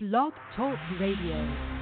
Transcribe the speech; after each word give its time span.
Blog 0.00 0.32
Talk 0.54 0.78
Radio. 1.00 1.77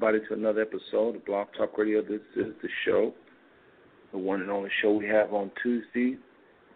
Everybody 0.00 0.24
to 0.28 0.34
another 0.34 0.60
episode 0.62 1.16
of 1.16 1.26
Blog 1.26 1.48
Talk 1.58 1.76
Radio. 1.76 2.00
This 2.00 2.20
is 2.36 2.54
the 2.62 2.68
show, 2.84 3.12
the 4.12 4.18
one 4.18 4.40
and 4.40 4.48
only 4.48 4.70
show 4.80 4.92
we 4.92 5.06
have 5.08 5.34
on 5.34 5.50
Tuesday, 5.60 6.16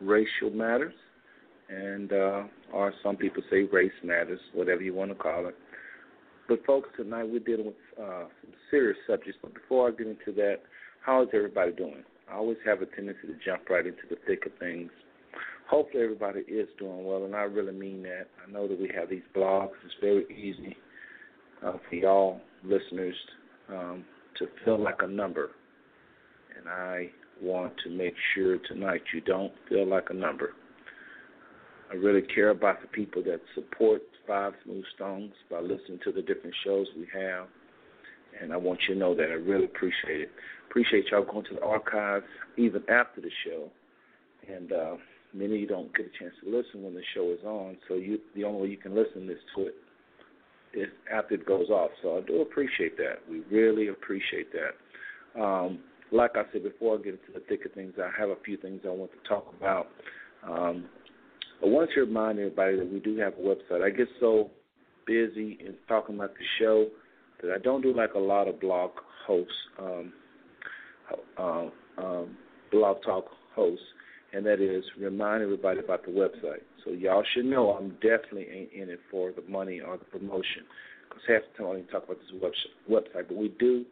Racial 0.00 0.50
Matters, 0.52 0.94
and 1.68 2.12
uh, 2.12 2.42
or 2.72 2.92
some 3.00 3.14
people 3.14 3.40
say 3.48 3.62
Race 3.62 3.92
Matters, 4.02 4.40
whatever 4.54 4.82
you 4.82 4.92
want 4.92 5.12
to 5.12 5.14
call 5.14 5.46
it. 5.46 5.54
But 6.48 6.66
folks, 6.66 6.88
tonight 6.96 7.22
we're 7.22 7.38
dealing 7.38 7.66
with 7.66 7.74
uh, 7.96 8.24
some 8.42 8.54
serious 8.72 8.98
subjects. 9.06 9.38
But 9.40 9.54
before 9.54 9.86
I 9.86 9.92
get 9.92 10.08
into 10.08 10.32
that, 10.38 10.56
how 11.00 11.22
is 11.22 11.28
everybody 11.32 11.70
doing? 11.70 12.02
I 12.28 12.34
always 12.34 12.58
have 12.66 12.82
a 12.82 12.86
tendency 12.86 13.28
to 13.28 13.34
jump 13.44 13.70
right 13.70 13.86
into 13.86 14.02
the 14.10 14.16
thick 14.26 14.46
of 14.46 14.52
things. 14.58 14.90
Hopefully 15.70 16.02
everybody 16.02 16.40
is 16.40 16.66
doing 16.76 17.04
well, 17.04 17.24
and 17.24 17.36
I 17.36 17.42
really 17.42 17.72
mean 17.72 18.02
that. 18.02 18.26
I 18.44 18.50
know 18.50 18.66
that 18.66 18.80
we 18.80 18.90
have 18.96 19.08
these 19.08 19.22
blogs. 19.32 19.70
It's 19.84 19.94
very 20.00 20.24
easy 20.24 20.76
uh, 21.64 21.74
for 21.88 21.94
y'all 21.94 22.40
listeners 22.64 23.14
um, 23.68 24.04
to 24.38 24.46
feel 24.64 24.82
like 24.82 25.02
a 25.02 25.06
number. 25.06 25.50
And 26.56 26.68
I 26.68 27.10
want 27.42 27.72
to 27.84 27.90
make 27.90 28.14
sure 28.34 28.58
tonight 28.58 29.02
you 29.12 29.20
don't 29.20 29.52
feel 29.68 29.86
like 29.86 30.10
a 30.10 30.14
number. 30.14 30.50
I 31.90 31.94
really 31.94 32.22
care 32.22 32.50
about 32.50 32.80
the 32.80 32.88
people 32.88 33.22
that 33.24 33.40
support 33.54 34.02
Five 34.26 34.54
Smooth 34.64 34.84
Stones 34.94 35.32
by 35.50 35.60
listening 35.60 35.98
to 36.04 36.12
the 36.12 36.22
different 36.22 36.54
shows 36.64 36.86
we 36.96 37.06
have. 37.12 37.48
And 38.40 38.52
I 38.52 38.56
want 38.56 38.80
you 38.88 38.94
to 38.94 39.00
know 39.00 39.14
that 39.14 39.28
I 39.28 39.34
really 39.34 39.66
appreciate 39.66 40.22
it. 40.22 40.30
Appreciate 40.70 41.06
y'all 41.10 41.24
going 41.24 41.44
to 41.46 41.54
the 41.54 41.62
archives 41.62 42.24
even 42.56 42.82
after 42.88 43.20
the 43.20 43.30
show 43.44 43.68
and 44.48 44.72
uh, 44.72 44.96
many 45.32 45.54
of 45.54 45.60
you 45.60 45.66
don't 45.66 45.94
get 45.96 46.06
a 46.06 46.18
chance 46.18 46.34
to 46.42 46.50
listen 46.50 46.82
when 46.82 46.94
the 46.94 47.02
show 47.14 47.30
is 47.30 47.44
on, 47.44 47.76
so 47.88 47.94
you 47.94 48.18
the 48.34 48.44
only 48.44 48.62
way 48.62 48.68
you 48.68 48.76
can 48.76 48.94
listen 48.94 49.28
is 49.30 49.38
to 49.54 49.66
it 49.66 49.74
is 50.74 50.88
after 51.12 51.34
it 51.34 51.46
goes 51.46 51.68
off. 51.70 51.90
So 52.02 52.18
I 52.18 52.20
do 52.20 52.42
appreciate 52.42 52.96
that. 52.96 53.20
We 53.28 53.40
really 53.50 53.88
appreciate 53.88 54.48
that. 54.52 55.40
Um, 55.40 55.80
like 56.10 56.32
I 56.34 56.42
said 56.52 56.62
before, 56.62 56.98
I 56.98 57.02
get 57.02 57.14
into 57.14 57.32
the 57.34 57.40
thick 57.48 57.64
of 57.64 57.72
things. 57.72 57.94
I 57.98 58.10
have 58.18 58.28
a 58.28 58.36
few 58.44 58.56
things 58.56 58.82
I 58.84 58.90
want 58.90 59.10
to 59.12 59.28
talk 59.28 59.52
about. 59.58 59.88
Um, 60.46 60.84
I 61.62 61.66
want 61.66 61.90
to 61.94 62.00
remind 62.00 62.38
everybody 62.38 62.76
that 62.76 62.92
we 62.92 62.98
do 62.98 63.16
have 63.18 63.34
a 63.34 63.40
website. 63.40 63.82
I 63.82 63.90
get 63.90 64.08
so 64.20 64.50
busy 65.06 65.58
in 65.64 65.74
talking 65.88 66.16
about 66.16 66.34
the 66.34 66.44
show 66.58 66.88
that 67.42 67.52
I 67.52 67.58
don't 67.58 67.82
do 67.82 67.94
like 67.94 68.14
a 68.14 68.18
lot 68.18 68.48
of 68.48 68.60
blog 68.60 68.90
hosts, 69.26 69.52
um, 69.78 70.12
uh, 71.38 71.66
um, 71.98 72.36
blog 72.70 73.02
talk 73.04 73.26
hosts, 73.54 73.84
and 74.32 74.44
that 74.46 74.60
is 74.60 74.84
remind 74.98 75.42
everybody 75.42 75.80
about 75.80 76.04
the 76.04 76.10
website. 76.10 76.62
So 76.84 76.90
y'all 76.90 77.24
should 77.34 77.44
know 77.44 77.70
I'm 77.70 77.90
definitely 78.02 78.46
ain't 78.52 78.72
in 78.72 78.88
it 78.88 79.00
for 79.10 79.32
the 79.32 79.42
money 79.50 79.80
or 79.80 79.96
the 79.98 80.04
promotion, 80.04 80.64
because 81.08 81.22
half 81.28 81.42
the 81.52 81.58
time 81.58 81.66
I 81.66 81.70
only 81.70 81.82
talk 81.82 82.04
about 82.04 82.18
this 82.18 82.52
website. 82.90 83.28
But 83.28 83.36
we 83.36 83.54
do 83.58 83.84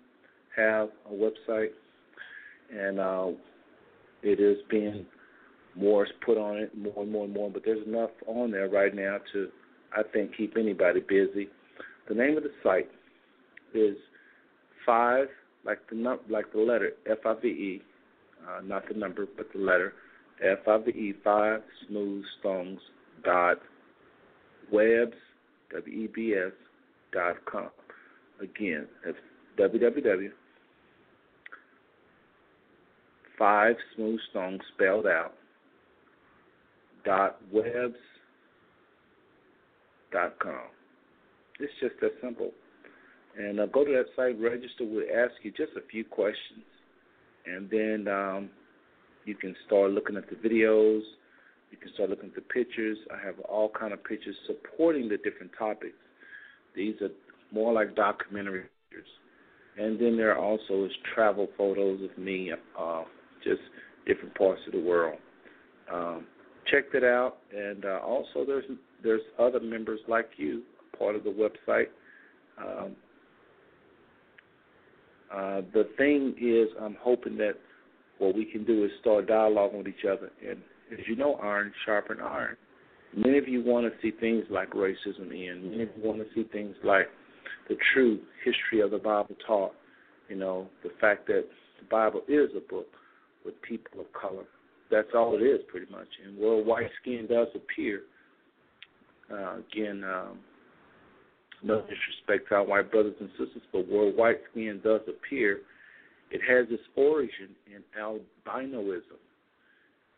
have 0.57 0.89
a 1.09 1.15
website, 1.15 1.71
and 2.77 2.99
uh, 2.99 3.29
it 4.23 4.41
is 4.41 4.59
being 4.69 5.07
more 5.77 6.07
put 6.25 6.37
on 6.37 6.57
it, 6.57 6.77
more 6.77 7.03
and 7.05 7.13
more 7.13 7.25
and 7.25 7.35
more. 7.35 7.51
But 7.51 7.63
there's 7.65 7.87
enough 7.87 8.11
on 8.27 8.51
there 8.51 8.69
right 8.69 8.95
now 8.95 9.19
to, 9.33 9.49
I 9.97 10.03
think, 10.13 10.37
keep 10.37 10.57
anybody 10.57 11.01
busy. 11.01 11.49
The 12.09 12.15
name 12.15 12.37
of 12.37 12.43
the 12.43 12.51
site 12.63 12.91
is 13.73 13.97
five, 14.85 15.29
like 15.65 15.79
the 15.89 15.97
num- 15.97 16.21
like 16.29 16.53
the 16.53 16.59
letter 16.59 16.93
F 17.09 17.19
I 17.25 17.35
V 17.41 17.49
E, 17.49 17.83
uh, 18.49 18.63
not 18.63 18.89
the 18.89 18.99
number, 18.99 19.27
but 19.37 19.47
the 19.53 19.61
letter 19.61 19.93
F 20.43 20.67
I 20.67 20.79
V 20.79 20.91
E 20.91 21.15
five 21.23 21.61
smooth 21.87 22.25
stones 22.39 22.81
dot 23.25 23.59
webs 24.73 25.17
W 25.73 26.05
E 26.05 26.09
B 26.15 26.35
S 26.35 26.53
dot 27.13 27.37
com. 27.45 27.71
Again, 28.41 28.87
that's 29.05 29.19
www 29.59 30.31
five 33.39 33.75
smooth 33.97 34.21
stones 34.31 34.61
spelled 34.75 35.07
out 35.07 35.33
dot 37.07 37.41
webs 37.51 37.95
dot 40.13 40.39
com. 40.39 40.69
It's 41.59 41.73
just 41.81 41.95
that 42.03 42.13
simple. 42.23 42.51
And 43.39 43.61
uh, 43.61 43.67
go 43.67 43.85
to 43.85 43.91
that 43.93 44.07
site, 44.15 44.39
register. 44.39 44.85
We'll 44.85 45.05
ask 45.05 45.33
you 45.43 45.53
just 45.53 45.73
a 45.77 45.89
few 45.91 46.05
questions, 46.05 46.65
and 47.47 47.71
then 47.71 48.13
um, 48.13 48.51
you 49.25 49.35
can 49.35 49.55
start 49.67 49.91
looking 49.91 50.17
at 50.17 50.25
the 50.29 50.37
videos. 50.37 51.03
You 51.71 51.79
can 51.79 51.93
start 51.95 52.11
looking 52.11 52.31
at 52.31 52.35
the 52.35 52.41
pictures. 52.41 52.99
I 53.13 53.25
have 53.25 53.39
all 53.41 53.69
kind 53.69 53.93
of 53.93 54.03
pictures 54.03 54.35
supporting 54.47 55.09
the 55.09 55.19
different 55.19 55.53
topics. 55.59 55.95
These 56.75 56.95
are 57.01 57.11
more 57.53 57.73
like 57.73 57.95
documentary 57.95 58.65
pictures. 58.91 59.09
And 59.79 60.01
then 60.01 60.17
there 60.17 60.33
are 60.37 60.39
also 60.39 60.85
is 60.85 60.93
travel 61.15 61.49
photos 61.57 62.01
of 62.03 62.17
me, 62.19 62.53
uh, 62.79 63.05
just 63.45 63.61
different 64.07 64.35
parts 64.35 64.61
of 64.67 64.73
the 64.73 64.81
world. 64.81 65.19
Um, 65.93 66.27
check 66.71 66.91
that 66.93 67.05
out. 67.05 67.39
And 67.57 67.85
uh, 67.85 68.01
also, 68.05 68.45
there's 68.47 68.65
there's 69.03 69.23
other 69.39 69.61
members 69.61 70.01
like 70.09 70.31
you, 70.37 70.63
part 70.99 71.15
of 71.15 71.25
the 71.25 71.31
website. 71.31 71.87
Um, 72.59 72.97
uh, 75.33 75.61
the 75.73 75.89
thing 75.97 76.35
is, 76.41 76.69
I'm 76.81 76.97
hoping 77.01 77.37
that 77.39 77.55
what 78.21 78.35
we 78.35 78.45
can 78.45 78.65
do 78.65 78.85
is 78.85 78.91
start 79.01 79.27
dialoguing 79.27 79.79
with 79.79 79.89
each 79.89 80.05
other. 80.05 80.31
And 80.47 80.59
as 80.93 80.99
you 81.09 81.17
know, 81.17 81.35
iron 81.43 81.73
sharpen 81.85 82.21
iron. 82.21 82.57
Many 83.17 83.39
of 83.39 83.49
you 83.49 83.65
want 83.65 83.87
to 83.87 83.93
see 84.01 84.17
things 84.17 84.45
like 84.51 84.71
racism 84.71 85.33
end. 85.33 85.71
Many 85.71 85.83
of 85.83 85.89
you 85.97 86.03
want 86.05 86.19
to 86.19 86.27
see 86.35 86.49
things 86.53 86.77
like 86.85 87.09
the 87.69 87.77
true 87.93 88.21
history 88.45 88.81
of 88.81 88.93
the 88.93 88.99
Bible 88.99 89.35
taught. 89.47 89.73
You 90.29 90.37
know, 90.37 90.69
the 90.85 90.91
fact 91.01 91.27
that 91.27 91.47
the 91.81 91.87
Bible 91.91 92.23
is 92.29 92.51
a 92.57 92.61
book 92.73 92.87
with 93.45 93.61
people 93.63 94.01
of 94.01 94.07
color. 94.13 94.45
That's 94.91 95.09
all 95.15 95.35
it 95.35 95.43
is, 95.43 95.61
pretty 95.69 95.91
much. 95.91 96.09
And 96.25 96.39
where 96.39 96.63
white 96.63 96.91
skin 97.01 97.27
does 97.29 97.49
appear, 97.55 98.03
uh, 99.33 99.59
again, 99.59 100.05
um, 100.05 100.39
no 101.63 101.81
disrespect 101.81 102.49
to 102.49 102.57
our 102.57 102.65
white 102.65 102.91
brothers 102.91 103.15
and 103.21 103.31
sisters, 103.31 103.63
but 103.73 103.89
where 103.89 104.13
white 104.13 104.41
skin 104.51 104.81
does 104.85 105.01
appear, 105.09 105.61
it 106.31 106.41
has 106.49 106.67
its 106.71 106.83
origin 106.97 107.51
in 107.67 107.83
albinoism, 108.01 109.19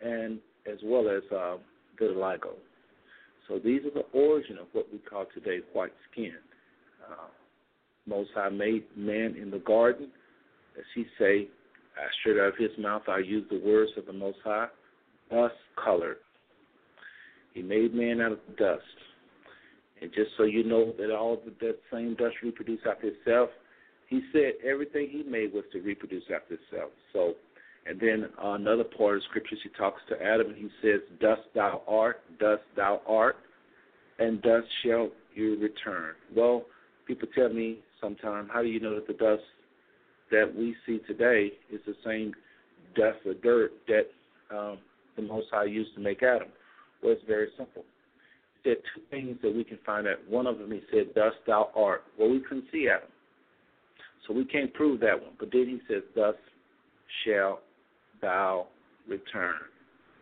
and 0.01 0.39
as 0.71 0.79
well 0.85 1.09
as 1.09 1.23
uh, 1.33 1.57
vitiligo. 2.01 2.55
So 3.49 3.59
these 3.59 3.83
are 3.85 3.91
the 3.91 4.07
origin 4.19 4.59
of 4.59 4.67
what 4.73 4.87
we 4.93 4.99
call 4.99 5.27
today 5.35 5.61
white 5.73 5.93
skin. 6.11 6.35
Uh, 7.11 7.29
Most 8.07 8.31
High 8.35 8.51
made 8.51 8.85
man 8.97 9.37
in 9.41 9.51
the 9.51 9.59
garden, 9.59 10.09
as 10.79 10.85
he 10.95 11.05
say, 11.19 11.49
straight 12.21 12.39
out 12.41 12.49
of 12.49 12.57
his 12.57 12.71
mouth 12.79 13.03
I 13.09 13.19
use 13.19 13.45
the 13.51 13.61
words 13.65 13.91
of 13.97 14.07
the 14.07 14.13
Most 14.13 14.39
High, 14.45 14.69
dust 15.31 15.55
colored. 15.83 16.19
He 17.55 17.63
made 17.63 17.95
man 17.95 18.21
out 18.21 18.33
of 18.33 18.39
dust. 18.57 18.83
And 20.01 20.11
just 20.13 20.31
so 20.37 20.45
you 20.45 20.65
know 20.65 20.93
that 20.99 21.15
all 21.15 21.35
of 21.35 21.41
that 21.61 21.77
same 21.93 22.15
dust 22.15 22.37
reproduce 22.43 22.81
after 22.89 23.09
itself, 23.09 23.51
he 24.13 24.21
said 24.31 24.53
everything 24.63 25.09
he 25.11 25.23
made 25.23 25.55
was 25.55 25.65
to 25.73 25.81
reproduce 25.81 26.25
after 26.25 26.55
itself. 26.55 26.91
So, 27.15 27.33
and 27.87 27.99
then 27.99 28.29
another 28.39 28.85
part 28.85 29.17
of 29.17 29.23
scriptures, 29.25 29.59
he 29.63 29.71
talks 29.71 30.03
to 30.11 30.23
Adam 30.23 30.49
and 30.49 30.57
he 30.57 30.69
says, 30.83 31.01
"Dust 31.19 31.41
thou 31.55 31.81
art, 31.89 32.21
dust 32.39 32.63
thou 32.77 33.01
art, 33.07 33.37
and 34.19 34.43
dust 34.43 34.67
shall 34.85 35.11
you 35.35 35.59
return." 35.59 36.15
Well, 36.37 36.67
people 37.07 37.27
tell 37.35 37.49
me 37.49 37.79
sometimes, 38.03 38.51
how 38.53 38.61
do 38.61 38.69
you 38.69 38.81
know 38.81 38.95
that 38.97 39.07
the 39.07 39.15
dust 39.15 39.45
that 40.31 40.55
we 40.55 40.77
see 40.85 40.99
today 41.07 41.53
is 41.73 41.81
the 41.87 41.97
same 42.05 42.35
dust 42.95 43.19
or 43.25 43.33
dirt 43.35 43.73
that 43.89 44.11
um, 44.55 44.79
the 45.17 45.23
Most 45.23 45.47
High 45.51 45.65
used 45.65 45.95
to 45.95 46.01
make 46.01 46.23
Adam? 46.23 46.49
Well, 47.03 47.13
it's 47.13 47.25
very 47.27 47.49
simple. 47.57 47.83
He 48.63 48.71
said 48.71 48.77
two 48.95 49.01
things 49.11 49.39
that 49.43 49.55
we 49.55 49.65
can 49.65 49.79
find 49.87 50.07
out. 50.07 50.19
One 50.29 50.47
of 50.47 50.59
them, 50.59 50.71
he 50.71 50.83
said, 50.93 51.15
"Dust 51.15 51.39
thou 51.47 51.71
art." 51.75 52.05
Well, 52.19 52.29
we 52.29 52.41
couldn't 52.41 52.67
see 52.71 52.89
Adam. 52.95 53.09
So 54.27 54.35
we 54.35 54.45
can't 54.45 54.73
prove 54.75 55.01
that 55.01 55.21
one. 55.21 55.33
But 55.39 55.51
then 55.53 55.67
he 55.67 55.81
says, 55.93 56.03
Thus 56.15 56.35
shall 57.25 57.61
thou 58.21 58.69
return. 59.09 59.55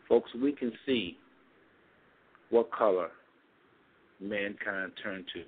Folks, 0.09 0.31
we 0.41 0.53
can 0.53 0.73
see 0.87 1.17
what 2.51 2.71
color 2.73 3.09
mankind 4.21 4.93
turned 5.03 5.25
to. 5.35 5.43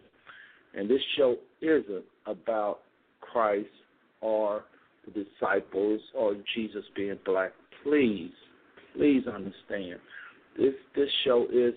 And 0.79 0.89
this 0.89 1.01
show 1.17 1.37
isn't 1.61 2.05
about 2.27 2.81
Christ 3.21 3.69
or 4.21 4.65
the 5.05 5.25
disciples 5.25 6.01
or 6.15 6.37
Jesus 6.55 6.85
being 6.95 7.19
black. 7.25 7.53
Please, 7.83 8.33
please 8.97 9.27
understand. 9.27 9.99
This 10.57 10.75
this 10.95 11.09
show 11.25 11.47
is 11.53 11.75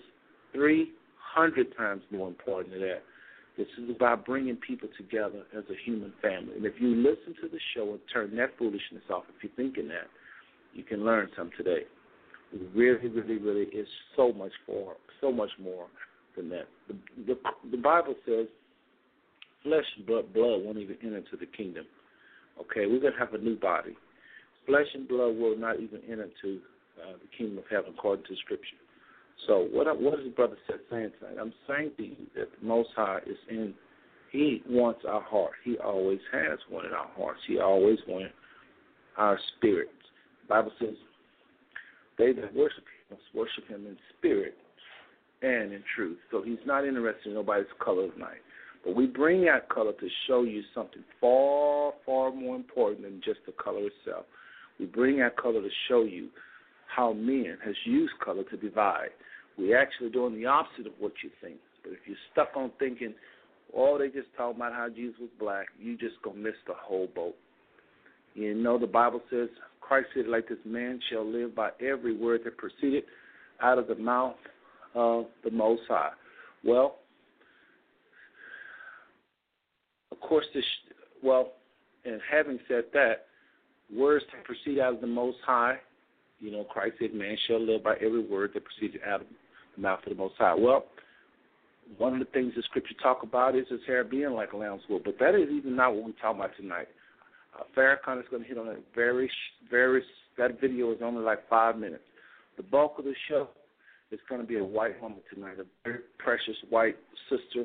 300 0.54 1.76
times 1.76 2.02
more 2.10 2.28
important 2.28 2.72
than 2.72 2.82
that. 2.82 3.02
This 3.56 3.66
is 3.78 3.88
about 3.94 4.26
bringing 4.26 4.56
people 4.56 4.88
together 4.98 5.42
as 5.56 5.64
a 5.70 5.84
human 5.84 6.12
family. 6.20 6.56
And 6.56 6.66
if 6.66 6.74
you 6.78 6.94
listen 6.94 7.34
to 7.42 7.48
the 7.48 7.58
show 7.74 7.90
and 7.90 8.00
turn 8.12 8.36
that 8.36 8.50
foolishness 8.58 9.02
off, 9.10 9.24
if 9.34 9.42
you're 9.42 9.52
thinking 9.56 9.88
that, 9.88 10.08
you 10.74 10.84
can 10.84 11.04
learn 11.04 11.28
some 11.36 11.50
today. 11.56 11.84
Really, 12.74 13.08
really, 13.08 13.38
really 13.38 13.64
is 13.72 13.88
so 14.14 14.32
much 14.32 14.52
more, 14.68 14.96
so 15.20 15.32
much 15.32 15.50
more 15.58 15.86
than 16.36 16.50
that. 16.50 16.68
The, 16.88 16.96
the, 17.26 17.38
the 17.70 17.76
Bible 17.78 18.14
says 18.26 18.46
flesh 19.62 19.84
and 19.96 20.06
blood, 20.06 20.32
blood 20.34 20.62
won't 20.62 20.78
even 20.78 20.96
enter 21.02 21.16
into 21.16 21.36
the 21.40 21.46
kingdom. 21.46 21.86
Okay, 22.60 22.86
we're 22.86 23.00
going 23.00 23.14
to 23.14 23.18
have 23.18 23.34
a 23.34 23.38
new 23.38 23.58
body. 23.58 23.96
Flesh 24.66 24.86
and 24.94 25.08
blood 25.08 25.36
will 25.36 25.56
not 25.56 25.80
even 25.80 26.00
enter 26.10 26.24
into 26.24 26.60
uh, 27.02 27.12
the 27.12 27.28
kingdom 27.36 27.58
of 27.58 27.64
heaven 27.70 27.92
according 27.96 28.24
to 28.26 28.36
Scripture. 28.44 28.76
So 29.46 29.68
what 29.70 29.86
what 30.00 30.18
is 30.18 30.24
the 30.24 30.30
brother 30.30 30.56
said 30.66 30.80
saying 30.90 31.12
tonight? 31.18 31.36
I'm 31.40 31.52
saying 31.68 31.92
to 31.98 32.02
you 32.02 32.16
that 32.36 32.48
the 32.60 32.66
Most 32.66 32.90
High 32.96 33.18
is 33.26 33.36
in. 33.50 33.74
He 34.32 34.62
wants 34.68 35.00
our 35.08 35.22
heart. 35.22 35.52
He 35.64 35.78
always 35.78 36.18
has 36.32 36.58
wanted 36.70 36.92
our 36.92 37.08
hearts. 37.16 37.40
He 37.46 37.58
always 37.58 37.98
wanted 38.08 38.32
our 39.16 39.38
spirits. 39.56 39.90
The 40.42 40.48
Bible 40.48 40.72
says, 40.78 40.94
"They 42.18 42.32
that 42.32 42.54
worship 42.54 42.84
Him 42.84 43.16
must 43.16 43.34
worship 43.34 43.68
Him 43.68 43.86
in 43.86 43.96
spirit 44.18 44.56
and 45.42 45.72
in 45.72 45.82
truth." 45.94 46.18
So 46.30 46.42
He's 46.42 46.64
not 46.66 46.84
interested 46.84 47.28
in 47.28 47.34
nobody's 47.34 47.66
color 47.78 48.04
of 48.04 48.16
night. 48.18 48.42
But 48.84 48.94
we 48.94 49.06
bring 49.06 49.44
that 49.46 49.68
color 49.68 49.92
to 49.92 50.08
show 50.26 50.42
you 50.42 50.62
something 50.74 51.02
far, 51.20 51.92
far 52.04 52.30
more 52.30 52.54
important 52.54 53.02
than 53.02 53.20
just 53.24 53.40
the 53.44 53.52
color 53.52 53.86
itself. 53.86 54.26
We 54.78 54.86
bring 54.86 55.18
that 55.18 55.36
color 55.36 55.60
to 55.60 55.70
show 55.88 56.02
you 56.02 56.28
how 56.94 57.12
men 57.12 57.58
has 57.64 57.74
used 57.84 58.12
color 58.24 58.44
to 58.44 58.56
divide. 58.56 59.10
We're 59.58 59.78
actually 59.78 60.10
doing 60.10 60.34
the 60.34 60.46
opposite 60.46 60.86
of 60.86 60.92
what 60.98 61.12
you 61.22 61.30
think. 61.40 61.56
But 61.82 61.92
if 61.92 61.98
you're 62.06 62.16
stuck 62.32 62.50
on 62.56 62.70
thinking, 62.78 63.14
oh, 63.74 63.98
they 63.98 64.08
just 64.08 64.28
talking 64.36 64.56
about 64.56 64.72
how 64.72 64.88
Jesus 64.88 65.16
was 65.20 65.30
black, 65.38 65.68
you 65.78 65.96
just 65.96 66.16
gonna 66.22 66.38
miss 66.38 66.54
the 66.66 66.74
whole 66.76 67.08
boat. 67.14 67.34
You 68.34 68.54
know 68.54 68.78
the 68.78 68.86
Bible 68.86 69.22
says 69.30 69.48
Christ 69.80 70.08
said 70.14 70.26
like 70.26 70.48
this 70.48 70.58
man 70.64 71.00
shall 71.10 71.24
live 71.24 71.54
by 71.54 71.70
every 71.80 72.14
word 72.16 72.42
that 72.44 72.56
proceeded 72.58 73.04
out 73.62 73.78
of 73.78 73.88
the 73.88 73.94
mouth 73.94 74.36
of 74.94 75.26
the 75.44 75.50
Most 75.50 75.82
High. 75.88 76.10
Well, 76.64 76.96
of 80.12 80.20
course, 80.20 80.46
this. 80.54 80.64
Well, 81.22 81.52
and 82.04 82.20
having 82.30 82.58
said 82.68 82.84
that, 82.92 83.26
words 83.94 84.24
that 84.32 84.44
proceed 84.44 84.80
out 84.80 84.94
of 84.94 85.00
the 85.00 85.06
Most 85.06 85.38
High, 85.44 85.78
you 86.40 86.50
know, 86.50 86.64
Christ 86.64 86.96
said, 86.98 87.14
"Man 87.14 87.36
shall 87.46 87.60
live 87.60 87.82
by 87.82 87.94
every 87.96 88.20
word 88.20 88.52
that 88.54 88.64
proceeds 88.64 88.96
out 89.06 89.22
of 89.22 89.26
the 89.74 89.82
mouth 89.82 90.00
of 90.04 90.10
the 90.10 90.14
Most 90.14 90.34
High." 90.36 90.54
Well, 90.54 90.86
one 91.98 92.14
of 92.14 92.18
the 92.18 92.26
things 92.26 92.52
the 92.56 92.62
Scripture 92.62 92.94
talk 93.02 93.22
about 93.22 93.54
is 93.54 93.66
his 93.68 93.80
hair 93.86 94.04
being 94.04 94.32
like 94.32 94.52
a 94.52 94.56
lamb's 94.56 94.82
wool, 94.88 95.00
but 95.04 95.18
that 95.18 95.34
is 95.34 95.48
even 95.50 95.76
not 95.76 95.94
what 95.94 96.04
we're 96.04 96.12
talking 96.12 96.40
about 96.40 96.56
tonight. 96.56 96.88
Uh, 97.54 97.62
Farrakhan 97.76 98.20
is 98.20 98.26
going 98.30 98.42
to 98.42 98.48
hit 98.48 98.58
on 98.58 98.68
a 98.68 98.76
very, 98.94 99.30
very. 99.70 100.02
That 100.36 100.60
video 100.60 100.92
is 100.92 100.98
only 101.02 101.22
like 101.22 101.48
five 101.48 101.78
minutes. 101.78 102.02
The 102.56 102.62
bulk 102.62 102.98
of 102.98 103.04
the 103.04 103.14
show 103.28 103.48
is 104.10 104.20
going 104.28 104.40
to 104.40 104.46
be 104.46 104.58
a 104.58 104.64
white 104.64 105.00
woman 105.00 105.18
tonight, 105.32 105.58
a 105.58 105.64
very 105.84 106.00
precious 106.18 106.56
white 106.68 106.96
sister, 107.30 107.64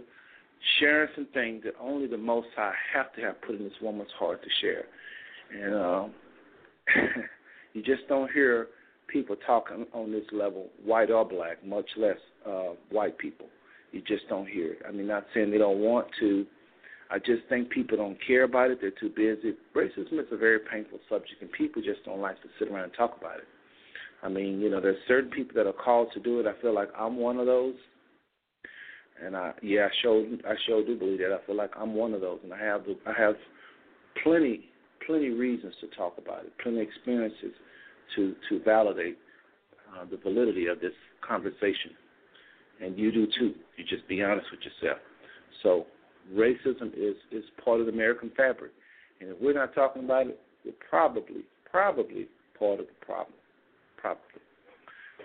sharing 0.79 1.09
some 1.15 1.27
things 1.33 1.63
that 1.63 1.73
only 1.79 2.07
the 2.07 2.17
Most 2.17 2.47
High 2.55 2.73
have 2.93 3.13
to 3.15 3.21
have 3.21 3.41
put 3.41 3.55
in 3.55 3.63
this 3.63 3.73
woman's 3.81 4.11
heart 4.17 4.41
to 4.41 4.49
share. 4.61 4.85
And 5.53 5.75
uh, 5.75 6.07
you 7.73 7.81
just 7.81 8.07
don't 8.07 8.31
hear 8.31 8.67
people 9.07 9.35
talking 9.45 9.85
on 9.93 10.11
this 10.11 10.25
level, 10.31 10.67
white 10.83 11.11
or 11.11 11.25
black, 11.25 11.65
much 11.65 11.89
less 11.97 12.17
uh, 12.47 12.73
white 12.89 13.17
people. 13.17 13.47
You 13.91 14.01
just 14.01 14.27
don't 14.29 14.47
hear 14.47 14.73
it. 14.73 14.79
I 14.87 14.91
mean, 14.91 15.07
not 15.07 15.25
saying 15.33 15.51
they 15.51 15.57
don't 15.57 15.79
want 15.79 16.07
to. 16.21 16.45
I 17.09 17.19
just 17.19 17.41
think 17.49 17.69
people 17.69 17.97
don't 17.97 18.17
care 18.25 18.43
about 18.43 18.71
it. 18.71 18.79
They're 18.79 18.91
too 18.91 19.09
busy. 19.09 19.53
Racism 19.75 20.13
is 20.19 20.27
a 20.31 20.37
very 20.37 20.59
painful 20.59 20.99
subject, 21.09 21.41
and 21.41 21.51
people 21.51 21.81
just 21.81 22.05
don't 22.05 22.21
like 22.21 22.41
to 22.41 22.47
sit 22.57 22.69
around 22.69 22.85
and 22.85 22.93
talk 22.93 23.17
about 23.19 23.37
it. 23.37 23.47
I 24.23 24.29
mean, 24.29 24.61
you 24.61 24.69
know, 24.69 24.79
there's 24.79 24.97
certain 25.07 25.29
people 25.29 25.53
that 25.55 25.67
are 25.67 25.73
called 25.73 26.09
to 26.13 26.19
do 26.21 26.39
it. 26.39 26.45
I 26.45 26.59
feel 26.61 26.73
like 26.73 26.89
I'm 26.97 27.17
one 27.17 27.37
of 27.37 27.47
those. 27.47 27.75
And 29.23 29.35
I, 29.35 29.51
yeah, 29.61 29.87
I 29.87 29.89
sure, 30.01 30.25
I 30.47 30.53
sure 30.65 30.85
do 30.85 30.97
believe 30.97 31.19
that. 31.19 31.33
I 31.33 31.45
feel 31.45 31.55
like 31.55 31.71
I'm 31.77 31.93
one 31.93 32.13
of 32.13 32.21
those, 32.21 32.39
and 32.43 32.53
I 32.53 32.59
have, 32.59 32.81
I 33.05 33.13
have 33.19 33.35
plenty, 34.23 34.70
plenty 35.11 35.29
reasons 35.29 35.73
to 35.81 35.87
talk 35.97 36.17
about 36.17 36.45
it, 36.45 36.53
plenty 36.63 36.79
experiences 36.79 37.51
to 38.15 38.33
to 38.49 38.63
validate 38.63 39.17
uh, 39.93 40.05
the 40.09 40.17
validity 40.17 40.67
of 40.67 40.79
this 40.79 40.93
conversation. 41.27 41.91
And 42.81 42.97
you 42.97 43.11
do 43.11 43.27
too. 43.27 43.53
You 43.77 43.83
just 43.83 44.07
be 44.07 44.23
honest 44.23 44.47
with 44.51 44.61
yourself. 44.61 44.99
So 45.63 45.85
racism 46.33 46.93
is 46.95 47.15
is 47.31 47.43
part 47.63 47.81
of 47.81 47.87
the 47.87 47.91
American 47.91 48.31
fabric, 48.37 48.71
and 49.19 49.31
if 49.31 49.37
we're 49.41 49.53
not 49.53 49.75
talking 49.75 50.05
about 50.05 50.27
it, 50.27 50.39
we're 50.65 50.71
probably 50.89 51.43
probably 51.69 52.27
part 52.57 52.79
of 52.79 52.87
the 52.87 53.05
problem. 53.05 53.35
Probably. 53.97 54.23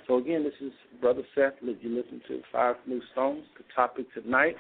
So 0.07 0.19
again, 0.19 0.43
this 0.45 0.55
is 0.61 0.73
Brother 1.01 1.23
Seth. 1.35 1.55
You 1.63 1.77
listen 1.97 2.21
to 2.29 2.41
Five 2.53 2.77
Smooth 2.85 3.03
Stones. 3.13 3.45
The 3.57 3.65
topic 3.75 4.07
tonight. 4.15 4.57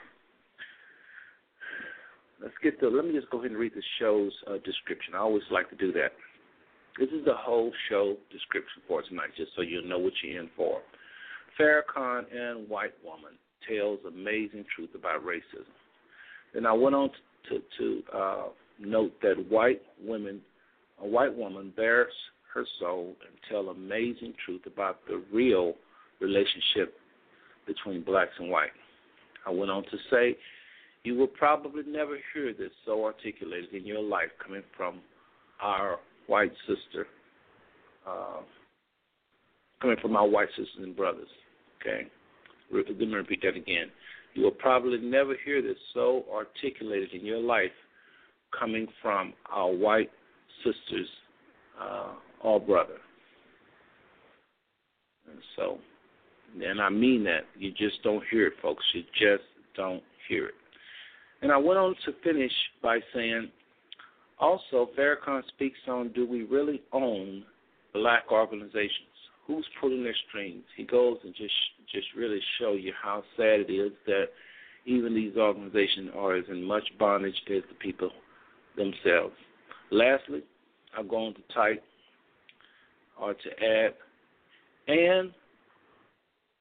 Let's 2.40 2.54
get 2.62 2.78
to. 2.80 2.88
Let 2.88 3.06
me 3.06 3.12
just 3.12 3.30
go 3.30 3.38
ahead 3.38 3.50
and 3.50 3.60
read 3.60 3.72
the 3.74 3.82
show's 3.98 4.32
uh, 4.46 4.58
description. 4.64 5.14
I 5.14 5.18
always 5.18 5.42
like 5.50 5.70
to 5.70 5.76
do 5.76 5.92
that. 5.92 6.12
This 6.98 7.08
is 7.10 7.24
the 7.24 7.34
whole 7.34 7.72
show 7.88 8.16
description 8.30 8.82
for 8.88 9.02
tonight, 9.02 9.30
just 9.36 9.52
so 9.54 9.62
you 9.62 9.82
know 9.82 9.98
what 9.98 10.12
you're 10.22 10.40
in 10.40 10.48
for. 10.56 10.80
Farrakhan 11.58 12.24
and 12.34 12.68
White 12.68 12.94
Woman 13.04 13.32
tells 13.68 13.98
amazing 14.06 14.64
truth 14.74 14.90
about 14.94 15.24
racism. 15.24 15.66
Then 16.54 16.66
I 16.66 16.72
went 16.72 16.94
on 16.94 17.10
to, 17.48 17.60
to 17.78 18.02
uh, 18.14 18.44
note 18.78 19.12
that 19.22 19.34
white 19.50 19.82
women, 20.02 20.40
a 21.02 21.06
white 21.06 21.34
woman 21.34 21.72
bears 21.76 22.12
her 22.54 22.64
soul 22.80 23.14
and 23.26 23.36
tell 23.50 23.68
amazing 23.68 24.34
truth 24.44 24.62
about 24.66 25.00
the 25.06 25.22
real 25.32 25.74
relationship 26.20 26.94
between 27.66 28.02
blacks 28.02 28.32
and 28.38 28.50
white. 28.50 28.70
I 29.46 29.50
went 29.50 29.70
on 29.70 29.82
to 29.84 29.96
say, 30.10 30.36
you 31.06 31.14
will 31.14 31.28
probably 31.28 31.84
never 31.86 32.18
hear 32.34 32.52
this 32.52 32.72
so 32.84 33.04
articulated 33.04 33.72
in 33.72 33.86
your 33.86 34.02
life 34.02 34.28
coming 34.44 34.64
from 34.76 34.98
our 35.62 36.00
white 36.26 36.50
sister, 36.66 37.06
uh, 38.04 38.40
coming 39.80 39.96
from 40.02 40.16
our 40.16 40.26
white 40.26 40.48
sisters 40.48 40.68
and 40.78 40.96
brothers. 40.96 41.28
Okay? 41.80 42.08
Let 42.72 42.98
me 42.98 43.06
repeat 43.06 43.42
that 43.42 43.54
again. 43.54 43.86
You 44.34 44.42
will 44.42 44.50
probably 44.50 44.98
never 44.98 45.36
hear 45.44 45.62
this 45.62 45.76
so 45.94 46.24
articulated 46.34 47.12
in 47.12 47.24
your 47.24 47.38
life 47.38 47.70
coming 48.58 48.88
from 49.00 49.32
our 49.48 49.72
white 49.72 50.10
sisters 50.64 51.08
uh, 51.80 52.14
or 52.42 52.58
brother. 52.58 52.98
And 55.30 55.38
so, 55.54 55.78
and 56.60 56.80
I 56.80 56.88
mean 56.88 57.22
that. 57.24 57.42
You 57.56 57.70
just 57.70 58.02
don't 58.02 58.24
hear 58.28 58.48
it, 58.48 58.54
folks. 58.60 58.84
You 58.92 59.02
just 59.12 59.44
don't 59.76 60.02
hear 60.28 60.46
it. 60.46 60.54
And 61.42 61.52
I 61.52 61.56
went 61.56 61.78
on 61.78 61.94
to 62.06 62.12
finish 62.24 62.52
by 62.82 63.00
saying, 63.14 63.50
also, 64.38 64.90
Farrakhan 64.98 65.42
speaks 65.48 65.78
on 65.88 66.12
do 66.12 66.26
we 66.26 66.42
really 66.42 66.82
own 66.92 67.44
black 67.94 68.30
organizations? 68.30 68.90
Who's 69.46 69.66
pulling 69.80 70.02
their 70.02 70.16
strings? 70.28 70.64
He 70.76 70.84
goes 70.84 71.18
and 71.24 71.34
just 71.34 71.54
just 71.92 72.06
really 72.16 72.40
show 72.58 72.72
you 72.72 72.92
how 73.00 73.22
sad 73.36 73.60
it 73.60 73.72
is 73.72 73.92
that 74.06 74.26
even 74.86 75.14
these 75.14 75.36
organizations 75.36 76.10
are 76.14 76.34
as 76.34 76.44
in 76.48 76.62
much 76.62 76.84
bondage 76.98 77.40
as 77.48 77.62
the 77.68 77.74
people 77.80 78.10
themselves. 78.76 79.34
Lastly, 79.90 80.42
I'm 80.96 81.08
going 81.08 81.34
to 81.34 81.54
type 81.54 81.82
or 83.20 83.34
to 83.34 83.64
add 83.64 83.94
and 84.88 85.32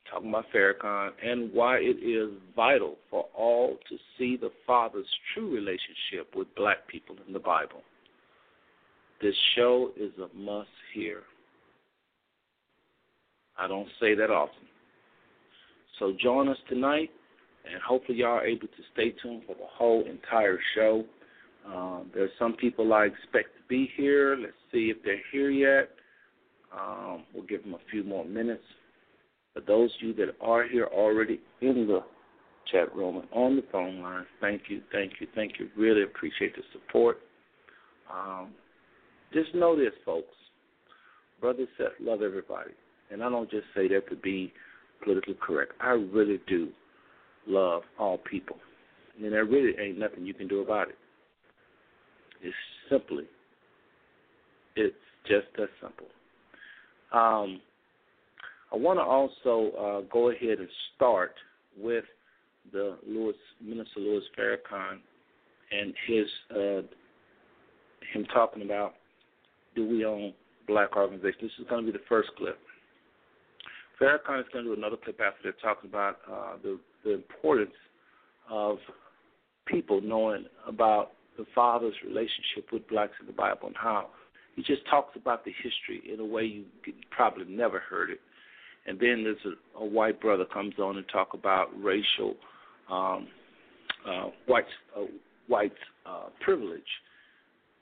talking 0.09 0.29
about 0.29 0.45
Farrakhan 0.53 1.12
and 1.24 1.51
why 1.53 1.77
it 1.77 1.97
is 2.03 2.29
vital 2.55 2.95
for 3.09 3.25
all 3.35 3.77
to 3.89 3.97
see 4.17 4.38
the 4.38 4.51
Father's 4.65 5.07
true 5.33 5.53
relationship 5.53 6.35
with 6.35 6.53
black 6.55 6.88
people 6.88 7.15
in 7.25 7.33
the 7.33 7.39
Bible. 7.39 7.81
This 9.21 9.35
show 9.55 9.91
is 9.97 10.12
a 10.17 10.35
must 10.38 10.69
hear. 10.93 11.21
I 13.57 13.67
don't 13.67 13.88
say 14.00 14.15
that 14.15 14.29
often. 14.29 14.67
So 16.00 16.13
join 16.21 16.50
us 16.50 16.57
tonight, 16.67 17.09
and 17.71 17.81
hopefully 17.81 18.19
y'all 18.19 18.39
are 18.39 18.45
able 18.45 18.67
to 18.67 18.83
stay 18.93 19.13
tuned 19.24 19.43
for 19.47 19.55
the 19.55 19.65
whole 19.65 20.03
entire 20.05 20.59
show. 20.75 21.05
Um, 21.65 22.12
there's 22.13 22.31
some 22.38 22.53
people 22.53 22.93
I 22.93 23.05
expect 23.05 23.55
to 23.55 23.63
be 23.67 23.89
here. 23.95 24.38
Let's 24.39 24.53
see 24.71 24.91
if 24.95 24.97
they're 25.03 25.21
here 25.31 25.50
yet. 25.50 25.89
Um, 26.77 27.24
we'll 27.33 27.45
give 27.45 27.63
them 27.63 27.74
a 27.74 27.89
few 27.89 28.03
more 28.03 28.25
minutes. 28.25 28.63
For 29.55 29.62
those 29.62 29.89
of 29.95 30.07
you 30.07 30.13
that 30.15 30.35
are 30.41 30.67
here 30.67 30.89
already 30.93 31.39
in 31.62 31.88
the 31.88 32.01
chat 32.71 32.93
room 32.93 33.17
and 33.17 33.27
on 33.31 33.55
the 33.55 33.63
phone 33.71 34.01
line, 34.01 34.25
thank 34.41 34.63
you, 34.67 34.81
thank 34.91 35.13
you, 35.21 35.27
thank 35.33 35.53
you. 35.59 35.69
Really 35.77 36.03
appreciate 36.03 36.53
the 36.55 36.62
support. 36.74 37.19
Um, 38.13 38.50
just 39.33 39.55
know 39.55 39.77
this, 39.77 39.93
folks. 40.03 40.27
Brother 41.39 41.65
Seth, 41.77 41.88
love 42.01 42.21
everybody. 42.21 42.71
And 43.12 43.24
I 43.24 43.29
don't 43.29 43.50
just 43.50 43.65
say 43.74 43.88
that 43.88 44.09
to 44.09 44.15
be 44.17 44.51
politically 45.03 45.38
correct. 45.41 45.71
I 45.79 45.91
really 45.91 46.41
do 46.47 46.69
love 47.47 47.83
all 47.97 48.17
people. 48.17 48.57
And 49.21 49.31
there 49.31 49.45
really 49.45 49.74
ain't 49.79 49.97
nothing 49.97 50.25
you 50.25 50.33
can 50.33 50.50
do 50.50 50.62
about 50.62 50.89
it. 50.89 50.97
It's 52.41 52.55
simply, 52.89 53.24
it's 54.75 54.95
just 55.27 55.47
that 55.57 55.69
simple. 55.81 56.07
Um, 57.13 57.62
I 58.74 58.77
want 58.77 59.00
to 59.00 59.03
also 59.03 59.75
uh, 59.77 60.01
go 60.12 60.31
ahead 60.31 60.60
and 60.60 60.69
start 60.95 61.34
with 61.77 62.05
the 62.72 62.98
Minister 63.62 64.00
Louis 64.00 64.24
Farrakhan 64.38 65.00
and 65.72 65.93
his 66.07 66.25
uh, 66.51 66.81
him 68.13 68.25
talking 68.34 68.63
about 68.63 68.93
do 69.75 69.88
we 69.88 70.05
own 70.05 70.34
black 70.67 70.95
organizations. 70.95 71.41
This 71.41 71.51
is 71.60 71.69
going 71.69 71.86
to 71.86 71.91
be 71.91 71.98
the 71.98 72.03
first 72.10 72.29
clip. 72.38 72.57
Farrakhan 74.01 74.39
is 74.39 74.45
going 74.51 74.65
to 74.65 74.72
do 74.72 74.74
another 74.74 74.98
clip 74.98 75.19
after 75.22 75.39
they're 75.43 75.53
talking 75.62 75.89
about 75.89 76.17
uh, 76.31 76.57
the, 76.62 76.79
the 77.03 77.13
importance 77.13 77.75
of 78.50 78.77
people 79.65 80.01
knowing 80.01 80.45
about 80.67 81.12
the 81.38 81.45
Father's 81.53 81.95
relationship 82.05 82.72
with 82.72 82.88
blacks 82.88 83.13
in 83.19 83.27
the 83.27 83.34
Bible 83.34 83.67
and 83.67 83.75
how 83.75 84.07
he 84.55 84.63
just 84.63 84.81
talks 84.89 85.15
about 85.15 85.43
the 85.43 85.51
history 85.62 86.01
in 86.12 86.19
a 86.19 86.25
way 86.25 86.43
you 86.43 86.65
probably 87.12 87.45
never 87.45 87.79
heard 87.79 88.10
it. 88.10 88.22
And 88.87 88.99
then 88.99 89.23
there's 89.23 89.37
a, 89.45 89.79
a 89.79 89.85
white 89.85 90.21
brother 90.21 90.45
comes 90.45 90.75
on 90.79 90.97
and 90.97 91.05
talk 91.11 91.33
about 91.33 91.69
racial 91.81 92.35
um, 92.89 93.27
uh, 94.07 94.29
white 94.45 94.65
uh, 94.95 95.05
white 95.47 95.73
uh, 96.05 96.25
privilege 96.41 96.83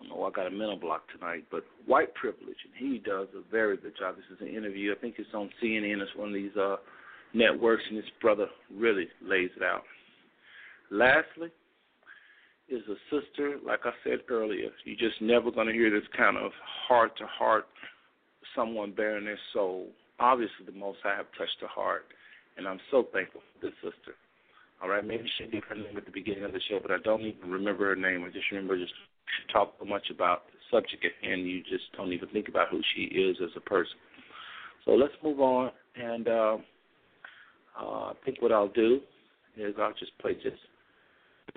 know 0.10 0.24
I 0.24 0.32
got 0.32 0.48
a 0.48 0.52
mental 0.52 0.78
block 0.78 1.04
tonight, 1.12 1.46
but 1.52 1.64
white 1.86 2.14
privilege, 2.16 2.58
and 2.66 2.74
he 2.78 3.00
does 3.00 3.28
a 3.36 3.52
very 3.52 3.78
good 3.78 3.94
job. 3.98 4.16
This 4.16 4.26
is 4.36 4.42
an 4.42 4.56
interview. 4.56 4.94
I 4.94 5.00
think 5.00 5.16
it's 5.18 5.34
on 5.34 5.50
CNN. 5.62 6.02
It's 6.02 6.16
one 6.16 6.30
of 6.30 6.34
these 6.34 6.56
uh, 6.56 6.78
networks, 7.34 7.84
and 7.88 7.98
his 7.98 8.06
brother 8.22 8.48
really 8.76 9.08
lays 9.22 9.50
it 9.56 9.64
out. 9.64 9.84
Lastly, 10.92 11.50
is 12.70 12.82
a 12.88 12.96
sister, 13.10 13.58
like 13.66 13.82
I 13.84 13.92
said 14.04 14.20
earlier, 14.30 14.70
you're 14.86 15.10
just 15.10 15.22
never 15.22 15.52
going 15.52 15.68
to 15.68 15.74
hear 15.74 15.92
this 15.92 16.08
kind 16.16 16.38
of 16.38 16.52
heart 16.88 17.18
to 17.18 17.26
heart, 17.28 17.66
someone 18.56 18.94
bearing 18.94 19.26
their 19.26 19.40
soul 19.54 19.88
obviously 20.20 20.66
the 20.66 20.78
Most 20.78 21.00
High 21.04 21.16
have 21.18 21.32
touched 21.38 21.58
her 21.62 21.68
heart, 21.68 22.06
and 22.58 22.68
I'm 22.68 22.80
so 22.92 23.08
thankful 23.14 23.42
for 23.42 23.68
this 23.68 23.76
sister. 23.82 24.16
All 24.82 24.90
right, 24.90 25.06
maybe 25.06 25.26
she 25.38 25.48
gave 25.48 25.64
her 25.70 25.76
name 25.76 25.96
at 25.96 26.06
the 26.06 26.12
beginning 26.12 26.44
of 26.44 26.52
the 26.52 26.60
show, 26.70 26.80
but 26.82 26.92
I 26.92 26.98
don't 27.04 27.22
even 27.22 27.50
remember 27.50 27.88
her 27.90 27.96
name. 27.96 28.26
I 28.26 28.32
just 28.32 28.52
remember 28.52 28.78
just 28.78 28.94
she 29.38 29.54
talked 29.54 29.80
so 29.80 29.86
much 29.86 30.10
about 30.12 30.44
the 30.48 30.60
subject 30.70 31.06
at 31.06 31.26
hand, 31.26 31.48
you 31.48 31.62
just 31.64 31.86
don't 31.96 32.12
even 32.12 32.28
think 32.30 32.50
about 32.50 32.70
who 32.70 32.82
she 32.94 33.04
is 33.04 33.38
as 33.42 33.52
a 33.56 33.62
person. 33.62 33.96
So 34.86 34.92
let's 34.92 35.14
move 35.24 35.40
on, 35.40 35.72
and 35.96 36.28
uh, 36.28 36.58
uh, 37.80 37.86
I 37.86 38.14
think 38.26 38.42
what 38.42 38.52
I'll 38.52 38.68
do 38.68 39.00
is 39.56 39.74
I'll 39.80 39.94
just 39.94 40.18
play 40.20 40.34
just 40.34 40.58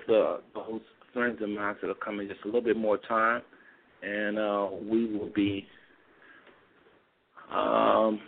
the 0.07 0.39
those 0.53 0.81
friends 1.13 1.41
of 1.41 1.49
mine 1.49 1.75
that 1.81 1.89
are 1.89 1.95
coming 1.95 2.27
just 2.27 2.41
a 2.43 2.45
little 2.45 2.61
bit 2.61 2.77
more 2.77 2.97
time, 2.97 3.41
and 4.03 4.37
uh, 4.37 4.67
we 4.89 5.17
will 5.17 5.31
be. 5.35 5.67
Um, 7.51 8.19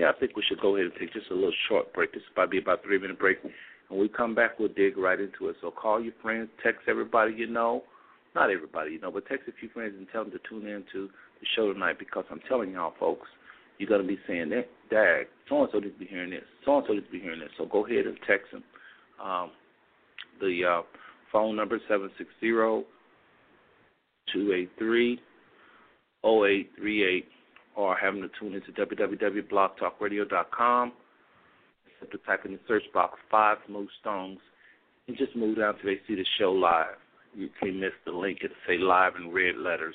yeah, 0.00 0.08
I 0.08 0.18
think 0.18 0.34
we 0.34 0.42
should 0.48 0.60
go 0.60 0.76
ahead 0.76 0.86
and 0.86 0.94
take 0.98 1.12
just 1.12 1.30
a 1.30 1.34
little 1.34 1.52
short 1.68 1.92
break. 1.92 2.14
This 2.14 2.22
probably 2.34 2.58
be 2.58 2.62
about 2.64 2.82
three 2.82 2.98
minute 2.98 3.18
break. 3.18 3.36
When 3.88 4.00
we 4.00 4.08
come 4.08 4.34
back, 4.34 4.58
we'll 4.58 4.68
dig 4.68 4.96
right 4.96 5.20
into 5.20 5.48
it. 5.48 5.56
So 5.60 5.70
call 5.70 6.00
your 6.00 6.14
friends, 6.22 6.48
text 6.62 6.82
everybody 6.88 7.34
you 7.34 7.46
know, 7.46 7.82
not 8.34 8.50
everybody 8.50 8.92
you 8.92 9.00
know, 9.00 9.10
but 9.10 9.26
text 9.26 9.46
a 9.48 9.52
few 9.60 9.68
friends 9.68 9.94
and 9.98 10.06
tell 10.10 10.24
them 10.24 10.32
to 10.32 10.38
tune 10.48 10.66
in 10.66 10.84
to 10.92 11.08
the 11.40 11.46
show 11.54 11.70
tonight 11.70 11.98
because 11.98 12.24
I'm 12.30 12.40
telling 12.48 12.72
y'all 12.72 12.94
folks, 12.98 13.28
you're 13.76 13.90
gonna 13.90 14.08
be 14.08 14.18
saying 14.26 14.48
that, 14.50 14.68
Dag, 14.90 15.26
so 15.48 15.62
and 15.62 15.68
so 15.70 15.78
needs 15.78 15.94
to 15.94 15.98
be 15.98 16.06
hearing 16.06 16.30
this, 16.30 16.44
so 16.64 16.78
and 16.78 16.84
so 16.86 16.94
needs 16.94 17.06
to 17.06 17.12
be 17.12 17.20
hearing 17.20 17.40
this. 17.40 17.50
So 17.58 17.66
go 17.66 17.84
ahead 17.84 18.06
and 18.06 18.16
text 18.26 18.52
them. 18.52 18.64
Um, 19.22 19.50
the 20.40 20.62
uh, 20.64 20.82
phone 21.30 21.56
number 21.56 21.76
is 21.76 21.82
seven 21.88 22.10
six 22.16 22.30
zero 22.40 22.84
two 24.32 24.54
eight 24.54 24.70
three 24.78 25.20
zero 26.24 26.46
eight 26.46 26.70
three 26.78 27.04
eight, 27.04 27.28
or 27.76 27.96
having 27.96 28.22
to 28.22 28.30
tune 28.38 28.54
into 28.54 28.70
www.blogtalkradio.com. 28.72 30.92
Simply 32.00 32.20
type 32.26 32.46
in 32.46 32.52
the 32.52 32.60
search 32.66 32.84
box 32.94 33.18
five 33.30 33.58
smooth 33.66 33.90
stones 34.00 34.38
and 35.06 35.16
just 35.16 35.36
move 35.36 35.58
down 35.58 35.74
till 35.74 35.84
they 35.90 36.00
see 36.08 36.14
the 36.14 36.24
show 36.38 36.52
live. 36.52 36.96
You 37.34 37.50
can't 37.60 37.76
miss 37.76 37.92
the 38.04 38.12
link. 38.12 38.38
It'll 38.42 38.56
say 38.66 38.78
live 38.78 39.14
in 39.16 39.30
red 39.32 39.56
letters. 39.56 39.94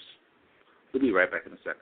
We'll 0.93 1.01
be 1.01 1.11
right 1.11 1.29
back 1.29 1.45
in 1.45 1.51
a 1.53 1.57
second. 1.57 1.81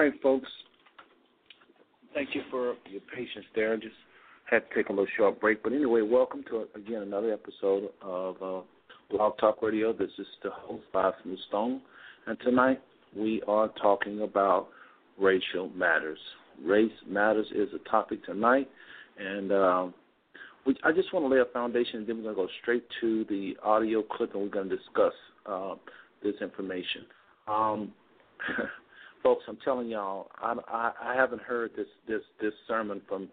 Right, 0.00 0.22
folks. 0.22 0.48
Thank 2.14 2.34
you 2.34 2.42
for 2.50 2.74
your 2.90 3.02
patience 3.14 3.44
there. 3.54 3.76
Just 3.76 3.94
had 4.50 4.62
to 4.68 4.74
take 4.74 4.88
a 4.88 4.92
little 4.92 5.06
short 5.16 5.40
break. 5.40 5.62
But 5.62 5.72
anyway, 5.74 6.00
welcome 6.00 6.42
to, 6.48 6.66
again, 6.74 7.02
another 7.02 7.32
episode 7.32 7.90
of 8.00 8.36
uh, 8.42 8.60
Blog 9.10 9.36
Talk 9.38 9.62
Radio. 9.62 9.92
This 9.92 10.10
is 10.18 10.26
the 10.42 10.50
host, 10.50 10.84
Bob 10.92 11.14
Smooth 11.22 11.38
Stone. 11.48 11.82
And 12.26 12.38
tonight 12.40 12.80
we 13.14 13.42
are 13.46 13.68
talking 13.80 14.22
about 14.22 14.68
racial 15.20 15.68
matters. 15.70 16.18
Race 16.64 16.90
matters 17.06 17.46
is 17.54 17.68
a 17.74 17.88
topic 17.90 18.24
tonight. 18.24 18.70
And 19.18 19.52
um, 19.52 19.94
we, 20.66 20.76
I 20.82 20.92
just 20.92 21.12
want 21.12 21.26
to 21.26 21.34
lay 21.34 21.42
a 21.42 21.52
foundation, 21.52 21.98
and 21.98 22.06
then 22.06 22.16
we're 22.16 22.34
going 22.34 22.36
to 22.36 22.42
go 22.42 22.48
straight 22.62 22.84
to 23.02 23.26
the 23.28 23.54
audio 23.62 24.02
clip, 24.02 24.32
and 24.32 24.44
we're 24.44 24.48
going 24.48 24.70
to 24.70 24.76
discuss 24.76 25.12
uh, 25.44 25.74
this 26.22 26.34
information. 26.40 27.04
Um, 27.46 27.92
folks, 29.22 29.44
I'm 29.48 29.58
telling 29.64 29.88
y'all, 29.88 30.28
I, 30.40 30.54
I, 30.68 30.92
I 31.12 31.14
haven't 31.14 31.42
heard 31.42 31.72
this 31.76 31.86
this 32.08 32.22
this 32.40 32.52
sermon 32.66 33.00
from 33.08 33.28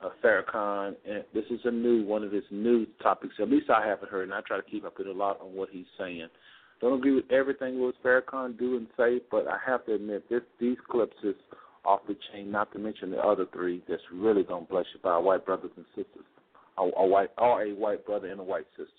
uh, 0.00 0.10
Farrakhan, 0.22 0.94
and 1.08 1.24
this 1.34 1.44
is 1.50 1.60
a 1.64 1.70
new 1.70 2.04
one 2.04 2.22
of 2.22 2.32
his 2.32 2.44
new 2.50 2.86
topics. 3.02 3.34
At 3.40 3.50
least 3.50 3.70
I 3.70 3.86
haven't 3.86 4.10
heard, 4.10 4.24
and 4.24 4.34
I 4.34 4.40
try 4.42 4.56
to 4.56 4.62
keep 4.62 4.84
up 4.84 4.98
with 4.98 5.06
a 5.06 5.12
lot 5.12 5.40
on 5.40 5.54
what 5.54 5.68
he's 5.70 5.86
saying. 5.98 6.28
Don't 6.80 6.98
agree 6.98 7.14
with 7.14 7.30
everything 7.30 7.80
what 7.80 7.94
Farrakhan 8.04 8.58
do 8.58 8.76
and 8.76 8.86
say, 8.96 9.20
but 9.30 9.46
I 9.48 9.56
have 9.66 9.86
to 9.86 9.94
admit 9.94 10.28
this 10.28 10.42
these 10.60 10.76
clips 10.90 11.16
is 11.22 11.34
off 11.84 12.00
the 12.06 12.16
chain. 12.32 12.50
Not 12.50 12.72
to 12.72 12.78
mention 12.78 13.10
the 13.10 13.18
other 13.18 13.46
three 13.52 13.82
that's 13.88 14.02
really 14.12 14.42
gonna 14.42 14.66
bless 14.66 14.86
you 14.94 15.00
by 15.02 15.10
our 15.10 15.22
white 15.22 15.46
brothers 15.46 15.70
and 15.76 15.86
sisters, 15.94 16.26
a, 16.78 16.82
a 16.82 17.06
white 17.06 17.30
or 17.38 17.62
a 17.62 17.70
white 17.74 18.04
brother 18.04 18.28
and 18.28 18.40
a 18.40 18.44
white 18.44 18.66
sister. 18.76 18.90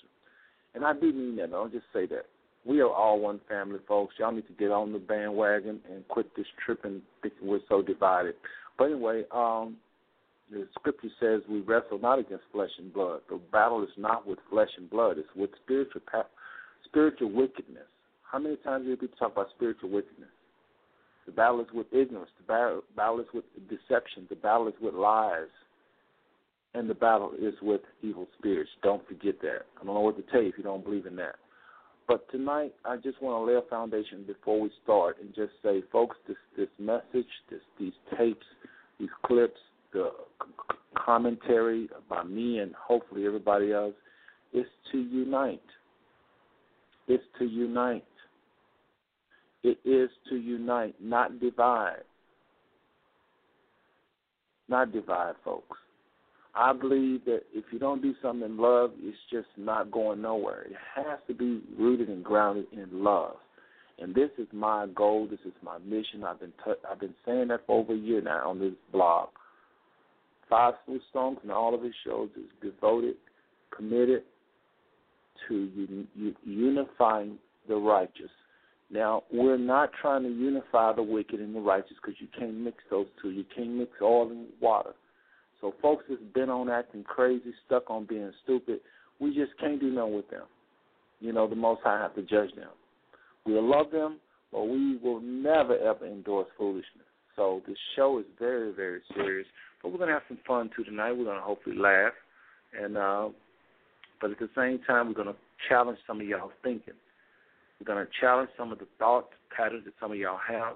And 0.73 0.85
I 0.85 0.93
do 0.93 1.11
mean 1.11 1.35
that. 1.37 1.51
Don't 1.51 1.71
just 1.71 1.85
say 1.93 2.05
that 2.07 2.25
we 2.67 2.81
are 2.81 2.91
all 2.91 3.19
one 3.19 3.39
family, 3.47 3.79
folks. 3.87 4.15
Y'all 4.19 4.31
need 4.31 4.47
to 4.47 4.53
get 4.53 4.71
on 4.71 4.91
the 4.91 4.99
bandwagon 4.99 5.79
and 5.89 6.07
quit 6.09 6.35
this 6.35 6.45
tripping 6.65 7.01
thinking 7.21 7.47
we're 7.47 7.59
so 7.69 7.81
divided. 7.81 8.35
But 8.77 8.85
anyway, 8.85 9.23
um, 9.31 9.77
the 10.51 10.67
scripture 10.77 11.09
says 11.19 11.41
we 11.49 11.61
wrestle 11.61 11.99
not 11.99 12.19
against 12.19 12.43
flesh 12.51 12.69
and 12.77 12.93
blood. 12.93 13.21
The 13.29 13.39
battle 13.51 13.83
is 13.83 13.89
not 13.97 14.27
with 14.27 14.39
flesh 14.49 14.69
and 14.77 14.89
blood; 14.89 15.17
it's 15.17 15.27
with 15.35 15.51
spiritual 15.63 16.01
spiritual 16.85 17.31
wickedness. 17.31 17.87
How 18.29 18.39
many 18.39 18.57
times 18.57 18.85
do 18.85 18.95
people 18.97 19.17
talk 19.17 19.31
about 19.31 19.47
spiritual 19.55 19.89
wickedness? 19.89 20.29
The 21.25 21.31
battle 21.31 21.61
is 21.61 21.67
with 21.73 21.87
ignorance. 21.91 22.31
The 22.37 22.81
battle 22.95 23.19
is 23.19 23.27
with 23.33 23.45
deception. 23.69 24.27
The 24.29 24.35
battle 24.35 24.67
is 24.67 24.73
with 24.81 24.93
lies. 24.93 25.47
And 26.73 26.89
the 26.89 26.95
battle 26.95 27.31
is 27.39 27.53
with 27.61 27.81
evil 28.01 28.27
spirits. 28.37 28.69
Don't 28.83 29.05
forget 29.07 29.41
that. 29.41 29.65
I 29.79 29.85
don't 29.85 29.93
know 29.93 30.01
what 30.01 30.17
to 30.17 30.31
tell 30.31 30.41
you 30.41 30.49
if 30.49 30.57
you 30.57 30.63
don't 30.63 30.83
believe 30.83 31.05
in 31.05 31.15
that. 31.17 31.35
But 32.07 32.29
tonight, 32.31 32.73
I 32.85 32.95
just 32.95 33.21
want 33.21 33.41
to 33.45 33.51
lay 33.51 33.57
a 33.57 33.69
foundation 33.69 34.23
before 34.25 34.61
we 34.61 34.71
start 34.83 35.17
and 35.19 35.35
just 35.35 35.51
say, 35.61 35.83
folks, 35.91 36.15
this 36.27 36.37
this 36.55 36.69
message, 36.79 37.27
this 37.49 37.59
these 37.79 37.93
tapes, 38.17 38.45
these 38.99 39.09
clips, 39.25 39.59
the 39.91 40.11
commentary 40.95 41.89
by 42.09 42.23
me 42.23 42.59
and 42.59 42.73
hopefully 42.75 43.25
everybody 43.25 43.73
else, 43.73 43.93
is 44.53 44.65
to 44.91 44.99
unite. 44.99 45.61
It's 47.07 47.23
to 47.39 47.45
unite. 47.45 48.03
It 49.63 49.77
is 49.83 50.09
to 50.29 50.35
unite, 50.35 50.95
not 51.01 51.39
divide. 51.41 52.03
Not 54.69 54.93
divide, 54.93 55.35
folks. 55.43 55.77
I 56.57 56.73
believe 56.73 57.23
that 57.25 57.41
if 57.53 57.65
you 57.71 57.77
don't 57.77 58.01
do 58.01 58.15
something 58.21 58.49
in 58.49 58.57
love, 58.57 58.91
it's 58.99 59.17
just 59.31 59.47
not 59.57 59.91
going 59.91 60.21
nowhere. 60.21 60.63
It 60.63 60.75
has 60.95 61.19
to 61.27 61.33
be 61.35 61.61
rooted 61.77 62.09
and 62.09 62.23
grounded 62.23 62.65
in 62.71 63.03
love. 63.03 63.35
And 63.99 64.13
this 64.13 64.29
is 64.39 64.47
my 64.51 64.87
goal. 64.95 65.27
This 65.29 65.39
is 65.45 65.53
my 65.61 65.77
mission. 65.79 66.23
I've 66.23 66.39
been 66.39 66.53
t- 66.65 66.71
I've 66.89 66.99
been 66.99 67.13
saying 67.25 67.49
that 67.49 67.65
for 67.67 67.79
over 67.79 67.93
a 67.93 67.97
year 67.97 68.21
now 68.21 68.49
on 68.49 68.59
this 68.59 68.73
blog. 68.91 69.29
Five 70.49 70.75
Smooth 70.85 71.01
Stones 71.09 71.37
and 71.43 71.51
all 71.51 71.75
of 71.75 71.83
his 71.83 71.93
shows 72.05 72.29
is 72.35 72.49
devoted, 72.61 73.15
committed 73.75 74.23
to 75.47 75.53
un- 75.55 76.07
un- 76.17 76.35
unifying 76.43 77.37
the 77.67 77.75
righteous. 77.75 78.31
Now, 78.89 79.23
we're 79.31 79.57
not 79.57 79.91
trying 80.01 80.23
to 80.23 80.29
unify 80.29 80.93
the 80.93 81.03
wicked 81.03 81.39
and 81.39 81.53
the 81.55 81.59
righteous 81.59 81.97
because 82.01 82.19
you 82.19 82.27
can't 82.37 82.55
mix 82.55 82.77
those 82.89 83.07
two. 83.21 83.31
You 83.31 83.43
can't 83.53 83.71
mix 83.71 83.91
oil 84.01 84.31
and 84.31 84.47
water. 84.61 84.93
So 85.61 85.73
folks 85.81 86.05
that's 86.09 86.21
been 86.33 86.49
on 86.49 86.69
acting 86.69 87.03
crazy, 87.03 87.53
stuck 87.65 87.89
on 87.89 88.05
being 88.05 88.31
stupid, 88.43 88.79
we 89.19 89.33
just 89.33 89.57
can't 89.59 89.79
do 89.79 89.91
nothing 89.91 90.15
with 90.15 90.29
them. 90.29 90.43
You 91.19 91.33
know, 91.33 91.47
the 91.47 91.55
Most 91.55 91.81
High 91.83 91.99
have 91.99 92.15
to 92.15 92.21
judge 92.21 92.53
them. 92.55 92.69
We'll 93.45 93.67
love 93.67 93.91
them, 93.91 94.19
but 94.51 94.63
we 94.63 94.97
will 94.97 95.19
never 95.21 95.77
ever 95.77 96.05
endorse 96.05 96.47
foolishness. 96.57 97.07
So 97.35 97.61
this 97.67 97.77
show 97.95 98.19
is 98.19 98.25
very, 98.37 98.73
very 98.73 99.01
serious. 99.15 99.47
But 99.81 99.91
we're 99.91 99.99
gonna 99.99 100.13
have 100.13 100.23
some 100.27 100.39
fun 100.45 100.69
too 100.75 100.83
tonight. 100.83 101.13
We're 101.13 101.25
gonna 101.25 101.41
hopefully 101.41 101.77
laugh, 101.77 102.13
and 102.79 102.97
uh, 102.97 103.29
but 104.21 104.31
at 104.31 104.39
the 104.39 104.49
same 104.55 104.79
time, 104.85 105.07
we're 105.07 105.13
gonna 105.13 105.35
challenge 105.69 105.99
some 106.05 106.19
of 106.21 106.27
y'all 106.27 106.51
thinking. 106.63 106.93
We're 107.79 107.85
gonna 107.85 108.07
challenge 108.19 108.49
some 108.57 108.71
of 108.71 108.79
the 108.79 108.87
thought 108.99 109.29
patterns 109.55 109.85
that 109.85 109.93
some 109.99 110.11
of 110.11 110.17
y'all 110.17 110.39
have. 110.47 110.75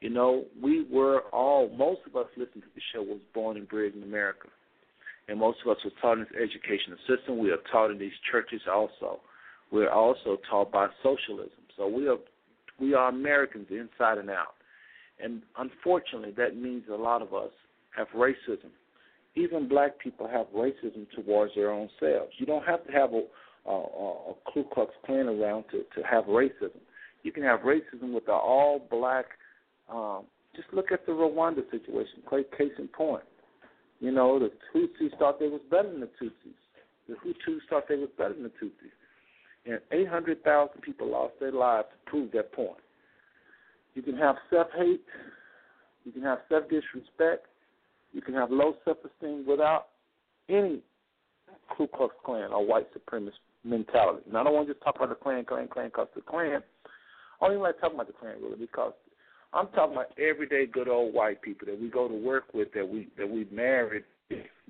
You 0.00 0.10
know, 0.10 0.44
we 0.62 0.86
were 0.90 1.22
all, 1.32 1.68
most 1.76 2.00
of 2.06 2.16
us 2.16 2.26
listening 2.36 2.62
to 2.62 2.74
the 2.74 2.80
show 2.92 3.02
was 3.02 3.20
born 3.34 3.56
and 3.58 3.68
bred 3.68 3.94
in 3.94 4.02
America. 4.02 4.48
And 5.28 5.38
most 5.38 5.58
of 5.64 5.70
us 5.70 5.76
were 5.84 5.90
taught 6.00 6.18
in 6.18 6.20
this 6.20 6.42
educational 6.42 6.98
system. 7.06 7.38
We 7.38 7.50
are 7.50 7.58
taught 7.70 7.90
in 7.90 7.98
these 7.98 8.16
churches 8.30 8.62
also. 8.70 9.20
We're 9.70 9.90
also 9.90 10.38
taught 10.48 10.72
by 10.72 10.88
socialism. 11.02 11.52
So 11.76 11.86
we 11.86 12.08
are 12.08 12.16
we 12.80 12.94
are 12.94 13.10
Americans 13.10 13.66
inside 13.70 14.18
and 14.18 14.30
out. 14.30 14.54
And 15.22 15.42
unfortunately, 15.58 16.32
that 16.38 16.56
means 16.56 16.84
a 16.90 16.96
lot 16.96 17.20
of 17.20 17.34
us 17.34 17.50
have 17.96 18.08
racism. 18.16 18.70
Even 19.36 19.68
black 19.68 19.98
people 19.98 20.26
have 20.26 20.46
racism 20.56 21.06
towards 21.14 21.54
their 21.54 21.70
own 21.70 21.88
selves. 22.00 22.32
You 22.38 22.46
don't 22.46 22.64
have 22.64 22.84
to 22.86 22.92
have 22.92 23.10
a, 23.12 23.22
a, 23.70 23.72
a 23.72 24.34
Ku 24.52 24.64
Klux 24.72 24.92
Klan 25.04 25.26
around 25.26 25.64
to, 25.70 25.82
to 25.94 26.06
have 26.08 26.24
racism. 26.24 26.80
You 27.22 27.32
can 27.32 27.42
have 27.42 27.60
racism 27.60 28.14
with 28.14 28.26
an 28.28 28.34
all 28.34 28.80
black 28.90 29.26
um, 29.92 30.24
just 30.54 30.68
look 30.72 30.92
at 30.92 31.06
the 31.06 31.12
Rwanda 31.12 31.62
situation. 31.70 32.22
Case 32.56 32.72
in 32.78 32.88
point, 32.88 33.24
you 34.00 34.10
know 34.10 34.38
the 34.38 34.50
Tutsis 34.74 35.16
thought 35.18 35.38
they 35.38 35.48
was 35.48 35.60
better 35.70 35.90
than 35.90 36.00
the 36.00 36.10
Tutsis. 36.20 36.56
The 37.08 37.14
Hutus 37.16 37.60
thought 37.68 37.88
they 37.88 37.96
was 37.96 38.08
better 38.16 38.34
than 38.34 38.44
the 38.44 38.50
Tutsis, 38.50 38.92
and 39.66 39.80
800,000 39.90 40.80
people 40.82 41.10
lost 41.10 41.34
their 41.40 41.52
lives 41.52 41.88
to 41.90 42.10
prove 42.10 42.32
that 42.32 42.52
point. 42.52 42.78
You 43.94 44.02
can 44.02 44.16
have 44.16 44.36
self-hate, 44.50 45.04
you 46.04 46.12
can 46.12 46.22
have 46.22 46.38
self-disrespect, 46.48 47.46
you 48.12 48.20
can 48.20 48.34
have 48.34 48.50
low 48.50 48.74
self-esteem 48.84 49.44
without 49.46 49.86
any 50.48 50.80
Ku 51.76 51.86
Klux 51.88 52.14
Klan 52.24 52.52
or 52.52 52.64
white 52.64 52.86
supremacist 52.94 53.42
mentality. 53.64 54.22
And 54.26 54.36
I 54.36 54.44
don't 54.44 54.54
want 54.54 54.68
to 54.68 54.74
just 54.74 54.84
talk 54.84 54.96
about 54.96 55.08
the 55.08 55.14
Klan, 55.14 55.44
Klan, 55.44 55.68
Klan, 55.68 55.88
because 55.88 56.08
the 56.14 56.22
Klan. 56.22 56.62
I 57.40 57.46
don't 57.46 57.52
even 57.52 57.62
like 57.62 57.80
talking 57.80 57.94
about 57.94 58.06
the 58.06 58.12
Klan 58.12 58.36
really 58.42 58.56
because 58.56 58.92
I'm 59.52 59.68
talking 59.68 59.96
about 59.96 60.16
everyday 60.18 60.66
good 60.66 60.88
old 60.88 61.12
white 61.12 61.42
people 61.42 61.66
that 61.66 61.80
we 61.80 61.88
go 61.88 62.06
to 62.06 62.14
work 62.14 62.44
with, 62.54 62.72
that 62.74 62.88
we 62.88 63.08
that 63.18 63.28
we 63.28 63.46
married, 63.50 64.04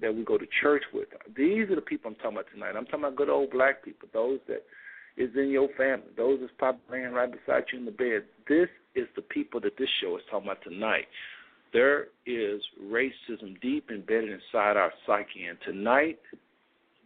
that 0.00 0.14
we 0.14 0.24
go 0.24 0.38
to 0.38 0.46
church 0.62 0.82
with. 0.92 1.08
These 1.36 1.70
are 1.70 1.74
the 1.74 1.82
people 1.82 2.10
I'm 2.10 2.16
talking 2.16 2.38
about 2.38 2.46
tonight. 2.52 2.76
I'm 2.76 2.86
talking 2.86 3.00
about 3.00 3.16
good 3.16 3.28
old 3.28 3.50
black 3.50 3.84
people, 3.84 4.08
those 4.12 4.40
that 4.48 4.64
is 5.16 5.30
in 5.36 5.50
your 5.50 5.68
family, 5.76 6.06
those 6.16 6.38
that's 6.40 6.52
probably 6.58 6.80
laying 6.90 7.12
right 7.12 7.30
beside 7.30 7.64
you 7.72 7.78
in 7.78 7.84
the 7.84 7.90
bed. 7.90 8.24
This 8.48 8.68
is 8.94 9.06
the 9.16 9.22
people 9.22 9.60
that 9.60 9.76
this 9.78 9.88
show 10.02 10.16
is 10.16 10.22
talking 10.30 10.48
about 10.48 10.62
tonight. 10.62 11.06
There 11.72 12.06
is 12.26 12.62
racism 12.82 13.60
deep 13.60 13.90
embedded 13.90 14.30
inside 14.30 14.76
our 14.76 14.92
psyche, 15.06 15.44
and 15.48 15.58
tonight 15.64 16.18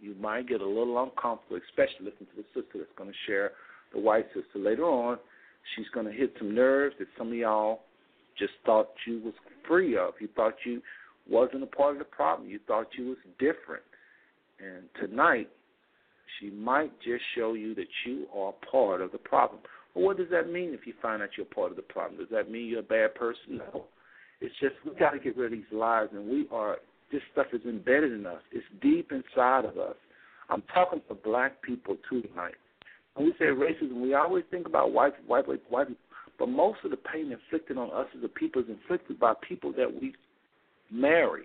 you 0.00 0.14
might 0.20 0.48
get 0.48 0.60
a 0.60 0.66
little 0.66 1.02
uncomfortable, 1.02 1.60
especially 1.68 2.06
listening 2.06 2.28
to 2.36 2.42
the 2.42 2.44
sister 2.54 2.78
that's 2.78 2.96
going 2.96 3.10
to 3.10 3.16
share 3.26 3.52
the 3.92 3.98
white 3.98 4.26
sister 4.32 4.58
later 4.58 4.84
on 4.84 5.18
She's 5.74 5.86
going 5.94 6.06
to 6.06 6.12
hit 6.12 6.34
some 6.38 6.54
nerves 6.54 6.94
that 6.98 7.08
some 7.16 7.28
of 7.28 7.34
y'all 7.34 7.80
just 8.38 8.52
thought 8.66 8.88
you 9.06 9.20
was 9.24 9.34
free 9.66 9.96
of. 9.96 10.14
You 10.20 10.28
thought 10.34 10.54
you 10.64 10.82
wasn't 11.28 11.62
a 11.62 11.66
part 11.66 11.92
of 11.92 11.98
the 11.98 12.04
problem. 12.04 12.48
You 12.48 12.60
thought 12.66 12.88
you 12.98 13.08
was 13.08 13.18
different. 13.38 13.82
And 14.58 14.84
tonight, 15.00 15.48
she 16.38 16.50
might 16.50 16.92
just 17.00 17.22
show 17.34 17.54
you 17.54 17.74
that 17.74 17.86
you 18.06 18.26
are 18.34 18.52
part 18.70 19.00
of 19.00 19.12
the 19.12 19.18
problem. 19.18 19.60
Well, 19.94 20.06
what 20.06 20.16
does 20.16 20.28
that 20.30 20.50
mean 20.50 20.74
if 20.74 20.86
you 20.86 20.92
find 21.00 21.22
out 21.22 21.30
you're 21.36 21.46
part 21.46 21.70
of 21.70 21.76
the 21.76 21.82
problem? 21.82 22.18
Does 22.18 22.30
that 22.30 22.50
mean 22.50 22.66
you're 22.68 22.80
a 22.80 22.82
bad 22.82 23.14
person? 23.14 23.58
No. 23.58 23.84
It's 24.40 24.54
just 24.60 24.74
we 24.84 24.94
got 24.98 25.10
to 25.10 25.18
get 25.18 25.36
rid 25.36 25.52
of 25.52 25.58
these 25.58 25.72
lies, 25.72 26.08
and 26.12 26.28
we 26.28 26.46
are. 26.50 26.78
This 27.12 27.22
stuff 27.32 27.46
is 27.52 27.62
embedded 27.64 28.12
in 28.12 28.26
us. 28.26 28.42
It's 28.50 28.64
deep 28.82 29.12
inside 29.12 29.64
of 29.64 29.78
us. 29.78 29.94
I'm 30.50 30.62
talking 30.74 31.00
to 31.08 31.14
black 31.14 31.62
people 31.62 31.96
too 32.10 32.22
tonight. 32.22 32.54
When 33.14 33.26
we 33.26 33.32
say 33.38 33.46
racism, 33.46 34.00
we 34.00 34.14
always 34.14 34.44
think 34.50 34.66
about 34.66 34.92
white, 34.92 35.14
white, 35.26 35.46
white, 35.46 35.60
white 35.68 35.88
people. 35.88 36.00
But 36.38 36.48
most 36.48 36.78
of 36.84 36.90
the 36.90 36.96
pain 36.96 37.30
inflicted 37.30 37.78
on 37.78 37.90
us 37.92 38.06
as 38.16 38.24
a 38.24 38.28
people 38.28 38.62
is 38.62 38.68
inflicted 38.68 39.20
by 39.20 39.34
people 39.48 39.72
that 39.76 40.00
we 40.00 40.14
marry, 40.90 41.44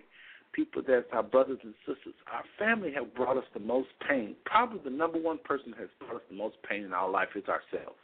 people 0.52 0.82
that's 0.86 1.06
our 1.12 1.22
brothers 1.22 1.58
and 1.62 1.74
sisters. 1.86 2.14
Our 2.32 2.42
family 2.58 2.92
have 2.94 3.14
brought 3.14 3.36
us 3.36 3.44
the 3.54 3.60
most 3.60 3.88
pain. 4.08 4.34
Probably 4.44 4.80
the 4.82 4.90
number 4.90 5.18
one 5.18 5.38
person 5.44 5.70
that 5.70 5.80
has 5.80 5.88
brought 6.00 6.16
us 6.16 6.22
the 6.28 6.36
most 6.36 6.56
pain 6.68 6.82
in 6.82 6.92
our 6.92 7.08
life 7.08 7.28
is 7.36 7.44
ourselves, 7.44 7.98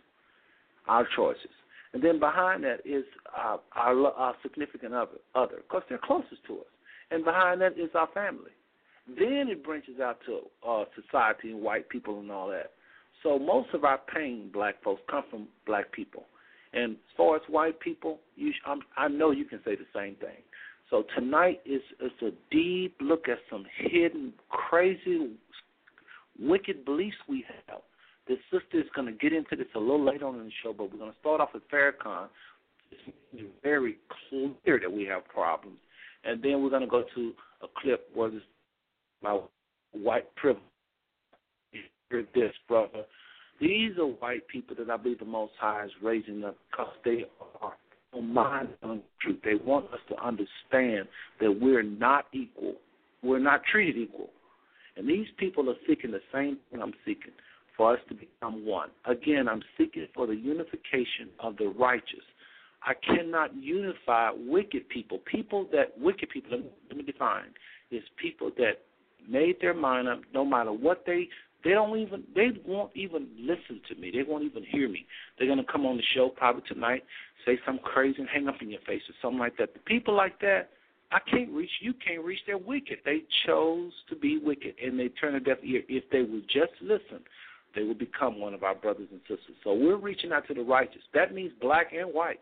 our 0.86 1.06
choices. 1.16 1.50
And 1.92 2.04
then 2.04 2.20
behind 2.20 2.62
that 2.64 2.80
is 2.84 3.04
our, 3.36 3.58
our, 3.74 4.12
our 4.12 4.34
significant 4.42 4.94
other, 4.94 5.56
because 5.56 5.82
they're 5.88 5.98
closest 5.98 6.44
to 6.46 6.58
us. 6.58 6.66
And 7.10 7.24
behind 7.24 7.60
that 7.62 7.72
is 7.72 7.90
our 7.94 8.08
family. 8.14 8.50
Then 9.08 9.48
it 9.48 9.64
branches 9.64 10.00
out 10.00 10.18
to 10.26 10.40
uh, 10.68 10.84
society 11.00 11.50
and 11.50 11.62
white 11.62 11.88
people 11.88 12.20
and 12.20 12.30
all 12.30 12.48
that. 12.48 12.72
So 13.22 13.38
most 13.38 13.68
of 13.74 13.84
our 13.84 14.00
pain, 14.14 14.50
black 14.52 14.82
folks, 14.82 15.02
come 15.10 15.24
from 15.30 15.48
black 15.66 15.90
people. 15.92 16.24
And 16.72 16.92
as 16.92 17.16
far 17.16 17.36
as 17.36 17.42
white 17.48 17.80
people, 17.80 18.18
you, 18.36 18.52
I'm, 18.66 18.80
I 18.96 19.08
know 19.08 19.30
you 19.30 19.44
can 19.44 19.60
say 19.64 19.76
the 19.76 19.86
same 19.94 20.16
thing. 20.16 20.42
So 20.90 21.04
tonight 21.16 21.60
is 21.64 21.82
is 22.00 22.12
a 22.22 22.30
deep 22.50 22.96
look 23.00 23.28
at 23.28 23.38
some 23.50 23.64
hidden, 23.76 24.32
crazy, 24.48 25.32
wicked 26.38 26.84
beliefs 26.84 27.16
we 27.28 27.44
have. 27.66 27.80
The 28.28 28.36
sister 28.52 28.78
is 28.78 28.86
going 28.94 29.06
to 29.06 29.12
get 29.12 29.32
into 29.32 29.56
this 29.56 29.66
a 29.74 29.78
little 29.78 30.04
later 30.04 30.26
on 30.26 30.36
in 30.36 30.44
the 30.44 30.52
show, 30.62 30.72
but 30.72 30.92
we're 30.92 30.98
going 30.98 31.12
to 31.12 31.18
start 31.18 31.40
off 31.40 31.50
with 31.54 31.62
Farrakhan. 31.70 32.28
It's 33.32 33.42
very 33.62 33.96
clear 34.28 34.78
that 34.80 34.92
we 34.92 35.04
have 35.04 35.26
problems, 35.26 35.78
and 36.24 36.42
then 36.42 36.62
we're 36.62 36.70
going 36.70 36.82
to 36.82 36.88
go 36.88 37.04
to 37.14 37.32
a 37.62 37.66
clip 37.80 38.08
where 38.14 38.30
this 38.30 38.42
my 39.22 39.40
white 39.92 40.32
privilege. 40.36 40.62
This, 42.10 42.52
brother. 42.68 43.04
These 43.60 43.98
are 43.98 44.06
white 44.06 44.46
people 44.48 44.76
that 44.78 44.90
I 44.90 44.96
believe 44.96 45.18
the 45.18 45.24
Most 45.24 45.52
High 45.58 45.84
is 45.86 45.90
raising 46.02 46.44
up 46.44 46.56
because 46.70 46.92
they 47.04 47.24
are 47.60 47.72
mind 48.22 48.68
on 48.82 49.02
truth. 49.20 49.38
They 49.44 49.54
want 49.54 49.86
us 49.92 50.00
to 50.08 50.16
understand 50.22 51.08
that 51.40 51.52
we're 51.60 51.82
not 51.82 52.26
equal. 52.32 52.74
We're 53.22 53.40
not 53.40 53.62
treated 53.70 53.96
equal. 53.96 54.30
And 54.96 55.08
these 55.08 55.26
people 55.38 55.68
are 55.68 55.74
seeking 55.86 56.10
the 56.10 56.20
same 56.32 56.58
thing 56.70 56.80
I'm 56.80 56.94
seeking 57.04 57.32
for 57.76 57.92
us 57.94 58.00
to 58.08 58.14
become 58.14 58.64
one. 58.64 58.88
Again, 59.04 59.48
I'm 59.48 59.62
seeking 59.76 60.06
for 60.14 60.26
the 60.26 60.34
unification 60.34 61.28
of 61.40 61.56
the 61.58 61.68
righteous. 61.78 62.24
I 62.82 62.94
cannot 62.94 63.54
unify 63.54 64.30
wicked 64.34 64.88
people. 64.88 65.18
People 65.30 65.68
that, 65.72 65.98
wicked 65.98 66.30
people, 66.30 66.62
let 66.88 66.96
me 66.96 67.02
define, 67.02 67.46
is 67.90 68.02
people 68.20 68.50
that 68.56 68.82
made 69.28 69.56
their 69.60 69.74
mind 69.74 70.08
up 70.08 70.20
no 70.32 70.44
matter 70.44 70.72
what 70.72 71.02
they 71.04 71.28
they 71.64 71.70
don't 71.70 71.98
even 71.98 72.22
they 72.34 72.50
won't 72.66 72.92
even 72.94 73.28
listen 73.38 73.80
to 73.88 73.94
me. 73.96 74.10
They 74.10 74.22
won't 74.22 74.44
even 74.44 74.64
hear 74.64 74.88
me. 74.88 75.06
They're 75.38 75.48
gonna 75.48 75.64
come 75.70 75.86
on 75.86 75.96
the 75.96 76.02
show 76.14 76.28
probably 76.28 76.62
tonight, 76.68 77.02
say 77.44 77.58
something 77.66 77.84
crazy 77.84 78.20
and 78.20 78.28
hang 78.28 78.48
up 78.48 78.56
in 78.60 78.70
your 78.70 78.80
face 78.86 79.02
or 79.08 79.14
something 79.20 79.38
like 79.38 79.56
that. 79.58 79.74
The 79.74 79.80
people 79.80 80.14
like 80.14 80.40
that, 80.40 80.70
I 81.12 81.18
can't 81.30 81.50
reach. 81.50 81.70
You 81.80 81.94
can't 81.94 82.24
reach. 82.24 82.40
They're 82.46 82.58
wicked. 82.58 82.98
They 83.04 83.22
chose 83.46 83.92
to 84.08 84.16
be 84.16 84.38
wicked, 84.38 84.74
and 84.82 84.98
they 84.98 85.08
turn 85.08 85.34
a 85.34 85.40
deaf 85.40 85.58
ear. 85.62 85.82
If 85.88 86.04
they 86.10 86.22
would 86.22 86.48
just 86.48 86.72
listen, 86.80 87.20
they 87.74 87.82
would 87.82 87.98
become 87.98 88.40
one 88.40 88.54
of 88.54 88.62
our 88.62 88.74
brothers 88.74 89.08
and 89.10 89.20
sisters. 89.22 89.56
So 89.62 89.74
we're 89.74 89.96
reaching 89.96 90.32
out 90.32 90.46
to 90.48 90.54
the 90.54 90.62
righteous. 90.62 91.02
That 91.14 91.34
means 91.34 91.52
black 91.60 91.92
and 91.92 92.12
white. 92.12 92.40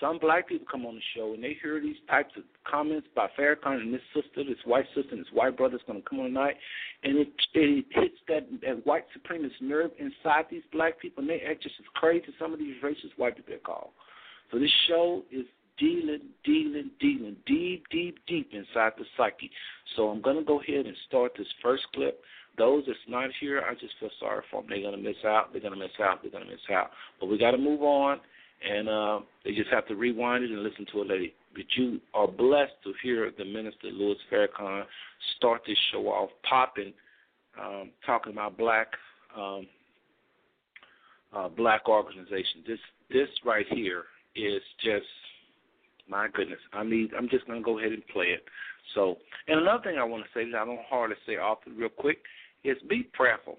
Some 0.00 0.18
black 0.18 0.48
people 0.48 0.66
come 0.70 0.86
on 0.86 0.94
the 0.94 1.00
show 1.16 1.34
and 1.34 1.42
they 1.42 1.56
hear 1.60 1.80
these 1.80 1.96
types 2.08 2.32
of 2.36 2.44
comments 2.64 3.08
by 3.16 3.28
Farrakhan 3.38 3.80
and 3.80 3.92
this 3.92 4.00
sister, 4.14 4.44
this 4.44 4.62
white 4.64 4.86
sister, 4.94 5.10
and 5.10 5.20
this 5.20 5.32
white 5.32 5.56
brother's 5.56 5.80
going 5.86 6.00
to 6.00 6.08
come 6.08 6.20
on 6.20 6.26
tonight, 6.26 6.56
and 7.02 7.18
it, 7.18 7.28
it 7.54 7.84
hits 7.90 8.14
that, 8.28 8.46
that 8.62 8.86
white 8.86 9.04
supremacist 9.16 9.60
nerve 9.60 9.90
inside 9.98 10.44
these 10.50 10.62
black 10.72 11.00
people, 11.00 11.22
and 11.22 11.30
they 11.30 11.40
act 11.40 11.62
just 11.62 11.74
as 11.80 11.86
crazy 11.94 12.26
as 12.28 12.34
some 12.38 12.52
of 12.52 12.60
these 12.60 12.76
racist 12.82 13.16
white 13.16 13.36
people 13.36 13.54
they 13.54 13.60
call. 13.60 13.92
So 14.52 14.58
this 14.58 14.70
show 14.86 15.24
is 15.32 15.46
dealing, 15.78 16.20
dealing, 16.44 16.90
dealing 17.00 17.36
deep, 17.46 17.84
deep, 17.90 18.18
deep 18.26 18.50
inside 18.52 18.92
the 18.98 19.04
psyche. 19.16 19.50
So 19.96 20.08
I'm 20.10 20.22
going 20.22 20.36
to 20.36 20.44
go 20.44 20.60
ahead 20.60 20.86
and 20.86 20.96
start 21.08 21.32
this 21.36 21.46
first 21.62 21.84
clip. 21.94 22.20
Those 22.56 22.84
that's 22.86 22.98
not 23.08 23.30
here, 23.40 23.62
I 23.68 23.74
just 23.74 23.94
feel 24.00 24.10
sorry 24.18 24.42
for 24.50 24.62
them. 24.62 24.70
They're 24.70 24.82
going 24.82 24.96
to 24.96 25.02
miss 25.02 25.24
out. 25.24 25.52
They're 25.52 25.60
going 25.60 25.74
to 25.74 25.78
miss 25.78 25.90
out. 26.00 26.22
They're 26.22 26.30
going 26.30 26.44
to 26.44 26.50
miss 26.50 26.60
out. 26.72 26.90
But 27.20 27.26
we 27.26 27.38
got 27.38 27.52
to 27.52 27.58
move 27.58 27.82
on 27.82 28.20
and 28.66 28.88
uh, 28.88 29.20
they 29.44 29.52
just 29.52 29.70
have 29.70 29.86
to 29.88 29.94
rewind 29.94 30.44
it 30.44 30.50
and 30.50 30.62
listen 30.62 30.86
to 30.92 31.02
it 31.02 31.08
later. 31.08 31.26
But 31.54 31.64
you 31.76 32.00
are 32.14 32.28
blessed 32.28 32.72
to 32.84 32.92
hear 33.02 33.30
the 33.36 33.44
minister 33.44 33.88
Louis 33.92 34.16
Farrakhan 34.30 34.84
start 35.36 35.62
this 35.66 35.78
show 35.92 36.06
off 36.08 36.30
popping, 36.48 36.92
um, 37.60 37.90
talking 38.06 38.32
about 38.32 38.56
black 38.56 38.88
um, 39.36 39.66
uh, 41.34 41.48
black 41.48 41.88
organization. 41.88 42.62
This 42.66 42.78
this 43.10 43.28
right 43.44 43.66
here 43.70 44.04
is 44.34 44.62
just 44.82 45.06
my 46.08 46.28
goodness. 46.32 46.60
I 46.72 46.84
need. 46.84 47.10
I'm 47.16 47.28
just 47.28 47.46
gonna 47.46 47.62
go 47.62 47.78
ahead 47.78 47.92
and 47.92 48.06
play 48.08 48.26
it. 48.26 48.44
So, 48.94 49.16
and 49.46 49.60
another 49.60 49.82
thing 49.82 49.98
I 49.98 50.04
want 50.04 50.24
to 50.24 50.30
say 50.38 50.50
that 50.50 50.56
I 50.56 50.64
don't 50.64 50.80
hardly 50.88 51.16
say 51.26 51.36
often, 51.36 51.76
real 51.76 51.90
quick, 51.90 52.18
is 52.64 52.76
be 52.88 53.02
prayerful 53.12 53.58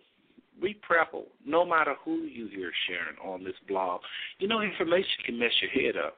be 0.61 0.73
prayerful 0.81 1.25
no 1.45 1.65
matter 1.65 1.95
who 2.03 2.23
you 2.23 2.47
hear 2.47 2.71
sharing 2.87 3.17
on 3.23 3.43
this 3.43 3.55
blog. 3.67 4.01
You 4.39 4.47
know, 4.47 4.61
information 4.61 5.23
can 5.25 5.39
mess 5.39 5.51
your 5.61 5.71
head 5.71 5.95
up. 5.97 6.17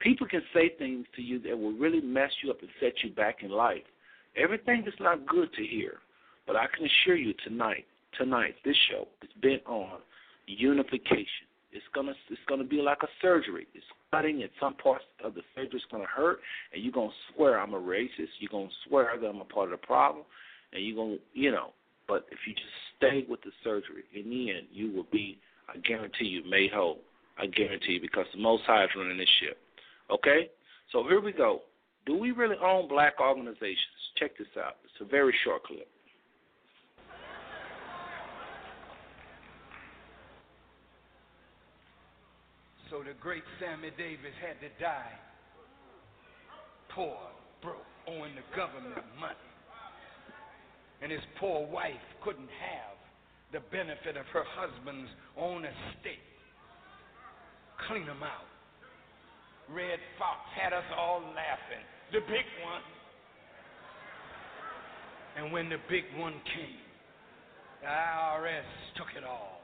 People 0.00 0.26
can 0.26 0.42
say 0.54 0.70
things 0.78 1.06
to 1.16 1.22
you 1.22 1.38
that 1.40 1.58
will 1.58 1.72
really 1.72 2.00
mess 2.00 2.30
you 2.42 2.50
up 2.50 2.60
and 2.60 2.70
set 2.80 2.94
you 3.02 3.10
back 3.10 3.42
in 3.42 3.50
life. 3.50 3.82
Everything 4.36 4.84
is 4.86 4.94
not 4.98 5.26
good 5.26 5.52
to 5.54 5.66
hear, 5.66 5.98
but 6.46 6.56
I 6.56 6.66
can 6.74 6.86
assure 6.86 7.16
you 7.16 7.34
tonight, 7.44 7.84
tonight, 8.16 8.54
this 8.64 8.76
show 8.90 9.06
is 9.22 9.30
bent 9.42 9.62
on 9.66 9.98
unification. 10.46 11.46
It's 11.72 11.84
gonna 11.94 12.14
it's 12.28 12.40
gonna 12.48 12.64
be 12.64 12.82
like 12.82 13.02
a 13.02 13.08
surgery. 13.22 13.66
It's 13.74 13.84
cutting 14.10 14.42
at 14.42 14.50
some 14.58 14.74
parts 14.74 15.04
of 15.24 15.34
the 15.34 15.42
surgery 15.54 15.78
is 15.78 15.84
gonna 15.90 16.04
hurt, 16.04 16.40
and 16.72 16.82
you're 16.82 16.92
gonna 16.92 17.12
swear 17.34 17.60
I'm 17.60 17.74
a 17.74 17.80
racist. 17.80 18.34
You're 18.40 18.50
gonna 18.50 18.68
swear 18.88 19.12
that 19.20 19.26
I'm 19.26 19.40
a 19.40 19.44
part 19.44 19.72
of 19.72 19.80
the 19.80 19.86
problem, 19.86 20.24
and 20.72 20.84
you're 20.84 20.96
gonna 20.96 21.18
you 21.32 21.52
know 21.52 21.70
but 22.10 22.26
if 22.32 22.38
you 22.44 22.54
just 22.54 22.66
stay 22.98 23.24
with 23.30 23.40
the 23.42 23.52
surgery, 23.62 24.02
in 24.12 24.28
the 24.28 24.50
end, 24.50 24.66
you 24.72 24.90
will 24.90 25.06
be, 25.12 25.38
I 25.72 25.78
guarantee 25.78 26.24
you, 26.24 26.42
made 26.50 26.72
whole. 26.72 26.98
I 27.38 27.46
guarantee 27.46 27.92
you, 27.92 28.00
because 28.00 28.26
the 28.34 28.40
Most 28.40 28.64
High 28.66 28.82
is 28.82 28.90
running 28.96 29.16
this 29.16 29.28
ship. 29.40 29.56
Okay? 30.10 30.50
So 30.90 31.04
here 31.04 31.20
we 31.20 31.30
go. 31.30 31.60
Do 32.06 32.18
we 32.18 32.32
really 32.32 32.56
own 32.60 32.88
black 32.88 33.20
organizations? 33.20 33.78
Check 34.18 34.36
this 34.36 34.48
out. 34.58 34.74
It's 34.84 35.00
a 35.00 35.04
very 35.04 35.32
short 35.44 35.62
clip. 35.62 35.86
So 42.90 43.04
the 43.04 43.14
great 43.20 43.44
Sammy 43.60 43.90
Davis 43.96 44.34
had 44.42 44.58
to 44.66 44.82
die. 44.82 45.14
Poor, 46.92 47.16
broke, 47.62 47.76
owing 48.08 48.34
the 48.34 48.56
government 48.56 48.96
money 49.20 49.49
and 51.02 51.10
his 51.10 51.20
poor 51.38 51.66
wife 51.66 52.04
couldn't 52.22 52.48
have 52.48 52.96
the 53.52 53.60
benefit 53.72 54.16
of 54.16 54.26
her 54.32 54.44
husband's 54.46 55.10
own 55.36 55.64
estate. 55.64 56.22
Clean 57.88 58.06
them 58.06 58.22
out. 58.22 58.46
Redd 59.68 59.98
Foxx 60.18 60.40
had 60.60 60.72
us 60.72 60.84
all 60.96 61.20
laughing. 61.20 61.84
The 62.12 62.20
big 62.20 62.46
one. 62.64 62.82
And 65.36 65.52
when 65.52 65.68
the 65.68 65.78
big 65.88 66.04
one 66.16 66.34
came, 66.54 66.84
the 67.80 67.86
IRS 67.86 68.68
took 68.96 69.06
it 69.16 69.24
all. 69.24 69.60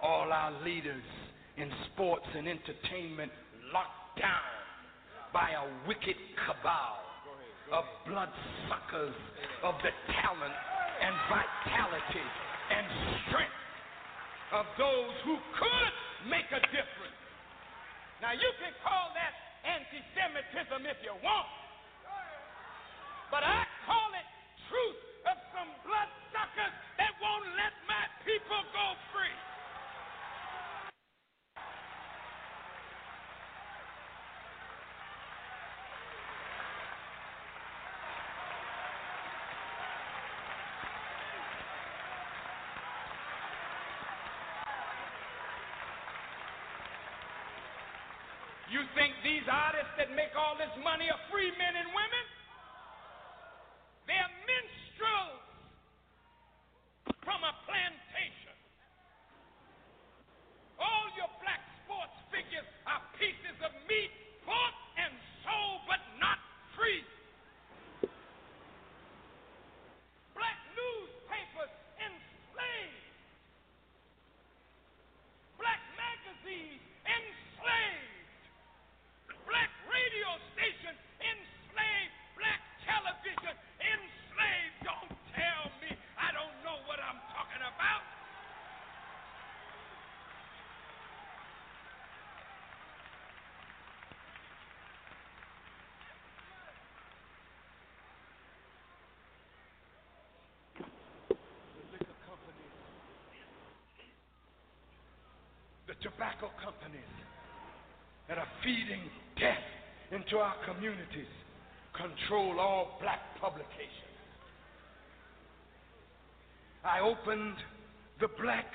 All 0.00 0.32
our 0.32 0.62
leaders 0.62 1.02
in 1.56 1.68
sports 1.92 2.26
and 2.36 2.46
entertainment 2.46 3.32
locked 3.72 4.20
down 4.20 4.67
by 5.32 5.52
a 5.52 5.64
wicked 5.86 6.16
cabal 6.46 6.98
of 7.72 7.84
bloodsuckers 8.08 9.16
of 9.62 9.74
the 9.84 9.92
talent 10.22 10.56
and 11.04 11.14
vitality 11.28 12.26
and 12.72 12.84
strength 13.28 13.62
of 14.56 14.64
those 14.80 15.14
who 15.28 15.36
could 15.60 15.94
make 16.32 16.48
a 16.48 16.62
difference. 16.72 17.20
Now, 18.24 18.32
you 18.32 18.50
can 18.58 18.72
call 18.80 19.12
that 19.14 19.32
anti 19.68 20.00
Semitism 20.16 20.80
if 20.88 20.98
you 21.04 21.14
want, 21.20 21.50
but 23.28 23.44
I 23.44 23.68
call 23.84 24.08
it 24.16 24.28
truth 24.72 25.00
of 25.28 25.36
some 25.52 25.70
bloodsuckers 25.84 26.74
that 26.96 27.12
won't 27.20 27.52
let 27.60 27.74
my 27.84 28.04
people 28.24 28.62
go 28.72 28.86
free. 29.12 29.36
You 48.68 48.84
think 48.92 49.16
these 49.24 49.48
artists 49.48 49.96
that 49.96 50.12
make 50.12 50.36
all 50.36 50.52
this 50.60 50.68
money 50.84 51.08
are 51.08 51.22
free 51.32 51.48
men 51.56 51.72
and 51.72 51.88
women? 51.88 52.24
They're 54.04 54.34
minstrels 54.44 55.40
from 57.24 57.40
a 57.48 57.52
plantation. 57.64 58.56
All 60.76 61.08
your 61.16 61.32
black 61.40 61.64
sports 61.84 62.12
figures 62.28 62.68
are 62.84 63.00
pieces 63.16 63.56
of 63.64 63.72
meat, 63.88 64.12
bought 64.44 64.76
and 65.00 65.16
sold, 65.48 65.88
but 65.88 66.04
not 66.20 66.36
free. 66.76 67.00
Black 70.36 70.60
newspapers 70.76 71.72
the 105.87 105.87
tobacco 106.02 106.50
companies 106.62 107.12
that 108.28 108.38
are 108.38 108.48
feeding 108.62 109.02
death 109.38 109.66
into 110.12 110.38
our 110.38 110.54
communities 110.64 111.32
control 111.96 112.60
all 112.60 112.98
black 113.00 113.20
publications. 113.40 114.14
I 116.84 117.00
opened 117.00 117.56
the 118.20 118.28
black 118.40 118.66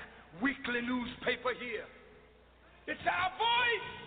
weekly 0.42 0.82
newspaper 0.82 1.54
here. 1.60 1.88
It's 2.88 3.00
our 3.08 3.30
voice. 3.40 4.03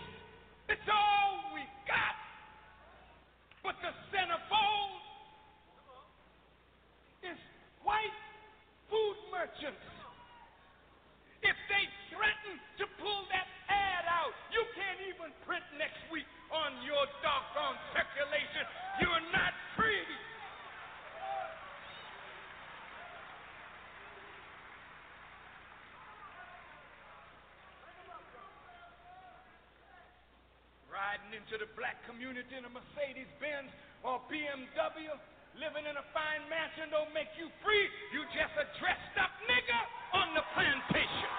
Community 32.06 32.54
in 32.56 32.64
a 32.64 32.72
Mercedes 32.72 33.28
Benz 33.42 33.70
or 34.06 34.22
BMW, 34.30 35.10
living 35.58 35.84
in 35.88 35.96
a 35.98 36.06
fine 36.14 36.44
mansion 36.48 36.88
don't 36.90 37.12
make 37.12 37.32
you 37.36 37.50
free. 37.64 37.84
You 38.14 38.22
just 38.32 38.54
a 38.56 38.66
dressed 38.78 39.16
up 39.18 39.32
nigga 39.50 39.80
on 40.14 40.34
the 40.34 40.44
plantation. 40.54 41.30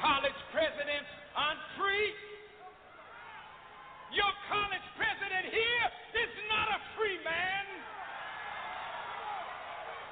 College 0.00 0.40
presidents 0.52 1.10
aren't 1.34 1.60
free. 1.76 2.12
Your 4.12 4.32
college 4.48 4.86
president 4.96 5.50
here 5.50 5.86
is 6.22 6.32
not 6.48 6.68
a 6.72 6.80
free 6.96 7.18
man. 7.24 7.64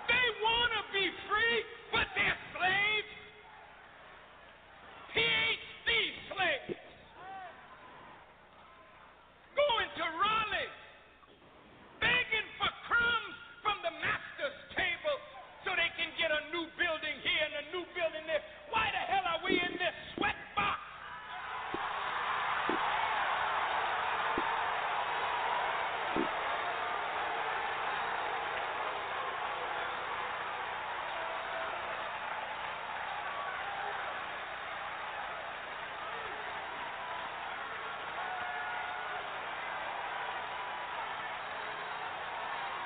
They 0.08 0.26
want 0.42 0.70
to 0.76 0.82
be 0.92 1.06
free, 1.30 1.56
but 1.92 2.06
they're 2.16 2.40
slaves. 2.58 3.12
PhD 5.14 5.88
slaves. 6.34 6.80
Going 9.54 9.90
to 10.00 10.04
Raleigh, 10.10 10.72
begging 12.02 12.48
for 12.58 12.72
crumbs 12.90 13.36
from 13.62 13.78
the 13.86 13.94
master's 14.02 14.58
table 14.74 15.16
so 15.64 15.70
they 15.78 15.88
can 15.96 16.10
get 16.18 16.28
a 16.34 16.40
new 16.52 16.66
building 16.76 17.16
here 17.22 17.42
and 17.46 17.54
a 17.62 17.64
new 17.72 17.84
building 17.94 18.26
there. 18.26 18.42
Why 18.70 18.90
the 18.90 19.02
hell 19.06 19.24
are 19.24 19.40
we 19.46 19.54
in 19.54 19.72
this 19.78 19.96
sweat 20.18 20.36
box? 20.56 20.80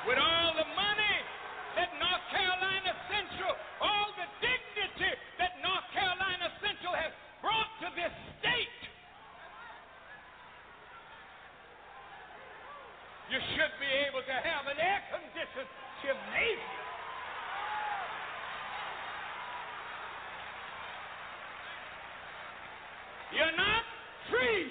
with 0.06 0.16
all 0.18 0.52
the 0.56 0.64
money 0.72 1.16
that 1.76 1.90
North 2.00 2.24
Carolina 2.32 2.92
Central, 3.12 3.52
all 3.82 4.08
the 4.16 4.28
dignity 4.40 5.12
that 5.36 5.52
North 5.60 5.84
Carolina 5.92 6.48
Central 6.64 6.94
has 6.96 7.12
brought 7.44 7.68
to 7.84 7.87
this 7.98 8.14
state. 8.38 8.80
You 13.26 13.42
should 13.58 13.74
be 13.82 13.90
able 14.06 14.22
to 14.22 14.36
have 14.38 14.70
an 14.70 14.78
air 14.78 15.02
conditioned 15.10 15.66
gymnasium. 16.06 16.86
You're 23.34 23.56
not 23.58 23.82
free. 24.30 24.70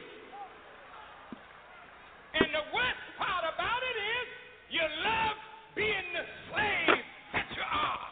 And 2.39 2.47
the 2.55 2.65
worst 2.71 3.03
part 3.19 3.43
about 3.43 3.82
it 3.84 3.97
is 3.99 4.28
you 4.71 4.86
love 5.03 5.38
being 5.75 6.07
the 6.15 6.25
slave 6.47 7.03
that 7.36 7.47
you 7.51 7.65
are. 7.67 8.07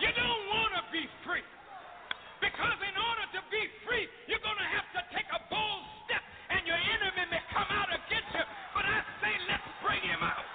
You 0.00 0.10
don't 0.16 0.42
want 0.48 0.72
to 0.80 0.82
be 0.90 1.04
free. 1.28 1.44
Because 2.40 2.78
in 2.82 2.94
order 2.94 3.26
to 3.34 3.40
be 3.50 3.62
free, 3.86 4.06
you're 4.26 4.42
going 4.42 4.58
to 4.58 4.70
have 4.70 4.86
to 4.94 5.02
take 5.14 5.26
a 5.34 5.42
bold 5.50 5.82
step, 6.06 6.22
and 6.50 6.62
your 6.66 6.78
enemy 6.78 7.26
may 7.30 7.42
come 7.50 7.66
out 7.70 7.90
against 7.90 8.30
you. 8.34 8.46
But 8.74 8.86
I 8.86 9.02
say, 9.22 9.34
let's 9.50 9.66
bring 9.82 10.02
him 10.02 10.22
out. 10.22 10.46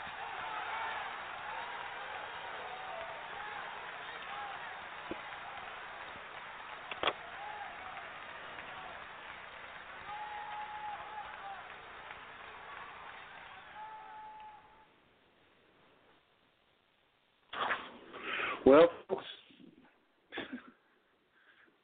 Well, 18.65 18.87
folks, 19.09 19.25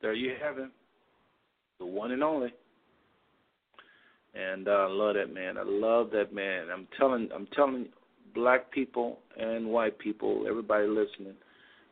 there 0.09 0.15
you 0.15 0.33
have 0.43 0.57
it, 0.57 0.71
the 1.77 1.85
one 1.85 2.11
and 2.11 2.23
only. 2.23 2.51
And 4.33 4.67
uh, 4.67 4.71
I 4.71 4.87
love 4.87 5.13
that 5.13 5.31
man. 5.31 5.55
I 5.55 5.63
love 5.63 6.09
that 6.13 6.33
man. 6.33 6.69
I'm 6.73 6.87
telling, 6.97 7.29
I'm 7.33 7.47
telling 7.55 7.89
black 8.33 8.71
people 8.71 9.19
and 9.37 9.67
white 9.67 9.99
people, 9.99 10.45
everybody 10.49 10.87
listening, 10.87 11.35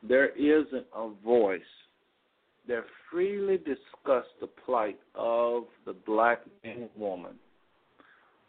there 0.02 0.30
isn't 0.30 0.88
a 0.96 1.12
voice 1.24 1.62
that 2.68 2.86
freely 3.12 3.58
discuss 3.58 4.26
the 4.42 4.48
plight 4.66 4.98
of 5.14 5.66
the 5.86 5.94
black 6.08 6.40
man 6.64 6.90
woman 6.98 7.36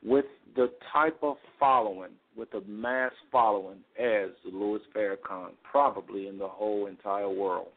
with 0.02 0.24
the 0.56 0.70
type 0.94 1.18
of 1.22 1.36
following, 1.60 2.12
with 2.38 2.48
a 2.54 2.62
mass 2.66 3.12
following 3.30 3.80
as 4.00 4.30
Louis 4.50 4.80
Farrakhan, 4.96 5.50
probably 5.70 6.26
in 6.26 6.38
the 6.38 6.48
whole 6.48 6.86
entire 6.86 7.28
world. 7.28 7.68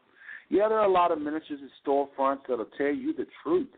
Yeah, 0.52 0.68
there 0.68 0.80
are 0.80 0.86
a 0.86 0.92
lot 0.92 1.14
of 1.14 1.22
ministers 1.22 1.60
and 1.62 1.70
storefronts 1.82 2.42
that'll 2.50 2.66
tell 2.78 2.94
you 2.94 3.14
the 3.14 3.26
truth, 3.42 3.70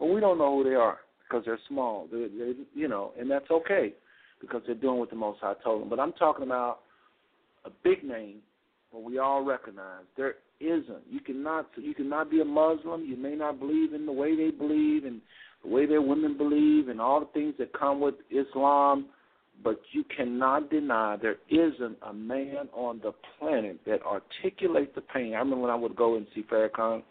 but 0.00 0.06
we 0.06 0.20
don't 0.20 0.38
know 0.38 0.56
who 0.56 0.68
they 0.68 0.74
are 0.74 0.98
because 1.22 1.44
they're 1.44 1.60
small. 1.68 2.08
They're, 2.10 2.28
they're, 2.28 2.54
you 2.74 2.88
know, 2.88 3.12
and 3.16 3.30
that's 3.30 3.48
okay 3.48 3.94
because 4.40 4.62
they're 4.66 4.74
doing 4.74 4.98
what 4.98 5.08
the 5.08 5.16
Most 5.16 5.38
High 5.40 5.54
told 5.62 5.82
them. 5.82 5.88
But 5.88 6.00
I'm 6.00 6.12
talking 6.14 6.44
about 6.44 6.80
a 7.64 7.70
big 7.84 8.02
name 8.02 8.38
where 8.90 9.04
we 9.04 9.18
all 9.18 9.44
recognize 9.44 10.02
there 10.16 10.34
isn't. 10.58 11.04
You 11.08 11.20
cannot. 11.20 11.68
You 11.76 11.94
cannot 11.94 12.28
be 12.28 12.40
a 12.40 12.44
Muslim. 12.44 13.04
You 13.04 13.16
may 13.16 13.36
not 13.36 13.60
believe 13.60 13.94
in 13.94 14.04
the 14.04 14.12
way 14.12 14.34
they 14.34 14.50
believe 14.50 15.04
and 15.04 15.20
the 15.62 15.70
way 15.70 15.86
their 15.86 16.02
women 16.02 16.36
believe 16.36 16.88
and 16.88 17.00
all 17.00 17.20
the 17.20 17.26
things 17.26 17.54
that 17.60 17.72
come 17.72 18.00
with 18.00 18.16
Islam, 18.30 19.06
but 19.64 19.80
you 19.92 20.04
cannot 20.16 20.70
deny 20.70 21.16
there 21.16 21.38
isn't 21.48 21.96
a 22.02 22.12
man 22.12 22.68
on 22.72 23.00
the 23.02 23.12
planet 23.38 23.80
that 23.86 24.00
articulates 24.02 24.94
the 24.94 25.00
pain. 25.00 25.34
I 25.34 25.38
remember 25.38 25.62
when 25.62 25.70
I 25.70 25.76
would 25.76 25.96
go 25.96 26.16
and 26.16 26.26
see 26.34 26.42
Farrakhan, 26.42 27.02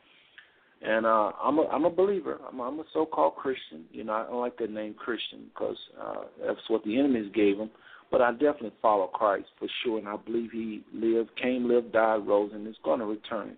and 0.81 1.05
uh, 1.05 1.31
I'm 1.41 1.57
a 1.57 1.67
I'm 1.67 1.85
a 1.85 1.89
believer. 1.89 2.39
I'm 2.47 2.59
I'm 2.59 2.79
a 2.79 2.83
so-called 2.93 3.35
Christian. 3.35 3.85
You 3.91 4.03
know, 4.03 4.13
I 4.13 4.23
don't 4.23 4.39
like 4.39 4.57
that 4.57 4.69
name 4.69 4.93
Christian 4.93 5.45
because 5.53 5.77
uh, 6.01 6.23
that's 6.45 6.59
what 6.67 6.83
the 6.83 6.97
enemies 6.97 7.31
gave 7.33 7.57
him. 7.57 7.69
But 8.11 8.21
I 8.21 8.31
definitely 8.31 8.73
follow 8.81 9.07
Christ 9.07 9.47
for 9.57 9.67
sure, 9.83 9.97
and 9.97 10.07
I 10.07 10.15
believe 10.15 10.51
he 10.51 10.83
lived, 10.93 11.31
came, 11.41 11.67
lived, 11.67 11.91
died, 11.91 12.27
rose, 12.27 12.51
and 12.53 12.67
is 12.67 12.75
going 12.83 12.99
to 12.99 13.05
return 13.05 13.55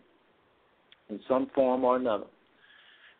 in 1.09 1.19
some 1.27 1.49
form 1.53 1.83
or 1.83 1.97
another. 1.97 2.25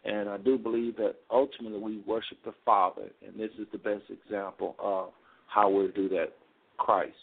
And 0.06 0.30
I 0.30 0.38
do 0.38 0.58
believe 0.58 0.96
that 0.98 1.16
ultimately 1.30 1.80
we 1.80 1.98
worship 2.08 2.38
the 2.46 2.54
Father, 2.66 3.10
and 3.26 3.38
this 3.38 3.52
is 3.60 3.68
the 3.74 3.78
best 3.78 4.04
example 4.10 4.76
of 4.80 5.10
how 5.48 5.70
we 5.70 5.88
do 5.90 6.08
that, 6.10 6.34
Christ. 6.78 7.16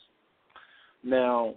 Now, 1.02 1.54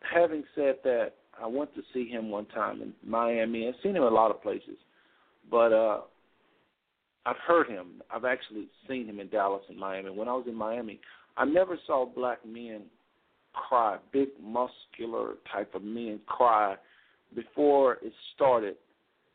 having 0.00 0.44
said 0.54 0.76
that, 0.84 1.12
I 1.40 1.46
went 1.46 1.74
to 1.74 1.82
see 1.92 2.08
him 2.08 2.30
one 2.30 2.46
time 2.46 2.82
in 2.82 2.92
Miami. 3.08 3.68
I've 3.68 3.74
seen 3.82 3.96
him 3.96 4.02
a 4.02 4.08
lot 4.08 4.30
of 4.30 4.42
places, 4.42 4.76
but 5.50 5.72
uh, 5.72 6.00
I've 7.26 7.36
heard 7.46 7.68
him. 7.68 8.02
I've 8.10 8.24
actually 8.24 8.68
seen 8.88 9.06
him 9.06 9.20
in 9.20 9.28
Dallas 9.28 9.62
and 9.68 9.78
Miami. 9.78 10.10
When 10.10 10.28
I 10.28 10.32
was 10.32 10.46
in 10.48 10.54
Miami, 10.54 11.00
I 11.36 11.44
never 11.44 11.78
saw 11.86 12.06
black 12.06 12.38
men 12.44 12.82
cry, 13.52 13.98
big 14.12 14.28
muscular 14.42 15.34
type 15.52 15.74
of 15.74 15.82
men 15.82 16.20
cry 16.26 16.76
before 17.34 17.98
it 18.02 18.12
started. 18.34 18.76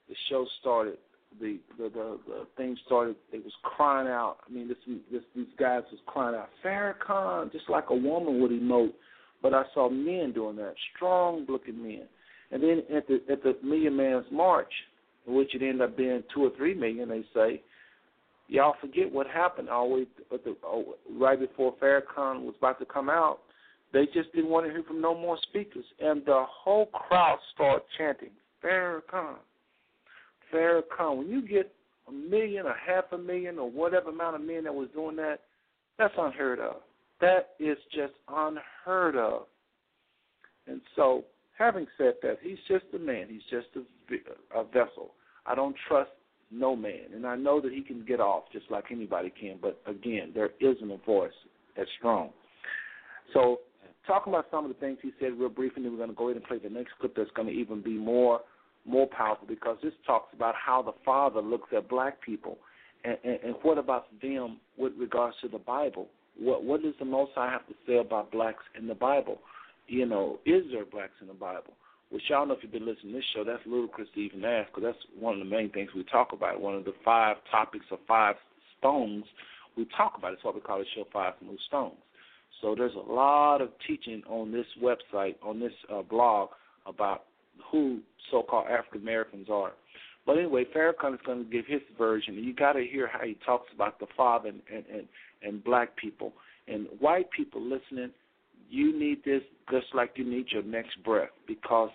The 0.10 0.16
show 0.30 0.46
started. 0.60 0.98
The 1.40 1.60
the 1.78 1.90
the, 1.90 2.20
the 2.28 2.48
thing 2.58 2.78
started. 2.86 3.16
They 3.32 3.40
was 3.40 3.54
crying 3.64 4.08
out. 4.08 4.38
I 4.48 4.54
mean, 4.54 4.68
this 4.68 4.78
this 5.12 5.24
these 5.36 5.48
guys 5.60 5.84
was 5.92 6.02
crying 6.06 6.36
out, 6.36 6.50
Farrakhan, 6.64 7.52
just 7.52 7.70
like 7.70 7.86
a 7.90 7.96
woman 7.96 8.42
would 8.42 8.52
emote. 8.52 8.94
But 9.42 9.54
I 9.54 9.64
saw 9.74 9.90
men 9.90 10.32
doing 10.34 10.56
that, 10.58 10.74
strong 10.96 11.46
looking 11.50 11.82
men. 11.82 12.04
And 12.52 12.62
then 12.64 12.84
at 12.96 13.08
the 13.08 13.22
at 13.32 13.44
the 13.44 13.58
Million 13.64 13.96
Man's 13.98 14.26
March, 14.32 14.72
which 15.26 15.56
it 15.56 15.62
ended 15.62 15.82
up 15.82 15.98
being 15.98 16.24
two 16.34 16.44
or 16.44 16.52
three 16.56 16.74
million, 16.74 17.10
they 17.10 17.24
say, 17.34 17.62
y'all 18.48 18.76
forget 18.80 19.12
what 19.12 19.28
happened 19.28 19.70
always 19.70 20.08
at 20.34 20.44
the, 20.44 20.56
oh, 20.64 20.96
right 21.18 21.40
before 21.40 21.76
Farrakhan 21.82 22.44
was 22.44 22.56
about 22.58 22.80
to 22.80 22.86
come 22.86 23.10
out. 23.10 23.40
They 23.92 24.06
just 24.06 24.34
didn't 24.34 24.50
want 24.50 24.66
to 24.66 24.72
hear 24.72 24.84
from 24.84 25.02
no 25.02 25.14
more 25.16 25.38
speakers, 25.50 25.86
and 26.00 26.26
the 26.26 26.46
whole 26.48 26.88
crowd 26.88 27.38
started 27.54 27.84
chanting 27.98 28.32
Farrakhan, 28.64 29.36
When 30.54 31.30
you 31.30 31.42
get 31.48 31.72
a 32.08 32.12
million, 32.12 32.66
a 32.66 32.74
half 32.86 33.06
a 33.12 33.18
million, 33.18 33.60
or 33.60 33.70
whatever 33.70 34.10
amount 34.10 34.36
of 34.36 34.42
men 34.42 34.64
that 34.64 34.74
was 34.74 34.90
doing 34.94 35.16
that, 35.18 35.40
that's 35.98 36.14
unheard 36.18 36.60
of. 36.60 36.78
That 37.22 37.52
is 37.60 37.78
just 37.94 38.14
unheard 38.28 39.16
of. 39.16 39.44
And 40.68 40.82
so, 40.96 41.26
having 41.58 41.86
said 41.98 42.16
that, 42.24 42.38
he's 42.42 42.58
just 42.68 42.86
a 42.96 43.00
man. 43.00 43.28
He's 43.30 43.42
just 43.50 43.68
a, 43.76 44.60
a 44.60 44.64
vessel. 44.66 45.12
I 45.46 45.56
don't 45.56 45.76
trust 45.88 46.12
no 46.52 46.76
man. 46.76 47.14
And 47.14 47.26
I 47.26 47.36
know 47.36 47.62
that 47.62 47.72
he 47.72 47.82
can 47.82 48.06
get 48.06 48.20
off 48.20 48.44
just 48.52 48.66
like 48.70 48.86
anybody 48.92 49.32
can, 49.40 49.58
but 49.62 49.82
again, 49.86 50.32
there 50.34 50.52
isn't 50.60 50.92
a 50.92 50.98
voice 51.06 51.32
that's 51.76 51.90
strong. 51.98 52.30
So, 53.34 53.60
talking 54.06 54.34
about 54.34 54.46
some 54.52 54.66
of 54.66 54.70
the 54.70 54.80
things 54.80 54.98
he 55.02 55.12
said 55.20 55.34
real 55.38 55.50
briefly, 55.50 55.84
we're 55.84 55.98
going 55.98 56.10
to 56.10 56.16
go 56.16 56.30
ahead 56.30 56.38
and 56.38 56.46
play 56.46 56.60
the 56.60 56.70
next 56.70 56.92
clip 57.00 57.16
that's 57.16 57.32
going 57.36 57.48
to 57.48 57.54
even 57.54 57.82
be 57.82 57.98
more 57.98 58.42
more 58.86 59.08
powerful 59.08 59.48
because 59.48 59.78
this 59.82 59.94
talks 60.06 60.34
about 60.34 60.56
how 60.56 60.82
the 60.82 60.94
Father 61.06 61.42
looks 61.42 61.70
at 61.76 61.90
black 61.90 62.22
people 62.22 62.58
and, 63.04 63.18
and, 63.24 63.40
and 63.44 63.56
what 63.62 63.78
about 63.78 64.08
them 64.22 64.58
with 64.78 64.94
regards 64.98 65.36
to 65.42 65.48
the 65.48 65.58
Bible. 65.58 66.08
What 66.40 66.64
what 66.64 66.82
does 66.82 66.96
the 67.00 67.06
Most 67.06 67.32
High 67.36 67.52
have 67.52 67.68
to 67.68 67.74
say 67.86 67.98
about 67.98 68.32
blacks 68.32 68.64
in 68.78 68.88
the 68.88 68.96
Bible? 68.96 69.40
You 69.88 70.06
know, 70.06 70.40
is 70.46 70.64
there 70.72 70.86
blacks 70.86 71.14
in 71.22 71.28
the 71.28 71.34
Bible? 71.34 71.74
which 72.14 72.22
y'all 72.30 72.46
know 72.46 72.54
if 72.54 72.60
you've 72.62 72.72
been 72.72 72.86
listening 72.86 73.14
to 73.14 73.18
this 73.18 73.26
show, 73.34 73.44
that's 73.44 73.64
ludicrous 73.66 74.08
to 74.14 74.20
even 74.20 74.46
ask 74.46 74.70
because 74.70 74.84
that's 74.84 75.20
one 75.20 75.34
of 75.34 75.40
the 75.40 75.50
main 75.50 75.72
things 75.72 75.90
we 75.96 76.04
talk 76.04 76.32
about. 76.32 76.62
One 76.62 76.76
of 76.76 76.86
the 76.86 76.94
five 77.04 77.38
topics 77.50 77.88
or 77.90 77.98
five 78.08 78.36
stones 78.78 79.26
we 79.76 79.88
talk 79.98 80.14
about. 80.16 80.34
It's 80.34 80.44
why 80.44 80.52
we 80.52 80.62
call 80.62 80.78
the 80.78 80.86
show 80.96 81.06
Five 81.12 81.34
Smooth 81.42 81.58
Stones. 81.68 81.98
So 82.62 82.76
there's 82.78 82.94
a 82.94 83.12
lot 83.12 83.62
of 83.62 83.70
teaching 83.88 84.22
on 84.30 84.52
this 84.52 84.68
website, 84.80 85.38
on 85.42 85.60
this 85.60 85.74
uh, 85.92 86.04
blog 86.04 86.50
about 86.86 87.24
who 87.72 88.00
so-called 88.32 88.68
African 88.68 89.02
Americans 89.02 89.48
are. 89.52 89.74
But 90.26 90.38
anyway, 90.38 90.66
Farrakhan 90.74 91.14
is 91.14 91.20
going 91.26 91.44
to 91.44 91.50
give 91.50 91.66
his 91.68 91.82
version, 91.98 92.36
you 92.36 92.54
got 92.54 92.74
to 92.74 92.86
hear 92.86 93.08
how 93.08 93.26
he 93.26 93.38
talks 93.46 93.68
about 93.74 94.00
the 94.00 94.08
father 94.16 94.50
and, 94.50 94.62
and 94.74 94.86
and 94.94 95.08
and 95.42 95.64
black 95.64 95.96
people 95.98 96.34
and 96.68 96.88
white 97.00 97.30
people 97.32 97.62
listening 97.62 98.12
you 98.70 98.98
need 98.98 99.24
this 99.24 99.42
just 99.70 99.88
like 99.94 100.12
you 100.16 100.26
need 100.26 100.48
your 100.52 100.64
next 100.64 101.02
breath 101.04 101.30
because 101.48 101.90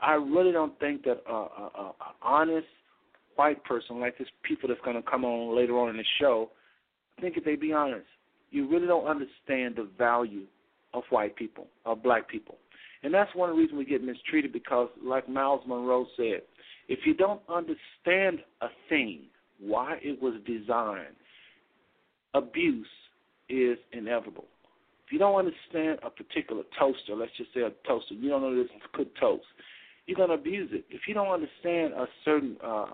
I 0.00 0.14
really 0.14 0.52
don't 0.52 0.78
think 0.78 1.02
that 1.04 1.22
a, 1.28 1.32
a, 1.32 1.70
a 1.78 1.94
honest 2.22 2.66
white 3.36 3.62
person 3.64 4.00
like 4.00 4.16
this 4.16 4.28
people 4.42 4.68
that's 4.68 4.80
going 4.82 4.96
to 4.96 5.02
come 5.02 5.24
on 5.24 5.56
later 5.56 5.78
on 5.78 5.90
in 5.90 5.96
the 5.96 6.04
show, 6.20 6.50
I 7.18 7.20
think 7.20 7.36
if 7.36 7.44
they 7.44 7.56
be 7.56 7.72
honest, 7.72 8.06
you 8.50 8.68
really 8.68 8.86
don't 8.86 9.06
understand 9.06 9.76
the 9.76 9.88
value 9.98 10.44
of 10.94 11.02
white 11.10 11.36
people, 11.36 11.66
of 11.84 12.02
black 12.02 12.28
people. 12.28 12.58
And 13.02 13.14
that's 13.14 13.34
one 13.34 13.56
reasons 13.56 13.78
we 13.78 13.84
get 13.84 14.04
mistreated 14.04 14.52
because, 14.52 14.88
like 15.02 15.28
Myles 15.28 15.62
Munroe 15.66 16.06
said, 16.16 16.42
if 16.88 17.00
you 17.06 17.14
don't 17.14 17.40
understand 17.48 18.40
a 18.60 18.68
thing, 18.88 19.22
why 19.58 19.98
it 20.02 20.20
was 20.20 20.34
designed, 20.46 21.16
abuse 22.34 22.86
is 23.48 23.78
inevitable. 23.92 24.44
If 25.06 25.12
you 25.12 25.18
don't 25.18 25.36
understand 25.36 25.98
a 26.04 26.10
particular 26.10 26.62
toaster, 26.78 27.14
let's 27.16 27.32
just 27.36 27.52
say 27.54 27.62
a 27.62 27.70
toaster, 27.86 28.14
you 28.14 28.28
don't 28.28 28.42
know 28.42 28.54
this 28.54 28.66
is 28.66 28.82
cooked 28.92 29.18
toast, 29.18 29.44
you're 30.06 30.16
going 30.16 30.28
to 30.28 30.34
abuse 30.34 30.70
it. 30.72 30.84
If 30.90 31.02
you 31.08 31.14
don't 31.14 31.28
understand 31.28 31.94
a 31.94 32.06
certain, 32.24 32.56
uh, 32.64 32.86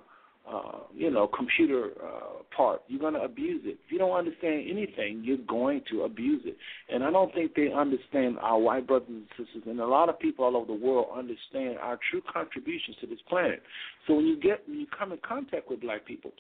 uh, 0.48 0.78
you 0.94 1.10
know, 1.10 1.26
computer 1.26 1.90
uh, 2.02 2.42
part, 2.56 2.82
you're 2.86 3.00
going 3.00 3.14
to 3.14 3.22
abuse 3.22 3.62
it. 3.64 3.78
If 3.84 3.90
you 3.90 3.98
don't 3.98 4.16
understand 4.16 4.64
anything, 4.70 5.22
you're 5.24 5.38
going 5.38 5.82
to 5.90 6.02
abuse 6.02 6.42
it. 6.44 6.56
And 6.88 7.02
I 7.02 7.10
don't 7.10 7.34
think 7.34 7.54
they 7.54 7.72
understand 7.72 8.38
our 8.40 8.58
white 8.58 8.86
brothers 8.86 9.08
and 9.08 9.24
sisters, 9.36 9.64
and 9.66 9.80
a 9.80 9.86
lot 9.86 10.08
of 10.08 10.18
people 10.20 10.44
all 10.44 10.56
over 10.56 10.66
the 10.66 10.72
world 10.72 11.08
understand 11.16 11.78
our 11.78 11.98
true 12.10 12.22
contributions 12.32 12.96
to 13.00 13.06
this 13.06 13.18
planet. 13.28 13.60
So 14.06 14.14
when 14.14 14.26
you 14.26 14.38
get 14.40 14.62
when 14.68 14.78
you 14.78 14.86
come 14.96 15.12
in 15.12 15.18
contact 15.26 15.68
with 15.68 15.80
black 15.80 16.06
people, 16.06 16.30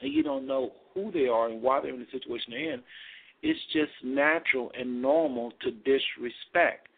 and 0.00 0.12
you 0.12 0.22
don't 0.22 0.46
know 0.46 0.72
who 0.94 1.10
they 1.10 1.26
are 1.26 1.48
and 1.48 1.62
why 1.62 1.80
they're 1.80 1.94
in 1.94 2.00
the 2.00 2.06
situation 2.12 2.50
they're 2.50 2.74
in, 2.74 2.82
it's 3.42 3.60
just 3.72 3.90
natural 4.04 4.70
and 4.78 5.02
normal 5.02 5.52
to 5.62 5.70
disrespect. 5.70 6.88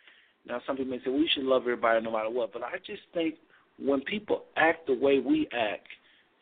Now, 0.46 0.60
some 0.66 0.76
people 0.76 0.92
may 0.92 1.02
say 1.02 1.10
we 1.10 1.30
should 1.34 1.44
love 1.44 1.62
everybody 1.62 2.02
no 2.04 2.12
matter 2.12 2.28
what, 2.28 2.52
but 2.52 2.62
I 2.62 2.76
just 2.86 3.02
think 3.14 3.36
when 3.78 4.02
people 4.02 4.44
act 4.56 4.86
the 4.86 4.94
way 4.94 5.20
we 5.20 5.48
act 5.52 5.86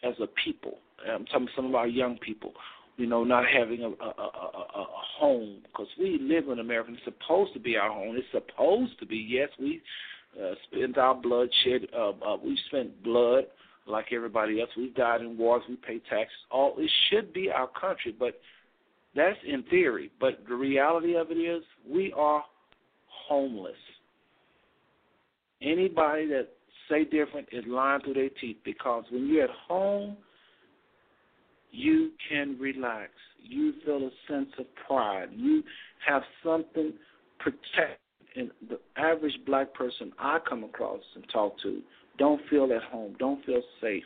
as 0.02 0.14
a 0.20 0.26
people, 0.44 0.78
I'm 1.10 1.24
talking 1.26 1.48
some 1.54 1.66
of 1.66 1.74
our 1.74 1.86
young 1.86 2.18
people, 2.18 2.52
you 2.96 3.06
know, 3.06 3.24
not 3.24 3.44
having 3.46 3.82
a, 3.82 3.88
a, 3.88 3.90
a, 3.90 4.80
a, 4.80 4.86
home 5.18 5.58
because 5.64 5.88
we 5.98 6.18
live 6.20 6.48
in 6.48 6.58
America. 6.58 6.92
It's 6.92 7.04
supposed 7.04 7.52
to 7.54 7.60
be 7.60 7.76
our 7.76 7.90
home. 7.90 8.16
It's 8.16 8.26
supposed 8.32 8.98
to 9.00 9.06
be. 9.06 9.16
Yes, 9.16 9.48
we 9.58 9.82
uh, 10.40 10.54
spent 10.70 10.98
our 10.98 11.14
blood 11.14 11.48
shed. 11.64 11.82
Uh, 11.96 12.10
uh, 12.10 12.36
we 12.42 12.58
spent 12.68 13.02
blood 13.02 13.44
like 13.86 14.06
everybody 14.12 14.60
else. 14.60 14.70
We've 14.76 14.94
died 14.94 15.22
in 15.22 15.36
wars. 15.36 15.62
We 15.68 15.76
pay 15.76 16.00
taxes. 16.10 16.36
All 16.50 16.74
it 16.78 16.90
should 17.10 17.32
be 17.32 17.50
our 17.50 17.68
country, 17.68 18.14
but 18.18 18.38
that's 19.14 19.38
in 19.46 19.62
theory, 19.64 20.10
but 20.20 20.40
the 20.48 20.54
reality 20.54 21.16
of 21.16 21.30
it 21.30 21.34
is 21.36 21.62
we 21.88 22.12
are 22.16 22.42
homeless. 23.28 23.76
Anybody 25.60 26.26
that 26.28 26.48
say 26.92 27.04
different 27.04 27.48
is 27.52 27.64
lying 27.66 28.00
through 28.02 28.14
their 28.14 28.28
teeth 28.40 28.58
because 28.64 29.04
when 29.10 29.28
you're 29.28 29.44
at 29.44 29.50
home, 29.68 30.16
you 31.70 32.10
can 32.28 32.56
relax. 32.60 33.10
You 33.42 33.72
feel 33.84 33.96
a 33.96 34.10
sense 34.30 34.50
of 34.58 34.66
pride. 34.86 35.28
You 35.34 35.62
have 36.06 36.22
something 36.44 36.92
protect. 37.38 38.00
And 38.36 38.50
the 38.68 38.78
average 38.96 39.38
black 39.46 39.74
person 39.74 40.12
I 40.18 40.38
come 40.48 40.64
across 40.64 41.00
and 41.14 41.24
talk 41.32 41.60
to 41.62 41.80
don't 42.18 42.40
feel 42.48 42.72
at 42.72 42.82
home, 42.82 43.14
don't 43.18 43.44
feel 43.44 43.62
safe. 43.80 44.04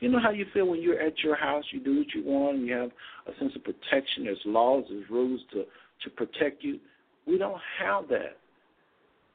You 0.00 0.08
know 0.08 0.20
how 0.20 0.30
you 0.30 0.46
feel 0.52 0.66
when 0.66 0.82
you're 0.82 1.00
at 1.00 1.20
your 1.20 1.36
house, 1.36 1.64
you 1.70 1.78
do 1.78 1.98
what 1.98 2.12
you 2.14 2.24
want, 2.24 2.58
you 2.58 2.72
have 2.74 2.90
a 3.26 3.38
sense 3.38 3.52
of 3.54 3.62
protection. 3.62 4.24
There's 4.24 4.40
laws, 4.44 4.84
there's 4.88 5.08
rules 5.10 5.40
to 5.52 5.64
to 6.02 6.10
protect 6.10 6.64
you. 6.64 6.80
We 7.26 7.38
don't 7.38 7.60
have 7.80 8.08
that, 8.08 8.38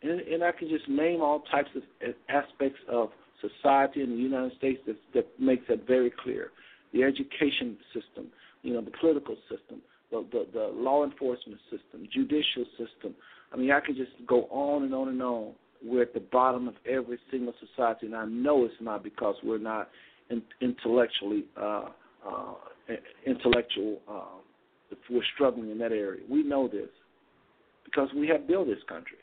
and, 0.02 0.22
and 0.22 0.43
I 0.43 0.52
can 0.52 0.70
just 0.70 0.88
name 0.88 1.22
all 1.22 1.41
types 1.52 1.70
of 1.76 1.84
aspects 2.30 2.80
of 2.89 3.10
society 3.41 4.02
in 4.02 4.12
the 4.12 4.22
United 4.22 4.58
States 4.58 4.80
that 4.88 4.98
that 5.14 5.28
makes 5.39 5.68
that 5.70 5.86
very 5.88 6.12
clear. 6.24 6.52
The 6.93 7.04
education 7.04 7.78
system, 7.93 8.28
you 8.64 8.74
know, 8.74 8.82
the 8.82 8.91
political 9.00 9.36
system, 9.50 9.82
the 10.12 10.26
the, 10.32 10.48
the 10.54 10.72
law 10.74 11.04
enforcement 11.04 11.60
system, 11.70 12.08
judicial 12.12 12.66
system. 12.78 13.16
I 13.52 13.58
mean, 13.58 13.72
I 13.72 13.80
could 13.80 13.95
just 13.95 14.12
go 14.28 14.43
on 14.50 14.84
and 14.84 14.93
on 14.93 15.10
and 15.10 15.22
on. 15.22 15.54
We're 15.84 16.02
at 16.02 16.14
the 16.14 16.20
bottom 16.32 16.68
of 16.68 16.74
every 16.89 17.20
single 17.32 17.54
society, 17.60 18.08
and 18.08 18.16
I 18.16 18.26
know 18.26 18.66
it's 18.66 18.74
not 18.82 19.04
because 19.04 19.36
we're 19.43 19.60
not 19.60 19.89
in, 20.30 20.41
intellectually 20.60 21.45
uh, 21.56 21.89
uh, 22.28 22.54
intellectual. 23.26 24.00
Uh, 24.10 24.38
we're 25.10 25.22
struggling 25.36 25.72
in 25.72 25.78
that 25.80 25.91
area, 25.91 26.22
we 26.30 26.43
know 26.43 26.68
this 26.68 26.89
because 27.86 28.10
we 28.16 28.28
have 28.28 28.48
built 28.48 28.68
this 28.68 28.84
country. 28.88 29.18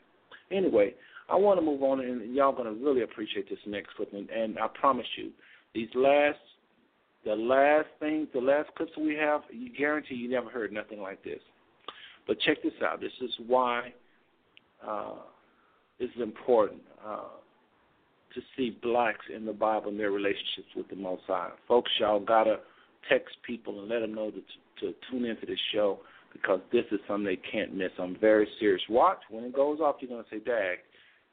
Anyway, 0.51 0.93
I 1.29 1.35
want 1.35 1.59
to 1.59 1.65
move 1.65 1.81
on, 1.83 1.99
and 1.99 2.33
y'all 2.35 2.51
going 2.51 2.73
to 2.73 2.85
really 2.85 3.01
appreciate 3.01 3.49
this 3.49 3.59
next 3.65 3.95
clip. 3.95 4.13
And, 4.13 4.57
I 4.59 4.67
promise 4.79 5.07
you, 5.17 5.31
these 5.73 5.89
last, 5.95 6.39
the 7.25 7.35
last 7.35 7.87
things, 7.99 8.27
the 8.33 8.41
last 8.41 8.69
clips 8.77 8.91
we 8.97 9.15
have, 9.15 9.41
you 9.51 9.69
guarantee 9.75 10.15
you 10.15 10.29
never 10.29 10.49
heard 10.49 10.71
nothing 10.71 11.01
like 11.01 11.23
this. 11.23 11.39
But 12.27 12.39
check 12.41 12.61
this 12.63 12.73
out. 12.83 13.01
This 13.01 13.11
is 13.21 13.31
why 13.47 13.93
uh, 14.85 15.15
this 15.99 16.09
is 16.15 16.21
important. 16.21 16.81
Uh, 17.05 17.25
to 18.35 18.41
see 18.55 18.77
blacks 18.83 19.25
in 19.33 19.45
the 19.45 19.53
Bible 19.53 19.89
and 19.89 19.99
their 19.99 20.11
relationships 20.11 20.67
with 20.75 20.87
the 20.89 20.95
Most 20.95 21.23
High. 21.25 21.51
Folks, 21.67 21.89
y'all 21.99 22.19
gotta 22.19 22.59
text 23.09 23.35
people 23.47 23.79
and 23.79 23.89
let 23.89 23.99
them 23.99 24.13
know 24.13 24.29
to, 24.29 24.41
to 24.81 24.93
tune 25.09 25.25
into 25.25 25.45
this 25.45 25.59
show 25.73 25.99
because 26.35 26.59
this 26.71 26.83
is 26.91 26.99
something 27.07 27.25
they 27.25 27.39
can't 27.49 27.73
miss. 27.73 27.91
I'm 27.97 28.17
very 28.19 28.47
serious. 28.59 28.81
Watch 28.89 29.19
when 29.29 29.45
it 29.45 29.55
goes 29.55 29.79
off. 29.79 29.95
You're 30.01 30.09
gonna 30.09 30.25
say, 30.29 30.39
"Dag, 30.39 30.79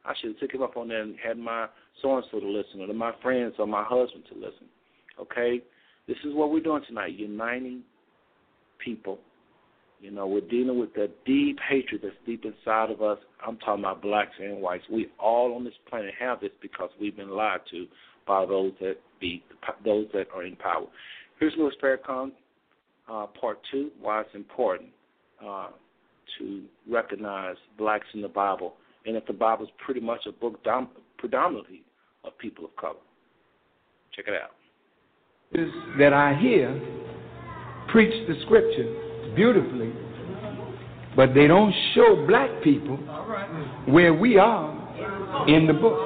I 0.04 0.14
should 0.14 0.30
have 0.30 0.38
took 0.38 0.54
him 0.54 0.62
up 0.62 0.76
on 0.76 0.88
there 0.88 1.02
and 1.02 1.18
had 1.18 1.38
my 1.38 1.68
so 2.00 2.16
and 2.16 2.24
so 2.30 2.38
to 2.38 2.46
listen, 2.46 2.80
or 2.80 2.94
my 2.94 3.12
friends 3.20 3.54
or 3.58 3.66
my 3.66 3.82
husband 3.82 4.24
to 4.26 4.34
listen." 4.34 4.68
Okay, 5.18 5.60
this 6.06 6.16
is 6.24 6.34
what 6.34 6.50
we're 6.50 6.60
doing 6.60 6.82
tonight: 6.84 7.14
uniting 7.14 7.82
people, 8.78 9.18
You 10.02 10.10
know, 10.10 10.26
we're 10.26 10.40
dealing 10.40 10.80
with 10.80 10.92
that 10.94 11.10
deep 11.24 11.58
hatred 11.68 12.00
that's 12.02 12.16
deep 12.26 12.44
inside 12.44 12.90
of 12.90 13.00
us. 13.02 13.18
I'm 13.46 13.56
talking 13.58 13.84
about 13.84 14.02
blacks 14.02 14.34
and 14.40 14.60
whites. 14.60 14.82
We 14.90 15.06
all 15.18 15.54
on 15.54 15.62
this 15.62 15.74
planet 15.88 16.12
have 16.18 16.40
this 16.40 16.50
because 16.60 16.90
we've 17.00 17.16
been 17.16 17.30
lied 17.30 17.60
to 17.70 17.86
by 18.26 18.44
those 18.44 18.72
that 18.80 18.96
be 19.20 19.44
those 19.84 20.06
that 20.12 20.26
are 20.34 20.42
in 20.42 20.56
power. 20.56 20.86
Here's 21.38 21.52
Louis 21.56 21.72
Farrakhan, 21.80 22.32
uh, 23.10 23.26
part 23.40 23.58
two, 23.70 23.90
why 24.00 24.20
it's 24.20 24.34
important 24.34 24.90
uh, 25.44 25.68
to 26.38 26.62
recognize 26.88 27.56
blacks 27.78 28.06
in 28.14 28.22
the 28.22 28.28
Bible, 28.28 28.74
and 29.06 29.16
that 29.16 29.26
the 29.26 29.32
Bible 29.32 29.64
is 29.64 29.70
pretty 29.84 30.00
much 30.00 30.20
a 30.26 30.32
book 30.32 30.62
dom- 30.64 30.88
predominantly 31.18 31.82
of 32.24 32.36
people 32.38 32.64
of 32.64 32.74
color. 32.76 32.94
Check 34.14 34.26
it 34.28 34.34
out. 34.34 34.50
That 35.98 36.12
I 36.12 36.34
hear 36.34 36.80
preach 37.88 38.26
the 38.26 38.34
scripture 38.46 39.34
beautifully, 39.34 39.92
but 41.14 41.34
they 41.34 41.46
don't 41.46 41.74
show 41.94 42.24
black 42.26 42.48
people 42.62 42.96
where 43.86 44.14
we 44.14 44.38
are 44.38 44.70
in 45.48 45.66
the 45.66 45.74
book. 45.74 45.98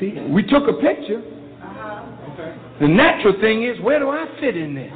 See, 0.00 0.18
we 0.30 0.42
took 0.42 0.68
a 0.68 0.74
picture. 0.80 1.22
The 2.80 2.88
natural 2.88 3.34
thing 3.40 3.64
is, 3.64 3.80
where 3.80 3.98
do 3.98 4.10
I 4.10 4.26
fit 4.40 4.56
in 4.56 4.74
this? 4.74 4.92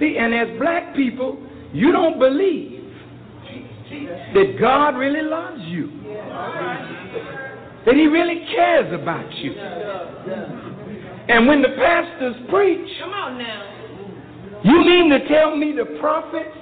See, 0.00 0.16
and 0.18 0.34
as 0.34 0.58
black 0.58 0.94
people, 0.96 1.38
you 1.72 1.92
don't 1.92 2.18
believe 2.18 2.80
that 4.34 4.56
God 4.58 4.96
really 4.96 5.22
loves 5.22 5.60
you, 5.66 5.90
that 7.84 7.94
He 7.94 8.06
really 8.06 8.46
cares 8.54 8.92
about 9.00 9.30
you. 9.36 9.52
And 11.28 11.46
when 11.46 11.62
the 11.62 11.68
pastors 11.76 12.34
preach, 12.50 12.88
Come 13.00 13.12
on 13.12 13.38
now. 13.38 14.60
you 14.64 14.78
mean 14.84 15.10
to 15.10 15.28
tell 15.28 15.54
me 15.56 15.72
the 15.76 15.98
prophets 16.00 16.56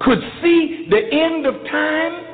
could 0.00 0.18
see 0.42 0.86
the 0.90 0.98
end 0.98 1.46
of 1.46 1.54
time 1.70 2.33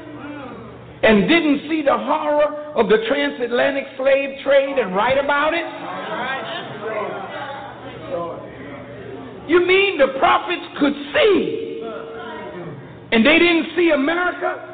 and 1.02 1.28
didn't 1.28 1.68
see 1.68 1.82
the 1.82 1.96
horror 1.96 2.72
of 2.74 2.88
the 2.88 2.98
transatlantic 3.08 3.84
slave 3.96 4.38
trade 4.44 4.78
and 4.78 4.94
write 4.94 5.18
about 5.18 5.54
it? 5.54 5.64
You 9.48 9.66
mean 9.66 9.98
the 9.98 10.18
prophets 10.18 10.62
could 10.78 10.94
see 11.14 11.82
and 13.12 13.26
they 13.26 13.38
didn't 13.38 13.66
see 13.76 13.90
America? 13.90 14.66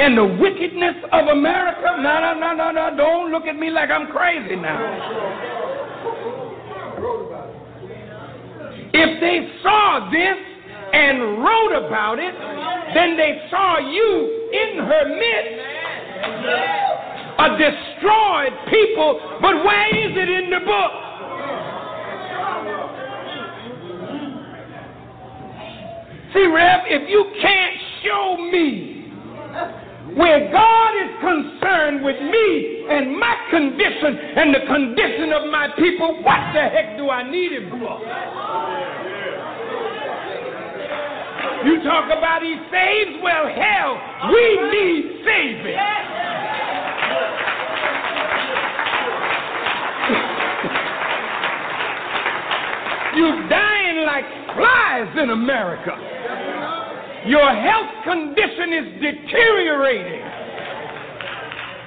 and 0.00 0.16
the 0.16 0.24
wickedness 0.24 0.96
of 1.12 1.28
America. 1.28 1.96
No, 2.00 2.20
no, 2.20 2.34
no, 2.34 2.54
no, 2.54 2.70
no. 2.70 2.96
Don't 2.96 3.30
look 3.30 3.44
at 3.44 3.56
me 3.56 3.70
like 3.70 3.90
I'm 3.90 4.10
crazy 4.10 4.56
now. 4.56 4.80
If 8.92 9.20
they 9.20 9.48
saw 9.62 10.10
this 10.10 10.49
and 10.92 11.42
wrote 11.42 11.86
about 11.86 12.18
it, 12.18 12.34
then 12.94 13.16
they 13.16 13.46
saw 13.50 13.78
you 13.78 14.50
in 14.52 14.78
her 14.84 15.04
midst, 15.08 15.60
a 17.38 17.48
destroyed 17.56 18.54
people. 18.68 19.20
But 19.40 19.64
where 19.64 19.88
is 19.96 20.16
it 20.16 20.28
in 20.28 20.50
the 20.50 20.60
book? 20.60 20.92
See, 26.32 26.46
Rev, 26.46 26.80
if 26.86 27.08
you 27.10 27.26
can't 27.42 27.76
show 28.04 28.36
me 28.52 29.00
where 30.14 30.50
God 30.52 30.90
is 30.94 31.10
concerned 31.20 32.04
with 32.04 32.20
me 32.20 32.86
and 32.88 33.18
my 33.18 33.34
condition 33.50 34.18
and 34.36 34.54
the 34.54 34.66
condition 34.66 35.32
of 35.32 35.50
my 35.50 35.68
people, 35.76 36.22
what 36.22 36.52
the 36.54 36.62
heck 36.70 36.96
do 36.96 37.10
I 37.10 37.28
need 37.28 37.52
him 37.52 37.70
for? 37.70 38.99
You 41.64 41.82
talk 41.84 42.06
about 42.06 42.42
he 42.42 42.56
saves? 42.70 43.20
Well, 43.22 43.46
hell, 43.52 44.00
we 44.32 44.44
need 44.72 45.24
saving. 45.24 45.76
You're 53.16 53.48
dying 53.50 54.06
like 54.06 54.24
flies 54.56 55.18
in 55.22 55.30
America. 55.30 55.92
Your 57.26 57.54
health 57.54 58.04
condition 58.04 58.72
is 58.72 58.86
deteriorating. 59.02 60.24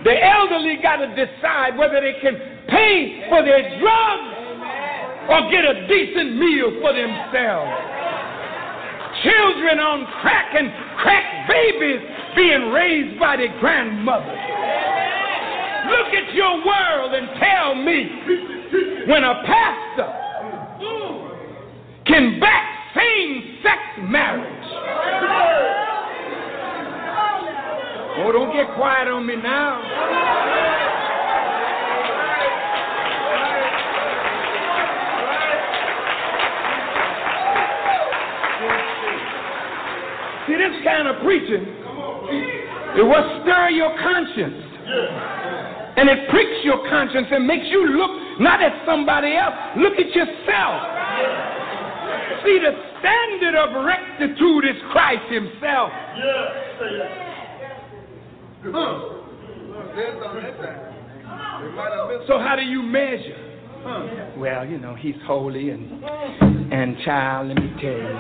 The 0.04 0.14
elderly 0.22 0.78
got 0.84 0.98
to 0.98 1.08
decide 1.16 1.78
whether 1.78 2.00
they 2.00 2.20
can 2.22 2.36
pay 2.68 3.26
for 3.30 3.42
their 3.42 3.80
drugs 3.80 4.34
or 5.30 5.50
get 5.50 5.66
a 5.66 5.88
decent 5.88 6.36
meal 6.36 6.78
for 6.82 6.94
themselves. 6.94 8.03
Children 9.24 9.80
on 9.80 10.06
crack 10.22 10.54
and 10.54 10.70
crack 11.00 11.48
babies 11.48 12.02
being 12.36 12.72
raised 12.72 13.20
by 13.20 13.38
their 13.38 13.58
grandmothers. 13.60 14.28
Look 15.88 16.14
at 16.14 16.34
your 16.34 16.66
world 16.66 17.14
and 17.14 17.30
tell 17.40 17.76
me 17.76 18.10
when 19.08 19.24
a 19.24 19.44
pastor 19.46 20.12
can 22.06 22.40
back 22.40 22.74
same 22.96 23.60
sex 23.64 23.80
marriage. 24.10 24.54
Oh, 28.16 28.32
don't 28.32 28.54
get 28.54 28.76
quiet 28.76 29.08
on 29.08 29.26
me 29.26 29.36
now. 29.36 29.82
See, 40.48 40.56
this 40.56 40.76
kind 40.84 41.08
of 41.08 41.22
preaching, 41.24 41.64
it 42.98 43.04
will 43.04 43.42
stir 43.44 43.70
your 43.70 43.96
conscience. 44.00 44.60
And 45.96 46.10
it 46.10 46.30
pricks 46.30 46.64
your 46.64 46.90
conscience 46.90 47.28
and 47.32 47.46
makes 47.46 47.66
you 47.70 47.88
look 47.96 48.42
not 48.42 48.62
at 48.62 48.74
somebody 48.86 49.36
else, 49.36 49.54
look 49.78 49.94
at 49.94 50.10
yourself. 50.10 50.82
See, 52.44 52.60
the 52.60 52.74
standard 53.00 53.56
of 53.56 53.86
rectitude 53.86 54.66
is 54.66 54.82
Christ 54.92 55.32
Himself. 55.32 55.92
So 62.28 62.40
how 62.40 62.56
do 62.58 62.64
you 62.64 62.82
measure? 62.82 63.38
Well, 64.38 64.66
you 64.66 64.78
know, 64.80 64.96
he's 64.96 65.16
holy 65.26 65.70
and 65.70 66.04
and 66.74 66.98
child, 67.06 67.50
let 67.50 67.58
me 67.58 67.70
tell 67.80 67.92
you. 67.92 68.20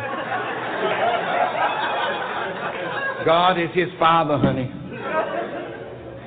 God 3.25 3.59
is 3.59 3.69
his 3.73 3.89
father, 3.99 4.37
honey. 4.37 4.71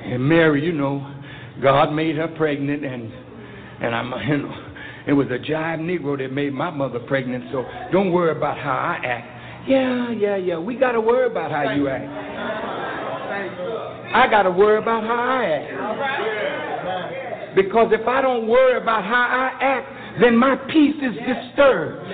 And 0.05 0.27
Mary, 0.27 0.63
you 0.63 0.71
know, 0.71 1.15
God 1.61 1.91
made 1.91 2.15
her 2.15 2.27
pregnant 2.27 2.85
and 2.85 3.11
and 3.81 3.95
I'm 3.95 4.13
you 4.29 4.37
know 4.37 4.53
it 5.07 5.13
was 5.13 5.27
a 5.27 5.39
jive 5.39 5.79
Negro 5.79 6.17
that 6.17 6.33
made 6.33 6.53
my 6.53 6.69
mother 6.69 6.99
pregnant, 6.99 7.45
so 7.51 7.65
don't 7.91 8.11
worry 8.11 8.35
about 8.35 8.57
how 8.57 8.73
I 8.73 8.99
act. 9.05 9.69
Yeah, 9.69 10.11
yeah, 10.11 10.35
yeah. 10.35 10.57
We 10.57 10.75
gotta 10.75 10.99
worry 10.99 11.27
about 11.27 11.49
how 11.51 11.71
you 11.73 11.87
act. 11.87 12.05
I 14.13 14.27
gotta 14.29 14.51
worry 14.51 14.79
about 14.79 15.03
how 15.03 15.15
I 15.15 15.45
act. 15.45 17.55
Because 17.55 17.91
if 17.91 18.07
I 18.07 18.21
don't 18.21 18.47
worry 18.47 18.77
about 18.77 19.03
how 19.03 19.23
I 19.23 19.51
act, 19.61 20.21
then 20.21 20.37
my 20.37 20.55
peace 20.55 20.95
is 21.01 21.15
disturbed. 21.15 22.07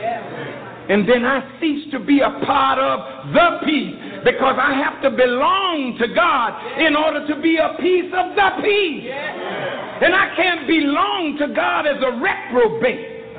And 0.90 1.08
then 1.08 1.24
I 1.24 1.60
cease 1.62 1.90
to 1.92 2.00
be 2.00 2.20
a 2.20 2.30
part 2.46 2.78
of 2.78 3.34
the 3.34 3.66
peace 3.66 3.96
because 4.24 4.56
I 4.60 4.74
have 4.84 5.02
to 5.04 5.12
belong 5.12 5.98
to 6.00 6.08
God 6.14 6.80
in 6.80 6.96
order 6.96 7.26
to 7.28 7.42
be 7.42 7.58
a 7.58 7.76
piece 7.80 8.12
of 8.12 8.36
the 8.36 8.50
peace. 8.62 9.08
And 9.08 10.14
I 10.14 10.34
can't 10.36 10.68
belong 10.68 11.38
to 11.40 11.48
God 11.56 11.88
as 11.88 12.04
a 12.04 12.12
reprobate, 12.20 13.36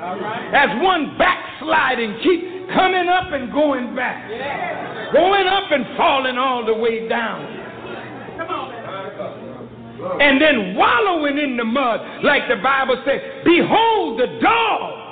as 0.53 0.81
one 0.81 1.17
backsliding, 1.17 2.17
keep 2.23 2.69
coming 2.73 3.07
up 3.09 3.31
and 3.31 3.51
going 3.53 3.95
back, 3.95 4.25
going 5.13 5.45
up 5.45 5.71
and 5.71 5.85
falling 5.97 6.37
all 6.37 6.65
the 6.65 6.73
way 6.73 7.07
down. 7.07 7.45
And 10.21 10.41
then 10.41 10.75
wallowing 10.75 11.37
in 11.37 11.57
the 11.57 11.63
mud, 11.63 12.23
like 12.23 12.47
the 12.49 12.57
Bible 12.57 13.01
says, 13.05 13.21
behold, 13.43 14.19
the 14.19 14.39
dog 14.41 15.05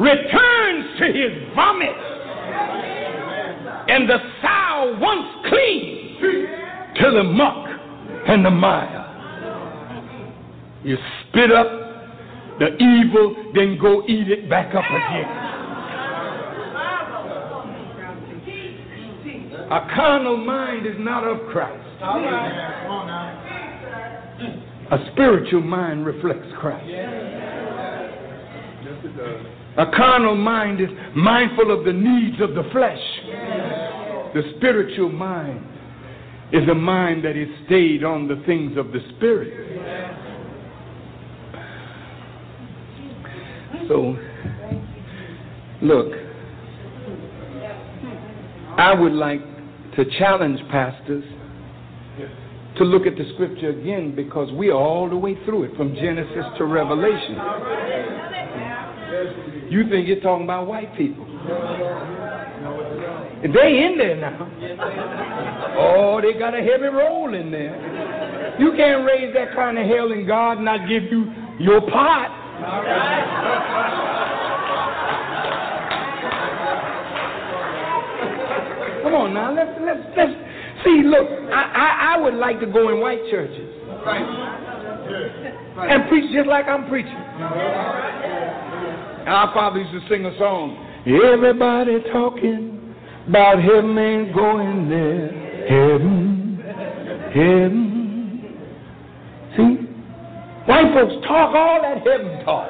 returns 0.00 0.61
to 0.98 1.06
his 1.06 1.54
vomit, 1.54 1.96
and 3.88 4.08
the 4.08 4.18
sow 4.40 4.96
once 5.00 5.26
clean 5.48 6.18
to 6.96 7.10
the 7.10 7.24
muck 7.24 7.68
and 8.28 8.44
the 8.44 8.50
mire. 8.50 8.98
You 10.84 10.96
spit 11.28 11.52
up 11.52 11.66
the 12.58 12.76
evil, 12.76 13.52
then 13.54 13.78
go 13.80 14.02
eat 14.06 14.28
it 14.28 14.48
back 14.50 14.74
up 14.74 14.84
again. 14.84 15.42
A 19.70 19.88
carnal 19.94 20.36
mind 20.36 20.86
is 20.86 20.96
not 20.98 21.24
of 21.24 21.48
Christ. 21.50 21.82
A 24.90 24.98
spiritual 25.12 25.62
mind 25.62 26.04
reflects 26.04 26.52
Christ. 26.58 26.84
A 29.78 29.86
carnal 29.86 30.36
mind 30.36 30.80
is 30.80 30.88
mindful 31.16 31.70
of 31.76 31.84
the 31.84 31.92
needs 31.92 32.40
of 32.40 32.54
the 32.54 32.68
flesh. 32.72 33.00
The 34.34 34.42
spiritual 34.56 35.08
mind 35.08 35.66
is 36.52 36.68
a 36.68 36.74
mind 36.74 37.24
that 37.24 37.36
is 37.36 37.48
stayed 37.66 38.04
on 38.04 38.28
the 38.28 38.42
things 38.44 38.76
of 38.76 38.92
the 38.92 39.00
spirit. 39.16 39.52
So, 43.88 44.16
look, 45.80 46.12
I 48.76 48.94
would 48.94 49.12
like 49.12 49.40
to 49.96 50.04
challenge 50.18 50.60
pastors 50.70 51.24
to 52.76 52.84
look 52.84 53.06
at 53.06 53.16
the 53.16 53.30
scripture 53.34 53.70
again 53.70 54.14
because 54.14 54.52
we 54.52 54.70
are 54.70 54.78
all 54.78 55.08
the 55.08 55.16
way 55.16 55.36
through 55.44 55.64
it 55.64 55.76
from 55.76 55.94
Genesis 55.94 56.44
to 56.58 56.64
Revelation. 56.64 57.36
You 59.72 59.88
think 59.88 60.06
you're 60.06 60.20
talking 60.20 60.44
about 60.44 60.66
white 60.66 60.94
people. 60.98 61.24
They 63.42 63.84
in 63.84 63.96
there 63.96 64.20
now. 64.20 64.50
Oh, 65.78 66.20
they 66.20 66.38
got 66.38 66.54
a 66.54 66.58
heavy 66.58 66.92
roll 66.92 67.32
in 67.32 67.50
there. 67.50 68.54
You 68.60 68.72
can't 68.76 69.06
raise 69.06 69.32
that 69.32 69.54
kind 69.54 69.78
of 69.78 69.86
hell 69.86 70.12
and 70.12 70.26
God 70.26 70.58
and 70.58 70.66
not 70.66 70.86
give 70.86 71.04
you 71.04 71.32
your 71.58 71.80
part. 71.90 72.28
Come 79.02 79.14
on 79.14 79.32
now, 79.32 79.54
let's 79.54 79.70
let's 79.80 80.00
let's 80.18 80.32
see. 80.84 81.02
Look, 81.02 81.28
I 81.50 81.62
I, 81.62 82.14
I 82.14 82.20
would 82.20 82.34
like 82.34 82.60
to 82.60 82.66
go 82.66 82.90
in 82.90 83.00
white 83.00 83.22
churches 83.30 83.74
right. 84.04 84.20
and 85.90 86.10
preach 86.10 86.30
just 86.34 86.46
like 86.46 86.66
I'm 86.66 86.86
preaching. 86.90 88.71
Our 89.26 89.54
father 89.54 89.80
used 89.80 89.92
to 89.92 90.08
sing 90.08 90.26
a 90.26 90.36
song. 90.38 90.76
Everybody 91.06 91.98
talking 92.12 92.94
about 93.28 93.62
heaven 93.62 93.96
ain't 93.96 94.34
going 94.34 94.88
there. 94.88 95.28
Heaven, 95.68 96.60
heaven. 97.32 97.92
See, 99.56 99.86
white 100.66 100.92
folks 100.94 101.26
talk 101.26 101.54
all 101.54 101.82
that 101.82 101.98
heaven 102.06 102.44
talk. 102.44 102.68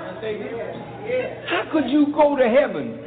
How 1.48 1.68
could 1.72 1.88
you 1.88 2.12
go 2.14 2.36
to 2.36 2.48
heaven 2.48 2.98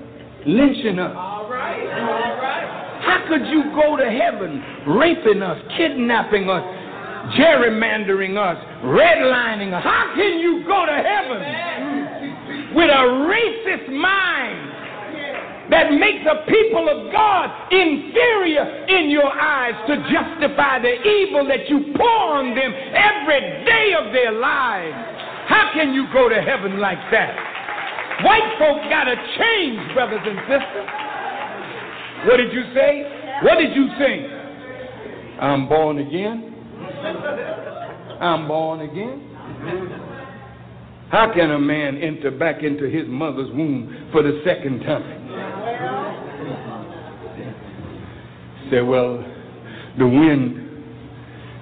lynching 0.48 1.00
us? 1.00 1.14
All 1.16 1.50
right. 1.50 2.86
How 3.02 3.26
could 3.28 3.46
you 3.48 3.66
go 3.76 3.96
to 3.98 4.10
heaven 4.10 4.64
raping 4.88 5.44
us, 5.44 5.62
kidnapping 5.78 6.50
us, 6.50 6.64
gerrymandering 7.38 8.38
us, 8.38 8.58
redlining 8.84 9.74
us? 9.74 9.84
How 9.84 10.14
can 10.16 10.40
you 10.40 10.64
go 10.66 10.86
to 10.86 10.94
heaven 10.94 12.05
with 12.76 12.90
a 12.92 13.04
racist 13.32 13.88
mind 13.90 14.76
that 15.72 15.92
makes 15.96 16.22
the 16.28 16.46
people 16.46 16.86
of 16.86 17.12
God 17.12 17.50
inferior 17.72 18.86
in 18.86 19.10
your 19.10 19.32
eyes 19.32 19.74
to 19.88 19.96
justify 20.12 20.78
the 20.80 21.02
evil 21.02 21.48
that 21.48 21.68
you 21.70 21.96
pour 21.96 22.36
on 22.38 22.54
them 22.54 22.72
every 22.94 23.42
day 23.66 23.96
of 23.98 24.14
their 24.14 24.32
lives? 24.32 24.94
How 25.48 25.72
can 25.74 25.94
you 25.94 26.06
go 26.14 26.30
to 26.30 26.42
heaven 26.42 26.80
like 26.80 27.00
that? 27.12 27.34
White 28.24 28.58
folk 28.60 28.78
got 28.90 29.06
to 29.06 29.16
change, 29.38 29.94
brothers 29.94 30.22
and 30.24 30.40
sisters. 30.46 30.90
What 32.28 32.38
did 32.38 32.54
you 32.54 32.64
say? 32.74 33.04
What 33.44 33.56
did 33.56 33.76
you 33.76 33.88
sing? 33.98 34.30
I'm 35.40 35.68
born 35.68 36.00
again. 36.00 36.54
I'm 38.22 38.48
born 38.48 38.82
again. 38.82 40.15
How 41.10 41.32
can 41.34 41.52
a 41.52 41.60
man 41.60 41.98
enter 41.98 42.32
back 42.32 42.64
into 42.64 42.86
his 42.86 43.08
mother's 43.08 43.50
womb 43.52 44.10
for 44.12 44.24
the 44.24 44.42
second 44.44 44.82
time? 44.82 45.22
Say, 48.72 48.82
well, 48.82 49.24
the 50.00 50.08
wind, 50.08 50.84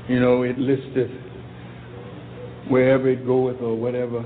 you 0.08 0.20
know, 0.20 0.44
it 0.44 0.58
listeth 0.58 1.12
wherever 2.70 3.10
it 3.10 3.26
goeth 3.26 3.62
or 3.62 3.76
whatever. 3.76 4.24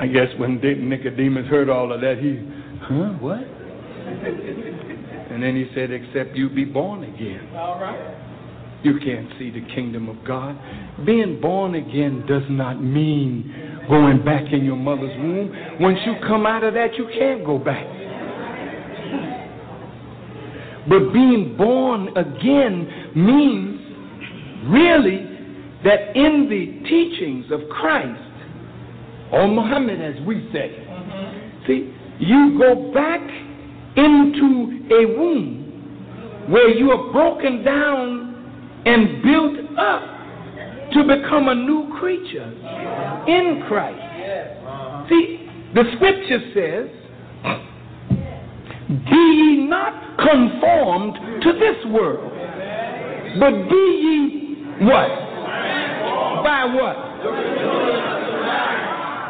I 0.00 0.06
guess 0.06 0.28
when 0.38 0.60
Nicodemus 0.60 1.46
heard 1.48 1.68
all 1.68 1.92
of 1.92 2.00
that, 2.00 2.18
he, 2.18 2.38
huh, 2.80 3.12
what? 3.20 3.40
And 5.32 5.42
then 5.42 5.56
he 5.56 5.66
said, 5.74 5.90
except 5.90 6.36
you 6.36 6.48
be 6.48 6.64
born 6.64 7.02
again. 7.04 7.48
All 7.54 7.80
right. 7.80 8.16
You 8.84 8.98
can't 8.98 9.28
see 9.38 9.50
the 9.50 9.60
kingdom 9.74 10.08
of 10.08 10.24
God. 10.26 10.58
Being 11.06 11.40
born 11.40 11.74
again 11.74 12.24
does 12.26 12.42
not 12.48 12.82
mean 12.82 13.71
going 13.92 14.24
back 14.24 14.50
in 14.54 14.64
your 14.64 14.76
mother's 14.76 15.14
womb. 15.18 15.54
Once 15.78 15.98
you 16.06 16.14
come 16.26 16.46
out 16.46 16.64
of 16.64 16.72
that, 16.72 16.94
you 16.96 17.06
can't 17.12 17.44
go 17.44 17.58
back. 17.58 17.86
But 20.88 21.12
being 21.12 21.54
born 21.58 22.08
again 22.16 23.12
means 23.14 23.80
really 24.72 25.28
that 25.84 26.16
in 26.16 26.48
the 26.48 26.88
teachings 26.88 27.52
of 27.52 27.68
Christ, 27.68 28.18
or 29.30 29.46
Muhammad 29.46 30.00
as 30.00 30.26
we 30.26 30.48
say, 30.54 30.72
see, 31.66 31.94
you 32.18 32.58
go 32.58 32.92
back 32.94 33.20
into 33.98 34.88
a 34.90 35.18
womb 35.18 36.46
where 36.48 36.70
you 36.70 36.90
are 36.92 37.12
broken 37.12 37.62
down 37.62 38.82
and 38.86 39.22
built 39.22 39.78
up 39.78 40.11
to 40.94 41.04
become 41.04 41.48
a 41.48 41.54
new 41.54 41.94
creature 41.98 42.50
in 43.26 43.62
Christ. 43.68 45.08
See, 45.08 45.48
the 45.74 45.84
scripture 45.96 46.40
says, 46.54 46.88
Be 48.88 49.16
ye 49.16 49.66
not 49.68 50.18
conformed 50.18 51.42
to 51.42 51.52
this 51.52 51.84
world, 51.92 52.32
but 53.40 53.68
be 53.68 53.84
ye 54.02 54.52
what? 54.84 55.10
By 56.44 56.64
what? 56.74 56.96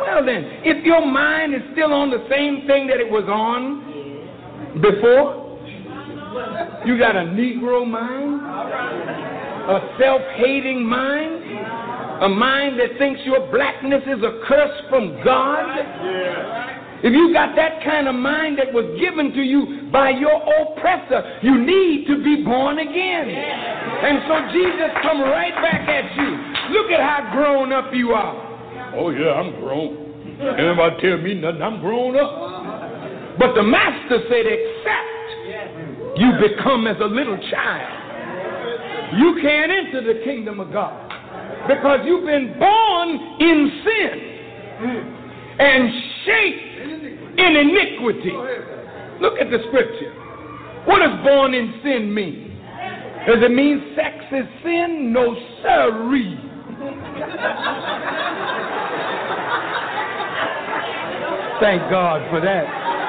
Well, 0.03 0.25
then, 0.27 0.45
if 0.65 0.85
your 0.85 1.07
mind 1.07 1.55
is 1.55 1.63
still 1.73 1.93
on 1.93 2.11
the 2.11 2.27
same 2.29 2.67
thing 2.67 2.87
that 2.89 3.01
it 3.01 3.11
was 3.11 3.25
on 3.29 4.81
before, 4.81 5.43
you 6.87 6.99
got 6.99 7.17
a 7.17 7.21
Negro 7.21 7.87
mind, 7.87 8.41
a 9.69 9.95
self 9.99 10.23
hating 10.37 10.85
mind, 10.85 11.43
a 12.23 12.29
mind 12.29 12.79
that 12.81 12.99
thinks 12.99 13.21
your 13.25 13.51
blackness 13.51 14.03
is 14.07 14.23
a 14.23 14.41
curse 14.47 14.81
from 14.91 15.23
God. 15.25 15.67
If 17.03 17.13
you 17.13 17.33
got 17.33 17.57
that 17.57 17.83
kind 17.83 18.07
of 18.07 18.15
mind 18.15 18.59
that 18.59 18.73
was 18.73 18.87
given 19.01 19.33
to 19.35 19.43
you 19.43 19.91
by 19.91 20.11
your 20.11 20.39
oppressor, 20.39 21.41
you 21.43 21.59
need 21.59 22.07
to 22.07 22.23
be 22.23 22.45
born 22.45 22.79
again. 22.79 23.27
And 23.27 24.23
so 24.31 24.35
Jesus 24.55 24.91
come 25.03 25.21
right 25.21 25.55
back 25.59 25.89
at 25.89 26.15
you. 26.15 26.79
Look 26.79 26.91
at 26.93 27.01
how 27.01 27.35
grown 27.35 27.73
up 27.73 27.93
you 27.93 28.13
are. 28.13 28.95
Oh 28.95 29.11
yeah, 29.11 29.35
I'm 29.35 29.51
grown. 29.61 29.99
Anybody 30.59 30.97
tell 31.03 31.19
me 31.19 31.35
nothing, 31.35 31.63
I'm 31.63 31.81
grown 31.81 32.17
up. 32.17 33.39
But 33.39 33.55
the 33.55 33.63
master 33.63 34.23
said, 34.29 34.47
except 34.47 36.19
you 36.19 36.31
become 36.39 36.87
as 36.87 36.97
a 37.01 37.07
little 37.07 37.39
child. 37.51 38.02
You 39.19 39.39
can't 39.43 39.71
enter 39.71 40.03
the 40.03 40.25
kingdom 40.25 40.61
of 40.61 40.73
God 40.73 41.09
because 41.69 42.01
you've 42.05 42.25
been 42.25 42.59
born 42.59 43.09
in 43.41 43.83
sin 43.85 44.33
and 45.59 45.93
shaped 46.25 47.39
in 47.39 47.57
iniquity. 47.57 48.33
Look 49.21 49.39
at 49.39 49.51
the 49.51 49.59
scripture. 49.69 50.13
What 50.87 50.99
does 50.99 51.25
born 51.25 51.55
in 51.55 51.81
sin 51.83 52.13
mean? 52.13 52.59
Does 53.27 53.39
it 53.43 53.53
mean 53.53 53.95
sex 53.95 54.17
is 54.33 54.47
sin? 54.65 55.13
No, 55.13 55.37
sirree. 55.63 56.39
Thank 61.61 61.83
God 61.91 62.29
for 62.31 62.41
that. 62.41 63.02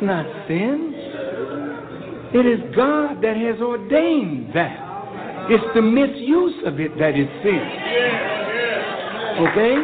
That's 0.00 0.06
not 0.06 0.26
sin. 0.46 0.94
It 2.34 2.46
is 2.46 2.76
God 2.76 3.22
that 3.22 3.36
has 3.36 3.60
ordained 3.60 4.54
that. 4.54 4.84
It's 5.50 5.64
the 5.74 5.82
misuse 5.82 6.66
of 6.66 6.78
it 6.78 6.98
that 6.98 7.16
is 7.16 7.26
sin. 7.42 7.64
Okay? 9.48 9.76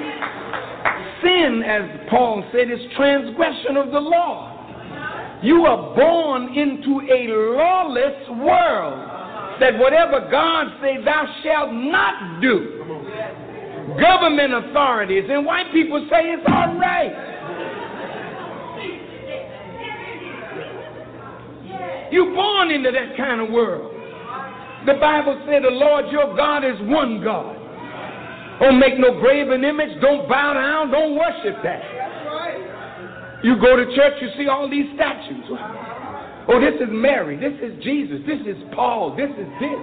Sin, 1.22 1.62
as 1.64 2.08
Paul 2.10 2.44
said, 2.52 2.70
is 2.70 2.80
transgression 2.96 3.76
of 3.76 3.90
the 3.90 4.00
law. 4.00 4.50
You 5.42 5.64
are 5.64 5.96
born 5.96 6.54
into 6.54 7.00
a 7.00 7.28
lawless 7.56 8.28
world 8.28 9.10
that 9.60 9.78
whatever 9.78 10.28
God 10.30 10.66
says 10.82 11.04
thou 11.04 11.26
shalt 11.42 11.72
not 11.72 12.40
do. 12.40 12.70
Government 14.00 14.52
authorities 14.52 15.24
and 15.30 15.46
white 15.46 15.72
people 15.72 16.06
say 16.10 16.30
it's 16.32 16.42
all 16.46 16.76
right. 16.76 17.23
You're 22.14 22.32
born 22.32 22.70
into 22.70 22.92
that 22.92 23.16
kind 23.16 23.40
of 23.40 23.50
world. 23.50 23.90
The 24.86 24.94
Bible 24.94 25.34
said 25.50 25.64
the 25.64 25.74
Lord 25.74 26.12
your 26.12 26.36
God 26.36 26.62
is 26.62 26.78
one 26.82 27.24
God. 27.24 27.56
Don't 28.60 28.78
make 28.78 29.00
no 29.00 29.18
graven 29.18 29.64
image. 29.64 30.00
Don't 30.00 30.28
bow 30.28 30.54
down. 30.54 30.92
Don't 30.92 31.18
worship 31.18 31.60
that. 31.64 31.82
You 33.42 33.60
go 33.60 33.74
to 33.74 33.84
church, 33.96 34.22
you 34.22 34.28
see 34.38 34.46
all 34.46 34.70
these 34.70 34.86
statues. 34.94 35.44
Oh, 36.46 36.60
this 36.60 36.80
is 36.80 36.86
Mary. 36.88 37.36
This 37.36 37.58
is 37.60 37.82
Jesus. 37.82 38.20
This 38.28 38.46
is 38.46 38.62
Paul. 38.76 39.16
This 39.16 39.30
is 39.30 39.48
this. 39.58 39.82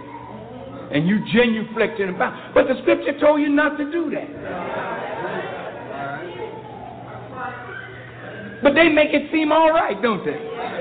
And 0.94 1.06
you 1.06 1.20
genuflecting 1.36 2.16
about. 2.16 2.54
But 2.54 2.70
the 2.70 2.76
scripture 2.82 3.20
told 3.20 3.42
you 3.42 3.50
not 3.50 3.76
to 3.78 3.92
do 3.92 4.10
that. 4.12 4.30
But 8.64 8.74
they 8.74 8.88
make 8.88 9.10
it 9.12 9.30
seem 9.34 9.52
all 9.52 9.72
right, 9.72 10.02
don't 10.02 10.24
they? 10.24 10.81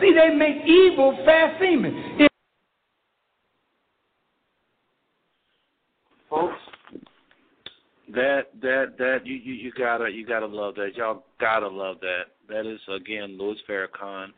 See, 0.00 0.14
they 0.14 0.34
make 0.34 0.64
evil 0.66 1.16
fast 1.24 1.60
seeming. 1.60 2.28
Folks. 6.30 6.54
That 8.14 8.46
that 8.62 8.94
that 8.98 9.18
you, 9.24 9.34
you 9.34 9.52
you 9.52 9.72
gotta 9.76 10.08
you 10.08 10.26
gotta 10.26 10.46
love 10.46 10.74
that. 10.76 10.96
Y'all 10.96 11.24
gotta 11.38 11.68
love 11.68 11.96
that. 12.00 12.22
That 12.48 12.66
is 12.66 12.80
again 12.88 13.36
Louis 13.38 13.58
Farrakhan, 13.68 14.28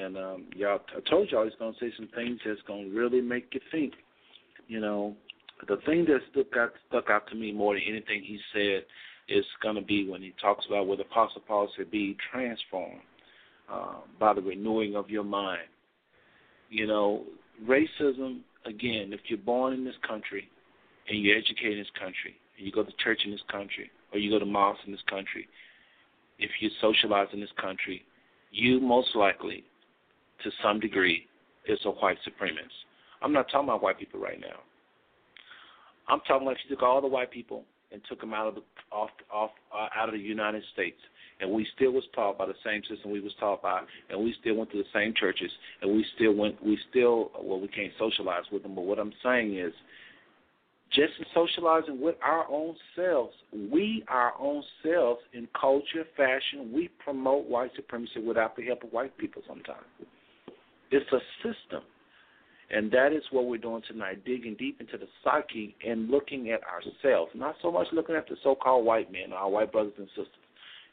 and 0.00 0.16
um, 0.16 0.44
y'all. 0.54 0.80
I 0.94 1.00
told 1.08 1.30
y'all 1.30 1.44
he's 1.44 1.54
gonna 1.58 1.72
say 1.80 1.92
some 1.96 2.08
things 2.14 2.38
that's 2.44 2.60
gonna 2.68 2.88
really 2.88 3.20
make 3.20 3.46
you 3.52 3.60
think. 3.72 3.94
You 4.68 4.80
know, 4.80 5.16
the 5.66 5.78
thing 5.86 6.04
that 6.04 6.20
stuck 6.30 6.56
out 6.56 6.72
stuck 6.88 7.10
out 7.10 7.26
to 7.30 7.34
me 7.34 7.52
more 7.52 7.74
than 7.74 7.82
anything 7.88 8.22
he 8.22 8.38
said 8.52 8.84
is 9.28 9.44
gonna 9.62 9.82
be 9.82 10.08
when 10.08 10.20
he 10.20 10.34
talks 10.40 10.66
about 10.66 10.86
what 10.86 11.00
Apostle 11.00 11.42
Paul 11.48 11.68
said, 11.76 11.90
be 11.90 12.16
transformed 12.30 13.00
uh, 13.70 13.96
by 14.18 14.32
the 14.32 14.40
renewing 14.40 14.96
of 14.96 15.10
your 15.10 15.24
mind. 15.24 15.68
You 16.70 16.86
know, 16.86 17.24
racism 17.64 18.40
again. 18.64 19.12
If 19.12 19.20
you're 19.28 19.38
born 19.38 19.72
in 19.72 19.84
this 19.84 19.94
country 20.06 20.48
and 21.08 21.22
you're 21.22 21.36
educated 21.36 21.72
in 21.72 21.78
this 21.78 21.90
country, 21.98 22.36
and 22.56 22.66
you 22.66 22.72
go 22.72 22.82
to 22.82 22.92
church 23.02 23.20
in 23.24 23.30
this 23.30 23.40
country, 23.50 23.90
or 24.12 24.18
you 24.18 24.30
go 24.30 24.38
to 24.38 24.46
mosque 24.46 24.80
in 24.86 24.92
this 24.92 25.02
country, 25.08 25.48
if 26.38 26.50
you 26.60 26.70
socialize 26.80 27.28
in 27.32 27.40
this 27.40 27.50
country, 27.60 28.02
you 28.50 28.80
most 28.80 29.14
likely, 29.14 29.64
to 30.42 30.50
some 30.62 30.80
degree, 30.80 31.26
is 31.68 31.78
a 31.84 31.90
white 31.90 32.18
supremacist. 32.26 32.84
I'm 33.22 33.32
not 33.32 33.46
talking 33.50 33.68
about 33.68 33.82
white 33.82 33.98
people 33.98 34.20
right 34.20 34.40
now. 34.40 34.60
I'm 36.08 36.20
talking 36.20 36.46
like 36.46 36.56
if 36.56 36.70
you 36.70 36.76
took 36.76 36.82
all 36.82 37.00
the 37.00 37.08
white 37.08 37.30
people 37.30 37.64
and 37.92 38.00
took 38.08 38.20
them 38.20 38.34
out 38.34 38.48
of 38.48 38.54
the 38.54 38.62
off 38.92 39.10
off 39.32 39.50
uh, 39.74 39.88
out 39.96 40.08
of 40.08 40.14
the 40.14 40.20
United 40.20 40.62
States, 40.72 40.98
and 41.40 41.50
we 41.50 41.66
still 41.76 41.92
was 41.92 42.04
taught 42.14 42.38
by 42.38 42.46
the 42.46 42.54
same 42.64 42.82
system 42.88 43.10
we 43.10 43.20
was 43.20 43.32
taught 43.38 43.62
by, 43.62 43.82
and 44.10 44.22
we 44.22 44.34
still 44.40 44.56
went 44.56 44.70
to 44.72 44.78
the 44.78 44.88
same 44.92 45.14
churches, 45.18 45.50
and 45.82 45.90
we 45.90 46.04
still 46.16 46.34
went 46.34 46.62
we 46.64 46.78
still 46.90 47.30
well 47.40 47.60
we 47.60 47.68
can't 47.68 47.92
socialize 47.98 48.44
with 48.52 48.62
them. 48.62 48.74
But 48.74 48.82
what 48.84 48.98
I'm 48.98 49.12
saying 49.22 49.56
is 49.58 49.72
just 50.92 51.12
in 51.18 51.26
socializing 51.34 52.00
with 52.00 52.14
our 52.22 52.46
own 52.50 52.74
selves. 52.94 53.34
We, 53.52 54.04
our 54.08 54.32
own 54.38 54.62
selves, 54.84 55.20
in 55.32 55.48
culture, 55.58 56.04
fashion, 56.16 56.72
we 56.72 56.88
promote 57.02 57.46
white 57.46 57.70
supremacy 57.74 58.20
without 58.24 58.56
the 58.56 58.64
help 58.64 58.84
of 58.84 58.92
white 58.92 59.16
people 59.18 59.42
sometimes. 59.46 59.84
It's 60.90 61.12
a 61.12 61.18
system. 61.42 61.82
And 62.70 62.90
that 62.90 63.12
is 63.12 63.22
what 63.30 63.46
we're 63.46 63.58
doing 63.58 63.82
tonight, 63.86 64.24
digging 64.24 64.56
deep 64.58 64.80
into 64.80 64.98
the 64.98 65.06
psyche 65.22 65.76
and 65.86 66.10
looking 66.10 66.50
at 66.50 66.60
ourselves, 66.64 67.30
not 67.34 67.54
so 67.62 67.70
much 67.70 67.86
looking 67.92 68.16
at 68.16 68.28
the 68.28 68.36
so 68.42 68.56
called 68.56 68.84
white 68.84 69.12
men, 69.12 69.32
our 69.32 69.48
white 69.48 69.70
brothers 69.70 69.92
and 69.98 70.08
sisters. 70.08 70.28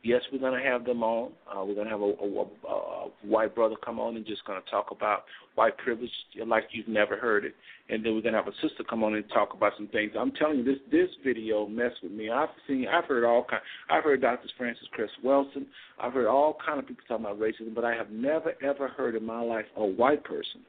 Yes, 0.03 0.21
we're 0.33 0.39
going 0.39 0.61
to 0.61 0.69
have 0.69 0.83
them 0.83 1.01
on. 1.01 1.31
Uh, 1.47 1.63
we're 1.63 1.75
going 1.75 1.87
to 1.87 1.91
have 1.91 2.01
a, 2.01 2.03
a, 2.03 2.45
a, 2.67 2.75
a 2.75 3.09
white 3.25 3.55
brother 3.55 3.75
come 3.83 3.99
on 3.99 4.17
and 4.17 4.25
just 4.25 4.43
going 4.43 4.61
to 4.61 4.69
talk 4.69 4.91
about 4.91 5.23
white 5.55 5.77
privilege 5.77 6.11
like 6.45 6.65
you've 6.71 6.89
never 6.89 7.15
heard 7.15 7.45
it. 7.45 7.55
And 7.87 8.05
then 8.05 8.13
we're 8.13 8.21
going 8.21 8.33
to 8.33 8.39
have 8.39 8.49
a 8.49 8.67
sister 8.67 8.83
come 8.87 9.01
on 9.01 9.15
and 9.15 9.23
talk 9.33 9.53
about 9.53 9.71
some 9.77 9.87
things. 9.87 10.11
I'm 10.19 10.33
telling 10.33 10.57
you, 10.57 10.65
this 10.65 10.79
this 10.91 11.07
video 11.23 11.67
messed 11.67 12.03
with 12.03 12.11
me. 12.11 12.29
I've 12.29 12.49
seen, 12.67 12.85
I've 12.85 13.05
heard 13.05 13.23
all 13.23 13.45
kind. 13.49 13.61
I've 13.89 14.03
heard 14.03 14.21
Dr. 14.21 14.49
Frances 14.57 14.87
Cress 14.91 15.09
Welsing. 15.25 15.65
I've 15.97 16.11
heard 16.11 16.27
all 16.27 16.57
kind 16.65 16.79
of 16.79 16.87
people 16.87 17.05
talking 17.07 17.25
about 17.25 17.39
racism, 17.39 17.73
but 17.73 17.85
I 17.85 17.95
have 17.95 18.11
never 18.11 18.55
ever 18.61 18.89
heard 18.89 19.15
in 19.15 19.25
my 19.25 19.41
life 19.41 19.65
a 19.77 19.85
white 19.85 20.25
person 20.25 20.61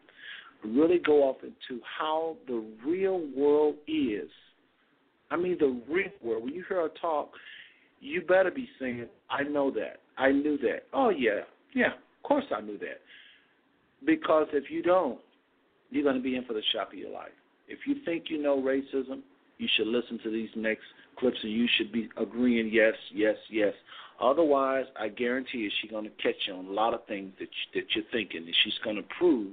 really 0.68 0.98
go 0.98 1.22
off 1.22 1.36
into 1.42 1.82
how 1.98 2.36
the 2.46 2.64
real 2.86 3.22
world 3.36 3.76
is. 3.86 4.30
I 5.30 5.36
mean, 5.36 5.56
the 5.58 5.80
real 5.88 6.10
world. 6.22 6.44
When 6.44 6.54
you 6.54 6.64
hear 6.68 6.82
her 6.82 6.88
talk, 7.00 7.30
you 8.00 8.22
better 8.22 8.50
be 8.50 8.68
saying, 8.78 9.06
I 9.30 9.42
know 9.42 9.70
that. 9.72 10.00
I 10.18 10.30
knew 10.30 10.58
that. 10.58 10.84
Oh, 10.92 11.10
yeah. 11.10 11.40
Yeah, 11.74 11.88
of 11.88 12.22
course 12.22 12.44
I 12.56 12.60
knew 12.60 12.78
that. 12.78 13.00
Because 14.04 14.46
if 14.52 14.70
you 14.70 14.82
don't, 14.82 15.18
you're 15.90 16.04
going 16.04 16.16
to 16.16 16.22
be 16.22 16.36
in 16.36 16.44
for 16.44 16.52
the 16.52 16.62
shock 16.72 16.92
of 16.92 16.98
your 16.98 17.10
life. 17.10 17.32
If 17.68 17.80
you 17.86 17.96
think 18.04 18.24
you 18.28 18.42
know 18.42 18.60
racism, 18.60 19.20
you 19.58 19.68
should 19.76 19.86
listen 19.86 20.18
to 20.24 20.30
these 20.30 20.50
next 20.56 20.84
clips 21.18 21.38
and 21.42 21.52
you 21.52 21.66
should 21.76 21.92
be 21.92 22.08
agreeing, 22.16 22.70
yes, 22.72 22.94
yes, 23.12 23.36
yes. 23.50 23.72
Otherwise, 24.20 24.84
I 24.98 25.08
guarantee 25.08 25.58
you 25.58 25.70
she's 25.80 25.90
going 25.90 26.04
to 26.04 26.22
catch 26.22 26.36
you 26.46 26.54
on 26.54 26.66
a 26.66 26.70
lot 26.70 26.94
of 26.94 27.04
things 27.06 27.32
that, 27.38 27.48
you, 27.48 27.80
that 27.80 27.86
you're 27.94 28.04
thinking, 28.12 28.44
and 28.44 28.54
she's 28.64 28.74
going 28.84 28.96
to 28.96 29.02
prove 29.18 29.52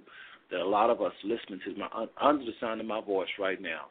that 0.51 0.59
a 0.59 0.67
lot 0.67 0.89
of 0.89 1.01
us 1.01 1.13
listening 1.23 1.59
to 1.65 1.75
my 1.79 1.87
under 2.19 2.45
the 2.45 2.51
sound 2.59 2.81
of 2.81 2.87
my 2.87 3.01
voice 3.01 3.29
right 3.39 3.61
now 3.61 3.87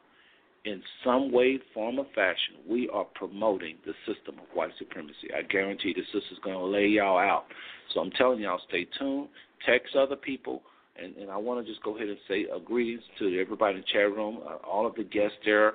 in 0.65 0.81
some 1.03 1.31
way, 1.31 1.59
form, 1.73 1.99
or 1.99 2.05
fashion, 2.13 2.55
we 2.69 2.87
are 2.89 3.05
promoting 3.15 3.77
the 3.85 3.93
system 4.05 4.35
of 4.37 4.45
white 4.53 4.71
supremacy. 4.77 5.29
I 5.35 5.41
guarantee 5.41 5.93
the 5.93 6.03
sister's 6.05 6.39
going 6.43 6.57
to 6.57 6.65
lay 6.65 6.87
y'all 6.87 7.17
out. 7.17 7.45
So 7.93 7.99
I'm 7.99 8.11
telling 8.11 8.39
y'all, 8.39 8.61
stay 8.67 8.87
tuned. 8.97 9.29
Text 9.65 9.95
other 9.95 10.15
people. 10.15 10.61
And, 11.01 11.15
and 11.15 11.31
I 11.31 11.37
want 11.37 11.65
to 11.65 11.71
just 11.71 11.83
go 11.83 11.95
ahead 11.95 12.09
and 12.09 12.17
say 12.27 12.45
greetings 12.63 13.01
to 13.19 13.39
everybody 13.39 13.75
in 13.75 13.81
the 13.81 13.87
chat 13.91 14.15
room, 14.15 14.39
uh, 14.45 14.57
all 14.67 14.85
of 14.85 14.93
the 14.95 15.03
guests 15.03 15.37
there. 15.45 15.73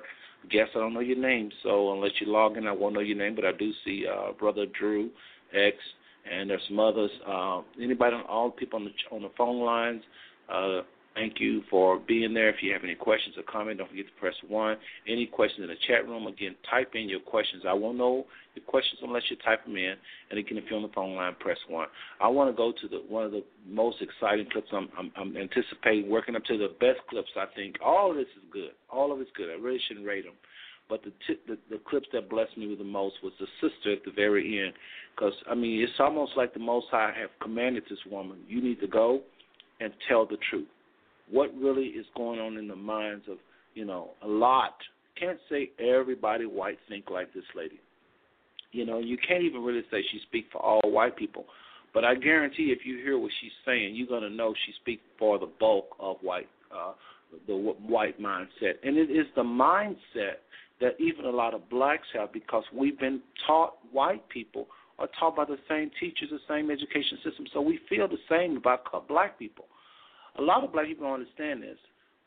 Guests, 0.49 0.73
I 0.75 0.79
don't 0.79 0.93
know 0.93 1.01
your 1.01 1.17
name, 1.17 1.51
so 1.63 1.93
unless 1.93 2.11
you 2.21 2.31
log 2.31 2.55
in, 2.55 2.67
I 2.67 2.71
won't 2.71 2.93
know 2.93 3.01
your 3.01 3.17
name. 3.17 3.35
But 3.35 3.43
I 3.43 3.51
do 3.51 3.71
see 3.83 4.05
uh, 4.07 4.31
Brother 4.33 4.65
Drew 4.79 5.09
X, 5.53 5.75
and 6.31 6.49
there's 6.49 6.61
some 6.69 6.79
others. 6.79 7.09
Uh, 7.27 7.61
anybody, 7.81 8.15
all 8.29 8.51
the 8.51 8.55
people 8.55 8.79
on 8.79 8.85
the 8.85 9.15
on 9.15 9.23
the 9.23 9.31
phone 9.35 9.65
lines. 9.65 10.03
Uh, 10.49 10.81
Thank 11.17 11.39
you 11.39 11.63
for 11.67 11.97
being 11.97 12.31
there. 12.35 12.49
If 12.49 12.61
you 12.61 12.71
have 12.73 12.83
any 12.83 12.93
questions 12.93 13.35
or 13.37 13.43
comments, 13.51 13.79
don't 13.79 13.89
forget 13.89 14.05
to 14.05 14.19
press 14.19 14.35
one. 14.47 14.77
Any 15.07 15.25
questions 15.25 15.63
in 15.63 15.67
the 15.67 15.81
chat 15.87 16.07
room, 16.07 16.27
again, 16.27 16.55
type 16.69 16.91
in 16.93 17.09
your 17.09 17.19
questions. 17.19 17.63
I 17.67 17.73
won't 17.73 17.97
know 17.97 18.27
your 18.53 18.63
questions 18.65 18.99
unless 19.03 19.23
you 19.31 19.35
type 19.37 19.65
them 19.65 19.77
in. 19.77 19.95
And 20.29 20.37
again, 20.37 20.59
if 20.59 20.65
you're 20.69 20.77
on 20.77 20.83
the 20.83 20.93
phone 20.93 21.15
line, 21.15 21.33
press 21.39 21.57
one. 21.67 21.87
I 22.21 22.27
want 22.27 22.51
to 22.51 22.55
go 22.55 22.71
to 22.71 22.87
the 22.87 22.97
one 23.09 23.25
of 23.25 23.31
the 23.31 23.43
most 23.67 23.97
exciting 23.99 24.45
clips. 24.51 24.67
I'm, 24.71 24.89
I'm, 24.95 25.11
I'm 25.17 25.35
anticipating 25.35 26.07
working 26.07 26.35
up 26.35 26.45
to 26.45 26.57
the 26.57 26.69
best 26.79 26.99
clips. 27.09 27.29
I 27.35 27.45
think 27.55 27.77
all 27.83 28.11
of 28.11 28.17
this 28.17 28.27
is 28.37 28.43
good. 28.53 28.71
All 28.87 29.11
of 29.11 29.19
it's 29.19 29.31
good. 29.35 29.49
I 29.49 29.59
really 29.59 29.81
shouldn't 29.87 30.05
rate 30.05 30.25
them. 30.25 30.35
But 30.87 31.03
the, 31.03 31.11
t- 31.25 31.41
the 31.47 31.57
the 31.69 31.81
clips 31.89 32.07
that 32.13 32.29
blessed 32.29 32.57
me 32.57 32.73
the 32.75 32.83
most 32.83 33.15
was 33.23 33.33
the 33.39 33.47
sister 33.59 33.91
at 33.91 34.05
the 34.05 34.11
very 34.11 34.63
end, 34.63 34.73
because 35.15 35.33
I 35.49 35.55
mean 35.55 35.81
it's 35.81 35.99
almost 35.99 36.33
like 36.37 36.53
the 36.53 36.59
Most 36.59 36.87
High 36.91 37.11
have 37.19 37.31
commanded 37.41 37.83
this 37.89 37.99
woman, 38.09 38.37
you 38.47 38.61
need 38.61 38.79
to 38.81 38.87
go 38.87 39.21
and 39.79 39.93
tell 40.07 40.25
the 40.25 40.37
truth 40.49 40.67
what 41.29 41.53
really 41.55 41.87
is 41.87 42.05
going 42.15 42.39
on 42.39 42.57
in 42.57 42.67
the 42.67 42.75
minds 42.75 43.25
of, 43.29 43.37
you 43.73 43.85
know, 43.85 44.11
a 44.23 44.27
lot. 44.27 44.75
Can't 45.19 45.39
say 45.49 45.71
everybody 45.79 46.45
white 46.45 46.77
think 46.87 47.09
like 47.09 47.33
this 47.33 47.43
lady. 47.55 47.79
You 48.71 48.85
know, 48.85 48.99
you 48.99 49.17
can't 49.17 49.43
even 49.43 49.63
really 49.63 49.83
say 49.89 50.03
she 50.11 50.19
speaks 50.27 50.47
for 50.51 50.61
all 50.61 50.81
white 50.91 51.15
people. 51.15 51.45
But 51.93 52.05
I 52.05 52.15
guarantee 52.15 52.75
if 52.77 52.85
you 52.85 52.97
hear 52.97 53.17
what 53.17 53.31
she's 53.41 53.51
saying, 53.65 53.95
you're 53.95 54.07
going 54.07 54.21
to 54.21 54.29
know 54.29 54.53
she 54.65 54.73
speaks 54.81 55.01
for 55.17 55.39
the 55.39 55.49
bulk 55.59 55.87
of 55.99 56.17
white, 56.21 56.49
uh, 56.73 56.93
the 57.47 57.55
white 57.55 58.21
mindset. 58.21 58.75
And 58.83 58.97
it 58.97 59.09
is 59.09 59.25
the 59.35 59.43
mindset 59.43 60.37
that 60.79 60.99
even 60.99 61.25
a 61.25 61.29
lot 61.29 61.53
of 61.53 61.67
blacks 61.69 62.07
have 62.13 62.31
because 62.31 62.63
we've 62.73 62.99
been 62.99 63.21
taught, 63.47 63.77
white 63.91 64.27
people 64.29 64.67
are 64.99 65.09
taught 65.19 65.35
by 65.35 65.45
the 65.45 65.57
same 65.69 65.91
teachers, 65.99 66.29
the 66.31 66.39
same 66.47 66.71
education 66.71 67.17
system. 67.23 67.45
So 67.53 67.61
we 67.61 67.79
feel 67.89 68.07
the 68.07 68.17
same 68.29 68.57
about 68.57 69.07
black 69.07 69.37
people. 69.37 69.65
A 70.39 70.41
lot 70.41 70.63
of 70.63 70.71
black 70.71 70.87
people 70.87 71.05
don't 71.07 71.21
understand 71.21 71.63
this, 71.63 71.77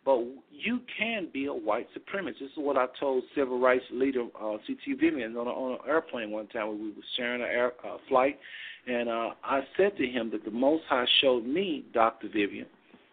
but 0.04 0.18
you 0.50 0.80
can 0.98 1.28
be 1.32 1.46
a 1.46 1.52
white 1.52 1.88
supremacist. 1.96 2.40
This 2.40 2.50
is 2.50 2.56
what 2.56 2.76
I 2.76 2.86
told 2.98 3.24
civil 3.34 3.60
rights 3.60 3.84
leader 3.92 4.26
uh, 4.40 4.56
C.T. 4.66 4.94
Vivian 4.94 5.36
on, 5.36 5.46
a, 5.46 5.50
on 5.50 5.72
an 5.72 5.78
airplane 5.88 6.30
one 6.30 6.46
time 6.48 6.68
when 6.68 6.80
we 6.82 6.88
were 6.88 7.02
sharing 7.16 7.42
an 7.42 7.48
air 7.48 7.72
uh, 7.86 7.98
flight, 8.08 8.38
and 8.86 9.08
uh, 9.08 9.30
I 9.44 9.60
said 9.76 9.96
to 9.98 10.06
him 10.06 10.30
that 10.30 10.44
the 10.44 10.50
Most 10.50 10.84
High 10.88 11.06
showed 11.20 11.44
me 11.44 11.84
Dr. 11.92 12.28
Vivian. 12.28 12.66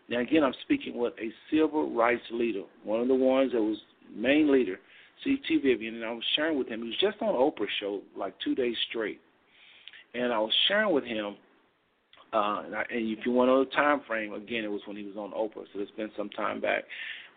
Now 0.09 0.21
again, 0.21 0.43
I'm 0.43 0.53
speaking 0.63 0.97
with 0.97 1.13
a 1.19 1.29
civil 1.51 1.93
rights 1.93 2.23
leader, 2.31 2.63
one 2.83 3.01
of 3.01 3.07
the 3.07 3.15
ones 3.15 3.51
that 3.51 3.61
was 3.61 3.77
main 4.15 4.51
leader, 4.51 4.79
C.T. 5.23 5.59
Vivian, 5.63 5.95
and 5.95 6.05
I 6.05 6.11
was 6.11 6.23
sharing 6.35 6.57
with 6.57 6.69
him. 6.69 6.81
He 6.83 6.87
was 6.87 6.97
just 7.01 7.21
on 7.21 7.33
Oprah 7.33 7.67
show 7.79 8.01
like 8.15 8.33
two 8.43 8.55
days 8.55 8.75
straight, 8.89 9.19
and 10.13 10.33
I 10.33 10.39
was 10.39 10.53
sharing 10.67 10.93
with 10.93 11.03
him 11.03 11.35
uh, 12.33 12.63
and, 12.65 12.75
I, 12.75 12.83
and 12.89 13.17
if 13.17 13.25
you 13.25 13.31
want 13.31 13.47
to 13.47 13.53
know 13.53 13.63
the 13.63 13.71
time 13.71 14.01
frame, 14.05 14.33
again, 14.33 14.63
it 14.63 14.71
was 14.71 14.81
when 14.85 14.97
he 14.97 15.03
was 15.03 15.15
on 15.15 15.31
Oprah, 15.31 15.65
so 15.73 15.79
it's 15.79 15.91
been 15.91 16.11
some 16.17 16.29
time 16.29 16.59
back. 16.59 16.83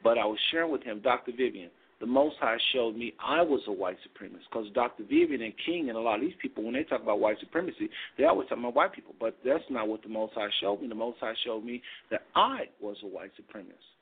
But 0.02 0.18
I 0.18 0.24
was 0.24 0.38
sharing 0.50 0.72
with 0.72 0.82
him, 0.82 1.00
Dr. 1.00 1.32
Vivian, 1.36 1.70
the 2.00 2.06
Most 2.06 2.36
High 2.40 2.56
showed 2.72 2.96
me 2.96 3.12
I 3.22 3.42
was 3.42 3.60
a 3.68 3.72
white 3.72 3.98
supremacist. 3.98 4.48
Because 4.50 4.66
Dr. 4.74 5.04
Vivian 5.04 5.42
and 5.42 5.52
King 5.64 5.90
and 5.90 5.98
a 5.98 6.00
lot 6.00 6.16
of 6.16 6.22
these 6.22 6.34
people, 6.40 6.64
when 6.64 6.74
they 6.74 6.82
talk 6.82 7.02
about 7.02 7.20
white 7.20 7.38
supremacy, 7.38 7.88
they 8.18 8.24
always 8.24 8.48
talk 8.48 8.58
about 8.58 8.74
white 8.74 8.92
people. 8.92 9.14
But 9.20 9.36
that's 9.44 9.62
not 9.70 9.86
what 9.86 10.02
the 10.02 10.08
Most 10.08 10.34
High 10.34 10.48
showed 10.60 10.80
me. 10.80 10.88
The 10.88 10.94
Most 10.94 11.18
High 11.20 11.34
showed 11.44 11.64
me 11.64 11.82
that 12.10 12.22
I 12.34 12.64
was 12.80 12.96
a 13.04 13.06
white 13.06 13.32
supremacist. 13.40 13.94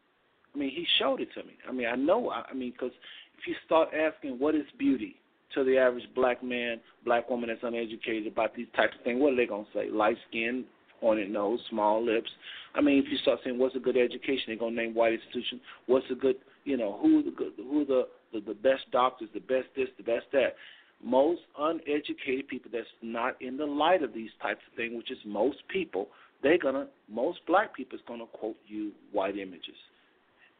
I 0.55 0.59
mean, 0.59 0.71
he 0.71 0.87
showed 0.99 1.21
it 1.21 1.29
to 1.35 1.43
me. 1.43 1.55
I 1.69 1.73
mean, 1.73 1.87
I 1.87 1.97
know. 1.97 2.31
I 2.31 2.55
mean, 2.55 2.73
because 2.73 2.95
if 3.39 3.47
you 3.47 3.55
start 3.67 3.91
asking 3.93 4.39
what 4.39 4.55
is 4.55 4.65
beauty 4.79 5.17
to 5.55 5.65
the 5.65 5.79
average 5.79 6.05
black 6.15 6.43
man, 6.43 6.81
black 7.05 7.29
woman 7.31 7.49
that's 7.49 7.63
uneducated 7.63 8.27
about 8.27 8.55
these 8.55 8.67
types 8.77 8.95
of 8.99 9.05
things, 9.05 9.21
what 9.21 9.33
are 9.33 9.37
they 9.37 9.47
gonna 9.47 9.65
say? 9.75 9.91
Light 9.91 10.17
skin, 10.29 10.65
pointed 11.01 11.31
nose, 11.31 11.61
small 11.71 12.05
lips. 12.05 12.31
I 12.75 12.81
mean, 12.81 12.99
if 12.99 13.11
you 13.11 13.19
start 13.19 13.41
saying 13.45 13.59
what's 13.59 13.77
a 13.77 13.81
good 13.81 13.97
education, 13.97 14.45
they're 14.49 14.57
gonna 14.57 14.77
name 14.77 14.95
white 14.95 15.15
institution. 15.15 15.61
What's 15.87 16.07
a 16.11 16.15
good, 16.15 16.37
you 16.65 16.77
know, 16.77 16.99
who 17.01 17.23
the 17.23 17.31
good, 17.31 17.53
who 17.57 17.85
the, 17.85 18.09
the 18.33 18.41
the 18.41 18.55
best 18.55 18.91
doctors, 18.93 19.29
the 19.35 19.41
best 19.41 19.69
this, 19.77 19.89
the 19.97 20.05
best 20.05 20.27
that. 20.33 20.57
Most 21.03 21.43
uneducated 21.57 22.49
people 22.49 22.73
that's 22.73 22.89
not 23.03 23.41
in 23.41 23.57
the 23.57 23.65
light 23.65 24.03
of 24.03 24.13
these 24.13 24.31
types 24.43 24.61
of 24.69 24.77
things, 24.77 24.97
which 24.97 25.13
is 25.13 25.19
most 25.25 25.59
people, 25.69 26.09
they're 26.43 26.59
gonna 26.59 26.89
most 27.09 27.39
black 27.47 27.75
people 27.75 27.97
is 27.97 28.05
gonna 28.09 28.27
quote 28.27 28.57
you 28.67 28.91
white 29.13 29.39
images. 29.39 29.77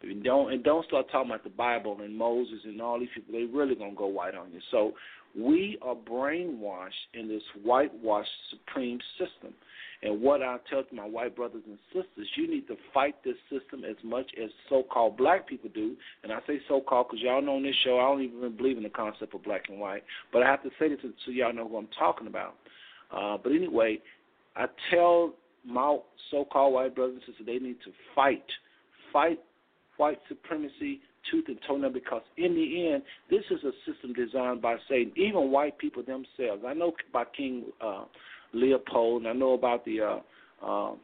And 0.03 0.23
don't 0.23 0.53
and 0.53 0.63
don't 0.63 0.87
start 0.87 1.11
talking 1.11 1.31
about 1.31 1.43
the 1.45 1.51
Bible 1.51 1.99
and 2.03 2.17
Moses 2.17 2.61
and 2.65 2.81
all 2.81 3.01
these 3.01 3.09
people. 3.15 3.33
They 3.33 3.45
really 3.45 3.75
gonna 3.75 3.95
go 3.97 4.07
white 4.07 4.35
on 4.35 4.53
you. 4.53 4.61
So 4.71 4.93
we 5.37 5.79
are 5.83 5.95
brainwashed 5.95 6.91
in 7.15 7.29
this 7.29 7.43
whitewashed 7.63 8.31
supreme 8.51 8.99
system. 9.19 9.55
And 10.03 10.23
what 10.23 10.43
I 10.43 10.57
tell 10.71 10.85
to 10.85 10.95
my 10.95 11.05
white 11.05 11.35
brothers 11.35 11.63
and 11.67 11.79
sisters, 11.89 12.29
you 12.37 12.49
need 12.49 12.69
to 12.69 12.77
fight 12.95 13.17
this 13.25 13.35
system 13.51 13.85
as 13.85 13.97
much 14.05 14.31
as 14.43 14.49
so-called 14.69 15.17
black 15.17 15.49
people 15.49 15.71
do. 15.75 15.97
And 16.23 16.33
I 16.33 16.39
say 16.47 16.61
so-called 16.69 17.09
because 17.09 17.21
y'all 17.21 17.43
know 17.43 17.57
on 17.57 17.65
this 17.65 17.75
show 17.85 17.99
I 17.99 18.03
don't 18.03 18.23
even 18.23 18.57
believe 18.57 18.77
in 18.77 18.85
the 18.85 18.91
concept 18.91 19.35
of 19.35 19.43
black 19.43 19.65
and 19.69 19.81
white. 19.81 20.05
But 20.33 20.45
I 20.45 20.47
have 20.47 20.63
to 20.63 20.71
say 20.79 20.89
this 20.89 20.99
so 21.03 21.33
y'all 21.33 21.53
know 21.53 21.69
who 21.69 21.77
I'm 21.77 21.89
talking 21.99 22.29
about. 22.29 22.55
Uh, 23.11 23.39
but 23.43 23.51
anyway, 23.51 23.99
I 24.55 24.67
tell 24.91 25.35
my 25.67 25.99
so-called 26.31 26.75
white 26.75 26.95
brothers 26.95 27.17
and 27.17 27.23
sisters 27.27 27.47
they 27.47 27.59
need 27.59 27.79
to 27.85 27.91
fight, 28.15 28.45
fight 29.13 29.41
white 29.99 30.19
supremacy 30.29 31.01
tooth 31.31 31.45
and 31.49 31.59
toenail 31.67 31.91
because 31.91 32.23
in 32.37 32.55
the 32.55 32.91
end, 32.91 33.03
this 33.31 33.43
is 33.51 33.63
a 33.65 33.73
system 33.91 34.13
designed 34.15 34.63
by 34.63 34.77
Satan. 34.89 35.13
Even 35.17 35.51
white 35.51 35.79
people 35.79 36.03
themselves. 36.03 36.63
I 36.67 36.73
know 36.73 36.93
about 37.11 37.35
King 37.35 37.65
uh, 37.81 38.05
Leopold, 38.53 39.23
and 39.23 39.29
I 39.29 39.33
know 39.35 39.53
about 39.53 39.85
the 39.85 40.01
uh, 40.01 40.67
uh, 40.67 40.95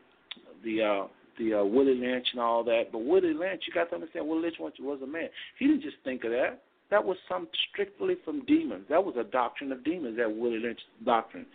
the 0.65 0.83
uh, 0.83 1.07
the 1.39 1.61
uh, 1.61 1.65
Willie 1.65 1.97
Lynch 1.97 2.27
and 2.33 2.41
all 2.41 2.65
that. 2.65 2.85
But 2.93 3.05
Willie 3.05 3.35
Lynch, 3.35 3.63
you 3.67 3.75
got 3.75 3.91
to 3.91 3.97
understand, 3.97 4.29
Willie 4.29 4.43
Lynch 4.43 4.57
was 4.59 5.01
a 5.03 5.07
man. 5.07 5.29
He 5.59 5.67
didn't 5.67 5.83
just 5.83 5.97
think 6.05 6.25
of 6.25 6.31
that. 6.31 6.63
That 6.91 7.05
was 7.05 7.17
some 7.29 7.49
strictly 7.71 8.15
from 8.25 8.45
demons. 8.47 8.85
That 8.89 9.05
was 9.05 9.17
a 9.19 9.25
doctrine 9.25 9.73
of 9.73 9.85
demons. 9.85 10.17
That 10.17 10.35
Willie 10.35 10.61
Lynch 10.61 10.81
doctrine. 11.05 11.47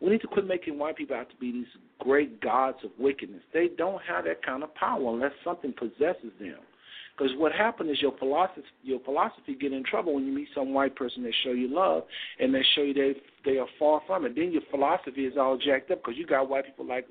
We 0.00 0.10
need 0.10 0.20
to 0.22 0.26
quit 0.26 0.46
making 0.46 0.78
white 0.78 0.96
people 0.96 1.14
out 1.14 1.30
to 1.30 1.36
be 1.36 1.52
these 1.52 1.66
great 2.00 2.40
gods 2.40 2.78
of 2.82 2.90
wickedness. 2.98 3.42
They 3.54 3.68
don't 3.78 4.02
have 4.02 4.24
that 4.24 4.44
kind 4.44 4.64
of 4.64 4.74
power 4.74 5.14
unless 5.14 5.30
something 5.44 5.72
possesses 5.72 6.32
them. 6.40 6.56
Because 7.16 7.32
what 7.36 7.52
happened 7.52 7.90
is 7.90 8.00
your 8.00 8.16
philosophy 8.18 8.62
your 8.82 9.00
philosophy 9.00 9.54
get 9.54 9.72
in 9.72 9.84
trouble 9.84 10.14
when 10.14 10.26
you 10.26 10.32
meet 10.32 10.48
some 10.54 10.72
white 10.72 10.96
person 10.96 11.22
that 11.24 11.32
show 11.44 11.52
you 11.52 11.68
love 11.72 12.04
and 12.40 12.54
they 12.54 12.64
show 12.74 12.82
you 12.82 12.94
they 12.94 13.14
they 13.44 13.58
are 13.58 13.66
far 13.78 14.00
from 14.06 14.24
it. 14.24 14.34
Then 14.34 14.52
your 14.52 14.62
philosophy 14.70 15.26
is 15.26 15.34
all 15.38 15.58
jacked 15.58 15.90
up 15.90 16.02
because 16.02 16.16
you 16.16 16.26
got 16.26 16.48
white 16.48 16.66
people 16.66 16.86
like 16.86 17.06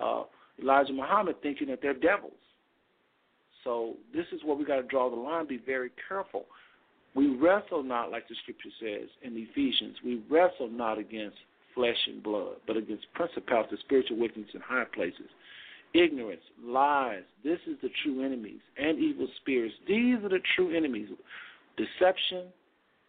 uh, 0.00 0.24
Elijah 0.60 0.92
Muhammad 0.92 1.36
thinking 1.42 1.68
that 1.68 1.80
they're 1.82 1.94
devils. 1.94 2.32
So 3.62 3.94
this 4.12 4.26
is 4.32 4.40
where 4.44 4.56
we 4.56 4.64
got 4.64 4.76
to 4.76 4.82
draw 4.82 5.08
the 5.08 5.16
line. 5.16 5.46
Be 5.46 5.60
very 5.64 5.90
careful. 6.08 6.44
We 7.14 7.36
wrestle 7.36 7.82
not, 7.82 8.10
like 8.10 8.28
the 8.28 8.34
scripture 8.42 8.70
says 8.80 9.08
in 9.22 9.36
Ephesians, 9.36 9.96
we 10.04 10.22
wrestle 10.28 10.68
not 10.68 10.98
against 10.98 11.36
flesh 11.74 11.96
and 12.06 12.22
blood, 12.22 12.56
but 12.66 12.76
against 12.76 13.06
principalities, 13.14 13.78
spiritual 13.80 14.18
wickedness 14.18 14.50
in 14.52 14.60
high 14.60 14.84
places 14.92 15.30
ignorance, 15.94 16.42
lies. 16.62 17.22
This 17.42 17.58
is 17.66 17.76
the 17.82 17.88
true 18.02 18.24
enemies 18.24 18.60
and 18.76 18.98
evil 18.98 19.28
spirits. 19.40 19.74
These 19.86 20.16
are 20.16 20.28
the 20.28 20.40
true 20.56 20.76
enemies. 20.76 21.08
Deception, 21.76 22.48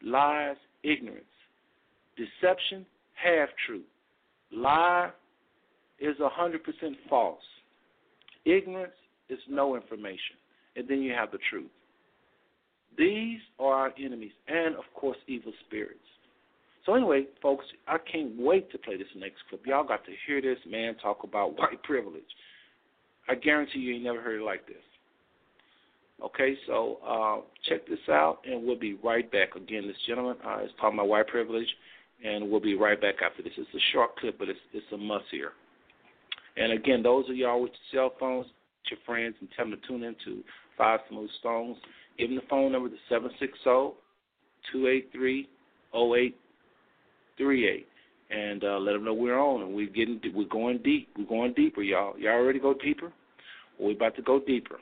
lies, 0.03 0.55
ignorance. 0.83 1.25
Deception, 2.15 2.86
half 3.13 3.49
truth. 3.65 3.86
Lie 4.51 5.09
is 5.99 6.19
a 6.19 6.29
hundred 6.29 6.63
percent 6.63 6.95
false. 7.09 7.41
Ignorance 8.45 8.93
is 9.29 9.39
no 9.49 9.75
information. 9.75 10.38
And 10.75 10.88
then 10.88 11.01
you 11.01 11.13
have 11.13 11.31
the 11.31 11.39
truth. 11.49 11.71
These 12.97 13.39
are 13.59 13.73
our 13.73 13.93
enemies, 13.99 14.31
and 14.47 14.75
of 14.75 14.83
course, 14.93 15.17
evil 15.27 15.51
spirits. 15.67 15.99
So 16.86 16.93
anyway, 16.93 17.25
folks, 17.41 17.65
I 17.88 17.97
can't 17.97 18.39
wait 18.39 18.71
to 18.71 18.77
play 18.77 18.97
this 18.97 19.07
next 19.15 19.38
clip. 19.49 19.65
Y'all 19.65 19.83
got 19.83 20.05
to 20.05 20.11
hear 20.27 20.41
this 20.41 20.59
man 20.69 20.95
talk 21.01 21.23
about 21.23 21.57
white 21.57 21.81
privilege. 21.83 22.23
I 23.28 23.36
guarantee 23.36 23.80
you, 23.80 23.93
you 23.93 24.03
never 24.03 24.21
heard 24.21 24.39
it 24.41 24.43
like 24.43 24.65
this. 24.67 24.78
Okay, 26.23 26.55
so 26.65 26.97
uh, 27.05 27.41
check 27.67 27.88
this 27.88 27.99
out, 28.09 28.39
and 28.45 28.65
we'll 28.65 28.80
be 28.80 28.97
right 29.03 29.30
back. 29.32 29.55
Again, 29.55 29.88
this 29.88 29.97
gentleman 30.07 30.38
uh, 30.45 30.63
is 30.63 30.71
talking 30.80 30.97
about 30.97 31.09
white 31.09 31.28
privilege, 31.28 31.67
and 32.23 32.49
we'll 32.49 32.61
be 32.61 32.76
right 32.76 32.99
back 32.99 33.15
after 33.26 33.43
this. 33.43 33.51
It's 33.57 33.69
a 33.73 33.91
short 33.91 34.15
clip, 34.17 34.39
but 34.39 34.47
it's 34.47 34.59
it's 34.73 34.86
a 34.93 34.97
must 34.97 35.26
here. 35.30 35.51
And 36.57 36.71
again, 36.71 37.03
those 37.03 37.30
of 37.30 37.36
y'all 37.36 37.61
with 37.61 37.71
your 37.91 38.09
cell 38.09 38.17
phones, 38.17 38.45
your 38.89 38.99
friends, 39.05 39.36
and 39.41 39.49
tell 39.55 39.69
them 39.69 39.80
to 39.80 39.88
tune 39.88 40.03
in 40.03 40.15
to 40.23 40.41
Five 40.78 41.01
Smooth 41.09 41.30
Stones. 41.39 41.78
Give 42.17 42.30
them 42.30 42.38
the 42.38 42.43
phone 42.49 42.71
number 42.71 42.88
to 42.88 42.95
seven 43.09 43.30
six 43.39 43.57
zero 43.63 43.95
two 44.71 44.88
eight 44.88 45.09
three 45.11 45.49
zero 45.91 46.15
eight 46.15 46.38
three 47.38 47.67
eight 47.67 47.88
and 48.30 48.63
uh, 48.63 48.78
let 48.80 48.93
them 48.93 49.05
know 49.05 49.13
we're 49.13 49.39
on 49.39 49.61
and 49.61 49.76
we're 49.76 49.89
getting 49.89 50.19
we're 50.34 50.47
going 50.47 50.80
deep. 50.84 51.09
We're 51.17 51.26
going 51.26 51.53
deeper, 51.53 51.82
y'all. 51.82 52.17
Y'all 52.17 52.41
ready 52.41 52.59
to 52.59 52.63
go 52.63 52.73
deeper? 52.73 53.11
We're 53.80 53.91
about 53.91 54.15
to 54.15 54.21
go 54.21 54.39
deeper. 54.39 54.80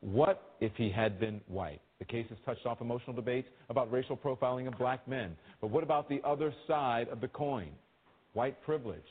What 0.00 0.54
if 0.60 0.72
he 0.76 0.90
had 0.90 1.20
been 1.20 1.40
white? 1.48 1.80
The 1.98 2.04
case 2.06 2.26
has 2.30 2.38
touched 2.46 2.64
off 2.64 2.80
emotional 2.80 3.14
debates 3.14 3.48
about 3.68 3.92
racial 3.92 4.16
profiling 4.16 4.66
of 4.66 4.78
black 4.78 5.06
men. 5.06 5.36
But 5.60 5.70
what 5.70 5.82
about 5.82 6.08
the 6.08 6.20
other 6.24 6.54
side 6.66 7.08
of 7.08 7.20
the 7.20 7.28
coin? 7.28 7.68
White 8.32 8.62
privilege. 8.62 9.04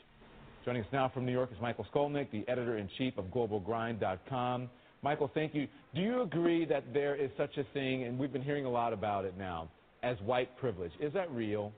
Joining 0.64 0.82
us 0.82 0.88
now 0.92 1.08
from 1.08 1.24
New 1.24 1.32
York 1.32 1.50
is 1.52 1.58
Michael 1.62 1.86
Skolnik, 1.94 2.30
the 2.32 2.44
editor 2.48 2.78
in 2.78 2.88
chief 2.98 3.16
of 3.16 3.26
GlobalGrind.com. 3.26 4.68
Michael, 5.02 5.30
thank 5.32 5.54
you. 5.54 5.66
Do 5.94 6.00
you 6.00 6.22
agree 6.22 6.66
that 6.66 6.92
there 6.92 7.16
is 7.16 7.30
such 7.38 7.56
a 7.56 7.64
thing, 7.72 8.04
and 8.04 8.18
we've 8.18 8.32
been 8.32 8.42
hearing 8.42 8.66
a 8.66 8.70
lot 8.70 8.92
about 8.92 9.24
it 9.24 9.38
now, 9.38 9.70
as 10.02 10.16
white 10.24 10.56
privilege? 10.58 10.92
Is 11.00 11.12
that 11.14 11.30
real? 11.30 11.72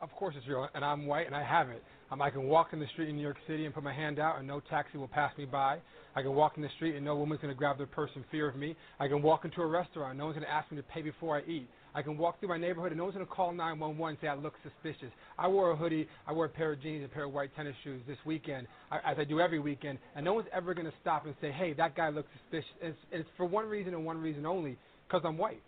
Of 0.00 0.10
course 0.12 0.34
it's 0.38 0.48
real, 0.48 0.66
and 0.74 0.82
I'm 0.82 1.06
white, 1.06 1.26
and 1.26 1.36
I 1.36 1.44
have 1.44 1.68
it. 1.68 1.82
Um, 2.10 2.22
I 2.22 2.30
can 2.30 2.44
walk 2.44 2.72
in 2.72 2.80
the 2.80 2.86
street 2.86 3.10
in 3.10 3.16
New 3.16 3.22
York 3.22 3.36
City 3.46 3.66
and 3.66 3.74
put 3.74 3.84
my 3.84 3.92
hand 3.92 4.18
out, 4.18 4.38
and 4.38 4.48
no 4.48 4.60
taxi 4.60 4.96
will 4.96 5.08
pass 5.08 5.36
me 5.36 5.44
by. 5.44 5.78
I 6.16 6.22
can 6.22 6.34
walk 6.34 6.54
in 6.56 6.62
the 6.62 6.70
street, 6.76 6.96
and 6.96 7.04
no 7.04 7.16
woman's 7.16 7.42
going 7.42 7.52
to 7.52 7.58
grab 7.58 7.76
their 7.76 7.86
purse 7.86 8.10
in 8.16 8.24
fear 8.30 8.48
of 8.48 8.56
me. 8.56 8.74
I 8.98 9.08
can 9.08 9.20
walk 9.20 9.44
into 9.44 9.60
a 9.60 9.66
restaurant, 9.66 10.16
no 10.16 10.24
one's 10.24 10.36
going 10.36 10.46
to 10.46 10.52
ask 10.52 10.70
me 10.70 10.78
to 10.78 10.82
pay 10.82 11.02
before 11.02 11.36
I 11.36 11.42
eat. 11.42 11.68
I 11.94 12.00
can 12.00 12.16
walk 12.16 12.40
through 12.40 12.48
my 12.48 12.56
neighborhood, 12.56 12.92
and 12.92 12.98
no 12.98 13.04
one's 13.04 13.14
going 13.14 13.26
to 13.26 13.32
call 13.32 13.52
911 13.52 14.08
and 14.08 14.18
say 14.22 14.28
I 14.28 14.34
look 14.36 14.54
suspicious. 14.62 15.12
I 15.38 15.48
wore 15.48 15.72
a 15.72 15.76
hoodie, 15.76 16.08
I 16.26 16.32
wore 16.32 16.46
a 16.46 16.48
pair 16.48 16.72
of 16.72 16.82
jeans, 16.82 17.04
a 17.04 17.08
pair 17.08 17.24
of 17.24 17.32
white 17.32 17.54
tennis 17.54 17.74
shoes 17.84 18.00
this 18.08 18.18
weekend, 18.24 18.68
as 18.90 19.16
I 19.18 19.24
do 19.24 19.38
every 19.40 19.58
weekend, 19.58 19.98
and 20.16 20.24
no 20.24 20.32
one's 20.32 20.48
ever 20.52 20.72
going 20.72 20.86
to 20.86 20.94
stop 21.02 21.26
and 21.26 21.34
say, 21.42 21.52
hey, 21.52 21.74
that 21.74 21.94
guy 21.94 22.08
looks 22.08 22.28
suspicious. 22.40 22.70
It's, 22.80 22.98
it's 23.12 23.28
for 23.36 23.44
one 23.44 23.66
reason 23.66 23.92
and 23.92 24.04
one 24.04 24.18
reason 24.18 24.46
only, 24.46 24.78
because 25.06 25.22
I'm 25.26 25.36
white. 25.36 25.62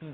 Hmm. 0.00 0.12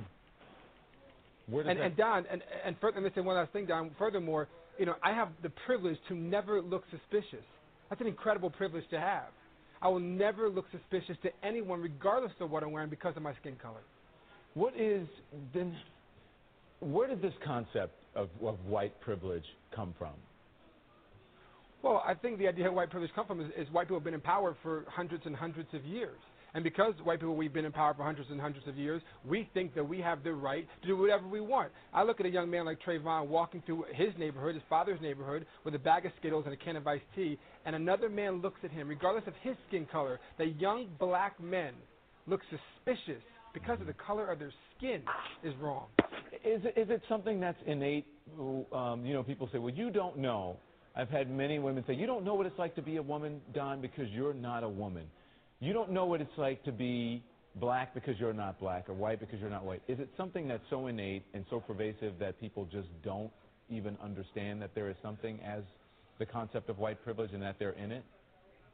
And, 1.52 1.78
and 1.78 1.96
Don, 1.96 2.26
and 2.30 2.42
and 2.64 2.76
further, 2.80 3.00
me 3.00 3.10
say 3.14 3.20
one 3.20 3.36
last 3.36 3.52
thing, 3.52 3.66
Don. 3.66 3.90
Furthermore, 3.98 4.48
you 4.78 4.86
know, 4.86 4.94
I 5.02 5.12
have 5.12 5.28
the 5.42 5.50
privilege 5.66 5.98
to 6.08 6.14
never 6.14 6.60
look 6.60 6.84
suspicious. 6.90 7.44
That's 7.88 8.00
an 8.00 8.06
incredible 8.06 8.50
privilege 8.50 8.84
to 8.90 9.00
have. 9.00 9.28
I 9.82 9.88
will 9.88 10.00
never 10.00 10.48
look 10.48 10.66
suspicious 10.70 11.16
to 11.22 11.30
anyone, 11.42 11.80
regardless 11.80 12.32
of 12.40 12.50
what 12.50 12.62
I'm 12.62 12.72
wearing, 12.72 12.90
because 12.90 13.16
of 13.16 13.22
my 13.22 13.34
skin 13.40 13.56
color. 13.60 13.80
What 14.54 14.76
is 14.76 15.06
then? 15.54 15.74
Where 16.80 17.08
did 17.08 17.20
this 17.20 17.34
concept 17.44 17.94
of, 18.14 18.28
of 18.42 18.56
white 18.66 18.98
privilege 19.00 19.44
come 19.74 19.94
from? 19.98 20.14
Well, 21.82 22.02
I 22.06 22.14
think 22.14 22.38
the 22.38 22.48
idea 22.48 22.68
of 22.68 22.74
white 22.74 22.90
privilege 22.90 23.10
come 23.14 23.26
from 23.26 23.40
is, 23.40 23.50
is 23.56 23.72
white 23.72 23.84
people 23.86 23.96
have 23.96 24.04
been 24.04 24.14
in 24.14 24.20
power 24.20 24.56
for 24.62 24.84
hundreds 24.88 25.24
and 25.26 25.34
hundreds 25.34 25.68
of 25.72 25.84
years. 25.84 26.18
And 26.54 26.64
because 26.64 26.94
white 27.04 27.20
people, 27.20 27.36
we've 27.36 27.52
been 27.52 27.64
in 27.64 27.72
power 27.72 27.94
for 27.94 28.02
hundreds 28.02 28.30
and 28.30 28.40
hundreds 28.40 28.66
of 28.66 28.76
years, 28.76 29.02
we 29.24 29.48
think 29.54 29.74
that 29.74 29.88
we 29.88 30.00
have 30.00 30.24
the 30.24 30.32
right 30.32 30.66
to 30.82 30.88
do 30.88 30.96
whatever 30.96 31.26
we 31.28 31.40
want. 31.40 31.70
I 31.94 32.02
look 32.02 32.20
at 32.20 32.26
a 32.26 32.30
young 32.30 32.50
man 32.50 32.64
like 32.64 32.78
Trayvon 32.82 33.28
walking 33.28 33.62
through 33.66 33.84
his 33.94 34.08
neighborhood, 34.18 34.54
his 34.54 34.64
father's 34.68 35.00
neighborhood, 35.00 35.46
with 35.64 35.74
a 35.74 35.78
bag 35.78 36.06
of 36.06 36.12
Skittles 36.18 36.44
and 36.46 36.54
a 36.54 36.56
can 36.56 36.76
of 36.76 36.86
iced 36.86 37.04
tea, 37.14 37.38
and 37.64 37.76
another 37.76 38.08
man 38.08 38.40
looks 38.40 38.60
at 38.64 38.70
him, 38.70 38.88
regardless 38.88 39.24
of 39.26 39.34
his 39.42 39.54
skin 39.68 39.86
color, 39.90 40.18
that 40.38 40.60
young 40.60 40.86
black 40.98 41.38
men 41.40 41.72
look 42.26 42.40
suspicious 42.50 43.22
because 43.52 43.80
of 43.80 43.86
the 43.86 43.94
color 43.94 44.30
of 44.30 44.38
their 44.38 44.52
skin 44.76 45.02
is 45.42 45.54
wrong. 45.60 45.86
Is 46.44 46.62
it, 46.64 46.74
is 46.76 46.90
it 46.90 47.02
something 47.08 47.40
that's 47.40 47.58
innate? 47.66 48.06
Um, 48.72 49.04
you 49.04 49.12
know, 49.12 49.22
people 49.22 49.48
say, 49.52 49.58
well, 49.58 49.74
you 49.74 49.90
don't 49.90 50.18
know. 50.18 50.56
I've 50.96 51.08
had 51.08 51.30
many 51.30 51.58
women 51.58 51.84
say, 51.86 51.94
you 51.94 52.06
don't 52.06 52.24
know 52.24 52.34
what 52.34 52.46
it's 52.46 52.58
like 52.58 52.74
to 52.76 52.82
be 52.82 52.96
a 52.96 53.02
woman, 53.02 53.40
Don, 53.54 53.80
because 53.80 54.08
you're 54.10 54.34
not 54.34 54.64
a 54.64 54.68
woman. 54.68 55.04
You 55.60 55.74
don't 55.74 55.90
know 55.90 56.06
what 56.06 56.22
it's 56.22 56.38
like 56.38 56.64
to 56.64 56.72
be 56.72 57.22
black 57.56 57.92
because 57.92 58.18
you're 58.18 58.32
not 58.32 58.58
black 58.58 58.88
or 58.88 58.94
white 58.94 59.20
because 59.20 59.40
you're 59.40 59.50
not 59.50 59.64
white? 59.64 59.82
Is 59.88 60.00
it 60.00 60.08
something 60.16 60.48
that's 60.48 60.64
so 60.70 60.86
innate 60.86 61.24
and 61.34 61.44
so 61.50 61.60
pervasive 61.60 62.14
that 62.18 62.40
people 62.40 62.64
just 62.64 62.88
don't 63.04 63.30
even 63.68 63.98
understand 64.02 64.62
that 64.62 64.74
there 64.74 64.88
is 64.88 64.96
something 65.02 65.38
as 65.44 65.62
the 66.18 66.24
concept 66.24 66.70
of 66.70 66.78
white 66.78 67.04
privilege 67.04 67.32
and 67.34 67.42
that 67.42 67.58
they're 67.58 67.72
in 67.72 67.92
it? 67.92 68.04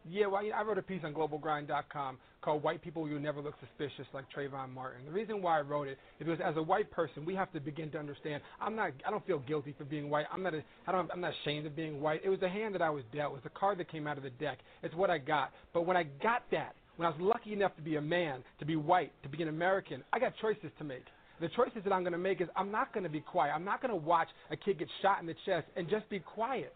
Yeah, 0.08 0.26
well, 0.26 0.42
I 0.54 0.62
wrote 0.62 0.78
a 0.78 0.82
piece 0.82 1.02
on 1.04 1.12
globalgrind.com 1.14 2.18
called 2.40 2.62
White 2.62 2.80
People 2.82 3.08
You 3.08 3.18
Never 3.18 3.40
Look 3.40 3.54
Suspicious 3.60 4.06
Like 4.14 4.24
Trayvon 4.34 4.72
Martin. 4.72 5.04
The 5.04 5.10
reason 5.10 5.42
why 5.42 5.58
I 5.58 5.62
wrote 5.62 5.88
it 5.88 5.98
is 6.20 6.26
because 6.26 6.38
as 6.44 6.56
a 6.56 6.62
white 6.62 6.90
person, 6.90 7.24
we 7.24 7.34
have 7.34 7.52
to 7.52 7.60
begin 7.60 7.90
to 7.90 7.98
understand 7.98 8.42
I'm 8.60 8.76
not 8.76 8.92
I 9.06 9.10
don't 9.10 9.26
feel 9.26 9.40
guilty 9.40 9.74
for 9.76 9.84
being 9.84 10.08
white. 10.08 10.26
I'm 10.32 10.42
not 10.42 10.54
a, 10.54 10.62
I 10.86 10.92
don't 10.92 11.10
I'm 11.12 11.20
not 11.20 11.32
ashamed 11.42 11.66
of 11.66 11.74
being 11.74 12.00
white. 12.00 12.20
It 12.24 12.28
was 12.28 12.40
the 12.40 12.48
hand 12.48 12.74
that 12.74 12.82
I 12.82 12.90
was 12.90 13.02
dealt. 13.12 13.32
It 13.32 13.34
was 13.34 13.42
the 13.42 13.50
card 13.50 13.78
that 13.78 13.90
came 13.90 14.06
out 14.06 14.16
of 14.16 14.22
the 14.22 14.30
deck. 14.30 14.58
It's 14.82 14.94
what 14.94 15.10
I 15.10 15.18
got. 15.18 15.50
But 15.74 15.86
when 15.86 15.96
I 15.96 16.04
got 16.22 16.42
that, 16.52 16.76
when 16.96 17.06
I 17.06 17.10
was 17.10 17.20
lucky 17.20 17.52
enough 17.52 17.74
to 17.76 17.82
be 17.82 17.96
a 17.96 18.00
man, 18.00 18.44
to 18.60 18.64
be 18.64 18.76
white, 18.76 19.12
to 19.24 19.28
be 19.28 19.42
an 19.42 19.48
American, 19.48 20.04
I 20.12 20.18
got 20.20 20.32
choices 20.40 20.70
to 20.78 20.84
make. 20.84 21.04
The 21.40 21.48
choices 21.48 21.82
that 21.84 21.92
I'm 21.92 22.02
going 22.02 22.12
to 22.12 22.18
make 22.18 22.40
is 22.40 22.48
I'm 22.56 22.70
not 22.70 22.94
going 22.94 23.04
to 23.04 23.10
be 23.10 23.20
quiet. 23.20 23.52
I'm 23.54 23.64
not 23.64 23.82
going 23.82 23.90
to 23.90 23.96
watch 23.96 24.28
a 24.50 24.56
kid 24.56 24.78
get 24.78 24.88
shot 25.02 25.20
in 25.20 25.26
the 25.26 25.34
chest 25.44 25.66
and 25.76 25.88
just 25.90 26.08
be 26.08 26.20
quiet. 26.20 26.72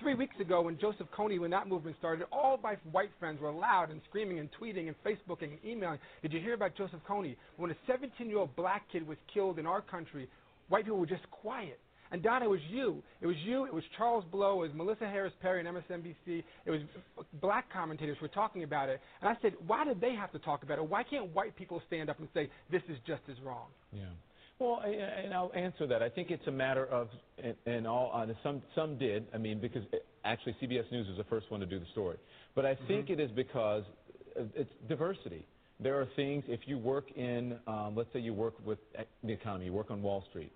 Three 0.00 0.14
weeks 0.14 0.38
ago, 0.40 0.60
when 0.60 0.78
Joseph 0.78 1.06
Kony, 1.16 1.40
when 1.40 1.50
that 1.50 1.68
movement 1.68 1.96
started, 1.98 2.26
all 2.30 2.60
my 2.62 2.76
white 2.92 3.10
friends 3.18 3.40
were 3.40 3.50
loud 3.50 3.90
and 3.90 4.00
screaming 4.08 4.38
and 4.38 4.48
tweeting 4.60 4.88
and 4.88 4.96
Facebooking 5.04 5.52
and 5.52 5.58
emailing. 5.64 5.98
Did 6.22 6.32
you 6.32 6.40
hear 6.40 6.54
about 6.54 6.76
Joseph 6.76 7.00
Kony? 7.08 7.36
When 7.56 7.70
a 7.70 7.76
17 7.86 8.28
year 8.28 8.38
old 8.38 8.54
black 8.56 8.82
kid 8.92 9.06
was 9.06 9.16
killed 9.32 9.58
in 9.58 9.66
our 9.66 9.80
country, 9.80 10.28
white 10.68 10.84
people 10.84 10.98
were 10.98 11.06
just 11.06 11.28
quiet. 11.30 11.78
And 12.12 12.22
Donna, 12.22 12.44
it 12.44 12.48
was 12.48 12.60
you. 12.70 13.02
It 13.20 13.26
was 13.26 13.36
you. 13.44 13.64
It 13.64 13.74
was 13.74 13.82
Charles 13.96 14.24
Blow. 14.30 14.62
It 14.62 14.68
was 14.68 14.76
Melissa 14.76 15.06
Harris 15.06 15.32
Perry 15.42 15.66
and 15.66 15.76
MSNBC. 15.76 16.44
It 16.64 16.70
was 16.70 16.80
black 17.40 17.72
commentators 17.72 18.16
who 18.20 18.26
were 18.26 18.28
talking 18.28 18.62
about 18.62 18.88
it. 18.88 19.00
And 19.20 19.28
I 19.28 19.36
said, 19.42 19.54
why 19.66 19.84
did 19.84 20.00
they 20.00 20.14
have 20.14 20.30
to 20.32 20.38
talk 20.38 20.62
about 20.62 20.78
it? 20.78 20.88
Why 20.88 21.02
can't 21.02 21.34
white 21.34 21.56
people 21.56 21.82
stand 21.86 22.08
up 22.08 22.18
and 22.20 22.28
say 22.32 22.48
this 22.70 22.82
is 22.88 22.96
just 23.06 23.22
as 23.30 23.36
wrong? 23.44 23.66
Yeah. 23.92 24.04
Well, 24.58 24.80
and 24.84 25.34
I'll 25.34 25.52
answer 25.54 25.86
that. 25.86 26.02
I 26.02 26.08
think 26.08 26.30
it's 26.30 26.46
a 26.46 26.50
matter 26.52 26.86
of, 26.86 27.08
in 27.66 27.86
all 27.86 28.10
honesty, 28.12 28.40
some 28.42 28.62
some 28.74 28.96
did. 28.98 29.26
I 29.34 29.38
mean, 29.38 29.60
because 29.60 29.82
actually 30.24 30.56
CBS 30.62 30.90
News 30.90 31.06
was 31.08 31.18
the 31.18 31.24
first 31.24 31.50
one 31.50 31.60
to 31.60 31.66
do 31.66 31.78
the 31.78 31.86
story. 31.92 32.16
But 32.54 32.64
I 32.64 32.74
think 32.88 33.06
Mm-hmm. 33.06 33.20
it 33.20 33.20
is 33.20 33.30
because 33.32 33.84
it's 34.54 34.72
diversity. 34.88 35.46
There 35.78 36.00
are 36.00 36.06
things. 36.16 36.44
If 36.48 36.60
you 36.66 36.78
work 36.78 37.10
in, 37.16 37.58
um, 37.66 37.94
let's 37.94 38.10
say 38.14 38.20
you 38.20 38.32
work 38.32 38.54
with 38.64 38.78
the 39.22 39.32
economy, 39.32 39.66
you 39.66 39.72
work 39.74 39.90
on 39.90 40.02
Wall 40.02 40.24
Street. 40.30 40.52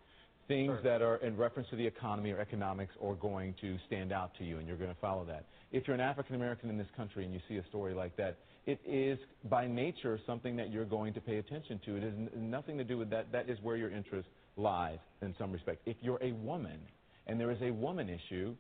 Things 0.49 0.73
Sure. 0.73 0.83
that 0.83 1.03
are 1.03 1.17
in 1.17 1.37
reference 1.37 1.69
to 1.71 1.77
the 1.77 1.87
economy 1.87 2.31
or 2.33 2.41
economics 2.41 2.95
are 3.05 3.15
going 3.15 3.55
to 3.61 3.77
stand 3.87 4.13
out 4.13 4.33
to 4.39 4.45
you, 4.45 4.59
and 4.59 4.67
you're 4.67 4.79
going 4.79 4.91
to 4.93 5.01
follow 5.01 5.25
that. 5.27 5.45
If 5.73 5.87
you're 5.87 5.95
an 5.95 6.01
African 6.01 6.35
American 6.37 6.71
in 6.71 6.79
this 6.79 6.89
country 6.97 7.25
and 7.25 7.33
you 7.35 7.41
see 7.49 7.59
a 7.59 7.65
story 7.69 7.93
like 7.95 8.17
that, 8.17 8.39
it 8.67 8.81
is 8.87 9.19
by 9.49 9.67
nature 9.67 10.19
something 10.27 10.57
that 10.57 10.71
you're 10.71 10.85
going 10.85 11.15
to 11.15 11.21
pay 11.21 11.39
attention 11.39 11.81
to. 11.87 11.97
It 11.97 12.03
has 12.03 12.13
nothing 12.37 12.77
to 12.79 12.85
do 12.85 12.99
with 12.99 13.11
that. 13.11 13.33
That 13.33 13.49
is 13.49 13.59
where 13.63 13.77
your 13.77 13.91
interest 13.91 14.29
lies 14.57 14.99
in 15.23 15.35
some 15.39 15.53
respect. 15.53 15.81
If 15.87 15.97
you're 16.03 16.23
a 16.23 16.33
woman 16.33 16.79
and 17.27 17.41
there 17.41 17.51
is 17.51 17.59
a 17.63 17.71
woman 17.71 18.09
issue, 18.09 18.55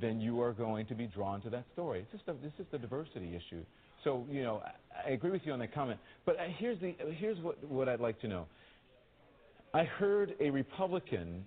then 0.00 0.20
you 0.20 0.40
are 0.40 0.52
going 0.52 0.86
to 0.86 0.94
be 0.94 1.06
drawn 1.06 1.40
to 1.42 1.50
that 1.50 1.64
story. 1.72 2.00
It's 2.00 2.12
just 2.12 2.28
a, 2.28 2.32
this 2.42 2.52
is 2.58 2.66
the 2.70 2.78
diversity 2.78 3.36
issue. 3.36 3.62
So 4.04 4.24
you 4.30 4.42
know, 4.42 4.62
I, 4.64 5.10
I 5.10 5.12
agree 5.12 5.30
with 5.30 5.42
you 5.44 5.52
on 5.52 5.58
that 5.58 5.74
comment. 5.74 6.00
But 6.24 6.36
uh, 6.36 6.44
here's 6.58 6.80
the 6.80 6.94
here's 7.18 7.38
what 7.38 7.62
what 7.68 7.88
I'd 7.88 8.00
like 8.00 8.20
to 8.20 8.28
know. 8.28 8.46
I 9.74 9.84
heard 9.84 10.34
a 10.40 10.50
Republican 10.50 11.46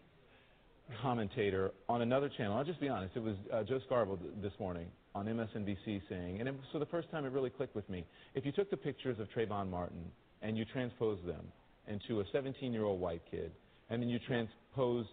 commentator 1.02 1.72
on 1.90 2.02
another 2.02 2.30
channel. 2.30 2.58
I'll 2.58 2.64
just 2.64 2.80
be 2.80 2.90
honest. 2.90 3.16
It 3.16 3.24
was 3.24 3.36
uh, 3.52 3.64
Joe 3.64 3.80
Scarborough 3.86 4.18
th- 4.18 4.32
this 4.42 4.54
morning 4.60 4.88
on 5.16 5.26
MSNBC 5.28 6.02
saying, 6.10 6.40
and 6.40 6.50
it 6.50 6.56
for 6.72 6.80
the 6.80 6.86
first 6.88 7.10
time 7.12 7.26
it 7.26 7.32
really 7.32 7.50
clicked 7.50 7.76
with 7.76 7.88
me. 7.90 8.06
If 8.36 8.46
you 8.46 8.52
took 8.52 8.70
the 8.70 8.78
pictures 8.78 9.20
of 9.20 9.28
Trayvon 9.30 9.70
Martin 9.70 10.04
and 10.42 10.58
you 10.58 10.66
transposed 10.66 11.26
them 11.26 11.46
into 11.88 12.22
a 12.22 12.24
17-year-old 12.26 13.00
white 13.00 13.22
kid, 13.30 13.52
and 13.90 14.02
then 14.02 14.10
you 14.10 14.20
transposed 14.20 15.10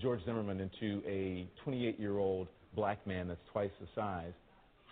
George 0.00 0.20
Zimmerman 0.24 0.60
into 0.60 1.02
a 1.06 1.46
28-year-old 1.66 2.48
black 2.74 3.06
man 3.06 3.28
that's 3.28 3.40
twice 3.52 3.70
the 3.80 3.86
size, 3.94 4.32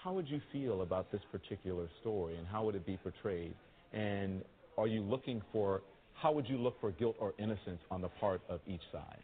how 0.03 0.13
would 0.13 0.29
you 0.29 0.41
feel 0.53 0.83
about 0.83 1.11
this 1.11 1.23
particular 1.33 1.89
story, 2.01 2.37
and 2.37 2.47
how 2.47 2.65
would 2.65 2.75
it 2.75 2.87
be 2.87 2.99
portrayed? 2.99 3.55
And 3.93 4.43
are 4.77 4.87
you 4.87 5.01
looking 5.01 5.41
for 5.53 5.83
how 6.15 6.33
would 6.33 6.49
you 6.49 6.59
look 6.59 6.81
for 6.81 6.91
guilt 6.93 7.17
or 7.19 7.35
innocence 7.39 7.81
on 7.91 8.01
the 8.01 8.09
part 8.09 8.41
of 8.49 8.61
each 8.67 8.83
side? 8.93 9.23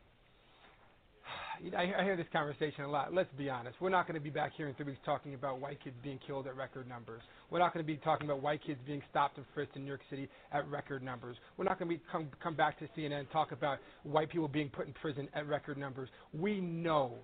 I, 1.77 2.03
hear 2.03 2.17
this 2.17 2.27
conversation 2.33 2.85
a 2.85 2.91
lot. 2.91 3.13
Let's 3.13 3.29
be 3.37 3.51
honest. 3.51 3.77
We're 3.81 3.91
not 3.91 4.07
going 4.07 4.15
to 4.15 4.21
be 4.21 4.31
back 4.31 4.53
here 4.57 4.69
in 4.69 4.75
three 4.75 4.87
weeks 4.87 4.99
talking 5.05 5.35
about 5.35 5.61
white 5.61 5.83
kids 5.83 5.95
being 6.03 6.19
killed 6.27 6.47
at 6.47 6.57
record 6.57 6.89
numbers. 6.89 7.21
We're 7.51 7.59
not 7.59 7.75
going 7.75 7.85
to 7.85 7.87
be 7.87 7.99
talking 7.99 8.27
about 8.27 8.43
white 8.43 8.61
kids 8.65 8.81
being 8.87 9.03
stopped 9.11 9.37
and 9.37 9.45
frisked 9.53 9.77
in 9.77 9.83
New 9.83 9.89
York 9.89 10.01
City 10.09 10.29
at 10.53 10.67
record 10.69 11.03
numbers. 11.03 11.37
We're 11.59 11.67
not 11.67 11.79
going 11.79 11.91
to 11.91 11.99
come 12.11 12.29
come 12.43 12.55
back 12.55 12.79
to 12.79 12.89
CNN 12.97 13.21
and 13.21 13.31
talk 13.31 13.53
about 13.53 13.79
white 14.05 14.31
people 14.31 14.49
being 14.49 14.71
put 14.71 14.87
in 14.87 14.95
prison 14.95 15.29
at 15.35 15.47
record 15.47 15.77
numbers. 15.77 16.09
We 16.33 16.61
know. 16.61 17.15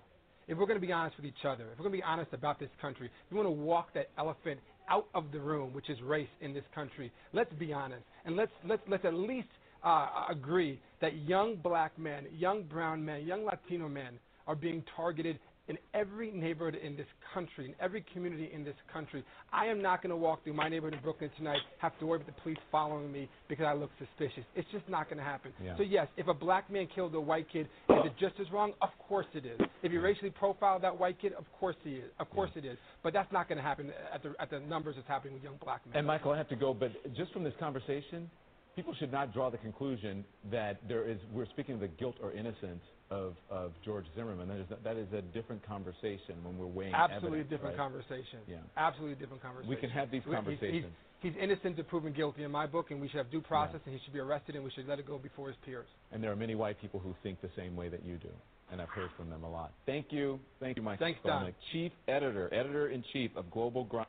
If 0.47 0.57
we're 0.57 0.67
going 0.67 0.79
to 0.79 0.85
be 0.85 0.93
honest 0.93 1.17
with 1.17 1.25
each 1.25 1.43
other, 1.45 1.65
if 1.73 1.79
we're 1.79 1.89
going 1.89 1.93
to 1.93 1.97
be 1.97 2.03
honest 2.03 2.31
about 2.31 2.59
this 2.59 2.69
country, 2.79 3.07
if 3.07 3.31
we 3.31 3.37
want 3.37 3.47
to 3.47 3.51
walk 3.51 3.93
that 3.95 4.11
elephant 4.17 4.59
out 4.87 5.07
of 5.13 5.31
the 5.33 5.39
room, 5.39 5.73
which 5.73 5.89
is 5.89 6.01
race 6.01 6.29
in 6.39 6.53
this 6.53 6.63
country, 6.73 7.11
let's 7.33 7.51
be 7.55 7.73
honest 7.73 8.03
and 8.25 8.35
let's 8.35 8.51
let's 8.65 8.83
let's 8.87 9.03
at 9.03 9.15
least 9.15 9.49
uh, 9.83 10.25
agree 10.29 10.79
that 11.01 11.17
young 11.27 11.55
black 11.55 11.97
men, 11.97 12.25
young 12.31 12.63
brown 12.63 13.03
men, 13.03 13.25
young 13.25 13.43
Latino 13.43 13.87
men 13.87 14.19
are 14.47 14.55
being 14.55 14.83
targeted 14.95 15.39
in 15.67 15.77
every 15.93 16.31
neighborhood 16.31 16.75
in 16.75 16.95
this 16.95 17.07
country, 17.33 17.65
in 17.65 17.75
every 17.81 18.03
community 18.13 18.49
in 18.53 18.63
this 18.63 18.75
country. 18.91 19.23
I 19.51 19.65
am 19.65 19.81
not 19.81 20.01
going 20.01 20.11
to 20.11 20.15
walk 20.15 20.43
through 20.43 20.53
my 20.53 20.69
neighborhood 20.69 20.93
in 20.93 21.03
Brooklyn 21.03 21.29
tonight, 21.37 21.59
have 21.79 21.97
to 21.99 22.05
worry 22.05 22.21
about 22.21 22.33
the 22.33 22.41
police 22.41 22.57
following 22.71 23.11
me 23.11 23.29
because 23.49 23.65
I 23.65 23.73
look 23.73 23.89
suspicious. 23.99 24.43
It's 24.55 24.67
just 24.71 24.87
not 24.87 25.09
going 25.09 25.17
to 25.17 25.23
happen. 25.23 25.51
Yeah. 25.63 25.75
So 25.77 25.83
yes, 25.83 26.07
if 26.15 26.27
a 26.27 26.33
black 26.33 26.71
man 26.71 26.87
killed 26.93 27.13
a 27.15 27.19
white 27.19 27.47
kid, 27.51 27.67
is 27.89 28.05
it 28.05 28.13
just 28.19 28.35
as 28.39 28.51
wrong? 28.51 28.73
Of 28.81 28.89
course 29.07 29.25
it 29.33 29.45
is. 29.45 29.59
If 29.83 29.91
you 29.91 30.01
racially 30.01 30.31
profile 30.31 30.79
that 30.79 30.97
white 30.97 31.19
kid, 31.21 31.33
of 31.33 31.45
course 31.59 31.75
he 31.83 31.95
is. 31.95 32.11
Of 32.19 32.29
course 32.29 32.51
it 32.55 32.65
is. 32.65 32.77
But 33.03 33.13
that's 33.13 33.31
not 33.31 33.49
going 33.49 33.57
to 33.57 33.63
happen 33.63 33.91
at 34.13 34.23
the 34.23 34.33
at 34.39 34.49
the 34.49 34.59
numbers 34.59 34.95
that's 34.95 35.07
happening 35.07 35.33
with 35.33 35.43
young 35.43 35.57
black 35.63 35.85
men. 35.85 35.97
And 35.97 36.07
Michael, 36.07 36.31
I 36.31 36.37
have 36.37 36.49
to 36.49 36.55
go, 36.55 36.73
but 36.73 36.91
just 37.15 37.33
from 37.33 37.43
this 37.43 37.53
conversation, 37.59 38.29
people 38.75 38.93
should 38.97 39.11
not 39.11 39.33
draw 39.33 39.49
the 39.49 39.57
conclusion 39.57 40.23
that 40.51 40.79
there 40.87 41.09
is 41.09 41.17
we're 41.33 41.45
speaking 41.47 41.75
of 41.75 41.81
the 41.81 41.87
guilt 41.87 42.15
or 42.21 42.31
innocence 42.31 42.81
of, 43.09 43.35
of 43.49 43.71
George 43.85 44.05
Zimmerman. 44.15 44.47
That 44.47 44.59
is 44.59 44.65
that 44.83 44.97
is 44.97 45.07
a 45.13 45.21
different 45.33 45.65
conversation 45.65 46.35
when 46.43 46.57
we're 46.57 46.65
weighing 46.67 46.93
Absolutely 46.93 47.39
evidence, 47.39 47.49
different 47.49 47.77
right? 47.77 47.83
conversation. 47.83 48.39
Yeah. 48.47 48.57
Absolutely 48.75 49.15
different 49.15 49.41
conversation. 49.41 49.69
We 49.69 49.75
can 49.77 49.89
have 49.89 50.11
these 50.11 50.23
We- 50.25 50.31
he's- 50.31 50.43
conversations. 50.43 50.93
He's, 51.21 51.33
he's 51.33 51.41
innocent 51.41 51.77
to 51.77 51.83
proven 51.83 52.13
guilty 52.13 52.43
in 52.43 52.51
my 52.51 52.67
book, 52.67 52.91
and 52.91 52.99
we 53.01 53.07
should 53.07 53.17
have 53.17 53.31
due 53.31 53.41
process, 53.41 53.79
and 53.85 53.93
he 53.93 53.99
should 54.03 54.13
be 54.13 54.19
arrested, 54.19 54.55
and 54.55 54.63
we 54.63 54.71
should 54.71 54.87
let 54.87 54.99
it 54.99 55.07
go 55.07 55.17
before 55.17 55.47
his 55.47 55.55
peers. 55.65 55.87
And 56.11 56.21
there 56.23 56.31
are 56.31 56.35
many 56.35 56.55
white 56.55 56.79
people 56.81 56.99
who 56.99 57.15
think 57.23 57.41
the 57.41 57.49
same 57.55 57.75
way 57.75 57.89
that 57.89 58.03
you 58.05 58.17
do. 58.17 58.29
And 58.71 58.81
I've 58.81 58.89
heard 58.89 59.09
from 59.15 59.29
them 59.29 59.43
a 59.43 59.49
lot. 59.49 59.71
Thank 59.85 60.11
you. 60.11 60.39
Thank 60.59 60.75
you, 60.75 60.83
Mike 60.83 60.99
Thanks. 60.99 61.19
Skolnik, 61.23 61.53
Chief 61.71 61.91
Editor, 62.09 62.53
Editor 62.53 62.89
in 62.89 63.03
Chief 63.13 63.31
of 63.37 63.49
Global 63.49 63.85
Grind. 63.85 64.07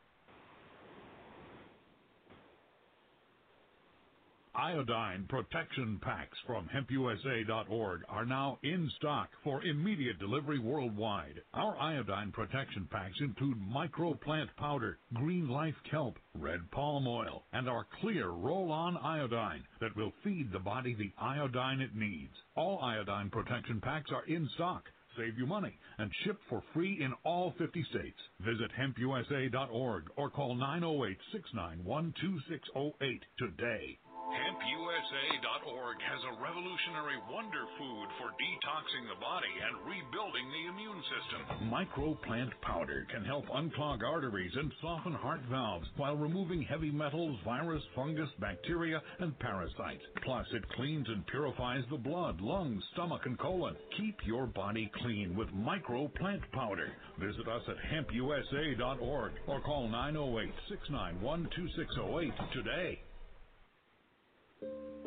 Iodine 4.59 5.25
protection 5.29 5.99
packs 6.01 6.37
from 6.45 6.67
hempusa.org 6.67 8.01
are 8.09 8.25
now 8.25 8.59
in 8.61 8.91
stock 8.97 9.29
for 9.41 9.63
immediate 9.63 10.19
delivery 10.19 10.59
worldwide. 10.59 11.41
Our 11.53 11.77
iodine 11.79 12.33
protection 12.33 12.85
packs 12.91 13.15
include 13.21 13.57
microplant 13.57 14.49
powder, 14.57 14.99
green 15.13 15.47
life 15.47 15.77
kelp, 15.89 16.19
red 16.37 16.69
palm 16.71 17.07
oil, 17.07 17.45
and 17.53 17.69
our 17.69 17.87
clear 18.01 18.31
roll-on 18.31 18.97
iodine 18.97 19.63
that 19.79 19.95
will 19.95 20.11
feed 20.25 20.51
the 20.51 20.59
body 20.59 20.93
the 20.93 21.13
iodine 21.17 21.79
it 21.79 21.95
needs. 21.95 22.33
All 22.57 22.79
iodine 22.83 23.29
protection 23.29 23.79
packs 23.79 24.11
are 24.11 24.25
in 24.25 24.49
stock. 24.55 24.83
Save 25.17 25.37
you 25.37 25.45
money 25.45 25.79
and 25.99 26.11
ship 26.25 26.37
for 26.49 26.61
free 26.73 27.01
in 27.01 27.13
all 27.23 27.53
50 27.57 27.81
states. 27.91 28.19
Visit 28.41 28.71
hempusa.org 28.77 30.09
or 30.17 30.29
call 30.29 30.55
908 30.55 31.17
691 31.31 32.13
2608 32.19 33.23
today. 33.37 33.97
HempUSA.org 34.29 35.97
has 36.05 36.21
a 36.21 36.37
revolutionary 36.37 37.17
wonder 37.31 37.65
food 37.81 38.07
for 38.21 38.29
detoxing 38.37 39.09
the 39.09 39.17
body 39.17 39.49
and 39.57 39.73
rebuilding 39.89 40.45
the 40.53 40.69
immune 40.69 41.01
system. 41.09 41.41
Microplant 41.65 42.51
powder 42.61 43.07
can 43.09 43.25
help 43.25 43.45
unclog 43.47 44.03
arteries 44.03 44.51
and 44.55 44.71
soften 44.81 45.13
heart 45.13 45.41
valves 45.49 45.87
while 45.97 46.15
removing 46.15 46.61
heavy 46.61 46.91
metals, 46.91 47.39
virus, 47.43 47.81
fungus, 47.95 48.29
bacteria, 48.39 49.01
and 49.19 49.37
parasites. 49.39 50.03
Plus, 50.23 50.45
it 50.53 50.67
cleans 50.69 51.07
and 51.09 51.25
purifies 51.27 51.83
the 51.89 51.97
blood, 51.97 52.39
lungs, 52.39 52.83
stomach, 52.93 53.21
and 53.25 53.39
colon. 53.39 53.75
Keep 53.97 54.17
your 54.25 54.45
body 54.45 54.91
clean 55.01 55.35
with 55.35 55.49
microplant 55.49 56.41
powder. 56.51 56.91
Visit 57.19 57.47
us 57.47 57.63
at 57.67 57.77
hempusa.org 57.91 59.31
or 59.47 59.61
call 59.61 59.87
908 59.87 60.53
691 60.69 61.49
2608 61.55 62.33
today. 62.53 62.99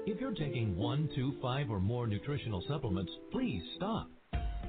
If 0.05 0.21
you're 0.21 0.35
taking 0.35 0.77
one, 0.77 1.09
two, 1.15 1.35
five, 1.41 1.71
or 1.71 1.81
more 1.81 2.07
nutritional 2.07 2.65
supplements, 2.69 3.13
please 3.31 3.63
stop. 3.77 4.09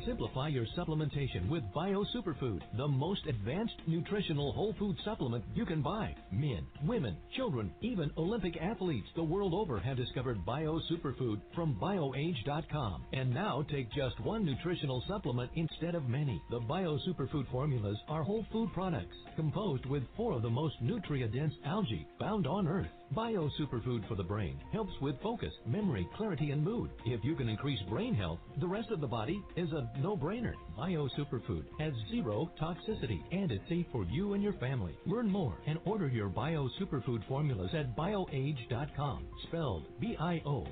Simplify 0.06 0.50
your 0.50 0.66
supplementation 0.78 1.50
with 1.50 1.64
Bio 1.74 2.04
Superfood, 2.14 2.62
the 2.78 2.88
most 2.88 3.22
advanced 3.28 3.76
nutritional 3.88 4.52
whole 4.52 4.76
food 4.78 4.98
supplement 5.06 5.46
you 5.56 5.66
can 5.66 5.82
buy. 5.82 6.14
Men, 6.32 6.68
women, 6.86 7.16
children, 7.38 7.72
even 7.82 8.12
Olympic 8.18 8.58
athletes 8.58 9.08
the 9.16 9.24
world 9.24 9.54
over 9.54 9.80
have 9.80 9.96
discovered 9.96 10.46
Bio 10.46 10.80
Superfood 10.92 11.40
from 11.56 11.78
BioAge.com. 11.82 13.06
And 13.14 13.34
now 13.34 13.66
take 13.72 13.92
just 13.94 14.20
one 14.22 14.46
nutritional 14.46 15.04
supplement 15.08 15.52
instead 15.56 15.96
of 15.96 16.10
many. 16.10 16.42
The 16.52 16.60
Bio 16.60 16.98
Superfood 17.08 17.50
formulas 17.50 17.98
are 18.10 18.24
whole 18.24 18.46
food 18.52 18.74
products 18.74 19.16
composed 19.38 19.86
with 19.86 20.04
four 20.18 20.34
of 20.34 20.42
the 20.42 20.50
most 20.50 20.76
nutrient-dense 20.82 21.54
algae 21.66 22.06
found 22.20 22.46
on 22.46 22.68
Earth. 22.68 22.88
Bio 23.12 23.50
Superfood 23.60 24.08
for 24.08 24.16
the 24.16 24.24
brain 24.24 24.58
helps 24.72 24.94
with 25.00 25.22
focus, 25.22 25.54
memory, 25.68 26.08
clarity, 26.18 26.50
and 26.52 26.64
mood. 26.64 26.90
If 27.06 27.24
you 27.24 27.36
can 27.36 27.48
increase 27.50 27.80
brain 27.90 28.16
health, 28.16 28.40
the 28.60 28.68
rest 28.68 28.90
of 28.90 29.02
the 29.02 29.08
body 29.08 29.40
is 29.56 29.72
a 29.72 29.88
no-brainer. 30.00 30.54
Bio 30.76 31.08
Superfood 31.18 31.66
has 31.80 31.94
zero 32.10 32.50
toxicity 32.60 33.22
and 33.32 33.52
is 33.52 33.60
safe 33.70 33.86
for 33.92 34.04
you 34.06 34.34
and 34.34 34.42
your 34.42 34.54
family. 34.54 34.98
Learn 35.06 35.30
more 35.30 35.56
and 35.68 35.78
order 35.86 36.08
your 36.08 36.30
Bio 36.30 36.68
Superfood 36.80 37.28
formulas 37.28 37.70
at 37.74 37.96
bioage.com, 37.96 39.28
spelled 39.48 39.86
B-I-O-A-G-E.com, 40.00 40.64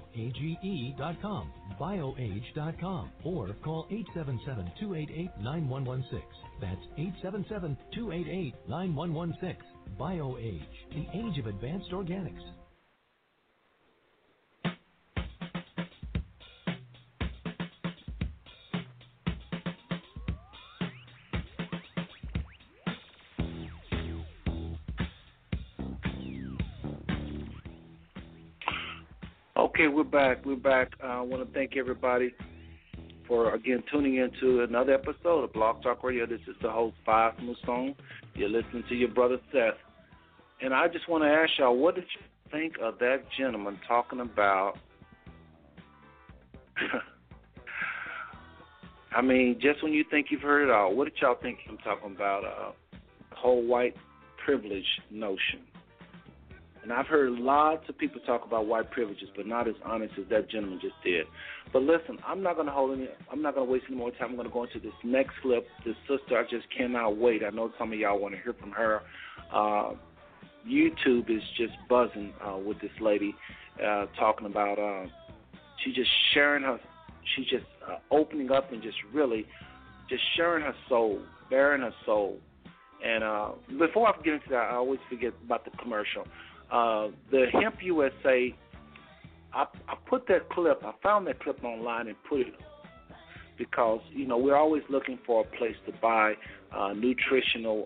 bioage.com, 1.79 3.11
or 3.23 3.53
call 3.63 3.85
877-288-9116. 4.15 6.23
That's 6.59 6.81
877-288-9116. 7.95 9.55
BioAge, 9.99 10.61
the 10.91 11.05
age 11.13 11.37
of 11.37 11.47
advanced 11.47 11.91
organics. 11.91 12.41
Okay, 29.57 29.87
we're 29.87 30.03
back. 30.03 30.45
We're 30.45 30.55
back. 30.55 30.91
Uh, 31.03 31.07
I 31.07 31.21
want 31.21 31.47
to 31.47 31.53
thank 31.53 31.77
everybody 31.77 32.33
for 33.31 33.55
again 33.55 33.81
tuning 33.89 34.17
into 34.17 34.61
another 34.61 34.93
episode 34.93 35.45
of 35.45 35.53
Blog 35.53 35.81
Talk 35.81 36.03
Radio. 36.03 36.25
This 36.25 36.41
is 36.49 36.55
the 36.61 36.69
host 36.69 36.97
Five 37.05 37.35
Musone. 37.35 37.95
You're 38.35 38.49
listening 38.49 38.83
to 38.89 38.95
your 38.95 39.07
brother 39.07 39.37
Seth, 39.53 39.75
and 40.59 40.73
I 40.73 40.89
just 40.89 41.07
want 41.07 41.23
to 41.23 41.29
ask 41.29 41.51
y'all, 41.57 41.77
what 41.77 41.95
did 41.95 42.03
you 42.13 42.19
think 42.51 42.73
of 42.81 42.99
that 42.99 43.23
gentleman 43.39 43.79
talking 43.87 44.19
about? 44.19 44.73
I 49.15 49.21
mean, 49.21 49.59
just 49.61 49.81
when 49.81 49.93
you 49.93 50.03
think 50.11 50.27
you've 50.29 50.41
heard 50.41 50.65
it 50.67 50.69
all, 50.69 50.93
what 50.93 51.05
did 51.05 51.13
y'all 51.21 51.37
think 51.41 51.59
him 51.59 51.77
talking 51.85 52.13
about? 52.13 52.43
Uh, 52.43 52.73
whole 53.31 53.65
white 53.65 53.95
privilege 54.43 54.83
notion. 55.09 55.61
And 56.83 56.91
I've 56.91 57.05
heard 57.05 57.31
lots 57.31 57.87
of 57.89 57.97
people 57.97 58.21
talk 58.25 58.45
about 58.45 58.65
white 58.65 58.89
privileges, 58.89 59.29
but 59.35 59.45
not 59.45 59.67
as 59.67 59.75
honest 59.85 60.13
as 60.19 60.27
that 60.29 60.49
gentleman 60.49 60.79
just 60.81 60.95
did. 61.03 61.25
But 61.71 61.83
listen, 61.83 62.17
I'm 62.25 62.41
not 62.41 62.55
going 62.55 62.65
to 62.65 62.73
hold 62.73 62.97
any. 62.97 63.07
I'm 63.31 63.41
not 63.41 63.55
to 63.55 63.63
waste 63.63 63.85
any 63.87 63.97
more 63.97 64.11
time. 64.11 64.29
I'm 64.29 64.35
going 64.35 64.47
to 64.47 64.53
go 64.53 64.63
into 64.63 64.79
this 64.79 64.93
next 65.03 65.33
clip. 65.41 65.67
This 65.85 65.95
sister, 66.07 66.39
I 66.39 66.43
just 66.49 66.65
cannot 66.75 67.17
wait. 67.17 67.43
I 67.43 67.51
know 67.51 67.71
some 67.77 67.93
of 67.93 67.99
y'all 67.99 68.19
want 68.19 68.33
to 68.33 68.41
hear 68.41 68.53
from 68.59 68.71
her. 68.71 69.01
Uh, 69.53 69.91
YouTube 70.67 71.29
is 71.29 71.43
just 71.57 71.73
buzzing 71.87 72.33
uh, 72.45 72.57
with 72.57 72.79
this 72.81 72.91
lady 72.99 73.35
uh, 73.83 74.05
talking 74.19 74.47
about. 74.47 74.79
Uh, 74.79 75.07
just 75.93 76.09
sharing 76.33 76.63
her. 76.63 76.79
She's 77.35 77.47
just 77.47 77.65
uh, 77.87 77.97
opening 78.11 78.51
up 78.51 78.71
and 78.71 78.81
just 78.81 78.97
really, 79.13 79.45
just 80.09 80.21
sharing 80.35 80.63
her 80.63 80.75
soul, 80.89 81.19
bearing 81.49 81.81
her 81.81 81.93
soul. 82.05 82.39
And 83.03 83.23
uh, 83.23 83.49
before 83.79 84.07
I 84.07 84.13
get 84.23 84.33
into 84.35 84.49
that, 84.49 84.69
I 84.71 84.75
always 84.75 84.99
forget 85.09 85.33
about 85.45 85.65
the 85.65 85.71
commercial. 85.77 86.25
Uh, 86.71 87.09
the 87.31 87.47
Hemp 87.51 87.75
USA, 87.81 88.55
I, 89.53 89.65
I 89.87 89.95
put 90.09 90.27
that 90.27 90.49
clip, 90.49 90.81
I 90.83 90.93
found 91.03 91.27
that 91.27 91.41
clip 91.41 91.63
online 91.63 92.07
and 92.07 92.15
put 92.29 92.41
it 92.41 92.53
because, 93.57 93.99
you 94.11 94.25
know, 94.25 94.37
we're 94.37 94.55
always 94.55 94.83
looking 94.89 95.19
for 95.25 95.41
a 95.41 95.57
place 95.57 95.75
to 95.85 95.91
buy 96.01 96.33
uh, 96.75 96.93
nutritional 96.93 97.85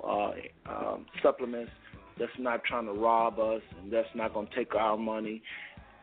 uh, 0.68 0.72
um, 0.72 1.06
supplements 1.24 1.72
that's 2.20 2.32
not 2.38 2.64
trying 2.64 2.86
to 2.86 2.94
rob 2.94 3.40
us 3.40 3.62
and 3.82 3.92
that's 3.92 4.08
not 4.16 4.34
going 4.34 4.48
to 4.48 4.56
take 4.56 4.76
our 4.76 4.98
money. 4.98 5.42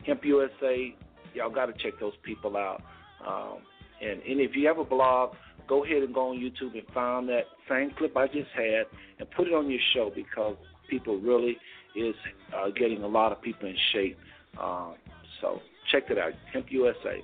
Hemp 0.04 0.24
USA, 0.24 0.94
y'all 1.34 1.50
got 1.50 1.66
to 1.66 1.72
check 1.74 1.98
those 2.00 2.12
people 2.24 2.56
out. 2.56 2.82
Um, 3.26 3.58
and, 4.02 4.20
and 4.22 4.40
if 4.40 4.56
you 4.56 4.66
have 4.66 4.78
a 4.78 4.84
blog, 4.84 5.36
go 5.68 5.84
ahead 5.84 6.02
and 6.02 6.12
go 6.12 6.30
on 6.30 6.36
YouTube 6.36 6.74
and 6.74 6.86
find 6.92 7.28
that 7.28 7.44
same 7.68 7.92
clip 7.96 8.16
I 8.16 8.26
just 8.26 8.50
had 8.54 8.86
and 9.20 9.30
put 9.30 9.46
it 9.46 9.54
on 9.54 9.70
your 9.70 9.80
show 9.94 10.10
because 10.14 10.56
people 10.90 11.18
really 11.20 11.56
is 11.94 12.14
uh, 12.56 12.70
getting 12.70 13.02
a 13.02 13.06
lot 13.06 13.32
of 13.32 13.40
people 13.42 13.68
in 13.68 13.76
shape. 13.92 14.18
Um, 14.60 14.94
so 15.40 15.60
check 15.90 16.04
it 16.10 16.18
out, 16.18 16.32
Hemp 16.52 16.66
USA. 16.70 17.22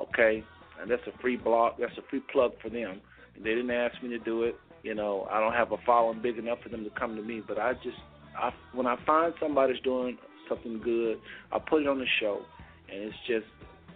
Okay, 0.00 0.42
and 0.80 0.90
that's 0.90 1.02
a 1.06 1.18
free 1.20 1.36
blog. 1.36 1.74
That's 1.78 1.96
a 1.98 2.02
free 2.10 2.22
plug 2.32 2.52
for 2.60 2.68
them. 2.68 3.00
They 3.36 3.50
didn't 3.50 3.70
ask 3.70 4.00
me 4.02 4.08
to 4.10 4.18
do 4.18 4.42
it. 4.44 4.56
You 4.82 4.94
know, 4.94 5.26
I 5.30 5.40
don't 5.40 5.54
have 5.54 5.72
a 5.72 5.76
following 5.86 6.20
big 6.20 6.38
enough 6.38 6.58
for 6.62 6.68
them 6.68 6.84
to 6.84 6.90
come 6.90 7.16
to 7.16 7.22
me. 7.22 7.42
But 7.46 7.58
I 7.58 7.74
just, 7.74 7.96
I, 8.36 8.52
when 8.72 8.86
I 8.86 8.96
find 9.06 9.32
somebody's 9.40 9.80
doing 9.80 10.18
something 10.48 10.80
good, 10.82 11.18
I 11.52 11.58
put 11.58 11.82
it 11.82 11.88
on 11.88 11.98
the 11.98 12.06
show, 12.20 12.42
and 12.92 13.02
it's 13.02 13.16
just 13.26 13.46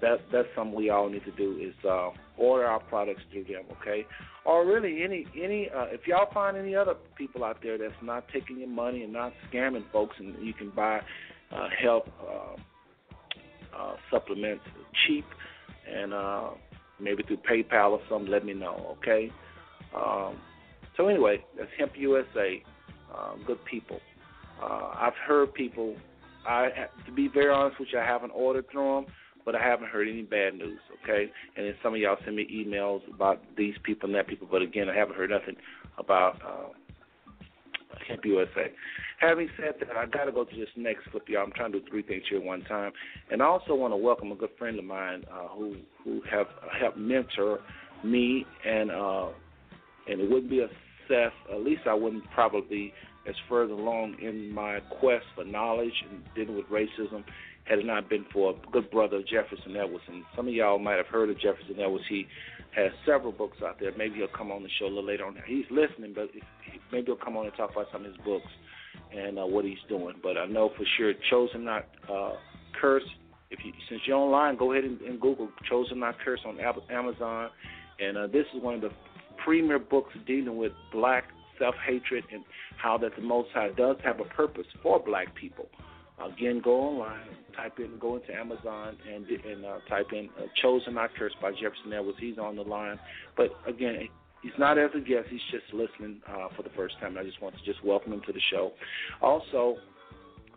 that 0.00 0.18
that's 0.32 0.48
something 0.54 0.74
we 0.74 0.90
all 0.90 1.08
need 1.08 1.24
to 1.24 1.32
do 1.32 1.58
is 1.60 1.74
uh, 1.84 2.10
order 2.36 2.66
our 2.66 2.80
products 2.80 3.22
through 3.32 3.44
them, 3.44 3.64
okay? 3.80 4.06
Or 4.44 4.66
really 4.66 5.02
any 5.02 5.26
any 5.40 5.68
uh, 5.70 5.86
if 5.86 6.06
y'all 6.06 6.32
find 6.32 6.56
any 6.56 6.74
other 6.74 6.94
people 7.16 7.44
out 7.44 7.58
there 7.62 7.78
that's 7.78 7.92
not 8.02 8.24
taking 8.32 8.58
your 8.58 8.68
money 8.68 9.02
and 9.02 9.12
not 9.12 9.32
scamming 9.50 9.84
folks, 9.92 10.16
and 10.18 10.34
you 10.44 10.54
can 10.54 10.70
buy 10.70 11.00
uh, 11.52 11.68
health 11.82 12.08
uh, 12.22 13.76
uh, 13.76 13.96
supplements 14.10 14.64
cheap 15.06 15.24
and 15.92 16.12
uh, 16.12 16.50
maybe 17.00 17.22
through 17.22 17.38
PayPal 17.38 17.92
or 17.92 18.00
something, 18.08 18.30
let 18.30 18.44
me 18.44 18.54
know, 18.54 18.96
okay? 18.98 19.32
Um, 19.94 20.36
so 20.96 21.08
anyway, 21.08 21.44
that's 21.56 21.70
Hemp 21.78 21.92
USA. 21.96 22.62
Uh, 23.14 23.34
good 23.46 23.64
people. 23.64 24.00
Uh, 24.62 24.90
I've 24.94 25.14
heard 25.26 25.54
people. 25.54 25.96
I 26.46 26.68
to 27.06 27.12
be 27.12 27.28
very 27.28 27.50
honest 27.50 27.78
with 27.78 27.88
you, 27.92 27.98
I 27.98 28.04
haven't 28.04 28.30
ordered 28.30 28.70
through 28.70 28.96
them 28.96 29.06
but 29.48 29.56
I 29.56 29.66
haven't 29.66 29.88
heard 29.88 30.06
any 30.06 30.20
bad 30.20 30.58
news, 30.58 30.78
okay? 31.02 31.32
And 31.56 31.64
then 31.64 31.74
some 31.82 31.94
of 31.94 32.00
y'all 32.00 32.18
send 32.22 32.36
me 32.36 32.46
emails 32.52 33.00
about 33.10 33.40
these 33.56 33.72
people 33.82 34.06
and 34.06 34.14
that 34.14 34.26
people, 34.26 34.46
but 34.50 34.60
again, 34.60 34.90
I 34.90 34.94
haven't 34.94 35.16
heard 35.16 35.30
nothing 35.30 35.56
about 35.96 36.38
uh, 36.46 36.68
Hemp 38.06 38.26
USA. 38.26 38.70
Having 39.18 39.48
said 39.56 39.76
that, 39.80 39.96
I 39.96 40.04
got 40.04 40.26
to 40.26 40.32
go 40.32 40.44
to 40.44 40.54
this 40.54 40.68
next 40.76 41.10
clip, 41.10 41.26
y'all. 41.30 41.44
I'm 41.44 41.52
trying 41.52 41.72
to 41.72 41.80
do 41.80 41.86
three 41.88 42.02
things 42.02 42.24
here 42.28 42.40
at 42.40 42.44
one 42.44 42.60
time, 42.64 42.92
and 43.30 43.40
I 43.40 43.46
also 43.46 43.74
want 43.74 43.92
to 43.92 43.96
welcome 43.96 44.32
a 44.32 44.34
good 44.34 44.50
friend 44.58 44.78
of 44.78 44.84
mine 44.84 45.24
uh, 45.32 45.48
who 45.48 45.76
who 46.04 46.20
have 46.30 46.48
helped 46.78 46.98
mentor 46.98 47.60
me, 48.04 48.44
and 48.66 48.90
uh, 48.90 49.28
and 50.10 50.20
it 50.20 50.30
wouldn't 50.30 50.50
be 50.50 50.60
a 50.60 50.68
Seth. 51.08 51.32
At 51.50 51.62
least 51.62 51.86
I 51.86 51.94
wouldn't 51.94 52.30
probably 52.34 52.92
as 53.26 53.34
further 53.48 53.72
along 53.72 54.16
in 54.20 54.52
my 54.52 54.80
quest 55.00 55.24
for 55.34 55.44
knowledge 55.44 56.04
and 56.10 56.22
dealing 56.34 56.54
with 56.54 56.66
racism 56.66 57.24
had 57.68 57.78
it 57.78 57.86
not 57.86 58.08
been 58.08 58.24
for 58.32 58.52
a 58.52 58.70
good 58.72 58.90
brother, 58.90 59.20
Jefferson 59.22 59.76
Edwards. 59.76 60.04
And 60.08 60.24
some 60.34 60.48
of 60.48 60.54
y'all 60.54 60.78
might 60.78 60.96
have 60.96 61.06
heard 61.06 61.30
of 61.30 61.38
Jefferson 61.38 61.78
Edwards. 61.78 62.04
He 62.08 62.26
has 62.74 62.90
several 63.04 63.32
books 63.32 63.58
out 63.64 63.78
there. 63.78 63.92
Maybe 63.96 64.16
he'll 64.16 64.28
come 64.28 64.50
on 64.50 64.62
the 64.62 64.68
show 64.78 64.86
a 64.86 64.88
little 64.88 65.06
later 65.06 65.26
on. 65.26 65.36
He's 65.46 65.66
listening, 65.70 66.12
but 66.14 66.28
maybe 66.92 67.06
he'll 67.06 67.16
come 67.16 67.36
on 67.36 67.46
and 67.46 67.54
talk 67.56 67.72
about 67.72 67.86
some 67.92 68.04
of 68.04 68.12
his 68.12 68.20
books 68.24 68.46
and 69.14 69.38
uh, 69.38 69.46
what 69.46 69.64
he's 69.64 69.78
doing. 69.88 70.14
But 70.22 70.38
I 70.38 70.46
know 70.46 70.70
for 70.76 70.84
sure, 70.96 71.12
Chosen 71.30 71.64
Not 71.64 71.86
uh, 72.10 72.32
Curse. 72.80 73.08
If 73.50 73.60
you, 73.64 73.72
since 73.88 74.02
you're 74.06 74.16
online, 74.16 74.56
go 74.56 74.72
ahead 74.72 74.84
and, 74.84 75.00
and 75.02 75.20
Google 75.20 75.48
Chosen 75.68 76.00
Not 76.00 76.16
Curse 76.24 76.40
on 76.46 76.58
Amazon. 76.90 77.50
And 78.00 78.16
uh, 78.16 78.26
this 78.28 78.44
is 78.54 78.62
one 78.62 78.74
of 78.76 78.80
the 78.80 78.90
premier 79.44 79.78
books 79.78 80.12
dealing 80.26 80.56
with 80.56 80.72
black 80.92 81.24
self-hatred 81.58 82.24
and 82.32 82.44
how 82.76 82.96
that 82.98 83.16
the 83.16 83.22
Most 83.22 83.48
High 83.52 83.70
does 83.76 83.96
have 84.04 84.20
a 84.20 84.24
purpose 84.24 84.66
for 84.82 85.00
black 85.00 85.34
people. 85.34 85.66
Again, 86.24 86.60
go 86.62 86.80
online, 86.80 87.28
type 87.54 87.78
in, 87.78 87.98
go 87.98 88.16
into 88.16 88.34
Amazon 88.34 88.96
and 89.12 89.26
and 89.26 89.64
uh, 89.64 89.78
type 89.88 90.12
in 90.12 90.28
uh, 90.38 90.46
"Chosen 90.60 90.94
Not 90.94 91.14
Cursed" 91.14 91.40
by 91.40 91.52
Jefferson 91.52 91.92
Edwards. 91.92 92.18
He's 92.20 92.38
on 92.38 92.56
the 92.56 92.62
line, 92.62 92.98
but 93.36 93.50
again, 93.66 94.08
he's 94.42 94.52
not 94.58 94.78
as 94.78 94.90
a 94.94 95.00
guest. 95.00 95.28
He's 95.30 95.40
just 95.50 95.72
listening 95.72 96.20
uh, 96.28 96.48
for 96.56 96.62
the 96.62 96.70
first 96.70 96.98
time. 97.00 97.16
I 97.18 97.22
just 97.22 97.40
want 97.40 97.56
to 97.56 97.64
just 97.64 97.84
welcome 97.84 98.12
him 98.12 98.22
to 98.26 98.32
the 98.32 98.40
show. 98.50 98.72
Also, 99.22 99.76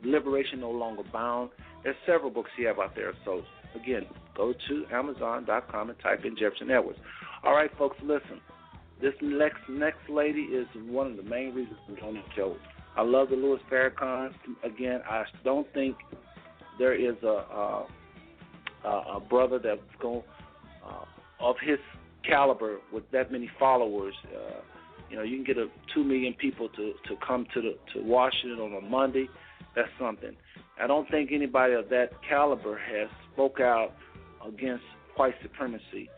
Liberation 0.04 0.62
No 0.62 0.72
Longer 0.72 1.04
Bound. 1.12 1.52
There's 1.84 1.96
several 2.06 2.32
books 2.32 2.50
he 2.58 2.64
have 2.64 2.80
out 2.80 2.96
there. 2.96 3.14
So 3.26 3.44
again, 3.76 4.06
go 4.36 4.54
to 4.68 4.86
Amazon.com 4.92 5.90
and 5.90 6.00
type 6.00 6.26
in 6.26 6.36
Jefferson 6.36 6.72
Edwards. 6.72 7.00
All 7.44 7.54
right, 7.54 7.72
folks, 7.78 7.98
listen. 8.04 8.42
This 9.02 9.14
next 9.22 9.68
next 9.68 10.10
lady 10.10 10.42
is 10.42 10.68
one 10.88 11.08
of 11.08 11.18
the 11.18 11.24
main 11.24 11.56
reasons 11.56 11.78
I'm 11.88 12.08
on 12.08 12.14
the 12.16 12.22
show. 12.36 12.56
I 12.98 13.04
love 13.04 13.30
the 13.30 13.36
Louis 13.36 13.60
Farrakhan. 13.72 14.34
Again, 14.64 15.02
I 15.10 15.24
don't 15.44 15.72
think 15.74 15.96
there 16.78 16.94
is 16.94 17.16
a 17.24 17.86
a, 18.84 18.90
a 18.90 19.20
brother 19.20 19.60
that's 19.60 19.82
going 20.02 20.24
uh, 20.86 21.06
of 21.40 21.56
his 21.62 21.80
caliber 22.28 22.78
with 22.92 23.10
that 23.12 23.32
many 23.32 23.50
followers. 23.60 24.14
Uh, 24.26 24.62
you 25.10 25.18
know, 25.18 25.24
you 25.24 25.38
can 25.38 25.46
get 25.46 25.58
a 25.58 25.68
two 25.94 26.04
million 26.04 26.34
people 26.34 26.70
to 26.70 26.94
to 27.08 27.16
come 27.26 27.46
to 27.54 27.62
the 27.62 27.78
to 27.94 28.06
Washington 28.06 28.60
on 28.60 28.74
a 28.74 28.82
Monday. 28.82 29.28
That's 29.76 29.90
something. 30.00 30.36
I 30.82 30.88
don't 30.88 31.10
think 31.10 31.32
anybody 31.32 31.74
of 31.74 31.90
that 31.90 32.12
caliber 32.28 32.78
has 32.78 33.10
spoke 33.34 33.60
out 33.60 33.94
against 34.46 34.84
white 35.16 35.36
supremacy 35.42 36.10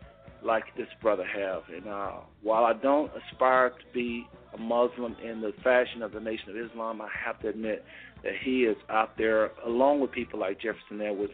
like 0.46 0.64
this 0.78 0.88
brother 1.02 1.26
have. 1.26 1.64
And 1.74 1.88
uh, 1.88 2.12
while 2.42 2.66
I 2.66 2.74
don't 2.74 3.12
aspire 3.32 3.70
to 3.70 3.94
be 3.94 4.28
a 4.54 4.58
Muslim 4.58 5.16
in 5.24 5.42
the 5.42 5.54
fashion 5.64 6.02
of 6.02 6.12
the 6.12 6.20
Nation 6.20 6.50
of 6.50 6.58
Islam, 6.58 7.02
I 7.02 7.08
have 7.26 7.40
to 7.42 7.50
admit 7.50 7.84
that 8.24 8.34
he 8.44 8.64
is 8.64 8.78
out 8.90 9.18
there, 9.18 9.52
along 9.66 10.00
with 10.00 10.12
people 10.12 10.40
like 10.40 10.60
Jefferson 10.62 11.02
Edwards 11.02 11.34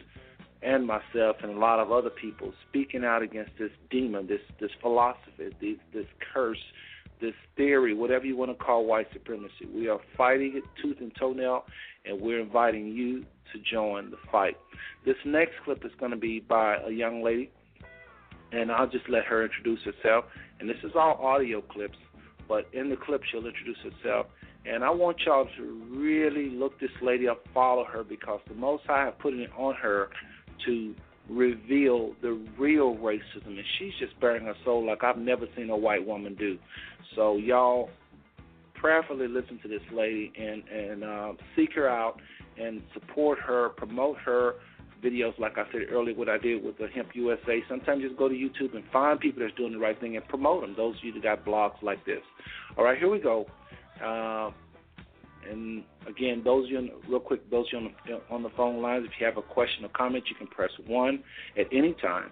and 0.62 0.86
myself 0.86 1.36
and 1.42 1.52
a 1.52 1.58
lot 1.58 1.78
of 1.78 1.90
other 1.90 2.10
people, 2.10 2.52
speaking 2.68 3.04
out 3.04 3.22
against 3.22 3.52
this 3.58 3.70
demon, 3.90 4.26
this 4.26 4.40
this 4.60 4.70
philosophy, 4.80 5.50
this, 5.60 5.76
this 5.92 6.06
curse, 6.34 6.58
this 7.20 7.34
theory, 7.56 7.94
whatever 7.94 8.26
you 8.26 8.36
want 8.36 8.50
to 8.50 8.64
call 8.64 8.84
white 8.84 9.06
supremacy. 9.12 9.66
We 9.72 9.88
are 9.88 10.00
fighting 10.16 10.52
it 10.56 10.64
tooth 10.82 10.98
and 11.00 11.12
toenail, 11.18 11.64
and 12.04 12.20
we're 12.20 12.40
inviting 12.40 12.88
you 12.88 13.24
to 13.52 13.58
join 13.70 14.10
the 14.10 14.18
fight. 14.30 14.56
This 15.04 15.16
next 15.24 15.52
clip 15.64 15.84
is 15.84 15.92
going 15.98 16.12
to 16.12 16.16
be 16.16 16.40
by 16.40 16.76
a 16.86 16.90
young 16.90 17.22
lady, 17.22 17.50
and 18.52 18.70
I'll 18.70 18.88
just 18.88 19.08
let 19.08 19.24
her 19.24 19.44
introduce 19.44 19.80
herself. 19.84 20.24
And 20.58 20.68
this 20.68 20.76
is 20.82 20.92
all 20.94 21.18
audio 21.22 21.60
clips, 21.60 21.98
but 22.48 22.68
in 22.72 22.90
the 22.90 22.96
clip, 22.96 23.22
she'll 23.30 23.46
introduce 23.46 23.78
herself. 23.78 24.26
And 24.66 24.84
I 24.84 24.90
want 24.90 25.18
y'all 25.24 25.48
to 25.56 25.82
really 25.90 26.50
look 26.50 26.78
this 26.80 26.90
lady 27.00 27.28
up, 27.28 27.42
follow 27.54 27.84
her, 27.84 28.04
because 28.04 28.40
the 28.46 28.54
Most 28.54 28.84
High 28.86 29.06
have 29.06 29.18
put 29.18 29.32
it 29.32 29.50
on 29.56 29.74
her 29.76 30.10
to 30.66 30.94
reveal 31.30 32.14
the 32.22 32.38
real 32.58 32.96
racism, 32.96 33.46
and 33.46 33.64
she's 33.78 33.92
just 33.98 34.18
bearing 34.20 34.44
her 34.44 34.54
soul 34.64 34.84
like 34.84 35.02
I've 35.02 35.16
never 35.16 35.46
seen 35.56 35.70
a 35.70 35.76
white 35.76 36.04
woman 36.04 36.34
do. 36.34 36.58
So 37.14 37.36
y'all 37.36 37.88
prayerfully 38.74 39.28
listen 39.28 39.58
to 39.62 39.68
this 39.68 39.82
lady 39.92 40.32
and 40.38 40.62
and 40.68 41.04
uh, 41.04 41.32
seek 41.54 41.72
her 41.74 41.88
out 41.88 42.20
and 42.60 42.82
support 42.94 43.38
her, 43.38 43.70
promote 43.70 44.18
her 44.18 44.54
videos. 45.02 45.38
Like 45.38 45.58
I 45.58 45.64
said 45.72 45.82
earlier, 45.90 46.14
what 46.14 46.28
I 46.28 46.38
did 46.38 46.64
with 46.64 46.78
the 46.78 46.88
Hemp 46.88 47.10
USA. 47.14 47.62
Sometimes 47.68 48.02
just 48.02 48.16
go 48.16 48.28
to 48.28 48.34
YouTube 48.34 48.74
and 48.74 48.84
find 48.92 49.18
people 49.18 49.42
that's 49.42 49.54
doing 49.56 49.72
the 49.72 49.78
right 49.78 49.98
thing 50.00 50.16
and 50.16 50.26
promote 50.28 50.62
them. 50.62 50.74
Those 50.76 50.96
of 50.96 51.04
you 51.04 51.12
that 51.14 51.22
got 51.22 51.44
blogs 51.44 51.82
like 51.82 52.04
this. 52.04 52.22
All 52.76 52.84
right, 52.84 52.98
here 52.98 53.10
we 53.10 53.18
go. 53.18 53.46
Uh, 54.02 54.50
and 55.48 55.84
again, 56.06 56.42
those 56.44 56.66
of 56.66 56.70
you 56.70 56.90
real 57.08 57.20
quick, 57.20 57.48
those 57.50 57.66
of 57.66 57.72
you 57.72 57.78
on 57.78 57.94
the, 58.06 58.34
on 58.34 58.42
the 58.42 58.50
phone 58.50 58.82
lines, 58.82 59.06
if 59.06 59.12
you 59.18 59.26
have 59.26 59.36
a 59.36 59.42
question 59.42 59.84
or 59.84 59.88
comment, 59.88 60.24
you 60.28 60.36
can 60.36 60.46
press 60.46 60.70
one 60.86 61.22
at 61.58 61.66
any 61.72 61.94
time. 61.94 62.30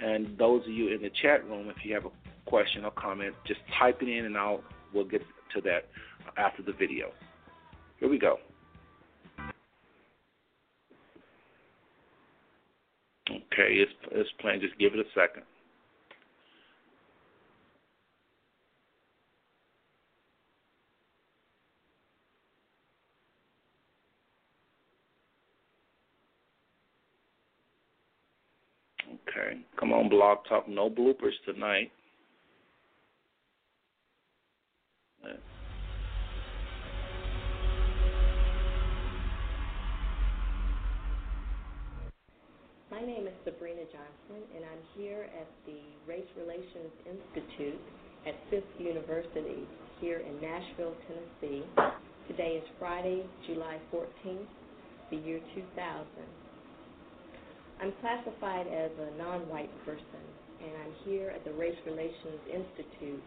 And 0.00 0.36
those 0.38 0.62
of 0.62 0.72
you 0.72 0.94
in 0.94 1.02
the 1.02 1.10
chat 1.22 1.48
room, 1.48 1.70
if 1.70 1.84
you 1.84 1.94
have 1.94 2.04
a 2.06 2.10
question 2.46 2.84
or 2.84 2.90
comment, 2.90 3.34
just 3.46 3.60
type 3.78 4.02
it 4.02 4.08
in, 4.08 4.24
and 4.26 4.36
I'll 4.36 4.62
we'll 4.92 5.04
get 5.04 5.22
to 5.54 5.60
that 5.62 5.88
after 6.36 6.62
the 6.62 6.72
video. 6.72 7.12
Here 7.98 8.08
we 8.08 8.18
go. 8.18 8.38
Okay, 13.52 13.74
it's 13.74 13.92
it's 14.12 14.30
playing. 14.40 14.60
Just 14.60 14.78
give 14.78 14.94
it 14.94 15.00
a 15.00 15.08
second. 15.14 15.42
Okay, 29.28 29.60
come 29.78 29.92
on, 29.92 30.08
Blog 30.08 30.38
Talk. 30.48 30.68
No 30.68 30.88
bloopers 30.90 31.32
tonight. 31.44 31.90
Name 43.06 43.26
is 43.26 43.34
Sabrina 43.42 43.82
Johnson, 43.90 44.46
and 44.54 44.62
I'm 44.62 44.82
here 44.94 45.26
at 45.34 45.48
the 45.66 45.80
Race 46.06 46.28
Relations 46.38 46.92
Institute 47.02 47.80
at 48.26 48.34
Fisk 48.48 48.66
University 48.78 49.66
here 50.00 50.22
in 50.22 50.38
Nashville, 50.38 50.94
Tennessee. 51.10 51.66
Today 52.28 52.62
is 52.62 52.64
Friday, 52.78 53.26
July 53.46 53.78
14th, 53.92 54.46
the 55.10 55.16
year 55.16 55.40
2000. 55.54 56.06
I'm 57.80 57.92
classified 58.00 58.68
as 58.68 58.90
a 58.94 59.18
non-white 59.18 59.72
person, 59.84 60.22
and 60.62 60.70
I'm 60.86 60.94
here 61.04 61.30
at 61.30 61.44
the 61.44 61.52
Race 61.54 61.78
Relations 61.84 62.38
Institute 62.54 63.22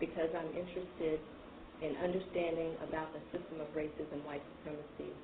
because 0.00 0.30
I'm 0.34 0.50
interested 0.58 1.20
in 1.86 1.94
understanding 2.02 2.74
about 2.82 3.14
the 3.14 3.22
system 3.30 3.60
of 3.60 3.68
racism, 3.78 4.26
white 4.26 4.42
supremacy, 4.58 5.14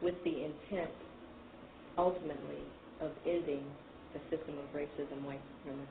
with 0.00 0.16
the 0.24 0.48
intent, 0.48 0.96
ultimately, 1.98 2.64
of 3.00 3.10
ending 3.26 3.64
the 4.12 4.20
system 4.36 4.58
of 4.58 4.74
racism, 4.74 5.24
white 5.24 5.40
supremacy. 5.58 5.88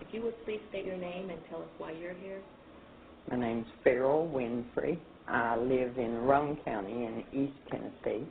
If 0.00 0.14
you 0.14 0.22
would 0.22 0.44
please 0.44 0.60
state 0.70 0.86
your 0.86 0.96
name 0.96 1.30
and 1.30 1.38
tell 1.48 1.60
us 1.60 1.68
why 1.78 1.92
you're 1.92 2.14
here. 2.14 2.40
My 3.30 3.36
name's 3.36 3.66
Farrell 3.84 4.30
Winfrey. 4.34 4.98
I 5.28 5.56
live 5.56 5.98
in 5.98 6.18
Roane 6.22 6.58
County 6.64 6.90
in 7.04 7.24
East 7.32 7.56
Tennessee. 7.70 8.26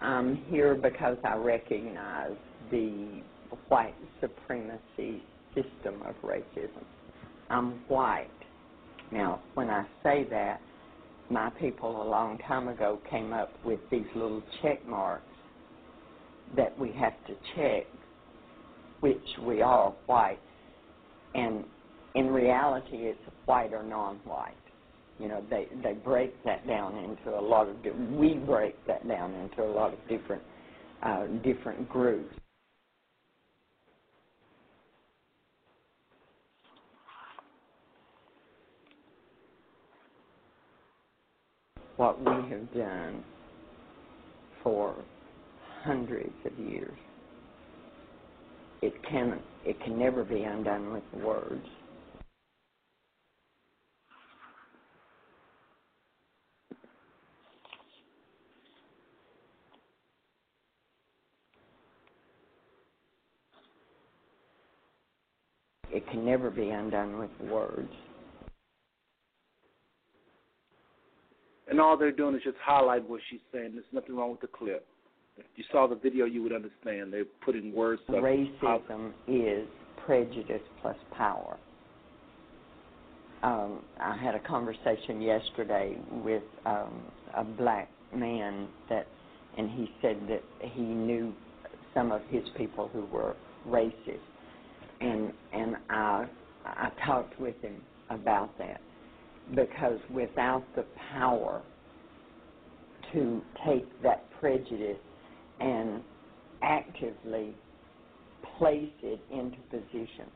I'm 0.00 0.36
here 0.50 0.74
because 0.74 1.16
I 1.24 1.34
recognize 1.36 2.36
the 2.70 3.22
white 3.68 3.94
supremacy 4.20 5.22
system 5.54 6.02
of 6.04 6.14
racism. 6.22 6.84
I'm 7.48 7.72
white. 7.88 8.28
Now, 9.10 9.40
when 9.54 9.70
I 9.70 9.84
say 10.02 10.26
that, 10.30 10.60
my 11.30 11.50
people 11.50 12.02
a 12.02 12.08
long 12.08 12.38
time 12.46 12.68
ago 12.68 13.00
came 13.10 13.32
up 13.32 13.52
with 13.64 13.80
these 13.90 14.06
little 14.14 14.42
check 14.62 14.86
marks 14.86 15.24
that 16.56 16.78
we 16.78 16.92
have 16.92 17.14
to 17.26 17.34
check 17.54 17.86
which 19.00 19.26
we 19.42 19.60
are 19.62 19.92
white. 20.06 20.38
And 21.34 21.64
in 22.14 22.28
reality, 22.28 22.96
it's 22.96 23.20
white 23.44 23.72
or 23.72 23.82
non-white. 23.82 24.54
You 25.18 25.28
know, 25.28 25.42
they 25.48 25.68
they 25.82 25.94
break 25.94 26.44
that 26.44 26.66
down 26.66 26.96
into 26.96 27.38
a 27.38 27.40
lot 27.40 27.68
of 27.68 27.76
we 28.12 28.34
break 28.34 28.74
that 28.86 29.06
down 29.08 29.34
into 29.34 29.62
a 29.62 29.72
lot 29.72 29.92
of 29.94 29.98
different 30.08 30.42
uh, 31.02 31.26
different 31.42 31.88
groups. 31.88 32.34
What 41.96 42.20
we 42.20 42.50
have 42.50 42.74
done 42.74 43.24
for 44.62 44.96
hundreds 45.84 46.34
of 46.44 46.58
years, 46.58 46.98
it 48.82 48.94
can 49.08 49.40
it 49.64 49.82
can 49.84 49.98
never 49.98 50.24
be 50.24 50.42
undone 50.42 50.92
with 50.92 51.24
words. 51.24 51.66
It 65.92 66.08
can 66.10 66.24
never 66.26 66.50
be 66.50 66.70
undone 66.70 67.18
with 67.18 67.50
words. 67.50 67.92
And 71.68 71.80
all 71.80 71.96
they're 71.96 72.12
doing 72.12 72.34
is 72.34 72.42
just 72.44 72.56
highlight 72.62 73.08
what 73.08 73.20
she's 73.28 73.40
saying. 73.52 73.72
There's 73.74 73.84
nothing 73.92 74.16
wrong 74.16 74.30
with 74.30 74.40
the 74.40 74.46
clip. 74.46 74.86
If 75.36 75.44
you 75.56 75.64
saw 75.70 75.86
the 75.86 75.96
video, 75.96 76.24
you 76.24 76.42
would 76.42 76.52
understand. 76.52 77.12
They're 77.12 77.24
putting 77.44 77.74
words. 77.74 78.00
Racism 78.08 79.12
is 79.28 79.66
prejudice 80.06 80.62
plus 80.80 80.96
power. 81.16 81.58
Um, 83.42 83.82
I 84.00 84.16
had 84.16 84.34
a 84.34 84.38
conversation 84.40 85.20
yesterday 85.20 85.98
with 86.24 86.42
um, 86.64 87.02
a 87.36 87.44
black 87.44 87.90
man 88.14 88.68
that, 88.88 89.06
and 89.58 89.70
he 89.70 89.90
said 90.00 90.16
that 90.28 90.42
he 90.72 90.80
knew 90.80 91.34
some 91.92 92.12
of 92.12 92.22
his 92.30 92.42
people 92.56 92.88
who 92.92 93.04
were 93.06 93.36
racist, 93.68 94.18
and 95.00 95.32
and 95.52 95.76
I 95.90 96.26
I 96.64 96.90
talked 97.04 97.38
with 97.38 97.60
him 97.60 97.82
about 98.10 98.56
that 98.58 98.80
because 99.54 99.98
without 100.12 100.64
the 100.74 100.84
power 101.12 101.62
to 103.12 103.42
take 103.66 103.86
that 104.02 104.24
prejudice 104.40 104.98
and 105.60 106.02
actively 106.62 107.54
place 108.58 108.90
it 109.02 109.20
into 109.32 109.56
position 109.70 110.26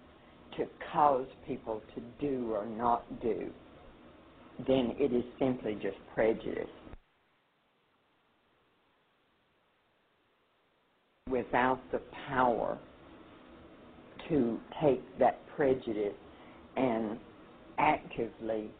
to 0.56 0.66
cause 0.92 1.26
people 1.46 1.82
to 1.94 2.02
do 2.20 2.52
or 2.52 2.66
not 2.66 3.04
do, 3.22 3.50
then 4.66 4.94
it 4.98 5.12
is 5.12 5.24
simply 5.38 5.74
just 5.74 5.96
prejudice. 6.14 6.68
without 11.30 11.80
the 11.92 12.00
power 12.28 12.78
to 14.28 14.58
take 14.82 15.02
that 15.18 15.40
prejudice 15.56 16.14
and 16.76 17.18
actively 17.78 18.70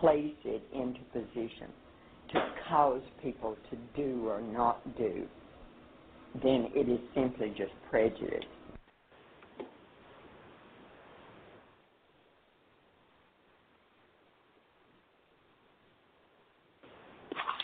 place 0.00 0.34
it 0.44 0.62
into 0.74 1.00
position 1.12 1.68
to 2.32 2.44
cause 2.68 3.02
people 3.22 3.56
to 3.70 3.76
do 3.96 4.28
or 4.28 4.40
not 4.40 4.96
do, 4.96 5.26
then 6.42 6.68
it 6.74 6.88
is 6.88 7.00
simply 7.14 7.48
just 7.56 7.72
prejudice. 7.88 8.44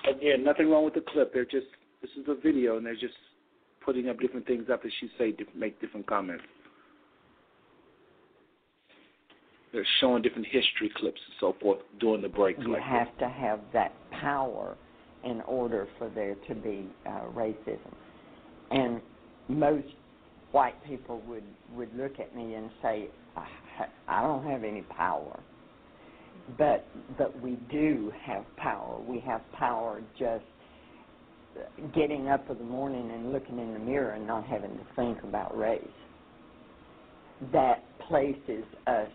Again, 0.09 0.45
nothing 0.45 0.71
wrong 0.71 0.85
with 0.85 0.95
the 0.95 1.05
clip. 1.13 1.33
They're 1.33 1.45
just 1.45 1.67
this 2.01 2.11
is 2.17 2.25
a 2.29 2.35
video, 2.35 2.77
and 2.77 2.85
they're 2.85 2.95
just 2.95 3.15
putting 3.85 4.09
up 4.09 4.19
different 4.21 4.47
things 4.47 4.65
up 4.69 4.79
after 4.79 4.91
she 5.01 5.09
say 5.19 5.35
make 5.55 5.81
different 5.81 6.07
comments. 6.07 6.45
They're 9.73 9.87
showing 10.01 10.23
different 10.23 10.47
history 10.47 10.91
clips 10.97 11.21
and 11.27 11.35
so 11.41 11.57
forth 11.61 11.79
during 11.99 12.21
the 12.21 12.29
breaks. 12.29 12.61
You 12.63 12.75
like 12.75 12.83
have 12.83 13.17
to 13.19 13.29
have 13.29 13.61
that 13.73 13.93
power 14.11 14.77
in 15.25 15.41
order 15.43 15.89
for 15.99 16.11
there 16.11 16.35
to 16.49 16.55
be 16.55 16.89
uh, 17.07 17.23
racism. 17.35 17.95
And 18.71 19.01
most 19.49 19.87
white 20.51 20.75
people 20.85 21.23
would, 21.27 21.45
would 21.75 21.95
look 21.97 22.21
at 22.21 22.37
me 22.37 22.55
and 22.55 22.71
say, 22.83 23.09
I, 23.37 23.47
I 24.09 24.23
don't 24.23 24.45
have 24.45 24.65
any 24.65 24.83
power. 24.83 25.41
But, 26.59 26.85
but 27.17 27.41
we 27.41 27.59
do 27.71 28.13
have 28.25 28.45
power. 28.57 29.01
We 29.01 29.21
have 29.21 29.41
power 29.53 30.03
just 30.19 30.45
getting 31.95 32.29
up 32.29 32.49
in 32.51 32.59
the 32.59 32.65
morning 32.65 33.11
and 33.11 33.33
looking 33.33 33.59
in 33.59 33.73
the 33.73 33.79
mirror 33.79 34.13
and 34.13 34.27
not 34.27 34.45
having 34.45 34.71
to 34.71 34.85
think 34.97 35.23
about 35.23 35.57
race. 35.57 35.81
That 37.53 37.85
places 38.09 38.65
us 38.87 39.09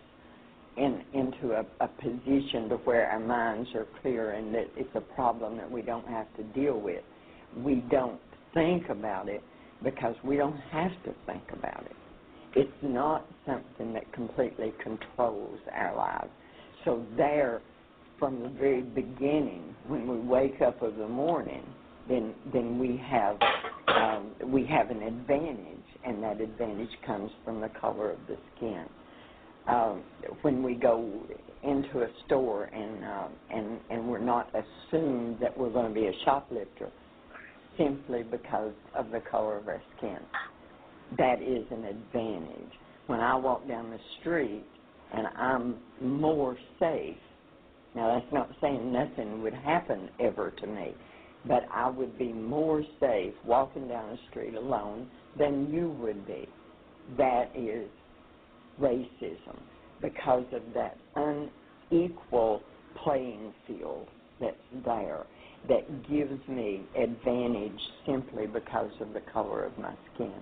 in, 0.78 1.04
into 1.14 1.54
a, 1.54 1.66
a 1.84 1.88
position 1.88 2.70
to 2.70 2.76
where 2.84 3.10
our 3.10 3.20
minds 3.20 3.70
are 3.76 3.86
clear 4.02 4.32
and 4.32 4.54
that 4.54 4.66
it's 4.76 4.90
a 4.96 5.02
problem 5.02 5.58
that 5.58 5.70
we 5.70 5.82
don't 5.82 6.08
have 6.08 6.28
to 6.36 6.44
deal 6.44 6.80
with. 6.80 7.04
We 7.56 7.84
don't 7.90 8.20
think 8.54 8.90
about 8.90 9.28
it 9.28 9.42
because 9.84 10.16
we 10.24 10.36
don't 10.36 10.58
have 10.58 10.92
to 11.04 11.14
think 11.26 11.44
about 11.52 11.84
it. 11.86 11.96
It's 12.56 12.72
not 12.82 13.28
something 13.46 13.94
that 13.94 14.12
completely 14.14 14.74
controls 14.82 15.60
our 15.72 15.96
lives. 15.96 16.30
So 16.86 17.06
there, 17.16 17.62
from 18.18 18.42
the 18.42 18.50
very 18.50 18.82
beginning, 18.82 19.76
when 19.88 20.08
we 20.08 20.18
wake 20.18 20.62
up 20.62 20.82
of 20.82 20.96
the 20.96 21.08
morning, 21.08 21.64
then 22.08 22.34
then 22.52 22.78
we 22.78 22.98
have 23.10 23.38
um, 23.88 24.34
we 24.52 24.66
have 24.66 24.90
an 24.90 25.02
advantage, 25.02 25.84
and 26.06 26.22
that 26.24 26.40
advantage 26.40 26.90
comes 27.06 27.30
from 27.44 27.60
the 27.60 27.70
color 27.80 28.12
of 28.12 28.20
the 28.28 28.38
skin 28.56 28.86
um, 29.68 30.02
when 30.42 30.62
we 30.62 30.74
go 30.74 31.10
into 31.62 32.02
a 32.02 32.08
store 32.26 32.64
and 32.64 33.04
uh, 33.04 33.28
and 33.50 33.78
and 33.90 34.08
we're 34.08 34.18
not 34.18 34.48
assumed 34.50 35.38
that 35.40 35.56
we're 35.56 35.70
going 35.70 35.92
to 35.92 35.94
be 35.94 36.06
a 36.06 36.12
shoplifter 36.24 36.90
simply 37.76 38.22
because 38.22 38.72
of 38.96 39.10
the 39.10 39.20
color 39.30 39.58
of 39.58 39.68
our 39.68 39.82
skin. 39.96 40.18
That 41.16 41.40
is 41.40 41.64
an 41.70 41.84
advantage. 41.84 42.72
When 43.06 43.20
I 43.20 43.34
walk 43.36 43.66
down 43.68 43.90
the 43.90 43.98
street 44.20 44.64
and 45.14 45.26
I'm 45.28 45.76
more 46.00 46.56
safe, 46.78 47.16
now 47.94 48.14
that's 48.18 48.32
not 48.32 48.50
saying 48.60 48.92
nothing 48.92 49.42
would 49.42 49.54
happen 49.54 50.10
ever 50.20 50.50
to 50.50 50.66
me, 50.66 50.94
but 51.46 51.62
I 51.72 51.88
would 51.88 52.18
be 52.18 52.32
more 52.32 52.82
safe 53.00 53.32
walking 53.44 53.88
down 53.88 54.10
the 54.10 54.18
street 54.30 54.54
alone 54.54 55.08
than 55.38 55.72
you 55.72 55.90
would 56.00 56.26
be. 56.26 56.48
That 57.16 57.50
is 57.56 57.88
racism 58.80 59.58
because 60.00 60.44
of 60.52 60.62
that 60.74 60.96
unequal 61.90 62.62
playing 63.02 63.52
field 63.66 64.06
that's 64.40 64.56
there 64.84 65.26
that 65.68 66.08
gives 66.08 66.40
me 66.48 66.82
advantage 66.96 67.80
simply 68.06 68.46
because 68.46 68.90
of 69.00 69.12
the 69.12 69.20
color 69.32 69.64
of 69.64 69.76
my 69.78 69.94
skin. 70.14 70.32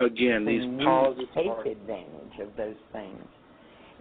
Again, 0.00 0.44
these 0.44 0.60
when 0.60 0.78
pauses 0.78 1.24
we 1.34 1.42
take 1.42 1.50
are 1.50 1.66
advantage 1.66 2.40
of 2.40 2.54
those 2.56 2.76
things, 2.92 3.24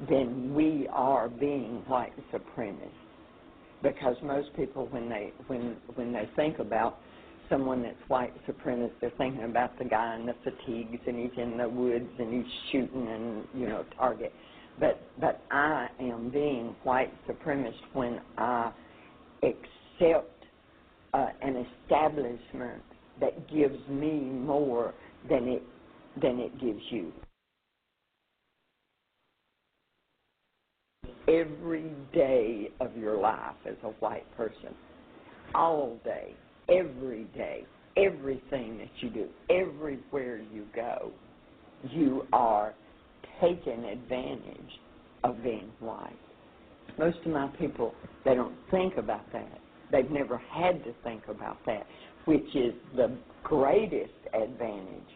then 0.10 0.54
we 0.54 0.90
are 0.92 1.30
being 1.30 1.84
white 1.88 2.12
supremacists. 2.34 2.90
Because 3.86 4.16
most 4.24 4.50
people, 4.56 4.88
when 4.90 5.10
they 5.10 5.32
when 5.46 5.78
when 5.94 6.12
they 6.12 6.28
think 6.36 6.58
about 6.58 6.98
someone 7.52 7.84
that's 7.84 7.96
white 8.08 8.34
supremacist, 8.48 8.94
they're 9.00 9.12
thinking 9.20 9.44
about 9.44 9.78
the 9.78 9.86
guy 9.86 10.16
in 10.16 10.26
the 10.26 10.34
fatigues 10.44 11.00
and 11.06 11.20
he's 11.20 11.38
in 11.38 11.56
the 11.56 11.70
woods 11.70 12.10
and 12.18 12.34
he's 12.34 12.52
shooting 12.72 13.08
and 13.08 13.46
you 13.54 13.70
know 13.70 13.86
target. 13.96 14.34
But 14.80 15.02
but 15.22 15.40
I 15.52 15.88
am 16.00 16.32
being 16.32 16.76
white 16.82 17.14
supremacist 17.28 17.76
when 17.94 18.22
I 18.40 18.72
accept 19.44 20.46
uh, 21.14 21.28
an 21.44 21.64
establishment 21.84 22.82
that 23.20 23.48
gives 23.54 23.88
me 23.88 24.20
more 24.20 24.96
than 25.30 25.48
it 25.48 25.64
than 26.24 26.40
it 26.40 26.60
gives 26.60 26.82
you. 26.90 27.14
Every 31.28 31.92
day 32.14 32.70
of 32.80 32.96
your 32.96 33.18
life 33.18 33.56
as 33.66 33.76
a 33.84 33.90
white 34.00 34.26
person, 34.38 34.76
all 35.54 36.00
day, 36.04 36.36
every 36.70 37.26
day, 37.36 37.66
everything 37.98 38.78
that 38.78 38.90
you 39.00 39.10
do, 39.10 39.28
everywhere 39.50 40.40
you 40.54 40.66
go, 40.76 41.12
you 41.90 42.26
are 42.34 42.74
taking 43.42 43.86
advantage 43.86 44.80
of 45.24 45.42
being 45.44 45.72
white. 45.80 46.18
Most 46.98 47.18
of 47.26 47.32
my 47.32 47.48
people, 47.60 47.94
they 48.24 48.36
don't 48.36 48.56
think 48.72 48.98
about 48.98 49.32
that. 49.34 49.60
They've 49.92 50.10
never 50.10 50.38
had 50.38 50.84
to 50.84 50.94
think 51.04 51.24
about 51.28 51.58
that, 51.66 51.86
which 52.26 52.56
is 52.56 52.74
the 52.96 53.16
greatest 53.44 54.14
advantage 54.34 55.10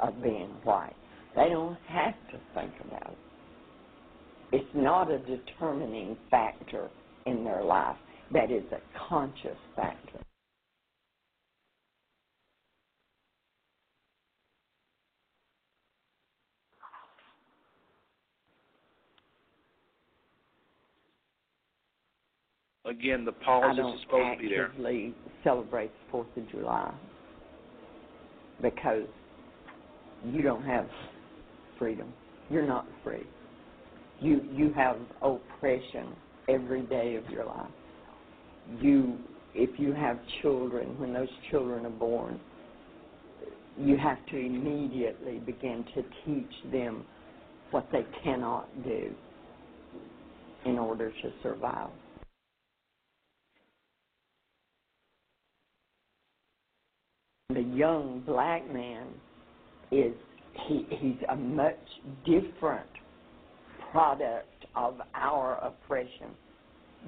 of 0.00 0.22
being 0.22 0.50
white. 0.64 0.96
They 1.34 1.48
don't 1.48 1.78
have 1.88 2.14
to 2.32 2.38
think 2.54 2.72
about 2.86 3.12
it. 3.12 3.18
It's 4.52 4.68
not 4.74 5.10
a 5.10 5.18
determining 5.18 6.16
factor 6.30 6.88
in 7.26 7.44
their 7.44 7.62
life. 7.62 7.96
That 8.32 8.50
is 8.50 8.64
a 8.72 8.80
conscious 9.08 9.58
factor. 9.74 10.20
again 22.86 23.24
the 23.24 23.32
I 23.46 23.74
don't 23.74 23.96
are 23.96 24.00
supposed 24.02 24.38
to 24.38 24.42
be 24.42 24.48
there. 24.48 24.66
actively 24.66 25.14
celebrate 25.44 25.88
the 25.88 26.10
Fourth 26.10 26.28
of 26.36 26.48
July 26.50 26.92
because 28.62 29.06
you 30.24 30.42
don't 30.42 30.64
have 30.64 30.86
freedom. 31.78 32.12
You're 32.50 32.66
not 32.66 32.86
free. 33.04 33.26
You 34.20 34.42
you 34.52 34.72
have 34.74 34.96
oppression 35.22 36.14
every 36.48 36.82
day 36.82 37.16
of 37.16 37.28
your 37.30 37.44
life. 37.44 37.70
You 38.80 39.18
if 39.54 39.78
you 39.78 39.92
have 39.92 40.18
children, 40.42 40.98
when 40.98 41.12
those 41.12 41.28
children 41.50 41.86
are 41.86 41.90
born, 41.90 42.40
you 43.78 43.96
have 43.96 44.24
to 44.26 44.36
immediately 44.36 45.38
begin 45.38 45.84
to 45.94 46.02
teach 46.24 46.72
them 46.72 47.04
what 47.70 47.86
they 47.92 48.04
cannot 48.22 48.68
do 48.84 49.14
in 50.64 50.78
order 50.78 51.10
to 51.10 51.32
survive. 51.42 51.90
the 57.56 57.62
young 57.62 58.22
black 58.26 58.70
man 58.70 59.06
is 59.90 60.12
he 60.68 60.86
he's 60.90 61.16
a 61.30 61.36
much 61.36 61.78
different 62.26 62.88
product 63.92 64.66
of 64.74 65.00
our 65.14 65.54
oppression 65.54 66.30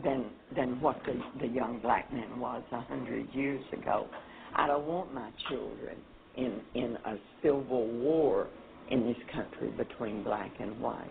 than 0.05 0.27
than 0.55 0.81
what 0.81 0.97
the, 1.07 1.21
the 1.41 1.53
young 1.53 1.81
black 1.81 2.13
man 2.13 2.39
was 2.39 2.63
a 2.73 2.81
hundred 2.83 3.29
years 3.33 3.65
ago. 3.73 4.07
I 4.55 4.67
don't 4.67 4.87
want 4.87 5.13
my 5.13 5.31
children 5.49 5.97
in 6.37 6.61
in 6.75 6.97
a 7.05 7.17
civil 7.43 7.89
war 7.89 8.49
in 8.91 9.05
this 9.07 9.17
country 9.33 9.71
between 9.77 10.23
black 10.23 10.53
and 10.61 10.81
white. 10.81 11.11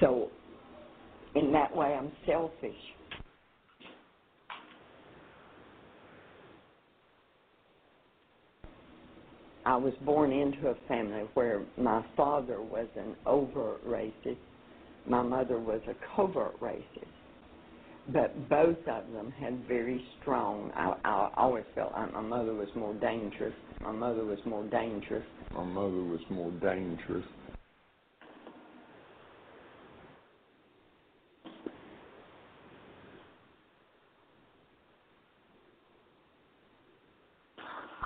So 0.00 0.28
in 1.34 1.52
that 1.52 1.74
way 1.74 1.94
I'm 1.94 2.12
selfish. 2.26 2.74
I 9.66 9.76
was 9.76 9.94
born 10.04 10.30
into 10.30 10.68
a 10.68 10.74
family 10.88 11.22
where 11.32 11.62
my 11.78 12.04
father 12.18 12.60
was 12.60 12.86
an 12.96 13.16
overt 13.24 13.86
racist, 13.88 14.36
my 15.06 15.22
mother 15.22 15.58
was 15.58 15.80
a 15.88 15.94
covert 16.16 16.58
racist. 16.60 17.06
but 18.12 18.48
both 18.50 18.76
of 18.88 19.10
them 19.12 19.32
had 19.38 19.66
very 19.66 20.04
strong. 20.20 20.70
I, 20.74 20.94
I 21.04 21.30
always 21.36 21.64
felt 21.74 21.92
like 21.92 22.12
my 22.12 22.20
mother 22.20 22.52
was 22.54 22.68
more 22.76 22.94
dangerous. 22.94 23.54
My 23.80 23.92
mother 23.92 24.24
was 24.24 24.38
more 24.44 24.64
dangerous. 24.64 25.24
My 25.54 25.64
mother 25.64 26.02
was 26.04 26.20
more 26.30 26.50
dangerous. 26.52 27.24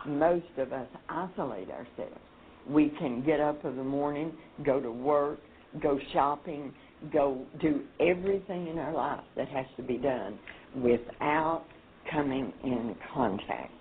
Most 0.07 0.47
of 0.59 0.73
us 0.73 0.89
isolate 1.09 1.71
ourselves. 1.71 2.21
We 2.69 2.91
can 2.99 3.25
get 3.25 3.41
up 3.41 3.65
in 3.65 3.77
the 3.77 3.85
morning, 3.85 4.33
go 4.65 4.81
to 4.81 4.91
work, 4.91 5.39
go 5.83 5.99
shopping, 6.13 6.73
go 7.13 7.45
do 7.61 7.83
everything 8.01 8.69
in 8.69 8.79
our 8.79 8.93
life 8.93 9.25
that 9.37 9.49
has 9.49 9.67
to 9.77 9.83
be 9.83 9.97
done 9.97 10.39
without 10.77 11.65
coming 12.11 12.53
in 12.65 12.95
contact 13.15 13.73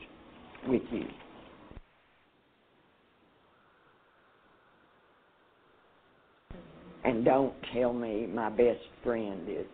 with 0.67 0.81
you. 0.91 1.05
And 7.03 7.23
don't 7.23 7.53
tell 7.73 7.93
me 7.93 8.27
my 8.27 8.49
best 8.49 8.81
friend 9.03 9.47
is, 9.47 9.65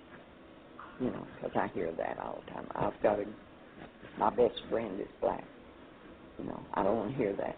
you 1.00 1.08
know, 1.08 1.26
because 1.36 1.56
I 1.56 1.68
hear 1.74 1.92
that 1.98 2.20
all 2.20 2.44
the 2.46 2.52
time. 2.52 2.68
I've 2.76 3.02
got 3.02 3.20
a, 3.20 3.26
my 4.20 4.30
best 4.30 4.54
friend 4.70 5.00
is 5.00 5.08
black. 5.20 5.44
You 6.38 6.46
know, 6.46 6.60
I 6.76 6.84
don't 6.84 6.96
want 6.96 7.12
to 7.12 7.18
hear 7.18 7.36
that. 7.38 7.58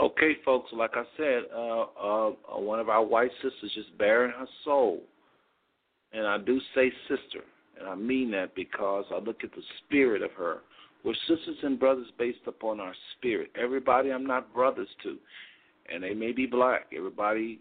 Okay, 0.00 0.32
folks, 0.46 0.70
like 0.72 0.92
I 0.94 1.02
said, 1.18 1.42
uh, 1.54 1.82
uh, 1.82 2.30
one 2.58 2.80
of 2.80 2.88
our 2.88 3.04
white 3.04 3.30
sisters 3.42 3.70
just 3.74 3.98
bearing 3.98 4.32
her 4.32 4.46
soul. 4.64 5.02
And 6.12 6.26
I 6.26 6.38
do 6.38 6.58
say 6.74 6.90
sister, 7.02 7.44
and 7.78 7.86
I 7.86 7.94
mean 7.94 8.30
that 8.30 8.54
because 8.54 9.04
I 9.10 9.18
look 9.18 9.44
at 9.44 9.50
the 9.52 9.62
spirit 9.84 10.22
of 10.22 10.30
her. 10.32 10.60
We're 11.04 11.14
sisters 11.28 11.56
and 11.62 11.78
brothers 11.78 12.06
based 12.18 12.46
upon 12.46 12.80
our 12.80 12.94
spirit. 13.16 13.50
Everybody 13.60 14.10
I'm 14.10 14.26
not 14.26 14.54
brothers 14.54 14.88
to, 15.02 15.16
and 15.92 16.02
they 16.02 16.14
may 16.14 16.32
be 16.32 16.46
black. 16.46 16.86
Everybody 16.96 17.60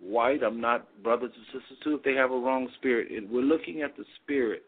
white 0.00 0.42
I'm 0.42 0.60
not 0.60 0.88
brothers 1.04 1.32
and 1.36 1.46
sisters 1.46 1.78
to 1.84 1.94
if 1.94 2.02
they 2.02 2.14
have 2.14 2.32
a 2.32 2.38
wrong 2.38 2.68
spirit. 2.78 3.12
And 3.12 3.30
we're 3.30 3.42
looking 3.42 3.82
at 3.82 3.96
the 3.96 4.04
spirit, 4.22 4.64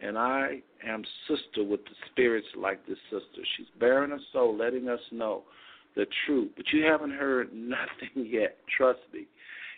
and 0.00 0.16
I 0.16 0.60
am 0.86 1.04
sister 1.28 1.64
with 1.64 1.84
the 1.84 1.94
spirits 2.10 2.48
like 2.56 2.86
this 2.86 2.98
sister. 3.10 3.42
She's 3.56 3.66
bearing 3.78 4.10
her 4.10 4.20
soul, 4.32 4.56
letting 4.56 4.88
us 4.88 5.00
know 5.12 5.42
the 5.96 6.06
truth. 6.26 6.50
But 6.56 6.66
you 6.72 6.84
haven't 6.84 7.12
heard 7.12 7.48
nothing 7.54 8.26
yet. 8.30 8.58
Trust 8.76 9.00
me. 9.12 9.26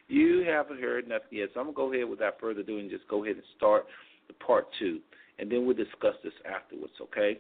You 0.09 0.45
haven't 0.47 0.81
heard 0.81 1.09
nothing 1.09 1.39
yet. 1.39 1.51
So 1.55 1.61
I'm 1.61 1.67
going 1.67 1.75
to 1.75 1.77
go 1.77 1.93
ahead 1.93 2.09
without 2.09 2.41
further 2.41 2.61
ado 2.61 2.79
and 2.79 2.91
just 2.91 3.07
go 3.09 3.25
ahead 3.25 3.37
and 3.37 3.45
start 3.57 3.87
the 4.27 4.35
part 4.35 4.67
two. 4.79 5.01
And 5.39 5.51
then 5.51 5.67
we'll 5.67 5.77
discuss 5.77 6.15
this 6.25 6.33
afterwards, 6.51 6.95
okay? 7.01 7.39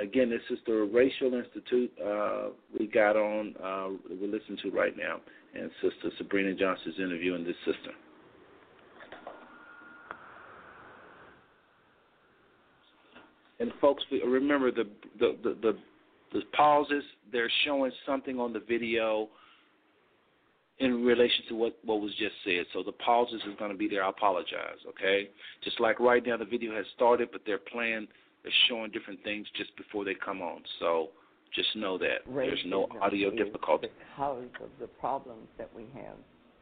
Again, 0.00 0.30
this 0.30 0.40
is 0.50 0.58
the 0.66 0.88
Racial 0.92 1.34
Institute 1.34 1.92
uh, 2.02 2.48
we 2.78 2.86
got 2.86 3.16
on, 3.16 3.54
uh, 3.62 3.88
we're 4.08 4.30
listening 4.30 4.58
to 4.62 4.70
right 4.70 4.96
now. 4.96 5.20
And 5.54 5.70
Sister 5.82 6.10
Sabrina 6.16 6.54
Johnson's 6.54 6.94
interviewing 6.98 7.44
this 7.44 7.56
sister. 7.66 7.90
And 13.58 13.72
folks, 13.80 14.02
remember 14.26 14.70
the 14.70 14.84
the 15.18 15.36
the, 15.42 15.56
the 15.60 15.78
the 16.32 16.42
pauses, 16.56 17.04
they're 17.32 17.50
showing 17.64 17.92
something 18.06 18.38
on 18.38 18.52
the 18.52 18.60
video 18.60 19.28
in 20.78 21.04
relation 21.04 21.44
to 21.48 21.54
what, 21.54 21.78
what 21.84 22.00
was 22.00 22.10
just 22.18 22.34
said. 22.44 22.64
So 22.72 22.82
the 22.82 22.92
pauses 22.92 23.40
is 23.46 23.54
going 23.58 23.70
to 23.70 23.76
be 23.76 23.88
there. 23.88 24.02
I 24.02 24.08
apologize, 24.08 24.80
okay? 24.88 25.28
Just 25.62 25.78
like 25.78 26.00
right 26.00 26.24
now, 26.26 26.36
the 26.36 26.44
video 26.44 26.74
has 26.74 26.86
started, 26.96 27.28
but 27.32 27.42
they're 27.44 27.58
playing, 27.58 28.08
they're 28.42 28.52
showing 28.68 28.90
different 28.90 29.22
things 29.22 29.46
just 29.56 29.76
before 29.76 30.04
they 30.04 30.14
come 30.14 30.40
on. 30.40 30.62
So 30.78 31.08
just 31.54 31.76
know 31.76 31.98
that. 31.98 32.26
Racism 32.26 32.34
There's 32.34 32.64
no 32.66 32.88
audio 33.02 33.30
difficulty. 33.30 33.88
Because 34.16 34.44
of 34.62 34.70
the 34.80 34.86
problems 34.86 35.48
that 35.58 35.68
we 35.76 35.82
have 35.94 36.16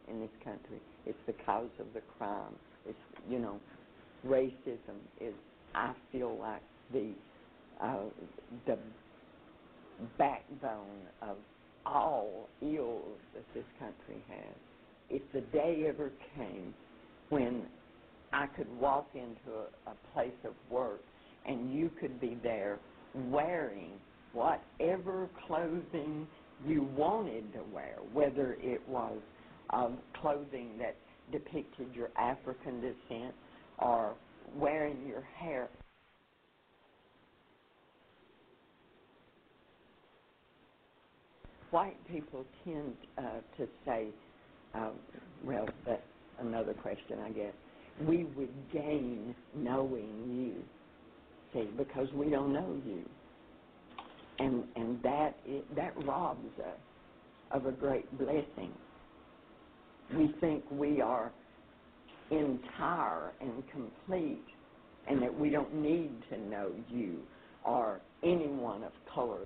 in 0.09 0.21
this 0.21 0.31
country, 0.43 0.81
it's 1.07 1.19
the 1.27 1.33
because 1.33 1.71
of 1.79 1.87
the 1.95 2.01
crime. 2.19 2.55
It's, 2.87 2.99
you 3.29 3.39
know, 3.39 3.61
racism 4.27 4.99
is, 5.21 5.35
I 5.75 5.93
feel 6.11 6.37
like, 6.41 6.63
the, 6.93 7.13
uh, 7.81 7.99
the 8.67 8.79
backbone 10.19 11.09
of 11.23 11.39
all 11.87 12.51
ills 12.63 13.21
that 13.35 13.45
this 13.55 13.67
country 13.79 14.25
has. 14.29 14.57
If 15.11 15.23
the 15.33 15.43
day 15.43 15.87
ever 15.89 16.13
came 16.37 16.75
when 17.31 17.69
I 18.33 18.47
could 18.49 18.69
walk 18.71 19.11
into 19.15 19.51
a, 19.87 19.91
a 19.91 19.97
place 20.13 20.39
of 20.45 20.55
work 20.71 21.03
and 21.47 21.73
you 21.75 21.91
could 22.01 22.21
be 22.21 22.39
there 22.43 22.81
wearing 23.15 24.01
whatever 24.33 25.31
clothing 25.47 26.29
you 26.65 26.83
wanted 26.83 27.53
to 27.55 27.65
wear, 27.65 27.99
whether 28.13 28.55
it 28.61 28.87
was 28.89 29.21
um, 29.71 29.99
clothing 30.21 30.79
that 30.79 30.97
depicted 31.33 31.95
your 31.95 32.11
African 32.19 32.81
descent 32.81 33.35
or 33.79 34.17
wearing 34.55 35.07
your 35.07 35.23
hair 35.23 35.71
white 41.71 41.97
people 42.09 42.45
tend 42.65 42.95
uh, 43.19 43.23
to 43.57 43.69
say, 43.85 44.09
uh, 44.75 44.91
well, 45.45 45.69
that's 45.87 46.03
another 46.41 46.75
question, 46.75 47.19
I 47.25 47.31
guess. 47.31 47.53
We 48.07 48.25
would 48.37 48.53
gain 48.73 49.35
knowing 49.57 50.13
you, 50.29 50.63
see, 51.53 51.69
because 51.77 52.09
we 52.15 52.31
don't 52.31 52.53
know 52.53 52.81
you, 52.87 53.03
and 54.39 54.65
and 54.77 55.03
that 55.03 55.35
is, 55.49 55.63
that 55.75 55.93
robs 56.05 56.47
us 56.61 56.79
of 57.51 57.67
a 57.67 57.73
great 57.73 58.07
blessing. 58.19 58.73
We 60.17 60.33
think 60.41 60.63
we 60.71 61.01
are 61.01 61.33
entire 62.31 63.33
and 63.41 63.63
complete, 63.73 64.45
and 65.09 65.21
that 65.23 65.37
we 65.37 65.51
don't 65.51 65.75
need 65.75 66.13
to 66.31 66.39
know 66.39 66.71
you 66.89 67.19
or 67.65 68.01
anyone 68.23 68.85
of 68.85 68.93
color. 69.13 69.45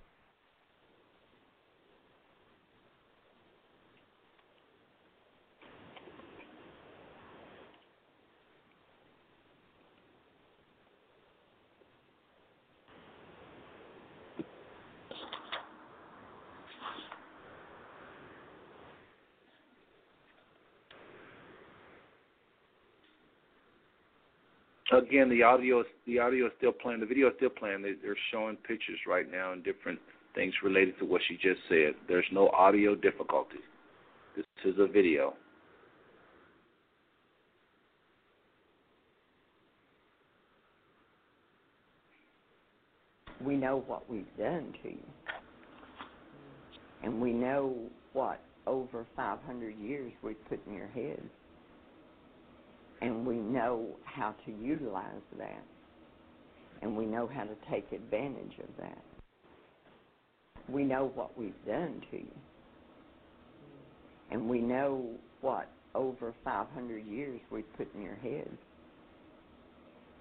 Again, 24.93 25.31
the 25.31 25.43
audio 25.43 25.81
is 25.81 25.87
the 26.07 26.19
audio 26.19 26.47
is 26.47 26.53
still 26.59 26.73
playing. 26.73 27.01
The 27.01 27.07
video 27.07 27.29
is 27.29 27.35
still 27.37 27.51
playing. 27.51 27.83
They, 27.83 27.95
they're 28.03 28.17
showing 28.31 28.57
pictures 28.57 28.99
right 29.07 29.31
now 29.31 29.53
and 29.53 29.65
different 29.65 29.99
things 30.35 30.53
related 30.63 30.99
to 30.99 31.05
what 31.05 31.23
she 31.29 31.35
just 31.35 31.61
said. 31.69 31.95
There's 32.09 32.27
no 32.31 32.49
audio 32.51 32.95
difficulty. 32.95 33.59
This 34.37 34.45
is 34.65 34.75
a 34.79 34.87
video. 34.87 35.35
we 43.45 43.57
know 43.57 43.85
what 43.87 44.09
we've 44.09 44.37
done 44.39 44.73
to 44.83 44.89
you. 44.89 45.07
And 47.03 47.21
we 47.21 47.33
know 47.33 47.75
what 48.13 48.41
over 48.67 49.07
500 49.17 49.77
years 49.79 50.13
we've 50.23 50.49
put 50.49 50.61
in 50.67 50.75
your 50.75 50.89
head. 50.89 51.21
And 53.03 53.27
we 53.27 53.35
know 53.37 53.87
how 54.05 54.35
to 54.47 54.53
utilize 54.53 55.05
that. 55.37 55.63
And 56.81 56.97
we 56.97 57.05
know 57.05 57.29
how 57.33 57.45
to 57.45 57.55
take 57.71 57.93
advantage 57.93 58.55
of 58.59 58.69
that. 58.79 59.03
We 60.69 60.85
know 60.85 61.13
what 61.15 61.37
we've 61.37 61.53
done 61.67 62.03
to 62.11 62.17
you. 62.17 62.35
And 64.31 64.49
we 64.49 64.61
know 64.61 65.11
what 65.43 65.69
over 65.95 66.33
500 66.43 67.05
years 67.07 67.41
we've 67.51 67.71
put 67.77 67.93
in 67.95 68.03
your 68.03 68.15
head. 68.15 68.49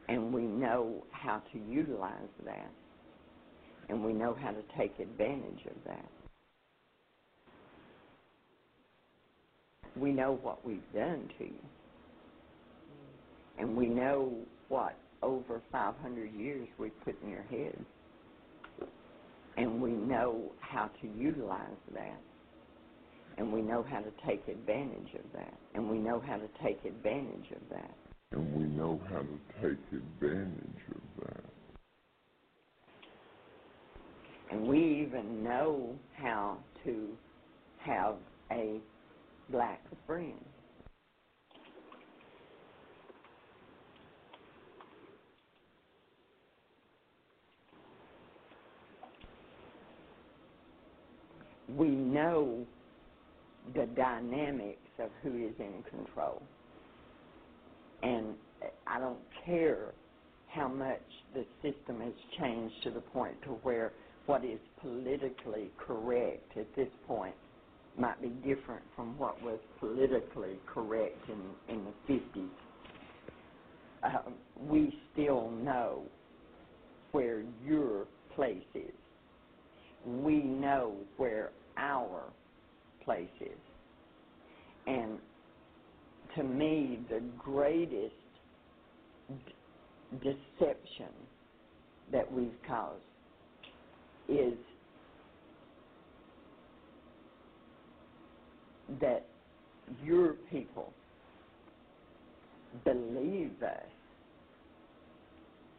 And 0.10 0.34
we 0.34 0.42
know 0.42 1.06
how 1.12 1.42
to 1.54 1.60
utilize 1.60 2.28
that 2.46 2.72
and 3.92 4.04
we 4.06 4.14
know 4.14 4.36
how 4.42 4.52
to 4.52 4.64
take 4.78 4.98
advantage 5.00 5.66
of 5.66 5.76
that. 5.86 6.06
We 9.98 10.14
know 10.14 10.40
what 10.42 10.66
we've 10.66 10.80
done 10.94 11.30
to 11.38 11.44
you. 11.44 11.60
And 13.62 13.78
we 13.78 13.86
know 13.86 14.34
what 14.70 14.98
over 15.22 15.62
500 15.72 16.34
years 16.34 16.68
we've 16.80 17.00
put 17.06 17.16
in 17.22 17.30
your 17.30 17.44
head. 17.44 17.78
And 19.56 19.80
we 19.80 19.92
know 19.92 20.52
how 20.60 20.90
to 21.00 21.08
utilize 21.08 21.68
that. 21.94 22.20
And 23.38 23.54
we 23.54 23.62
know 23.62 23.86
how 23.88 24.00
to 24.00 24.12
take 24.26 24.48
advantage 24.48 25.14
of 25.14 25.32
that. 25.34 25.54
And 25.76 25.88
we 25.88 26.00
know 26.00 26.20
how 26.20 26.38
to 26.38 26.48
take 26.64 26.84
advantage 26.86 27.52
of 27.52 27.62
that. 27.70 27.94
And 28.32 28.52
we 28.56 28.64
know 28.64 29.00
how 29.12 29.20
to 29.20 29.62
take 29.62 29.80
advantage 29.92 30.82
of 30.90 31.26
that. 31.26 31.44
And 34.50 34.68
we 34.68 35.04
even 35.08 35.44
know 35.44 35.96
how 36.18 36.58
to 36.84 37.10
have 37.86 38.16
a 38.52 38.80
black 39.52 39.82
friend. 40.08 40.34
We 51.78 51.90
know 51.90 52.66
the 53.76 53.88
dynamics 53.96 54.90
of 55.00 55.12
who 55.24 55.48
is 55.48 55.56
in 55.60 55.84
control. 55.90 56.44
And 58.04 58.36
I 58.88 59.00
don't 59.00 59.22
care 59.46 59.94
how 60.48 60.68
much 60.68 61.02
the 61.34 61.46
system 61.62 62.02
has 62.02 62.14
changed 62.40 62.76
to 62.84 62.92
the 62.92 63.02
point 63.02 63.42
to 63.44 63.50
where 63.64 63.94
what 64.26 64.44
is 64.46 64.60
politically 64.82 65.72
correct 65.78 66.58
at 66.58 66.76
this 66.76 66.90
point 67.08 67.36
might 67.98 68.22
be 68.22 68.30
different 68.30 68.84
from 68.96 69.18
what 69.18 69.42
was 69.42 69.60
politically 69.80 70.60
correct 70.66 71.30
in, 71.30 71.56
in 71.68 71.86
the 71.86 72.14
50s. 72.14 72.50
Um, 74.04 74.36
we 74.58 74.94
still 75.14 75.52
know 75.52 76.06
where 77.12 77.44
your 77.64 78.08
place 78.36 78.64
is. 78.76 78.94
We 80.06 80.44
know 80.44 80.98
where 81.18 81.52
our 81.78 82.24
place 83.04 83.30
is. 83.40 83.58
And 84.88 85.20
to 86.36 86.44
me, 86.44 87.00
the 87.10 87.22
greatest 87.38 88.14
deception 90.22 91.14
that 92.12 92.32
we've 92.32 92.58
caused 92.68 93.02
is 94.28 94.54
that 99.00 99.26
your 100.04 100.34
people 100.52 100.92
believe 102.84 103.52
us 103.64 103.92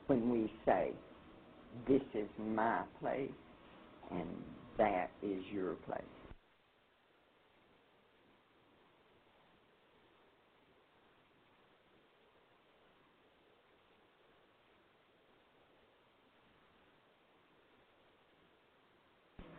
when 0.06 0.30
we 0.30 0.52
say, 0.64 0.92
This 1.88 2.02
is 2.14 2.28
my 2.38 2.82
place 3.00 3.30
and 4.10 4.28
that 4.82 5.10
is 5.22 5.42
your 5.54 5.74
place. 5.86 6.04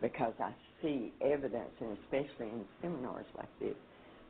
because 0.02 0.34
I 0.40 0.52
see 0.82 1.12
evidence, 1.22 1.70
and 1.80 1.98
especially 2.04 2.48
in 2.48 2.64
seminars 2.82 3.26
like 3.38 3.48
this, 3.60 3.76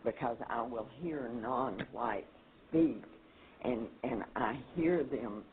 because 0.05 0.39
I 0.51 0.63
will 0.63 0.89
hear 1.03 1.31
non-whites 1.43 2.27
speak, 2.71 3.03
and 3.65 3.89
and 4.05 4.25
I 4.37 4.59
hear 4.77 5.05
them 5.05 5.45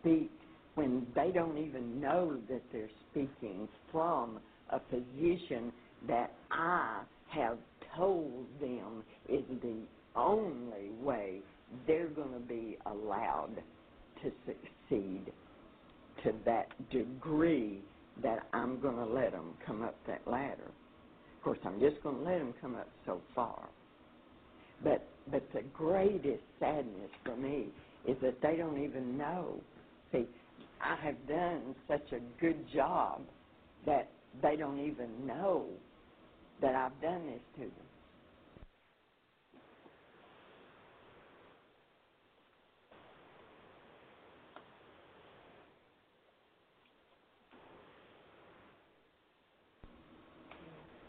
speak 0.00 0.30
when 0.76 1.06
they 1.16 1.32
don't 1.34 1.58
even 1.58 2.00
know 2.00 2.38
that 2.50 2.62
they're 2.72 2.90
speaking 3.12 3.68
from 3.92 4.40
a 4.70 4.78
position 4.78 5.72
that 6.08 6.32
I 6.50 7.02
have 7.30 7.58
told 7.96 8.46
them 8.60 9.04
is 9.28 9.44
the 9.62 9.82
only 10.16 10.90
way 11.02 11.42
they're 11.86 12.08
going 12.08 12.32
to 12.32 12.40
be 12.40 12.78
allowed 12.86 13.56
to 14.22 14.32
succeed 14.46 15.32
to 16.22 16.32
that 16.44 16.90
degree 16.90 17.82
that 18.22 18.48
I'm 18.52 18.80
going 18.80 18.96
to 18.96 19.06
let 19.06 19.32
them 19.32 19.54
come 19.66 19.82
up 19.82 19.96
that 20.06 20.26
ladder. 20.26 20.72
Of 21.36 21.42
course, 21.42 21.58
I'm 21.64 21.80
just 21.80 22.02
going 22.02 22.16
to 22.18 22.22
let 22.22 22.38
them 22.38 22.54
come 22.60 22.76
up 22.76 22.88
so 23.06 23.20
far. 23.34 23.68
But 24.82 25.08
but 25.30 25.50
the 25.54 25.62
greatest 25.72 26.42
sadness 26.60 27.10
for 27.24 27.36
me 27.36 27.68
is 28.06 28.16
that 28.22 28.40
they 28.42 28.56
don't 28.56 28.82
even 28.82 29.16
know. 29.16 29.62
See, 30.12 30.26
I 30.80 30.96
have 30.96 31.26
done 31.26 31.74
such 31.88 32.12
a 32.12 32.20
good 32.40 32.66
job 32.74 33.22
that 33.86 34.10
they 34.42 34.56
don't 34.56 34.80
even 34.80 35.26
know 35.26 35.66
that 36.60 36.74
I've 36.74 37.00
done 37.00 37.26
this 37.26 37.42
to 37.56 37.60
them. 37.60 37.86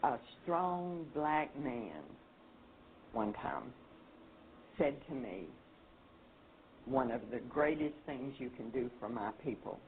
a 0.06 0.18
strong 0.42 1.04
black 1.14 1.50
man 1.58 2.02
one 3.12 3.32
time 3.32 3.72
said 4.78 4.94
to 5.08 5.14
me, 5.14 5.46
one 6.84 7.10
of 7.10 7.20
the 7.32 7.40
greatest 7.48 7.94
things 8.06 8.32
you 8.38 8.50
can 8.56 8.70
do 8.70 8.88
for 9.00 9.08
my 9.08 9.32
people 9.42 9.78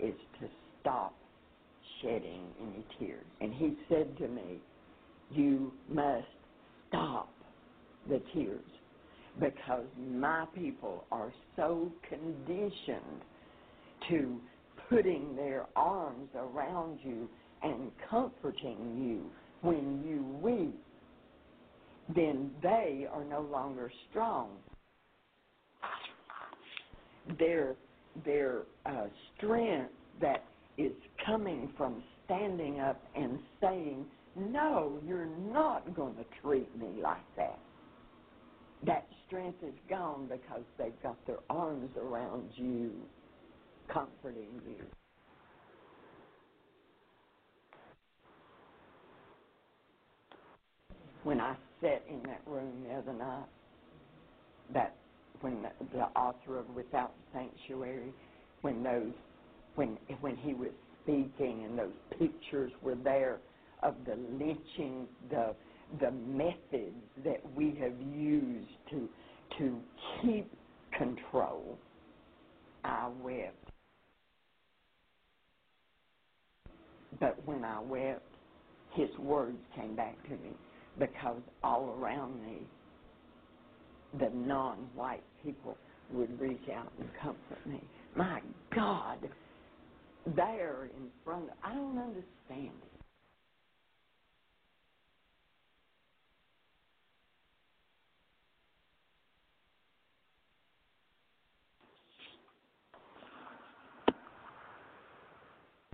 is 0.00 0.14
to 0.40 0.48
stop 0.80 1.14
shedding 2.02 2.44
any 2.60 2.84
tears. 2.98 3.24
And 3.40 3.52
he 3.52 3.76
said 3.88 4.16
to 4.18 4.28
me, 4.28 4.60
you 5.30 5.72
must 5.88 6.26
stop 6.88 7.32
the 8.08 8.20
tears 8.34 8.64
because 9.38 9.84
my 9.98 10.44
people 10.54 11.04
are 11.12 11.32
so 11.56 11.92
conditioned 12.08 13.22
to 14.08 14.40
putting 14.88 15.36
their 15.36 15.66
arms 15.76 16.28
around 16.34 16.98
you 17.02 17.28
and 17.62 17.90
comforting 18.08 18.98
you 18.98 19.30
when 19.62 20.02
you 20.06 20.24
weep, 20.42 20.82
then 22.14 22.50
they 22.62 23.06
are 23.12 23.24
no 23.24 23.42
longer 23.42 23.90
strong. 24.10 24.50
Their 27.38 27.76
their 28.24 28.62
uh, 28.86 29.06
strength 29.36 29.92
that 30.20 30.42
is 30.78 30.92
coming 31.26 31.72
from 31.76 32.02
standing 32.26 32.80
up 32.80 33.02
and 33.16 33.40
saying, 33.60 34.06
"No, 34.36 35.00
you're 35.06 35.26
not 35.26 35.94
going 35.94 36.16
to 36.16 36.24
treat 36.42 36.74
me 36.78 37.00
like 37.02 37.36
that." 37.36 37.58
That 38.86 39.08
strength 39.26 39.62
is 39.64 39.74
gone 39.90 40.28
because 40.28 40.64
they've 40.78 41.02
got 41.02 41.16
their 41.26 41.40
arms 41.50 41.90
around 41.98 42.50
you, 42.56 42.92
comforting 43.88 44.60
you. 44.66 44.86
when 51.24 51.40
I 51.40 51.56
sat 51.80 52.02
in 52.08 52.22
that 52.24 52.42
room 52.46 52.84
the 52.88 52.94
other 52.94 53.12
night, 53.12 53.46
that 54.74 54.96
when 55.40 55.62
the, 55.62 55.70
the 55.94 56.04
author 56.20 56.58
of 56.58 56.68
Without 56.74 57.12
Sanctuary, 57.34 58.12
when 58.62 58.82
those, 58.82 59.12
when 59.76 59.98
when 60.20 60.36
he 60.36 60.54
was 60.54 60.70
speaking 61.02 61.66
and 61.68 61.78
those 61.78 61.94
pictures 62.18 62.72
were 62.82 62.96
there 62.96 63.40
of 63.82 63.96
the 64.06 64.16
lynching, 64.16 65.08
the 65.30 65.54
the 66.00 66.10
methods 66.12 66.96
that 67.24 67.40
we 67.56 67.76
have 67.80 67.98
used 68.00 68.68
to 68.90 69.08
to 69.58 69.80
keep 70.22 70.50
control, 70.98 71.78
I 72.84 73.08
wept. 73.22 73.56
But 77.20 77.44
when 77.46 77.64
I 77.64 77.80
wept, 77.80 78.22
his 78.94 79.10
words 79.18 79.58
came 79.76 79.96
back 79.96 80.22
to 80.24 80.30
me 80.32 80.52
because 80.98 81.40
all 81.64 81.96
around 82.00 82.42
me, 82.44 82.58
the 84.18 84.30
non-white 84.34 85.24
people 85.44 85.76
would 86.12 86.40
reach 86.40 86.68
out 86.74 86.92
and 87.00 87.08
comfort 87.22 87.66
me. 87.66 87.82
My 88.16 88.40
God, 88.74 89.18
there 90.26 90.90
in 90.96 91.08
front 91.24 91.44
of, 91.44 91.50
I 91.62 91.74
don't 91.74 91.98
understand 91.98 92.72
it. 92.82 92.90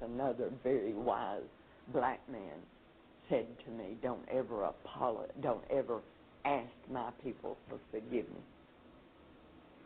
Another 0.02 0.50
very 0.62 0.94
wise 0.94 1.42
black 1.92 2.20
man 2.30 2.58
said 3.28 3.46
to 3.64 3.70
me, 3.70 3.96
"Don't 4.02 4.28
ever 4.30 4.64
apologize. 4.64 5.32
Don't 5.42 5.64
ever 5.70 6.00
ask 6.44 6.70
my 6.90 7.10
people 7.24 7.56
for 7.68 7.78
forgiveness, 7.90 8.44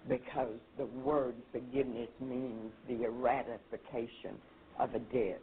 because 0.09 0.59
the 0.79 0.87
word 0.87 1.37
forgiveness 1.53 2.11
means 2.21 2.73
the 2.89 2.97
ratification 3.11 4.41
of 4.79 4.95
a 4.95 5.01
debt. 5.01 5.43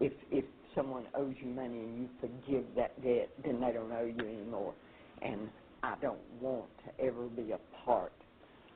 If 0.00 0.12
if 0.30 0.44
someone 0.74 1.06
owes 1.14 1.34
you 1.42 1.48
money 1.48 1.78
and 1.80 1.98
you 1.98 2.10
forgive 2.20 2.74
that 2.76 3.02
debt, 3.02 3.30
then 3.44 3.60
they 3.60 3.72
don't 3.72 3.92
owe 3.92 4.06
you 4.06 4.28
anymore. 4.28 4.74
And 5.22 5.50
I 5.82 5.96
don't 6.00 6.22
want 6.40 6.70
to 6.86 7.04
ever 7.04 7.28
be 7.28 7.52
a 7.52 7.60
part 7.84 8.14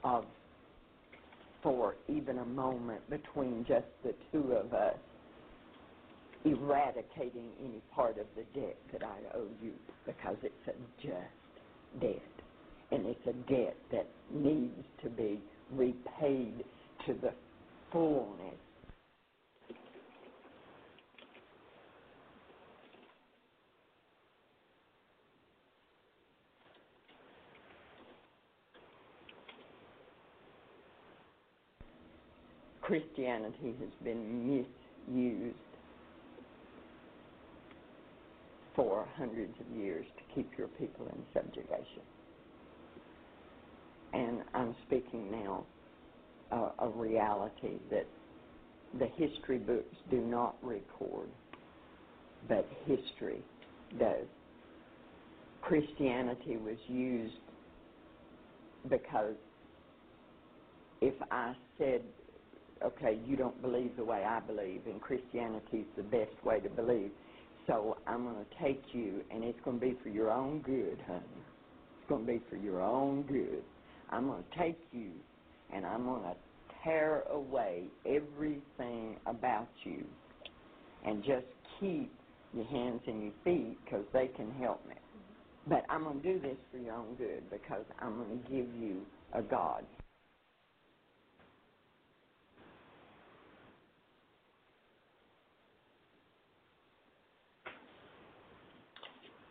of, 0.04 0.26
for 1.62 1.96
even 2.08 2.38
a 2.38 2.44
moment 2.46 3.08
between 3.10 3.64
just 3.68 3.86
the 4.04 4.14
two 4.32 4.52
of 4.52 4.72
us, 4.74 4.98
eradicating 6.44 7.52
any 7.60 7.82
part 7.94 8.18
of 8.18 8.26
the 8.36 8.44
debt 8.58 8.78
that 8.92 9.02
I 9.04 9.18
owe 9.34 9.50
you 9.62 9.74
because 10.06 10.36
it's 10.42 10.68
a 10.68 10.74
just 11.02 12.00
debt. 12.02 12.45
And 12.92 13.06
it's 13.06 13.26
a 13.26 13.32
debt 13.52 13.76
that 13.92 14.08
needs 14.32 14.84
to 15.02 15.10
be 15.10 15.40
repaid 15.72 16.64
to 17.06 17.14
the 17.14 17.32
fullness. 17.92 18.54
Christianity 32.86 33.74
has 33.80 33.90
been 34.04 34.46
misused 34.46 35.56
for 38.76 39.08
hundreds 39.16 39.54
of 39.60 39.76
years 39.76 40.06
to 40.16 40.34
keep 40.34 40.48
your 40.56 40.68
people 40.68 41.06
in 41.06 41.20
subjugation. 41.34 42.02
And 44.16 44.44
I'm 44.54 44.74
speaking 44.86 45.30
now 45.30 45.66
uh, 46.50 46.70
a 46.80 46.88
reality 46.88 47.80
that 47.90 48.08
the 48.98 49.08
history 49.16 49.58
books 49.58 49.96
do 50.10 50.22
not 50.22 50.56
record, 50.64 51.30
but 52.48 52.68
history 52.86 53.44
does. 53.98 54.28
Christianity 55.60 56.56
was 56.56 56.78
used 56.88 57.34
because 58.88 59.36
if 61.02 61.14
I 61.30 61.54
said, 61.78 62.02
okay, 62.84 63.20
you 63.26 63.36
don't 63.36 63.60
believe 63.62 63.96
the 63.96 64.04
way 64.04 64.24
I 64.24 64.40
believe, 64.40 64.86
and 64.86 65.00
Christianity 65.02 65.78
is 65.78 65.86
the 65.96 66.04
best 66.04 66.42
way 66.44 66.60
to 66.60 66.70
believe, 66.70 67.12
so 67.66 67.98
I'm 68.06 68.24
going 68.24 68.44
to 68.44 68.64
take 68.64 68.94
you, 68.94 69.24
and 69.30 69.44
it's 69.44 69.60
going 69.64 69.80
to 69.80 69.86
be 69.86 69.98
for 70.02 70.08
your 70.10 70.30
own 70.30 70.62
good, 70.62 71.02
honey. 71.06 71.44
It's 72.00 72.08
going 72.08 72.26
to 72.26 72.32
be 72.32 72.42
for 72.48 72.56
your 72.56 72.82
own 72.82 73.24
good. 73.24 73.64
I'm 74.10 74.26
going 74.26 74.42
to 74.42 74.58
take 74.58 74.78
you, 74.92 75.10
and 75.72 75.84
I'm 75.84 76.04
going 76.04 76.22
to 76.22 76.36
tear 76.84 77.22
away 77.30 77.84
everything 78.06 79.16
about 79.26 79.68
you, 79.84 80.04
and 81.04 81.22
just 81.24 81.46
keep 81.80 82.12
your 82.54 82.66
hands 82.66 83.00
and 83.06 83.22
your 83.22 83.32
feet 83.44 83.76
because 83.84 84.04
they 84.12 84.28
can 84.28 84.50
help 84.52 84.86
me. 84.88 84.94
But 85.68 85.84
I'm 85.88 86.04
going 86.04 86.20
to 86.20 86.34
do 86.34 86.40
this 86.40 86.56
for 86.70 86.78
your 86.78 86.94
own 86.94 87.14
good 87.16 87.42
because 87.50 87.84
I'm 88.00 88.16
going 88.16 88.40
to 88.40 88.48
give 88.48 88.72
you 88.80 89.00
a 89.32 89.42
God. 89.42 89.84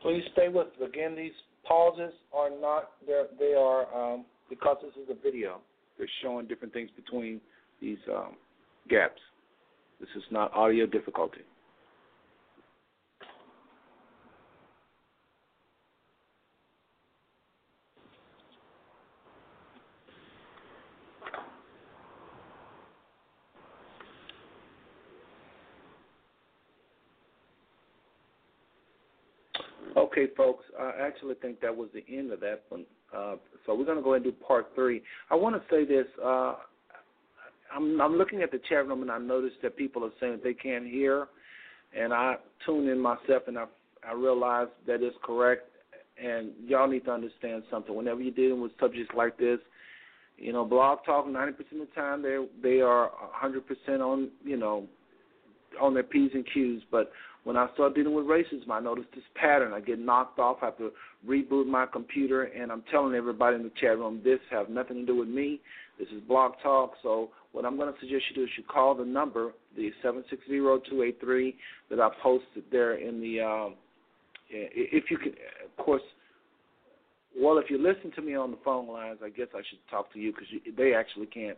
Please 0.02 0.24
stay 0.34 0.48
with 0.50 0.68
us. 0.68 0.74
Again, 0.88 1.16
these 1.16 1.32
pauses 1.68 2.14
are 2.32 2.50
not, 2.50 2.92
they 3.40 3.54
are, 3.54 4.14
um, 4.14 4.26
because 4.50 4.78
this 4.82 4.94
is 5.04 5.10
a 5.10 5.24
video, 5.24 5.60
they're 5.98 6.08
showing 6.22 6.48
different 6.48 6.74
things 6.74 6.90
between 6.96 7.42
these 7.82 7.98
um, 8.14 8.36
gaps. 8.90 9.22
This 10.00 10.10
is 10.16 10.24
not 10.32 10.54
audio 10.54 10.86
difficulty. 10.86 11.42
Okay, 30.16 30.32
folks. 30.38 30.64
I 30.80 30.92
actually 31.02 31.36
think 31.36 31.60
that 31.60 31.76
was 31.76 31.90
the 31.94 32.04
end 32.16 32.32
of 32.32 32.40
that 32.40 32.64
one. 32.70 32.86
Uh, 33.14 33.36
so 33.66 33.76
we're 33.76 33.84
going 33.84 33.98
to 33.98 34.04
go 34.04 34.14
ahead 34.14 34.26
and 34.26 34.34
do 34.34 34.46
part 34.46 34.68
three. 34.74 35.02
I 35.30 35.36
want 35.36 35.56
to 35.56 35.62
say 35.70 35.84
this. 35.84 36.06
Uh, 36.24 36.56
I'm, 37.76 38.00
I'm 38.00 38.14
looking 38.16 38.42
at 38.42 38.52
the 38.52 38.62
chat 38.70 38.88
room 38.88 39.02
and 39.02 39.12
I 39.12 39.18
noticed 39.18 39.58
that 39.62 39.76
people 39.76 40.06
are 40.06 40.12
saying 40.22 40.34
that 40.34 40.44
they 40.44 40.54
can't 40.54 40.86
hear, 40.86 41.28
and 41.98 42.14
I 42.14 42.36
tune 42.66 42.88
in 42.88 43.00
myself 43.00 43.44
and 43.48 43.58
I 43.58 43.66
I 44.08 44.14
realize 44.14 44.68
that 44.88 45.04
is 45.04 45.14
correct. 45.24 45.68
And 46.24 46.52
y'all 46.66 46.88
need 46.88 47.04
to 47.06 47.12
understand 47.12 47.64
something. 47.70 47.94
Whenever 47.94 48.22
you're 48.22 48.34
dealing 48.34 48.62
with 48.62 48.72
subjects 48.80 49.12
like 49.18 49.38
this, 49.38 49.60
you 50.38 50.54
know, 50.54 50.64
blog 50.64 51.00
talk 51.06 51.26
90% 51.26 51.50
of 51.50 51.56
the 51.72 51.88
time 51.94 52.22
they 52.22 52.38
they 52.64 52.80
are 52.80 53.12
100% 53.44 54.00
on 54.00 54.30
you 54.46 54.56
know 54.56 54.88
on 55.82 55.94
their 55.94 56.04
p's 56.04 56.32
and 56.34 56.46
q's, 56.54 56.84
but 56.90 57.12
when 57.46 57.58
I 57.58 57.68
start 57.76 57.94
dealing 57.94 58.16
with 58.16 58.26
racism, 58.26 58.72
I 58.72 58.80
notice 58.80 59.06
this 59.14 59.24
pattern. 59.36 59.72
I 59.72 59.80
get 59.80 60.00
knocked 60.00 60.40
off. 60.40 60.58
I 60.64 60.66
have 60.66 60.78
to 60.80 60.92
reboot 61.28 61.68
my 61.68 61.86
computer, 61.86 62.44
and 62.44 62.72
I'm 62.72 62.84
telling 62.92 63.14
everybody 63.14 63.56
in 63.56 63.62
the 63.62 63.72
chat 63.80 64.00
room 64.00 64.20
this 64.24 64.40
has 64.50 64.66
nothing 64.68 64.98
to 64.98 65.06
do 65.06 65.16
with 65.16 65.28
me. 65.28 65.62
This 66.00 66.08
is 66.10 66.22
Blog 66.28 66.54
Talk. 66.64 66.94
So 67.04 67.30
what 67.52 67.64
I'm 67.64 67.78
going 67.78 67.94
to 67.94 68.00
suggest 68.00 68.24
you 68.32 68.36
do 68.36 68.44
is 68.46 68.50
you 68.58 68.64
call 68.64 68.96
the 68.96 69.06
number, 69.06 69.52
the 69.78 69.92
760-283 70.04 71.54
that 71.92 72.00
I 72.00 72.10
posted 72.22 72.64
there 72.72 72.96
in 72.96 73.22
the. 73.22 73.42
Um, 73.42 73.76
if 74.50 75.12
you 75.12 75.18
can, 75.18 75.34
of 75.64 75.86
course. 75.86 76.02
Well, 77.38 77.60
if 77.60 77.70
you 77.70 77.78
listen 77.78 78.12
to 78.16 78.22
me 78.22 78.34
on 78.34 78.50
the 78.50 78.58
phone 78.66 78.88
lines, 78.88 79.20
I 79.24 79.30
guess 79.30 79.48
I 79.54 79.60
should 79.70 79.80
talk 79.92 80.12
to 80.14 80.20
you 80.20 80.32
because 80.32 80.48
they 80.76 80.94
actually 80.96 81.28
can't 81.28 81.58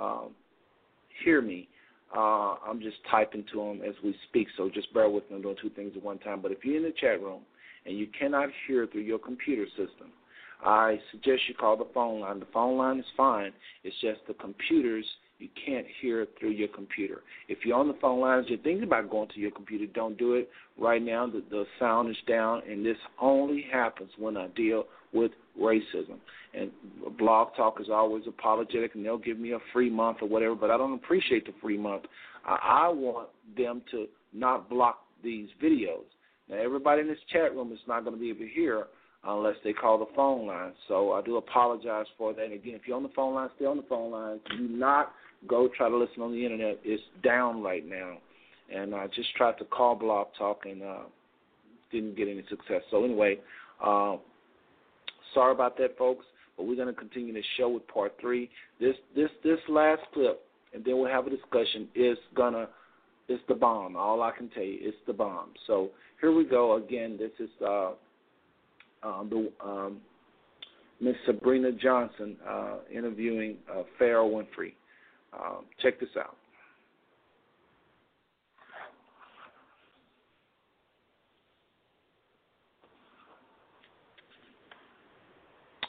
um, 0.00 0.30
hear 1.24 1.42
me. 1.42 1.68
Uh, 2.14 2.56
I'm 2.66 2.80
just 2.80 2.96
typing 3.10 3.44
to 3.52 3.58
them 3.58 3.80
as 3.86 3.94
we 4.04 4.14
speak, 4.28 4.48
so 4.56 4.70
just 4.72 4.92
bear 4.94 5.08
with 5.10 5.30
me. 5.30 5.40
Doing 5.42 5.56
two 5.60 5.70
things 5.70 5.92
at 5.96 6.02
one 6.02 6.18
time. 6.18 6.40
But 6.40 6.52
if 6.52 6.64
you're 6.64 6.76
in 6.76 6.82
the 6.82 6.94
chat 6.98 7.20
room 7.20 7.42
and 7.84 7.98
you 7.98 8.06
cannot 8.18 8.48
hear 8.66 8.86
through 8.86 9.02
your 9.02 9.18
computer 9.18 9.66
system, 9.70 10.12
I 10.64 10.98
suggest 11.10 11.42
you 11.48 11.54
call 11.54 11.76
the 11.76 11.88
phone 11.92 12.20
line. 12.20 12.40
The 12.40 12.46
phone 12.52 12.78
line 12.78 12.98
is 12.98 13.06
fine. 13.16 13.52
It's 13.84 13.96
just 14.00 14.20
the 14.26 14.34
computers 14.34 15.04
you 15.38 15.48
can't 15.66 15.86
hear 16.00 16.26
through 16.38 16.52
your 16.52 16.68
computer. 16.68 17.20
If 17.48 17.58
you're 17.64 17.78
on 17.78 17.88
the 17.88 17.98
phone 18.00 18.20
lines, 18.20 18.46
you're 18.48 18.58
thinking 18.58 18.84
about 18.84 19.10
going 19.10 19.28
to 19.34 19.40
your 19.40 19.50
computer, 19.50 19.84
don't 19.86 20.16
do 20.16 20.34
it 20.34 20.48
right 20.78 21.02
now. 21.02 21.26
The, 21.26 21.42
the 21.50 21.64
sound 21.78 22.08
is 22.08 22.16
down, 22.26 22.62
and 22.68 22.84
this 22.84 22.96
only 23.20 23.66
happens 23.70 24.10
when 24.18 24.36
I 24.36 24.46
deal 24.48 24.84
with 25.12 25.32
racism. 25.60 26.18
And 26.54 26.70
Blog 27.18 27.54
Talk 27.56 27.80
is 27.80 27.88
always 27.90 28.24
apologetic, 28.26 28.94
and 28.94 29.04
they'll 29.04 29.18
give 29.18 29.38
me 29.38 29.52
a 29.52 29.58
free 29.72 29.90
month 29.90 30.18
or 30.22 30.28
whatever, 30.28 30.54
but 30.54 30.70
I 30.70 30.76
don't 30.76 30.94
appreciate 30.94 31.46
the 31.46 31.52
free 31.60 31.78
month. 31.78 32.04
I, 32.44 32.86
I 32.86 32.88
want 32.88 33.28
them 33.56 33.82
to 33.90 34.06
not 34.32 34.68
block 34.68 35.00
these 35.22 35.48
videos. 35.62 36.04
Now, 36.48 36.56
everybody 36.56 37.02
in 37.02 37.08
this 37.08 37.18
chat 37.32 37.54
room 37.54 37.72
is 37.72 37.78
not 37.88 38.04
going 38.04 38.14
to 38.14 38.20
be 38.20 38.30
able 38.30 38.40
to 38.40 38.48
hear 38.48 38.86
unless 39.24 39.56
they 39.64 39.72
call 39.72 39.98
the 39.98 40.06
phone 40.14 40.46
line. 40.46 40.72
So 40.88 41.12
I 41.12 41.22
do 41.22 41.36
apologize 41.36 42.06
for 42.16 42.32
that. 42.32 42.44
And 42.44 42.52
again, 42.52 42.74
if 42.74 42.82
you're 42.86 42.96
on 42.96 43.02
the 43.02 43.08
phone 43.10 43.34
line, 43.34 43.48
stay 43.56 43.64
on 43.64 43.76
the 43.76 43.82
phone 43.88 44.12
line. 44.12 44.40
Do 44.56 44.68
not 44.68 45.12
go 45.48 45.68
try 45.76 45.88
to 45.88 45.96
listen 45.96 46.22
on 46.22 46.32
the 46.32 46.44
internet. 46.44 46.78
It's 46.84 47.02
down 47.24 47.62
right 47.62 47.86
now. 47.86 48.18
And 48.72 48.94
I 48.94 49.06
just 49.08 49.34
tried 49.36 49.58
to 49.58 49.64
call 49.64 49.94
Blog 49.94 50.28
Talk 50.38 50.62
and 50.64 50.82
uh, 50.82 51.02
didn't 51.90 52.16
get 52.16 52.28
any 52.28 52.44
success. 52.48 52.82
So 52.90 53.04
anyway, 53.04 53.38
uh, 53.84 54.16
sorry 55.34 55.52
about 55.52 55.76
that, 55.78 55.96
folks. 55.96 56.24
But 56.56 56.66
we're 56.66 56.76
going 56.76 56.88
to 56.88 56.94
continue 56.94 57.34
the 57.34 57.42
show 57.58 57.68
with 57.68 57.86
part 57.88 58.14
three. 58.20 58.48
This 58.80 58.94
this 59.14 59.28
this 59.44 59.58
last 59.68 60.02
clip, 60.14 60.40
and 60.72 60.84
then 60.84 60.98
we'll 60.98 61.10
have 61.10 61.26
a 61.26 61.30
discussion. 61.30 61.88
Is 61.94 62.16
gonna 62.34 62.68
it's 63.28 63.42
the 63.48 63.54
bomb. 63.54 63.96
All 63.96 64.22
I 64.22 64.30
can 64.30 64.48
tell 64.50 64.62
you, 64.62 64.78
it's 64.80 64.96
the 65.06 65.12
bomb. 65.12 65.50
So 65.66 65.90
here 66.20 66.32
we 66.32 66.44
go 66.44 66.76
again. 66.76 67.18
This 67.18 67.32
is 67.38 67.50
uh, 67.60 67.90
uh, 69.02 69.24
the 69.24 69.52
um, 69.64 69.98
Miss 71.00 71.16
Sabrina 71.26 71.72
Johnson 71.72 72.36
uh, 72.48 72.76
interviewing 72.92 73.56
uh, 73.70 73.82
Pharoah 73.98 74.30
Winfrey. 74.30 74.72
Um, 75.38 75.64
check 75.82 76.00
this 76.00 76.08
out. 76.18 76.36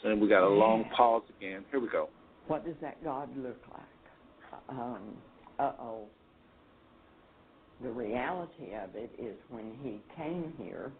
And 0.04 0.22
we 0.22 0.28
got 0.28 0.44
a 0.44 0.50
long 0.50 0.86
pause 0.96 1.24
again. 1.38 1.66
Here 1.72 1.80
we 1.80 1.90
go. 1.90 2.10
What 2.48 2.66
does 2.66 2.76
that 2.82 3.04
God 3.04 3.30
look 3.38 3.62
like? 3.72 4.62
Um, 4.70 5.18
uh 5.60 5.74
oh. 5.80 6.06
The 7.82 7.90
reality 7.90 8.74
of 8.84 8.96
it 8.96 9.12
is 9.20 9.36
when 9.50 9.74
he 9.84 10.02
came 10.16 10.54
here, 10.58 10.92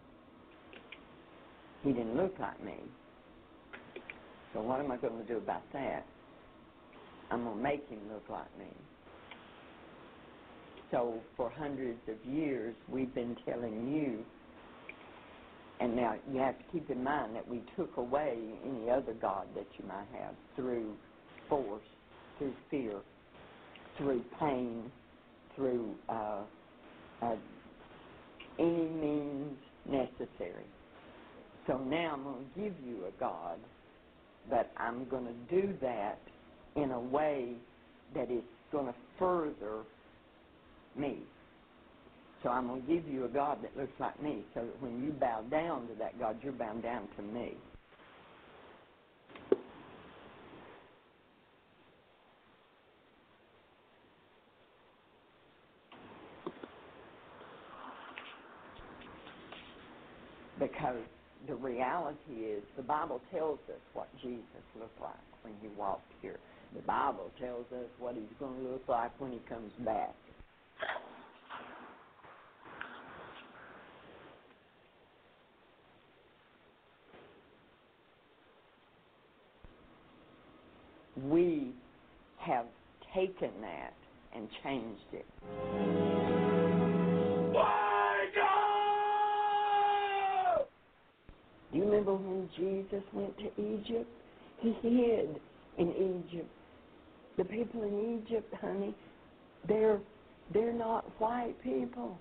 he 1.82 1.92
didn't 1.92 2.16
look 2.16 2.34
like 2.38 2.62
me. 2.62 2.76
So 4.52 4.60
what 4.60 4.80
am 4.80 4.90
I 4.92 4.96
going 4.96 5.18
to 5.18 5.26
do 5.26 5.38
about 5.38 5.62
that? 5.72 6.06
I'm 7.30 7.44
going 7.44 7.56
to 7.56 7.62
make 7.62 7.88
him 7.88 8.00
look 8.12 8.24
like 8.28 8.58
me. 8.58 8.66
So 10.90 11.20
for 11.36 11.50
hundreds 11.50 12.00
of 12.08 12.16
years, 12.32 12.74
we've 12.88 13.14
been 13.14 13.36
telling 13.44 13.92
you 13.92 14.24
And 15.80 15.96
now 15.96 16.14
you 16.30 16.38
have 16.38 16.58
to 16.58 16.64
keep 16.72 16.90
in 16.90 17.02
mind 17.04 17.36
that 17.36 17.46
we 17.48 17.64
took 17.76 17.96
away 17.96 18.60
any 18.64 18.90
other 18.90 19.14
God 19.14 19.48
that 19.56 19.66
you 19.78 19.86
might 19.86 20.08
have 20.12 20.36
through 20.56 20.98
force, 21.48 21.84
through 22.38 22.56
fear, 22.70 23.02
through 23.96 24.24
pain, 24.40 24.92
through 25.56 25.98
uh, 26.08 26.46
uh, 27.22 27.36
any 28.58 28.88
means 28.88 29.58
necessary. 29.86 30.66
So 31.66 31.78
now 31.78 32.14
I'm 32.14 32.24
going 32.24 32.50
to 32.52 32.60
give 32.60 32.80
you 32.80 33.06
a 33.06 33.12
God, 33.12 33.60
but 34.48 34.72
I'm 34.76 35.08
going 35.08 35.26
to 35.26 35.62
do 35.62 35.78
that 35.80 36.22
in 36.76 36.92
a 36.92 37.00
way 37.00 37.58
that 38.14 38.30
is 38.30 38.44
going 38.72 38.86
to 38.86 38.94
further 39.18 39.84
me. 40.96 41.28
So 42.42 42.50
I'm 42.50 42.68
going 42.68 42.82
to 42.82 42.86
give 42.86 43.08
you 43.08 43.24
a 43.24 43.28
God 43.28 43.58
that 43.62 43.76
looks 43.76 43.98
like 43.98 44.22
me, 44.22 44.44
so 44.54 44.60
that 44.60 44.80
when 44.82 45.02
you 45.02 45.10
bow 45.10 45.42
down 45.50 45.88
to 45.88 45.94
that 45.98 46.18
God, 46.20 46.36
you're 46.42 46.52
bowing 46.52 46.80
down 46.80 47.08
to 47.16 47.22
me. 47.22 47.54
Because 60.60 60.96
the 61.46 61.54
reality 61.54 62.34
is, 62.44 62.62
the 62.76 62.82
Bible 62.82 63.20
tells 63.32 63.58
us 63.68 63.80
what 63.94 64.08
Jesus 64.22 64.42
looked 64.78 65.00
like 65.00 65.12
when 65.42 65.54
he 65.60 65.68
walked 65.76 66.12
here. 66.22 66.38
The 66.74 66.82
Bible 66.82 67.30
tells 67.40 67.66
us 67.72 67.88
what 67.98 68.14
he's 68.14 68.24
going 68.38 68.62
to 68.62 68.70
look 68.70 68.88
like 68.88 69.10
when 69.20 69.32
he 69.32 69.38
comes 69.48 69.72
back. 69.80 70.14
We 81.24 81.72
have 82.38 82.66
taken 83.14 83.50
that 83.60 83.94
and 84.34 84.48
changed 84.62 85.00
it. 85.12 85.26
Do 91.70 91.78
you 91.78 91.84
remember 91.84 92.14
when 92.14 92.48
Jesus 92.56 93.02
went 93.12 93.36
to 93.38 93.46
Egypt? 93.60 94.08
He 94.60 94.72
hid 94.82 95.40
in 95.76 96.24
Egypt. 96.30 96.50
The 97.36 97.44
people 97.44 97.82
in 97.82 98.22
Egypt, 98.22 98.52
honey, 98.60 98.94
they're 99.68 100.00
they're 100.52 100.72
not 100.72 101.04
white 101.20 101.54
people. 101.62 102.18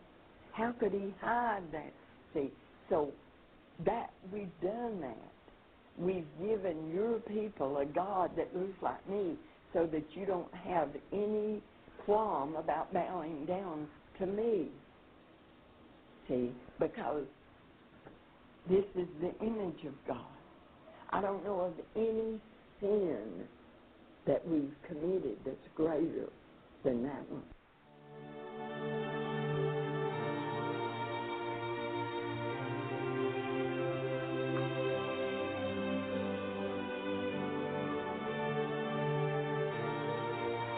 How 0.51 0.73
could 0.73 0.91
he 0.91 1.13
hide 1.21 1.63
that? 1.71 1.93
See, 2.33 2.51
so 2.89 3.11
that 3.85 4.11
we've 4.31 4.51
done 4.61 4.99
that. 5.01 5.31
We've 5.97 6.27
given 6.39 6.91
your 6.93 7.19
people 7.19 7.77
a 7.77 7.85
God 7.85 8.31
that 8.37 8.55
looks 8.55 8.81
like 8.81 9.07
me 9.09 9.35
so 9.73 9.87
that 9.87 10.05
you 10.13 10.25
don't 10.25 10.53
have 10.53 10.89
any 11.11 11.61
qualm 12.05 12.55
about 12.55 12.93
bowing 12.93 13.45
down 13.45 13.87
to 14.19 14.25
me. 14.25 14.67
See, 16.27 16.51
because 16.79 17.25
this 18.69 18.85
is 18.95 19.07
the 19.21 19.33
image 19.45 19.85
of 19.85 19.93
God. 20.07 20.17
I 21.09 21.21
don't 21.21 21.43
know 21.43 21.61
of 21.61 21.73
any 21.95 22.39
sin 22.79 23.45
that 24.25 24.45
we've 24.47 24.75
committed 24.87 25.37
that's 25.45 25.57
greater 25.75 26.29
than 26.83 27.03
that 27.03 27.31
one. 27.31 27.43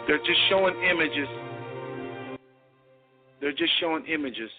They're 0.09 0.17
just 0.17 0.39
showing 0.49 0.73
images. 0.89 1.27
They're 3.39 3.51
just 3.51 3.71
showing 3.79 4.07
images. 4.07 4.49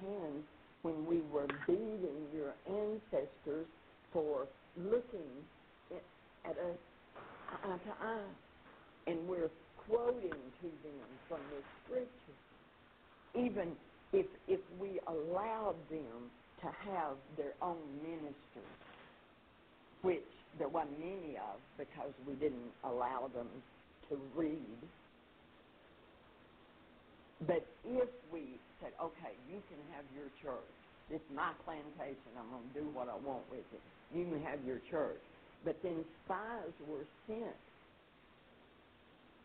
Hands 0.00 0.44
when 0.82 1.06
we 1.06 1.22
were 1.22 1.48
beating 1.66 2.28
your 2.32 2.54
ancestors 2.66 3.66
for 4.12 4.48
looking 4.76 5.44
at 6.44 6.58
us 6.58 6.78
eye 7.64 7.78
to 7.78 7.90
eye. 8.00 8.34
And 9.06 9.28
we're 9.28 9.50
quoting 9.76 10.52
to 10.62 10.68
them 10.82 11.20
from 11.28 11.40
the 11.50 11.62
scripture. 11.84 12.38
Even 13.34 13.76
if 14.12 14.26
if 14.48 14.60
we 14.80 15.00
allowed 15.08 15.76
them 15.90 16.30
to 16.62 16.68
have 16.72 17.18
their 17.36 17.54
own 17.62 18.02
ministry, 18.02 18.62
which 20.02 20.24
there 20.58 20.68
wasn't 20.68 20.98
many 21.00 21.36
of 21.38 21.60
because 21.78 22.12
we 22.26 22.34
didn't 22.34 22.72
allow 22.84 23.28
them 23.28 23.62
to 24.10 24.16
read. 24.34 24.78
But 27.40 27.66
if 27.84 28.10
you 29.48 29.62
can 29.68 29.78
have 29.94 30.04
your 30.14 30.30
church. 30.42 30.74
It's 31.10 31.24
my 31.34 31.52
plantation. 31.64 32.34
I'm 32.38 32.50
going 32.50 32.68
to 32.72 32.80
do 32.80 32.86
what 32.90 33.08
I 33.08 33.16
want 33.16 33.48
with 33.50 33.66
it. 33.72 33.82
You 34.14 34.24
can 34.24 34.42
have 34.42 34.64
your 34.64 34.80
church. 34.90 35.20
But 35.64 35.76
then 35.82 36.04
spies 36.24 36.72
were 36.88 37.06
sent. 37.26 37.56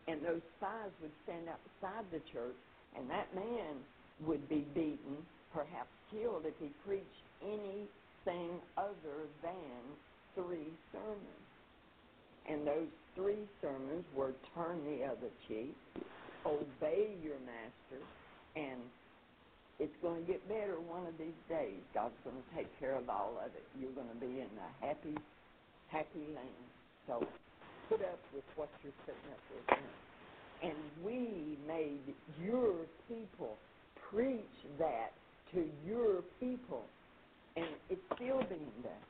And 0.08 0.24
those 0.24 0.42
spies 0.58 0.90
would 1.00 1.12
stand 1.24 1.48
outside 1.48 2.04
the 2.10 2.20
church, 2.32 2.56
and 2.96 3.08
that 3.10 3.34
man 3.34 3.84
would 4.26 4.48
be 4.48 4.66
beaten, 4.74 5.26
perhaps 5.52 5.90
killed, 6.10 6.44
if 6.46 6.54
he 6.58 6.70
preached 6.84 7.06
anything 7.42 8.60
other 8.76 9.28
than 9.42 9.82
three 10.34 10.72
sermons. 10.92 11.46
And 12.48 12.66
those 12.66 12.88
three 13.14 13.48
sermons 13.60 14.04
were 14.16 14.34
turn 14.54 14.84
the 14.84 15.04
other 15.04 15.30
cheek, 15.48 15.76
obey 16.44 17.16
your 17.22 17.38
master, 17.40 18.02
and 18.56 18.80
it's 19.82 19.98
going 19.98 20.22
to 20.22 20.26
get 20.30 20.38
better 20.46 20.78
one 20.78 21.02
of 21.10 21.18
these 21.18 21.34
days. 21.50 21.82
God's 21.92 22.14
going 22.22 22.38
to 22.38 22.48
take 22.54 22.70
care 22.78 22.94
of 22.94 23.10
all 23.10 23.34
of 23.42 23.50
it. 23.50 23.66
You're 23.74 23.90
going 23.98 24.06
to 24.14 24.20
be 24.22 24.38
in 24.38 24.46
a 24.46 24.70
happy, 24.78 25.18
happy 25.90 26.30
land. 26.30 26.70
So 27.10 27.26
put 27.88 27.98
up 28.06 28.22
with 28.32 28.46
what 28.54 28.70
you're 28.86 28.94
putting 29.02 29.26
up 29.34 29.42
with 29.50 29.66
now. 29.74 30.70
And 30.70 30.78
we 31.02 31.58
made 31.66 32.14
your 32.38 32.86
people 33.08 33.58
preach 34.08 34.54
that 34.78 35.10
to 35.52 35.66
your 35.84 36.22
people. 36.38 36.86
And 37.56 37.66
it's 37.90 38.06
still 38.14 38.38
being 38.46 38.78
done. 38.86 39.06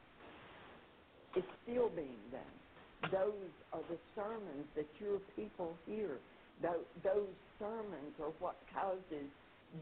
It's 1.37 1.53
still 1.69 1.91
being 1.93 2.25
done. 2.33 3.13
Those 3.13 3.53
are 3.75 3.85
the 3.91 4.01
sermons 4.17 4.65
that 4.75 4.89
your 4.99 5.21
people 5.37 5.77
hear. 5.85 6.17
Those, 6.63 7.29
sermons 7.59 8.17
are 8.19 8.33
what 8.41 8.57
causes 8.75 9.29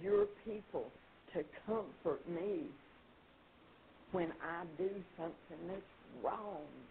your 0.03 0.27
people 0.45 0.93
to 1.35 1.45
comfort 1.67 2.29
me 2.29 2.69
when 4.13 4.33
I 4.43 4.65
do 4.79 4.91
something 5.17 5.69
that's 5.69 5.83
wrong. 6.25 6.90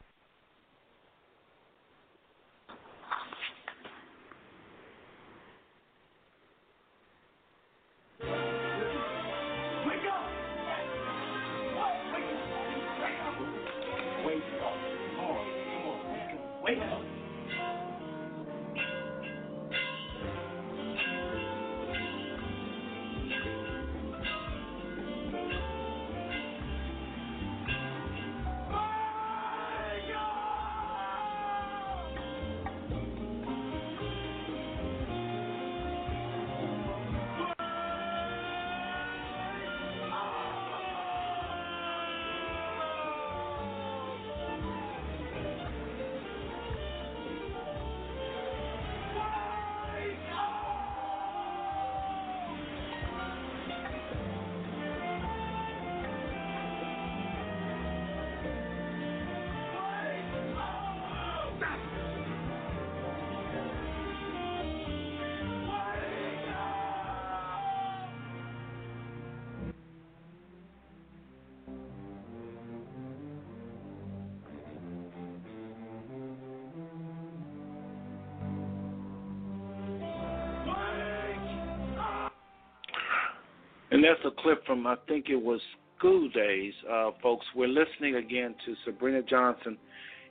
And 83.99 84.05
that's 84.05 84.23
a 84.33 84.41
clip 84.41 84.65
from, 84.65 84.87
I 84.87 84.95
think 85.09 85.25
it 85.27 85.35
was 85.35 85.59
School 85.97 86.29
Daze, 86.29 86.73
uh, 86.89 87.11
folks. 87.21 87.45
We're 87.53 87.67
listening 87.67 88.15
again 88.15 88.55
to 88.65 88.73
Sabrina 88.85 89.21
Johnson 89.21 89.77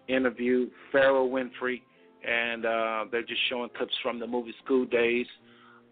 interview 0.08 0.70
Pharaoh 0.90 1.28
Winfrey, 1.28 1.82
and 2.26 2.64
uh, 2.64 3.04
they're 3.12 3.20
just 3.20 3.42
showing 3.50 3.68
clips 3.76 3.92
from 4.02 4.18
the 4.18 4.26
movie 4.26 4.54
School 4.64 4.86
Daze. 4.86 5.26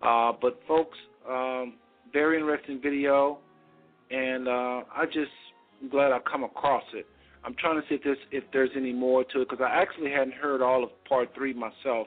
Uh, 0.01 0.33
but, 0.41 0.59
folks, 0.67 0.97
um, 1.29 1.75
very 2.15 2.39
interesting 2.39 2.81
video, 2.83 3.41
and 4.11 4.49
uh, 4.49 4.81
I 4.97 5.05
just 5.05 5.29
I'm 5.83 5.91
glad 5.91 6.13
I 6.13 6.21
come 6.21 6.45
across 6.45 6.85
it. 6.95 7.07
I'm 7.45 7.55
trying 7.57 7.79
to 7.79 7.87
see 7.91 7.97
if 7.97 8.03
there's 8.03 8.19
if 8.33 8.45
there's 8.55 8.71
any 8.75 8.95
more 8.95 9.23
to 9.23 9.43
it 9.43 9.51
because 9.51 9.63
I 9.63 9.83
actually 9.83 10.13
hadn't 10.13 10.33
heard 10.33 10.63
all 10.63 10.83
of 10.83 10.89
part 11.05 11.29
three 11.35 11.53
myself. 11.53 12.07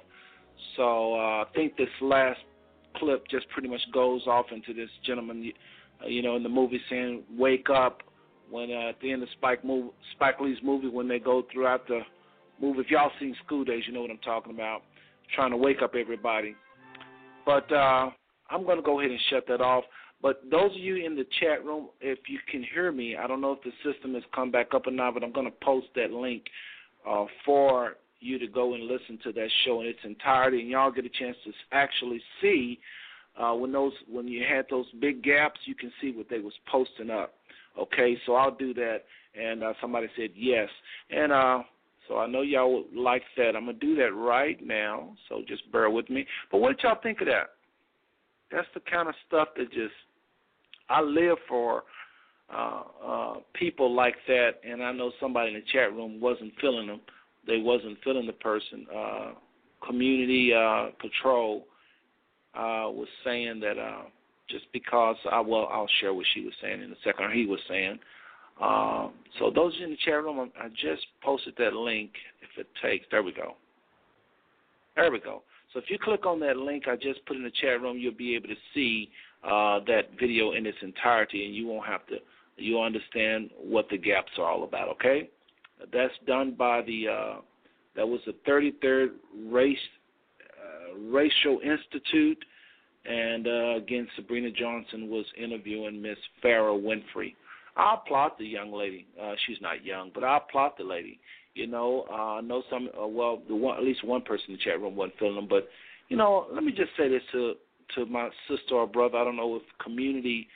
So 0.77 1.13
uh, 1.13 1.43
I 1.43 1.45
think 1.53 1.77
this 1.77 1.89
last 2.01 2.39
clip 2.97 3.27
just 3.29 3.47
pretty 3.49 3.67
much 3.67 3.81
goes 3.93 4.21
off 4.27 4.47
into 4.51 4.73
this 4.73 4.89
gentleman, 5.05 5.51
uh, 6.03 6.07
you 6.07 6.21
know, 6.21 6.35
in 6.35 6.43
the 6.43 6.49
movie 6.49 6.81
saying 6.89 7.23
"Wake 7.37 7.69
up" 7.69 8.01
when 8.49 8.71
uh, 8.71 8.89
at 8.89 8.99
the 9.01 9.11
end 9.11 9.23
of 9.23 9.29
Spike 9.37 9.63
move, 9.63 9.91
Spike 10.15 10.39
Lee's 10.39 10.57
movie 10.63 10.89
when 10.89 11.07
they 11.07 11.19
go 11.19 11.43
throughout 11.51 11.87
the 11.87 12.01
movie. 12.61 12.79
If 12.79 12.89
y'all 12.89 13.11
seen 13.19 13.35
School 13.45 13.63
Daze, 13.63 13.83
you 13.87 13.93
know 13.93 14.01
what 14.01 14.11
I'm 14.11 14.17
talking 14.19 14.53
about. 14.53 14.81
Trying 15.35 15.51
to 15.51 15.57
wake 15.57 15.81
up 15.83 15.93
everybody. 15.95 16.55
But 17.45 17.71
uh, 17.71 18.09
I'm 18.49 18.63
going 18.63 18.77
to 18.77 18.83
go 18.83 18.99
ahead 18.99 19.11
and 19.11 19.19
shut 19.29 19.45
that 19.47 19.61
off. 19.61 19.83
But 20.21 20.41
those 20.51 20.71
of 20.71 20.77
you 20.77 20.97
in 21.05 21.15
the 21.15 21.25
chat 21.39 21.63
room, 21.63 21.89
if 22.01 22.19
you 22.27 22.39
can 22.51 22.65
hear 22.73 22.91
me, 22.91 23.15
I 23.15 23.25
don't 23.25 23.39
know 23.39 23.53
if 23.53 23.59
the 23.63 23.71
system 23.89 24.15
has 24.15 24.23
come 24.35 24.51
back 24.51 24.73
up 24.73 24.85
or 24.87 24.91
not, 24.91 25.13
but 25.13 25.23
I'm 25.23 25.31
going 25.31 25.45
to 25.45 25.53
post 25.63 25.87
that 25.95 26.11
link 26.11 26.43
uh, 27.09 27.25
for 27.45 27.95
you 28.19 28.39
to 28.39 28.47
go 28.47 28.73
and 28.73 28.83
listen 28.83 29.19
to 29.23 29.31
that 29.33 29.49
show 29.65 29.81
in 29.81 29.87
its 29.87 29.99
entirety, 30.03 30.61
and 30.61 30.69
y'all 30.69 30.91
get 30.91 31.05
a 31.05 31.09
chance 31.09 31.37
to 31.45 31.51
actually 31.71 32.21
see 32.41 32.79
uh, 33.39 33.53
when 33.53 33.71
those 33.71 33.93
when 34.09 34.27
you 34.27 34.43
had 34.47 34.65
those 34.69 34.85
big 34.99 35.23
gaps, 35.23 35.59
you 35.65 35.75
can 35.75 35.91
see 36.01 36.11
what 36.11 36.29
they 36.29 36.39
was 36.39 36.53
posting 36.69 37.09
up. 37.09 37.35
Okay, 37.79 38.17
so 38.25 38.35
I'll 38.35 38.55
do 38.55 38.73
that, 38.73 39.03
and 39.39 39.63
uh, 39.63 39.73
somebody 39.79 40.07
said 40.17 40.31
yes, 40.35 40.67
and 41.09 41.31
uh, 41.31 41.59
so 42.07 42.17
I 42.17 42.27
know 42.27 42.41
y'all 42.41 42.83
would 42.83 42.95
like 42.95 43.23
that. 43.37 43.55
I'm 43.55 43.65
gonna 43.65 43.73
do 43.73 43.95
that 43.95 44.13
right 44.13 44.59
now, 44.65 45.15
so 45.29 45.41
just 45.47 45.71
bear 45.71 45.89
with 45.89 46.09
me. 46.09 46.25
But 46.51 46.59
what 46.59 46.75
did 46.75 46.83
y'all 46.83 46.99
think 47.01 47.21
of 47.21 47.27
that? 47.27 47.51
That's 48.51 48.67
the 48.73 48.81
kind 48.81 49.07
of 49.07 49.15
stuff 49.27 49.49
that 49.57 49.71
just 49.71 49.93
I 50.89 51.01
live 51.01 51.37
for 51.47 51.83
uh, 52.53 52.81
uh, 53.05 53.33
people 53.53 53.93
like 53.93 54.15
that, 54.27 54.53
and 54.67 54.83
I 54.83 54.91
know 54.91 55.11
somebody 55.19 55.49
in 55.49 55.55
the 55.55 55.63
chat 55.71 55.93
room 55.93 56.19
wasn't 56.19 56.51
feeling 56.59 56.87
them. 56.87 56.99
They 57.49 57.57
wasn't 57.57 57.97
feeling 58.03 58.27
the 58.27 58.33
person. 58.33 58.85
Uh, 58.95 59.31
community 59.85 60.53
uh, 60.53 60.89
control 61.01 61.65
uh, 62.53 62.87
was 62.89 63.07
saying 63.25 63.59
that 63.61 63.77
uh, 63.77 64.03
just 64.49 64.65
because 64.71 65.15
I 65.31 65.41
well, 65.41 65.67
I'll 65.71 65.89
share 65.99 66.13
what 66.13 66.25
she 66.33 66.41
was 66.41 66.53
saying 66.61 66.81
in 66.81 66.91
a 66.91 66.95
second, 67.03 67.25
or 67.25 67.31
he 67.31 67.45
was 67.45 67.59
saying. 67.67 67.99
Um, 68.61 69.13
so 69.39 69.51
those 69.53 69.73
in 69.81 69.91
the 69.91 69.97
chat 70.03 70.21
room, 70.23 70.51
I 70.59 70.67
just 70.69 71.05
posted 71.23 71.53
that 71.57 71.73
link. 71.73 72.11
If 72.41 72.59
it 72.59 72.67
takes, 72.81 73.05
there 73.09 73.23
we 73.23 73.31
go. 73.31 73.55
There 74.95 75.11
we 75.11 75.19
go. 75.19 75.43
So 75.73 75.79
if 75.79 75.85
you 75.89 75.97
click 75.97 76.25
on 76.25 76.39
that 76.41 76.57
link 76.57 76.87
I 76.87 76.95
just 76.95 77.25
put 77.25 77.37
in 77.37 77.43
the 77.43 77.51
chat 77.61 77.81
room, 77.81 77.97
you'll 77.97 78.13
be 78.13 78.35
able 78.35 78.49
to 78.49 78.55
see 78.73 79.09
uh, 79.43 79.79
that 79.87 80.09
video 80.19 80.51
in 80.53 80.65
its 80.65 80.77
entirety, 80.81 81.45
and 81.45 81.55
you 81.55 81.67
won't 81.67 81.85
have 81.85 82.05
to. 82.07 82.17
You'll 82.57 82.83
understand 82.83 83.51
what 83.57 83.87
the 83.89 83.97
gaps 83.97 84.31
are 84.37 84.45
all 84.45 84.63
about. 84.63 84.89
Okay, 84.89 85.29
that's 85.91 86.13
done 86.25 86.55
by 86.57 86.81
the. 86.81 87.07
Uh, 87.07 87.41
that 87.95 88.07
was 88.07 88.21
the 88.25 88.33
33rd 88.47 89.09
Race 89.51 89.77
uh, 90.41 90.97
Racial 90.97 91.59
Institute, 91.59 92.37
and 93.05 93.47
uh, 93.47 93.75
again, 93.75 94.07
Sabrina 94.15 94.51
Johnson 94.51 95.09
was 95.09 95.25
interviewing 95.41 96.01
Miss 96.01 96.17
Farrah 96.43 96.79
Winfrey. 96.79 97.33
I 97.75 97.95
applaud 97.95 98.31
the 98.37 98.45
young 98.45 98.71
lady. 98.71 99.07
Uh, 99.21 99.33
she's 99.45 99.57
not 99.61 99.85
young, 99.85 100.11
but 100.13 100.23
I 100.23 100.37
applaud 100.37 100.73
the 100.77 100.83
lady. 100.83 101.19
You 101.55 101.67
know, 101.67 102.05
uh, 102.09 102.35
I 102.35 102.41
know 102.41 102.63
some. 102.69 102.89
Uh, 103.01 103.07
well, 103.07 103.41
the 103.47 103.55
one, 103.55 103.77
at 103.77 103.83
least 103.83 104.03
one 104.05 104.21
person 104.21 104.45
in 104.49 104.53
the 104.53 104.63
chat 104.63 104.79
room 104.79 104.95
wasn't 104.95 105.19
feeling 105.19 105.35
them, 105.35 105.47
but 105.49 105.67
you 106.09 106.17
know, 106.17 106.47
let 106.53 106.63
me 106.63 106.71
just 106.71 106.91
say 106.97 107.09
this 107.09 107.21
to 107.31 107.53
to 107.95 108.05
my 108.05 108.29
sister 108.47 108.75
or 108.75 108.87
brother. 108.87 109.17
I 109.17 109.23
don't 109.23 109.35
know 109.35 109.55
if 109.55 109.63
community 109.83 110.47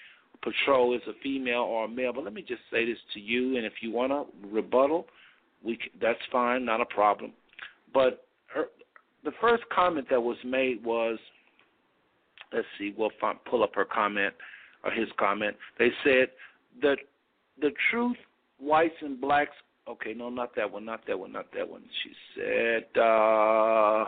patrol 0.43 0.93
is 0.95 1.01
a 1.07 1.13
female 1.21 1.61
or 1.61 1.85
a 1.85 1.87
male, 1.87 2.13
but 2.13 2.23
let 2.23 2.33
me 2.33 2.41
just 2.41 2.61
say 2.71 2.85
this 2.85 2.97
to 3.13 3.19
you. 3.19 3.57
And 3.57 3.65
if 3.65 3.73
you 3.81 3.91
want 3.91 4.11
to 4.11 4.25
rebuttal, 4.47 5.07
we 5.63 5.79
that's 6.01 6.19
fine, 6.31 6.65
not 6.65 6.81
a 6.81 6.85
problem. 6.85 7.31
But 7.93 8.25
her, 8.53 8.65
the 9.23 9.31
first 9.39 9.63
comment 9.73 10.07
that 10.09 10.21
was 10.21 10.37
made 10.43 10.83
was, 10.83 11.17
let's 12.51 12.67
see, 12.77 12.93
we'll 12.97 13.11
find, 13.21 13.37
pull 13.49 13.63
up 13.63 13.71
her 13.75 13.85
comment 13.85 14.33
or 14.83 14.91
his 14.91 15.07
comment. 15.17 15.55
They 15.79 15.89
said 16.03 16.27
that 16.81 16.97
the 17.61 17.71
truth, 17.89 18.17
whites 18.59 18.95
and 19.01 19.19
blacks. 19.19 19.55
Okay, 19.87 20.13
no, 20.13 20.29
not 20.29 20.55
that 20.55 20.71
one, 20.71 20.85
not 20.85 21.05
that 21.07 21.19
one, 21.19 21.33
not 21.33 21.47
that 21.55 21.67
one. 21.67 21.83
She 22.03 22.11
said, 22.35 23.01
uh, 23.01 24.05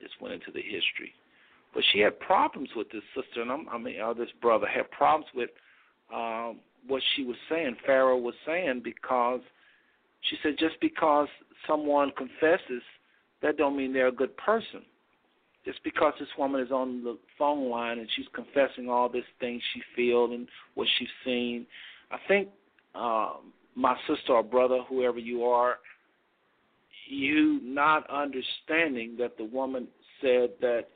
this 0.00 0.10
went 0.20 0.34
into 0.34 0.50
the 0.52 0.62
history. 0.62 1.12
But 1.72 1.84
she 1.92 2.00
had 2.00 2.18
problems 2.18 2.70
with 2.74 2.90
this 2.90 3.02
sister, 3.14 3.42
and 3.42 3.50
I'm, 3.50 3.68
I 3.68 3.78
mean, 3.78 4.00
uh, 4.00 4.12
this 4.12 4.28
brother 4.42 4.66
had 4.66 4.90
problems 4.90 5.26
with 5.34 5.50
um, 6.12 6.58
what 6.86 7.02
she 7.14 7.24
was 7.24 7.36
saying. 7.48 7.76
Pharaoh 7.86 8.18
was 8.18 8.34
saying 8.44 8.82
because 8.82 9.40
she 10.28 10.36
said 10.42 10.56
just 10.58 10.80
because 10.80 11.28
someone 11.66 12.10
confesses, 12.16 12.82
that 13.42 13.56
don't 13.56 13.76
mean 13.76 13.92
they're 13.92 14.08
a 14.08 14.12
good 14.12 14.36
person. 14.36 14.82
Just 15.64 15.82
because 15.84 16.14
this 16.18 16.28
woman 16.38 16.60
is 16.60 16.70
on 16.70 17.04
the 17.04 17.18
phone 17.38 17.70
line 17.70 17.98
and 17.98 18.08
she's 18.16 18.26
confessing 18.34 18.88
all 18.88 19.08
these 19.08 19.22
things 19.38 19.62
she 19.74 19.82
feels 19.94 20.30
and 20.32 20.48
what 20.74 20.88
she's 20.98 21.08
seen, 21.24 21.66
I 22.10 22.16
think 22.26 22.48
um, 22.94 23.52
my 23.74 23.96
sister 24.08 24.32
or 24.32 24.42
brother, 24.42 24.80
whoever 24.88 25.18
you 25.18 25.44
are, 25.44 25.76
you 27.08 27.60
not 27.62 28.08
understanding 28.10 29.16
that 29.18 29.36
the 29.36 29.44
woman 29.44 29.88
said 30.20 30.50
that 30.60 30.86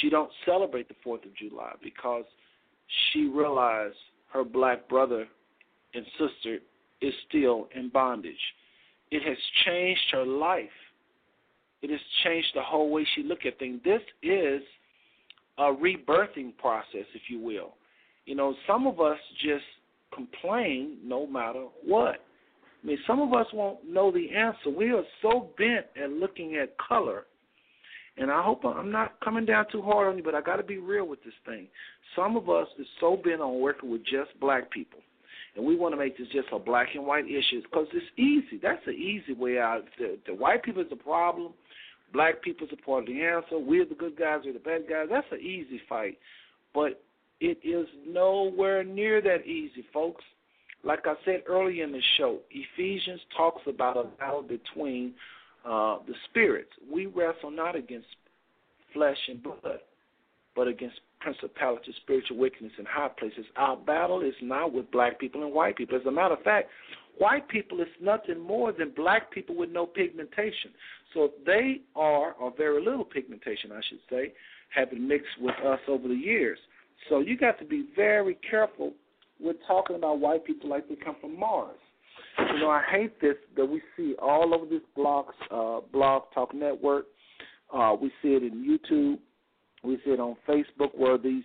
she 0.00 0.10
don't 0.10 0.30
celebrate 0.44 0.88
the 0.88 0.94
Fourth 1.02 1.24
of 1.24 1.34
July 1.36 1.72
because 1.82 2.24
she 3.12 3.26
realized 3.26 3.96
her 4.32 4.44
black 4.44 4.88
brother 4.88 5.26
and 5.94 6.04
sister 6.18 6.58
is 7.00 7.12
still 7.28 7.68
in 7.74 7.88
bondage. 7.88 8.34
It 9.10 9.22
has 9.22 9.36
changed 9.64 10.02
her 10.12 10.24
life. 10.24 10.68
It 11.82 11.90
has 11.90 12.00
changed 12.24 12.48
the 12.54 12.62
whole 12.62 12.90
way 12.90 13.06
she 13.14 13.22
look 13.22 13.46
at 13.46 13.58
things. 13.58 13.80
This 13.84 14.00
is 14.22 14.62
a 15.58 15.64
rebirthing 15.64 16.56
process, 16.58 17.06
if 17.14 17.22
you 17.28 17.38
will. 17.38 17.74
You 18.26 18.34
know, 18.34 18.54
some 18.66 18.86
of 18.86 19.00
us 19.00 19.18
just 19.42 19.64
complain 20.12 20.98
no 21.04 21.26
matter 21.26 21.66
what. 21.84 22.16
I 22.82 22.86
mean, 22.86 22.98
some 23.06 23.20
of 23.20 23.32
us 23.32 23.46
won't 23.52 23.88
know 23.88 24.10
the 24.10 24.30
answer. 24.30 24.70
We 24.70 24.92
are 24.92 25.04
so 25.22 25.50
bent 25.56 25.86
at 26.02 26.10
looking 26.10 26.56
at 26.56 26.76
color 26.78 27.24
and 28.16 28.30
I 28.30 28.42
hope 28.42 28.64
I'm 28.64 28.92
not 28.92 29.18
coming 29.20 29.44
down 29.44 29.66
too 29.72 29.82
hard 29.82 30.08
on 30.08 30.16
you, 30.16 30.22
but 30.22 30.34
I 30.34 30.40
got 30.40 30.56
to 30.56 30.62
be 30.62 30.78
real 30.78 31.06
with 31.06 31.22
this 31.24 31.34
thing. 31.44 31.66
Some 32.14 32.36
of 32.36 32.48
us 32.48 32.68
is 32.78 32.86
so 33.00 33.16
bent 33.16 33.40
on 33.40 33.60
working 33.60 33.90
with 33.90 34.02
just 34.04 34.38
black 34.40 34.70
people, 34.70 35.00
and 35.56 35.64
we 35.64 35.76
want 35.76 35.92
to 35.92 35.98
make 35.98 36.16
this 36.16 36.28
just 36.32 36.48
a 36.52 36.58
black 36.58 36.88
and 36.94 37.06
white 37.06 37.26
issue 37.26 37.62
because 37.62 37.86
it's 37.92 38.06
easy. 38.16 38.60
That's 38.62 38.84
the 38.84 38.92
easy 38.92 39.32
way 39.32 39.58
out. 39.58 39.82
The, 39.98 40.18
the 40.26 40.34
white 40.34 40.62
people 40.62 40.82
is 40.82 40.90
the 40.90 40.96
problem. 40.96 41.52
Black 42.12 42.42
people 42.42 42.68
a 42.72 42.76
part 42.76 43.02
of 43.02 43.06
the 43.08 43.22
answer. 43.22 43.58
We're 43.58 43.84
the 43.84 43.96
good 43.96 44.16
guys. 44.16 44.42
We're 44.44 44.52
the 44.52 44.60
bad 44.60 44.82
guys. 44.88 45.08
That's 45.10 45.26
an 45.32 45.40
easy 45.40 45.80
fight, 45.88 46.16
but 46.72 47.02
it 47.40 47.58
is 47.64 47.88
nowhere 48.06 48.84
near 48.84 49.20
that 49.20 49.44
easy, 49.44 49.84
folks. 49.92 50.22
Like 50.84 51.06
I 51.06 51.14
said 51.24 51.42
earlier 51.48 51.82
in 51.82 51.92
the 51.92 52.02
show, 52.18 52.38
Ephesians 52.50 53.20
talks 53.36 53.62
about 53.66 53.96
a 53.96 54.04
battle 54.04 54.42
between 54.42 55.14
uh, 55.64 55.98
the 56.06 56.14
spirits. 56.30 56.70
We 56.92 57.06
wrestle 57.06 57.50
not 57.50 57.76
against 57.76 58.06
flesh 58.92 59.18
and 59.28 59.42
blood, 59.42 59.80
but 60.54 60.68
against 60.68 60.96
principalities, 61.20 61.94
spiritual 62.02 62.36
wickedness 62.36 62.72
in 62.78 62.84
high 62.84 63.08
places. 63.18 63.44
Our 63.56 63.76
battle 63.76 64.20
is 64.20 64.34
not 64.42 64.72
with 64.72 64.90
black 64.90 65.18
people 65.18 65.42
and 65.42 65.52
white 65.52 65.76
people. 65.76 65.96
As 65.96 66.06
a 66.06 66.10
matter 66.10 66.34
of 66.34 66.42
fact, 66.42 66.68
white 67.18 67.48
people 67.48 67.80
is 67.80 67.88
nothing 68.00 68.38
more 68.38 68.72
than 68.72 68.92
black 68.94 69.30
people 69.30 69.56
with 69.56 69.70
no 69.70 69.86
pigmentation. 69.86 70.70
So 71.14 71.30
they 71.46 71.80
are, 71.96 72.32
or 72.32 72.52
very 72.56 72.84
little 72.84 73.04
pigmentation, 73.04 73.72
I 73.72 73.80
should 73.88 74.00
say, 74.10 74.32
have 74.74 74.90
been 74.90 75.08
mixed 75.08 75.40
with 75.40 75.54
us 75.64 75.80
over 75.88 76.08
the 76.08 76.14
years. 76.14 76.58
So 77.08 77.20
you 77.20 77.36
got 77.36 77.58
to 77.58 77.64
be 77.64 77.88
very 77.96 78.36
careful 78.48 78.92
with 79.40 79.56
talking 79.66 79.96
about 79.96 80.20
white 80.20 80.44
people 80.44 80.68
like 80.68 80.88
they 80.88 80.96
come 80.96 81.16
from 81.20 81.38
Mars. 81.38 81.76
You 82.38 82.60
know, 82.60 82.70
I 82.70 82.82
hate 82.90 83.20
this 83.20 83.36
that 83.56 83.66
we 83.66 83.80
see 83.96 84.14
all 84.20 84.54
over 84.54 84.66
this 84.66 84.82
blog, 84.96 85.26
uh, 85.50 85.80
blog 85.92 86.24
talk 86.34 86.54
network. 86.54 87.06
Uh, 87.72 87.94
we 88.00 88.10
see 88.22 88.28
it 88.28 88.42
in 88.42 88.64
YouTube. 88.64 89.18
We 89.82 89.98
see 90.04 90.10
it 90.12 90.20
on 90.20 90.36
Facebook 90.48 90.96
where 90.96 91.18
these 91.18 91.44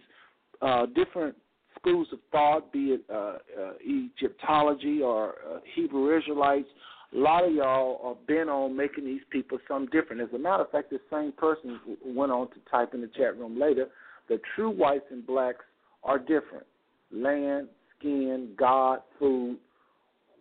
uh, 0.61 0.86
different 0.88 1.36
schools 1.80 2.07
of 2.11 2.20
thought, 2.32 2.72
be 2.72 2.94
it 2.94 3.02
uh, 3.10 3.38
uh, 3.60 3.74
Egyptology 3.86 5.02
or 5.02 5.36
uh, 5.49 5.60
Hebrew 5.76 6.18
Israelites, 6.18 6.68
a 7.14 7.18
lot 7.18 7.44
of 7.44 7.53
y'all 7.53 7.99
are 8.03 8.16
bent 8.28 8.49
on 8.49 8.76
making 8.76 9.06
these 9.06 9.22
people 9.32 9.57
some 9.68 9.88
different. 9.88 10.22
As 10.22 10.30
a 10.36 10.38
matter 10.38 10.64
of 10.64 10.72
fact, 10.72 10.91
the 10.91 10.99
same 11.11 11.32
person 11.32 11.80
went 12.06 12.32
on 12.32 12.49
to 12.49 12.56
type 12.70 12.94
in 12.94 13.02
the 13.02 13.07
chat 13.07 13.38
room 13.38 13.60
later, 13.60 13.88
the 14.28 14.40
true 14.56 14.70
whites 14.70 15.06
and 15.10 15.26
blacks 15.26 15.66
are 16.03 16.20
different. 16.20 16.66
land, 17.11 17.68
skin, 17.98 18.49
God, 18.57 18.99
food. 19.18 19.57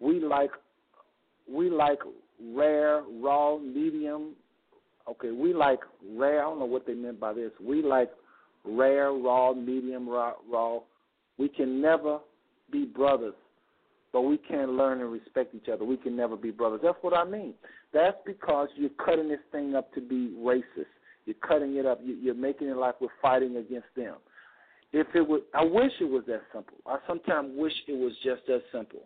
We 0.01 0.20
like 0.20 0.51
we 1.53 1.70
like 1.70 2.01
rare, 2.53 3.03
raw, 3.20 3.59
medium. 3.59 4.33
Okay, 5.09 5.31
we 5.31 5.55
like 5.55 5.81
rare. 6.16 6.41
I 6.41 6.43
don't 6.43 6.59
know 6.59 6.66
what 6.66 6.87
they 6.87 6.95
meant 6.95 7.19
by 7.19 7.33
this. 7.33 7.51
We 7.61 7.83
like 7.83 8.11
rare, 8.65 9.12
raw, 9.12 9.55
medium, 9.55 10.09
raw. 10.09 10.35
raw. 10.51 10.81
We 11.39 11.49
can 11.49 11.81
never 11.81 12.19
be 12.70 12.85
brothers, 12.85 13.35
but 14.12 14.23
we 14.23 14.37
can 14.37 14.77
learn 14.77 15.01
and 15.01 15.11
respect 15.11 15.55
each 15.55 15.69
other. 15.73 15.85
We 15.85 15.97
can 15.97 16.16
never 16.16 16.37
be 16.37 16.51
brothers. 16.51 16.81
That's 16.83 16.99
what 17.01 17.15
I 17.15 17.25
mean. 17.25 17.55
That's 17.93 18.16
because 18.27 18.69
you're 18.77 18.91
cutting 19.05 19.29
this 19.29 19.39
thing 19.51 19.75
up 19.75 19.93
to 19.95 20.01
be 20.01 20.35
racist. 20.39 20.87
You're 21.25 21.37
cutting 21.47 21.77
it 21.77 21.87
up. 21.87 22.01
You're 22.03 22.35
making 22.35 22.69
it 22.69 22.77
like 22.77 23.01
we're 23.01 23.09
fighting 23.23 23.57
against 23.57 23.89
them. 23.97 24.16
If 24.93 25.07
it 25.15 25.20
was, 25.20 25.43
I 25.55 25.62
wish 25.62 25.93
it 26.01 26.09
was 26.09 26.25
that 26.27 26.43
simple. 26.53 26.79
I 26.87 26.99
sometimes 27.07 27.53
wish 27.55 27.73
it 27.87 27.93
was 27.93 28.12
just 28.25 28.43
that 28.47 28.62
simple. 28.73 29.01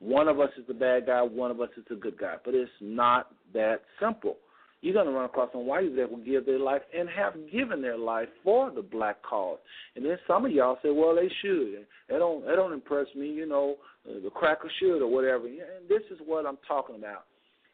One 0.00 0.28
of 0.28 0.40
us 0.40 0.50
is 0.58 0.66
the 0.66 0.74
bad 0.74 1.06
guy, 1.06 1.22
one 1.22 1.50
of 1.50 1.60
us 1.60 1.70
is 1.76 1.84
the 1.88 1.96
good 1.96 2.18
guy, 2.18 2.34
but 2.44 2.54
it's 2.54 2.70
not 2.80 3.32
that 3.54 3.80
simple. 4.00 4.36
You're 4.82 4.92
going 4.92 5.06
to 5.06 5.12
run 5.12 5.24
across 5.24 5.50
some 5.52 5.66
whites 5.66 5.92
that 5.96 6.10
will 6.10 6.18
give 6.18 6.44
their 6.44 6.58
life 6.58 6.82
and 6.96 7.08
have 7.08 7.32
given 7.50 7.80
their 7.80 7.96
life 7.96 8.28
for 8.44 8.70
the 8.70 8.82
black 8.82 9.22
cause. 9.22 9.58
And 9.96 10.04
then 10.04 10.18
some 10.26 10.44
of 10.44 10.52
y'all 10.52 10.76
say, 10.82 10.90
well, 10.90 11.14
they 11.14 11.30
should. 11.42 11.86
They 12.08 12.18
don't. 12.18 12.46
They 12.46 12.54
don't 12.54 12.72
impress 12.72 13.06
me. 13.16 13.28
You 13.28 13.46
know, 13.46 13.76
uh, 14.08 14.20
the 14.22 14.30
cracker 14.30 14.70
should 14.78 15.00
or 15.00 15.10
whatever. 15.10 15.46
And 15.46 15.88
this 15.88 16.02
is 16.10 16.18
what 16.24 16.46
I'm 16.46 16.58
talking 16.68 16.96
about. 16.96 17.24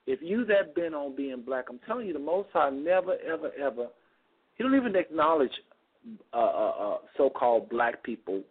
If 0.06 0.20
you 0.22 0.44
that 0.46 0.74
bent 0.74 0.94
on 0.94 1.14
being 1.14 1.42
black, 1.42 1.66
I'm 1.68 1.80
telling 1.86 2.06
you, 2.06 2.12
the 2.12 2.18
Most 2.18 2.48
High 2.52 2.70
never, 2.70 3.16
ever, 3.30 3.50
ever. 3.60 3.88
He 4.56 4.62
don't 4.62 4.76
even 4.76 4.96
acknowledge 4.96 5.52
uh, 6.32 6.36
uh, 6.36 6.72
uh, 6.80 6.96
so-called 7.16 7.68
black 7.68 8.02
people 8.04 8.42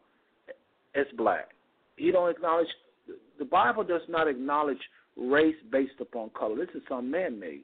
as 0.93 1.05
black. 1.17 1.49
He 1.95 2.11
don't 2.11 2.29
acknowledge. 2.29 2.67
The 3.41 3.45
Bible 3.45 3.83
does 3.83 4.03
not 4.07 4.27
acknowledge 4.27 4.77
race 5.17 5.55
based 5.71 5.99
upon 5.99 6.29
color. 6.37 6.55
This 6.57 6.75
is 6.75 6.83
some 6.87 7.09
man-made. 7.09 7.63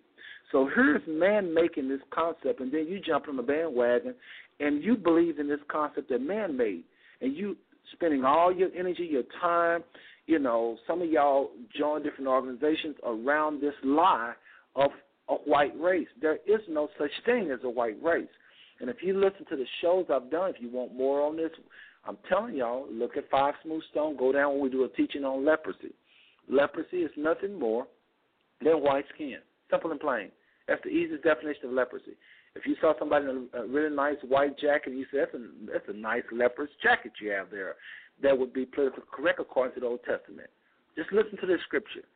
So 0.52 0.68
here's 0.74 1.04
man 1.08 1.54
making 1.54 1.88
this 1.88 2.00
concept, 2.10 2.62
and 2.62 2.72
then 2.72 2.88
you 2.88 3.00
jump 3.00 3.30
on 3.30 3.38
the 3.38 3.44
bandwagon, 3.44 4.16
and 4.60 4.84
you 4.84 4.98
believe 4.98 5.38
in 5.38 5.48
this 5.48 5.60
concept 5.68 6.10
that 6.10 6.20
man 6.20 6.58
made, 6.58 6.84
and 7.22 7.38
you 7.38 7.56
spending 7.94 8.26
all 8.26 8.52
your 8.52 8.70
energy, 8.76 9.04
your 9.04 9.22
time. 9.40 9.84
You 10.26 10.40
know, 10.40 10.78
some 10.88 11.04
of 11.04 11.12
y'all 11.12 11.52
join 11.78 12.02
different 12.02 12.28
organizations 12.28 12.96
around 13.06 13.62
this 13.62 13.76
lie 13.84 14.34
of 14.76 14.90
a 15.30 15.36
white 15.36 15.80
race. 15.80 16.08
There 16.20 16.40
is 16.48 16.62
no 16.68 16.90
such 16.98 17.12
thing 17.24 17.52
as 17.52 17.60
a 17.64 17.70
white 17.70 18.02
race. 18.02 18.26
And 18.80 18.90
if 18.90 18.98
you 19.04 19.14
listen 19.14 19.46
to 19.52 19.56
the 19.56 19.68
shows 19.82 20.08
I've 20.12 20.32
done, 20.32 20.50
if 20.50 20.56
you 20.60 20.72
want 20.72 20.96
more 20.96 21.22
on 21.22 21.38
this, 21.38 21.52
I'm 22.08 22.18
telling 22.30 22.56
y'all, 22.56 22.88
look 22.92 23.18
at 23.18 23.30
Five 23.30 23.56
Smooth 23.64 23.84
Stone. 23.92 24.18
Go 24.18 24.32
down 24.32 24.54
when 24.54 24.62
we 24.62 24.70
do 24.70 24.86
a 24.86 24.90
teaching 24.90 25.26
on 25.26 25.46
leprosy. 25.46 25.94
Leprosy 26.50 26.98
is 26.98 27.12
nothing 27.18 27.60
more 27.60 27.88
than 28.64 28.82
white 28.82 29.06
skin. 29.14 29.38
Simple 29.70 29.92
and 29.92 30.00
plain. 30.00 30.32
That's 30.68 30.82
the 30.84 30.90
easiest 30.90 31.24
definition 31.24 31.66
of 31.66 31.72
leprosy. 31.72 32.16
If 32.56 32.66
you 32.66 32.76
saw 32.82 32.94
somebody 32.98 33.26
in 33.26 33.48
a 33.54 33.66
really 33.68 33.94
nice 33.94 34.18
white 34.28 34.58
jacket, 34.58 34.94
you 34.94 35.06
say 35.12 35.20
that's 35.20 35.34
a 35.34 35.46
that's 35.72 35.88
a 35.90 35.94
nice 35.94 36.24
leprous 36.32 36.70
jacket 36.82 37.12
you 37.22 37.30
have 37.32 37.52
there, 37.52 37.76
that 38.24 38.38
would 38.38 38.54
be 38.54 38.66
politically 38.66 39.04
correct 39.12 39.40
according 39.40 39.76
to 39.76 39.80
the 39.82 39.86
Old 39.86 40.00
Testament. 40.04 40.50
Just 40.96 41.12
listen 41.12 41.38
to 41.40 41.46
this 41.46 41.60
scripture. 41.66 42.08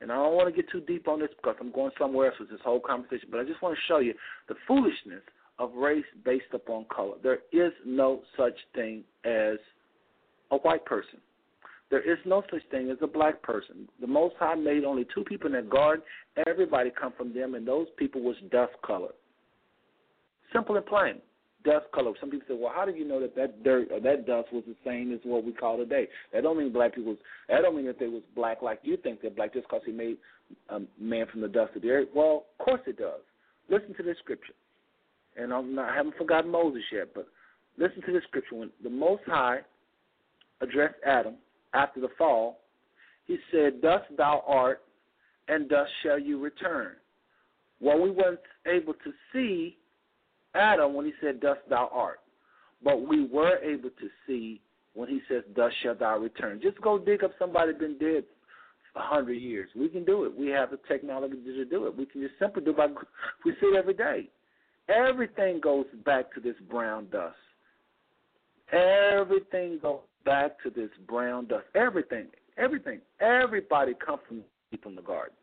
And 0.00 0.10
I 0.10 0.14
don't 0.14 0.34
want 0.34 0.48
to 0.48 0.62
get 0.62 0.70
too 0.70 0.80
deep 0.80 1.08
on 1.08 1.20
this 1.20 1.28
because 1.36 1.56
I'm 1.60 1.72
going 1.72 1.90
somewhere 1.98 2.28
else 2.28 2.40
with 2.40 2.48
this 2.48 2.60
whole 2.64 2.80
conversation, 2.80 3.28
but 3.30 3.40
I 3.40 3.44
just 3.44 3.60
want 3.60 3.76
to 3.76 3.82
show 3.86 3.98
you 3.98 4.14
the 4.48 4.54
foolishness 4.66 5.20
of 5.60 5.72
race 5.74 6.04
based 6.24 6.52
upon 6.52 6.86
color. 6.86 7.14
There 7.22 7.40
is 7.52 7.72
no 7.84 8.22
such 8.36 8.56
thing 8.74 9.04
as 9.24 9.58
a 10.50 10.56
white 10.56 10.84
person. 10.84 11.20
There 11.90 12.00
is 12.00 12.18
no 12.24 12.42
such 12.50 12.62
thing 12.70 12.90
as 12.90 12.96
a 13.02 13.06
black 13.06 13.42
person. 13.42 13.88
The 14.00 14.06
Most 14.06 14.36
High 14.38 14.54
made 14.54 14.84
only 14.84 15.06
two 15.14 15.22
people 15.24 15.48
in 15.48 15.52
that 15.52 15.68
garden. 15.68 16.04
Everybody 16.46 16.90
come 16.90 17.12
from 17.16 17.34
them, 17.34 17.54
and 17.54 17.66
those 17.66 17.88
people 17.96 18.22
was 18.22 18.36
dust 18.50 18.72
colored. 18.84 19.14
Simple 20.52 20.76
and 20.76 20.86
plain, 20.86 21.16
dust 21.64 21.86
color. 21.92 22.12
Some 22.20 22.30
people 22.30 22.46
say, 22.48 22.60
"Well, 22.60 22.72
how 22.74 22.84
do 22.84 22.92
you 22.92 23.04
know 23.04 23.20
that 23.20 23.34
that 23.34 23.62
dirt 23.62 23.88
or 23.90 24.00
that 24.00 24.26
dust 24.26 24.52
was 24.52 24.64
the 24.66 24.76
same 24.84 25.12
as 25.12 25.20
what 25.24 25.44
we 25.44 25.52
call 25.52 25.76
today?" 25.76 26.08
That 26.32 26.42
don't 26.42 26.58
mean 26.58 26.72
black 26.72 26.94
people. 26.94 27.16
That 27.48 27.62
don't 27.62 27.76
mean 27.76 27.86
that 27.86 27.98
they 27.98 28.08
was 28.08 28.22
black 28.34 28.62
like 28.62 28.80
you 28.82 28.96
think 28.96 29.20
they're 29.20 29.30
black 29.30 29.52
just 29.52 29.66
because 29.68 29.82
he 29.84 29.92
made 29.92 30.16
a 30.70 30.80
man 30.98 31.26
from 31.26 31.40
the 31.40 31.48
dust 31.48 31.76
of 31.76 31.82
the 31.82 31.90
earth. 31.90 32.08
Well, 32.14 32.46
of 32.58 32.64
course 32.64 32.80
it 32.86 32.98
does. 32.98 33.20
Listen 33.68 33.94
to 33.94 34.02
this 34.02 34.18
scripture, 34.18 34.54
and 35.36 35.52
I'm 35.52 35.74
not, 35.74 35.90
I 35.90 35.96
haven't 35.96 36.16
forgotten 36.16 36.50
Moses 36.50 36.82
yet, 36.92 37.08
but 37.14 37.26
listen 37.78 38.02
to 38.02 38.12
this 38.12 38.22
scripture. 38.28 38.56
When 38.56 38.70
the 38.82 38.90
Most 38.90 39.22
High 39.26 39.58
addressed 40.60 40.96
Adam 41.06 41.34
after 41.74 42.00
the 42.00 42.08
fall, 42.18 42.60
he 43.26 43.38
said, 43.52 43.80
Dust 43.80 44.06
thou 44.16 44.42
art, 44.46 44.82
and 45.48 45.68
dust 45.68 45.90
shall 46.02 46.18
you 46.18 46.40
return. 46.40 46.92
Well, 47.80 48.00
we 48.00 48.10
weren't 48.10 48.40
able 48.66 48.94
to 48.94 49.12
see 49.32 49.76
Adam 50.54 50.94
when 50.94 51.06
he 51.06 51.12
said, 51.20 51.40
Dust 51.40 51.60
thou 51.68 51.90
art. 51.92 52.20
But 52.82 53.06
we 53.06 53.26
were 53.26 53.58
able 53.58 53.90
to 53.90 54.08
see 54.26 54.60
when 54.94 55.08
he 55.08 55.20
says, 55.28 55.42
Dust 55.54 55.74
shall 55.82 55.94
thou 55.94 56.18
return. 56.18 56.60
Just 56.62 56.80
go 56.80 56.98
dig 56.98 57.24
up 57.24 57.32
somebody 57.38 57.72
been 57.72 57.98
dead 57.98 58.24
a 58.96 59.00
hundred 59.00 59.34
years. 59.34 59.70
We 59.76 59.88
can 59.88 60.04
do 60.04 60.24
it. 60.24 60.36
We 60.36 60.48
have 60.48 60.70
the 60.70 60.78
technology 60.88 61.36
to 61.44 61.64
do 61.64 61.86
it. 61.86 61.96
We 61.96 62.06
can 62.06 62.20
just 62.20 62.34
simply 62.38 62.62
do 62.62 62.70
it 62.70 62.76
by 62.76 62.86
we 63.44 63.52
see 63.52 63.66
it 63.66 63.76
every 63.76 63.94
day. 63.94 64.28
Everything 64.88 65.60
goes 65.60 65.86
back 66.04 66.32
to 66.34 66.40
this 66.40 66.56
brown 66.70 67.06
dust. 67.10 67.36
Everything 68.72 69.78
goes 69.80 70.00
back 70.24 70.60
to 70.62 70.70
this 70.70 70.90
brown 71.08 71.46
dust. 71.46 71.64
Everything, 71.74 72.26
everything, 72.56 73.00
everybody 73.20 73.94
comes 73.94 74.20
from 74.26 74.42
from 74.82 74.94
the 74.94 75.02
garden. 75.02 75.34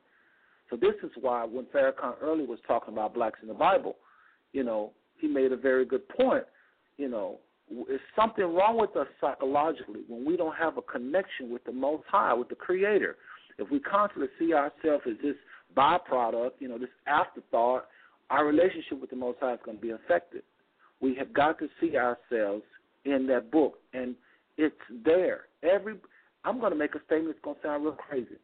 So 0.70 0.78
this 0.78 0.94
is 1.04 1.12
why 1.20 1.44
when 1.44 1.66
Farrakhan 1.66 2.16
earlier 2.22 2.48
was 2.48 2.60
talking 2.68 2.94
about 2.94 3.14
blacks 3.14 3.40
in 3.42 3.48
the 3.48 3.54
Bible, 3.54 3.98
you 4.54 4.64
know, 4.64 4.92
he 5.20 5.28
made 5.28 5.52
a 5.52 5.58
very 5.58 5.86
good 5.86 6.08
point. 6.10 6.46
You 6.98 7.10
know, 7.10 7.40
is 7.90 8.00
something 8.16 8.46
wrong 8.46 8.80
with 8.80 8.96
us 8.96 9.08
psychologically 9.20 10.02
when 10.08 10.26
we 10.26 10.38
don't 10.38 10.56
have 10.56 10.78
a 10.78 10.82
connection 10.82 11.52
with 11.52 11.64
the 11.66 11.72
Most 11.72 12.04
High, 12.10 12.34
with 12.34 12.50
the 12.50 12.56
Creator. 12.56 13.18
If 13.58 13.70
we 13.72 13.80
constantly 13.80 14.30
see 14.40 14.54
ourselves 14.54 15.04
as 15.08 15.18
this 15.22 15.36
byproduct, 15.76 16.52
you 16.60 16.68
know, 16.68 16.78
this 16.78 16.90
afterthought, 17.08 17.86
our 18.30 18.46
relationship 18.46 19.00
with 19.00 19.10
the 19.10 19.16
Most 19.16 19.38
High 19.40 19.54
is 19.54 19.60
going 19.64 19.78
to 19.78 19.82
be 19.82 19.92
affected. 19.92 20.44
We 21.00 21.16
have 21.16 21.34
got 21.34 21.60
to 21.60 21.68
see 21.80 21.96
ourselves 21.96 22.64
in 23.06 23.28
that 23.28 23.52
book, 23.52 23.76
and 23.94 24.16
it's 24.58 24.76
there. 25.06 25.42
Every 25.64 25.96
I'm 26.44 26.60
going 26.60 26.72
to 26.72 26.78
make 26.78 26.96
a 26.96 27.00
statement 27.06 27.36
that's 27.36 27.44
going 27.44 27.56
to 27.58 27.62
sound 27.62 27.84
real 27.84 27.94
crazy. 27.94 28.38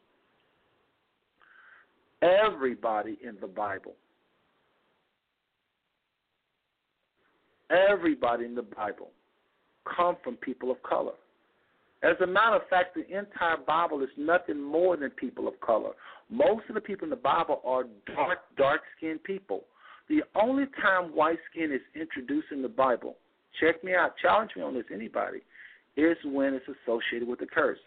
Everybody 2.21 3.17
in 3.25 3.35
the 3.41 3.47
Bible, 3.47 3.93
everybody 7.69 8.45
in 8.45 8.55
the 8.55 8.61
Bible, 8.61 9.09
come 9.97 10.15
from 10.23 10.35
people 10.37 10.71
of 10.71 10.81
color. 10.83 11.13
As 12.03 12.17
a 12.21 12.27
matter 12.27 12.57
of 12.57 12.67
fact, 12.69 12.95
the 12.95 13.05
entire 13.17 13.57
Bible 13.65 14.01
is 14.03 14.09
nothing 14.17 14.61
more 14.61 14.97
than 14.97 15.09
people 15.11 15.47
of 15.47 15.59
color. 15.61 15.91
Most 16.29 16.63
of 16.67 16.75
the 16.75 16.81
people 16.81 17.05
in 17.05 17.09
the 17.09 17.15
Bible 17.15 17.61
are 17.65 17.85
dark, 18.13 18.39
dark 18.57 18.81
skinned 18.97 19.23
people. 19.23 19.63
The 20.13 20.21
only 20.39 20.65
time 20.79 21.15
white 21.15 21.39
skin 21.49 21.71
is 21.71 21.81
introduced 21.99 22.51
in 22.51 22.61
the 22.61 22.67
Bible, 22.67 23.15
check 23.59 23.83
me 23.83 23.95
out, 23.95 24.11
challenge 24.21 24.51
me 24.55 24.61
on 24.61 24.75
this, 24.75 24.83
anybody, 24.93 25.39
is 25.97 26.17
when 26.23 26.53
it's 26.53 26.65
associated 26.67 27.27
with 27.27 27.39
the 27.39 27.47
curse. 27.47 27.79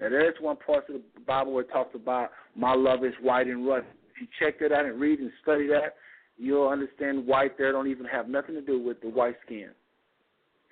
Now, 0.00 0.08
there's 0.08 0.34
one 0.40 0.56
part 0.56 0.88
of 0.88 0.94
the 0.94 1.20
Bible 1.26 1.52
where 1.52 1.64
it 1.64 1.70
talks 1.70 1.94
about 1.94 2.30
my 2.56 2.74
love 2.74 3.04
is 3.04 3.12
white 3.20 3.48
and 3.48 3.66
rough. 3.66 3.84
If 4.14 4.22
you 4.22 4.26
check 4.40 4.60
that 4.60 4.72
out 4.72 4.86
and 4.86 4.98
read 4.98 5.18
and 5.18 5.30
study 5.42 5.66
that, 5.66 5.96
you'll 6.38 6.68
understand 6.68 7.26
white 7.26 7.58
there 7.58 7.70
don't 7.70 7.88
even 7.88 8.06
have 8.06 8.30
nothing 8.30 8.54
to 8.54 8.62
do 8.62 8.82
with 8.82 9.02
the 9.02 9.10
white 9.10 9.36
skin. 9.44 9.72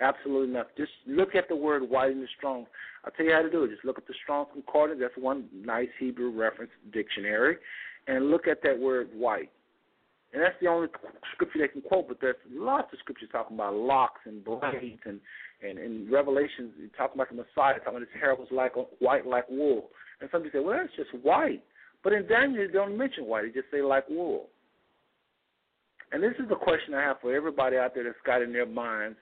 Absolutely 0.00 0.54
nothing. 0.54 0.72
Just 0.78 0.92
look 1.06 1.34
at 1.34 1.46
the 1.50 1.56
word 1.56 1.82
white 1.90 2.10
in 2.10 2.22
the 2.22 2.28
Strong. 2.38 2.64
I'll 3.04 3.10
tell 3.10 3.26
you 3.26 3.32
how 3.32 3.42
to 3.42 3.50
do 3.50 3.64
it. 3.64 3.70
Just 3.70 3.84
look 3.84 3.98
at 3.98 4.06
the 4.06 4.14
Strong 4.22 4.46
Concordance. 4.54 4.98
That's 5.02 5.12
one 5.18 5.44
nice 5.52 5.90
Hebrew 5.98 6.30
reference 6.30 6.72
dictionary. 6.90 7.58
And 8.08 8.30
look 8.30 8.48
at 8.48 8.62
that 8.62 8.78
word 8.78 9.10
white. 9.12 9.50
And 10.32 10.42
that's 10.42 10.54
the 10.60 10.68
only 10.68 10.88
scripture 11.34 11.58
they 11.58 11.68
can 11.68 11.82
quote, 11.82 12.06
but 12.06 12.18
there's 12.20 12.36
lots 12.52 12.92
of 12.92 13.00
scriptures 13.00 13.28
talking 13.32 13.56
about 13.56 13.74
locks 13.74 14.20
and 14.26 14.44
blades 14.44 15.00
and 15.04 15.20
and 15.62 15.78
in 15.78 16.08
Revelations, 16.10 16.72
you 16.80 16.88
talk 16.96 17.14
about 17.14 17.28
the 17.28 17.34
Messiah, 17.34 17.78
talking 17.78 17.88
about 17.88 18.00
his 18.00 18.20
hair 18.20 18.34
was 18.34 18.48
like 18.50 18.72
white 19.00 19.26
like 19.26 19.48
wool. 19.50 19.90
And 20.20 20.30
some 20.32 20.42
people 20.42 20.60
say, 20.60 20.64
well, 20.64 20.78
that's 20.78 20.96
just 20.96 21.24
white. 21.24 21.62
But 22.02 22.14
in 22.14 22.26
Daniel, 22.26 22.66
they 22.66 22.72
don't 22.72 22.96
mention 22.96 23.26
white. 23.26 23.42
They 23.42 23.60
just 23.60 23.70
say 23.70 23.82
like 23.82 24.08
wool. 24.08 24.46
And 26.12 26.22
this 26.22 26.32
is 26.38 26.48
the 26.48 26.56
question 26.56 26.94
I 26.94 27.02
have 27.02 27.20
for 27.20 27.34
everybody 27.34 27.76
out 27.76 27.94
there 27.94 28.04
that's 28.04 28.16
got 28.24 28.42
in 28.42 28.52
their 28.52 28.66
minds 28.66 29.16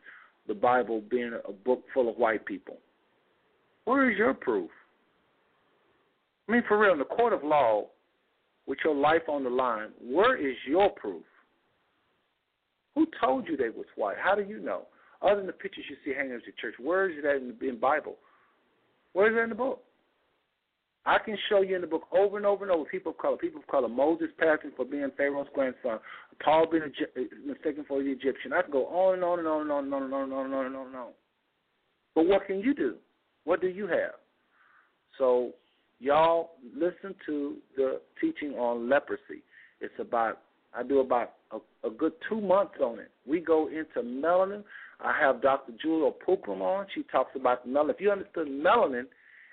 the 0.46 0.54
Bible 0.54 1.02
being 1.10 1.32
a 1.46 1.52
book 1.52 1.84
full 1.92 2.08
of 2.08 2.16
white 2.16 2.46
people. 2.46 2.78
Where 3.84 4.10
is 4.10 4.16
your 4.16 4.32
proof? 4.32 4.70
I 6.48 6.52
mean, 6.52 6.62
for 6.66 6.78
real, 6.78 6.92
in 6.92 6.98
the 6.98 7.04
court 7.04 7.32
of 7.32 7.44
law, 7.44 7.86
with 8.68 8.78
your 8.84 8.94
life 8.94 9.22
on 9.28 9.42
the 9.42 9.50
line, 9.50 9.88
where 10.00 10.36
is 10.36 10.54
your 10.68 10.90
proof? 10.90 11.24
Who 12.94 13.06
told 13.20 13.48
you 13.48 13.56
they 13.56 13.70
was 13.70 13.86
white? 13.96 14.16
How 14.22 14.34
do 14.34 14.42
you 14.42 14.60
know? 14.60 14.82
Other 15.22 15.36
than 15.36 15.46
the 15.46 15.52
pictures 15.52 15.84
you 15.88 15.96
see 16.04 16.16
hanging 16.16 16.34
at 16.34 16.42
your 16.44 16.54
church, 16.60 16.74
where 16.78 17.10
is 17.10 17.16
that 17.24 17.36
in 17.36 17.54
the 17.58 17.72
Bible? 17.72 18.16
Where 19.14 19.28
is 19.28 19.34
that 19.34 19.44
in 19.44 19.48
the 19.48 19.54
book? 19.54 19.82
I 21.06 21.16
can 21.18 21.38
show 21.48 21.62
you 21.62 21.74
in 21.74 21.80
the 21.80 21.86
book 21.86 22.02
over 22.12 22.36
and 22.36 22.44
over 22.44 22.64
and 22.64 22.70
over 22.70 22.84
people 22.84 23.12
of 23.12 23.18
color, 23.18 23.38
people 23.38 23.60
of 23.60 23.66
color, 23.66 23.88
Moses 23.88 24.28
passing 24.38 24.72
for 24.76 24.84
being 24.84 25.10
Pharaoh's 25.16 25.48
grandson, 25.54 25.98
Paul 26.44 26.66
being 26.70 26.92
mistaken 27.46 27.86
for 27.88 28.02
the 28.02 28.10
Egyptian. 28.10 28.52
I 28.52 28.60
can 28.60 28.70
go 28.70 28.86
on 28.86 29.14
and 29.14 29.24
on 29.24 29.38
and 29.38 29.48
on 29.48 29.62
and 29.62 29.72
on 29.72 29.82
and 29.84 29.94
on 29.94 30.02
and 30.02 30.12
on 30.12 30.24
and 30.24 30.54
on 30.54 30.66
and 30.66 30.76
on 30.76 30.86
and 30.88 30.96
on. 30.96 31.12
But 32.14 32.26
what 32.26 32.46
can 32.46 32.60
you 32.60 32.74
do? 32.74 32.96
What 33.44 33.62
do 33.62 33.68
you 33.68 33.86
have? 33.86 34.16
So 35.16 35.52
y'all 36.00 36.50
listen 36.74 37.14
to 37.26 37.56
the 37.76 38.00
teaching 38.20 38.52
on 38.52 38.88
leprosy. 38.88 39.42
It's 39.80 39.94
about 39.98 40.40
I 40.74 40.82
do 40.82 41.00
about 41.00 41.34
a, 41.50 41.58
a 41.86 41.90
good 41.90 42.12
two 42.28 42.40
months 42.40 42.74
on 42.82 42.98
it. 42.98 43.10
We 43.26 43.40
go 43.40 43.68
into 43.68 44.06
melanin. 44.06 44.64
I 45.00 45.18
have 45.18 45.40
Dr. 45.40 45.72
Julia 45.80 46.10
Pookrum 46.26 46.60
on. 46.60 46.86
She 46.94 47.04
talks 47.04 47.30
about 47.36 47.66
melanin. 47.66 47.90
If 47.90 48.00
you 48.00 48.10
understood 48.10 48.48
melanin 48.48 49.04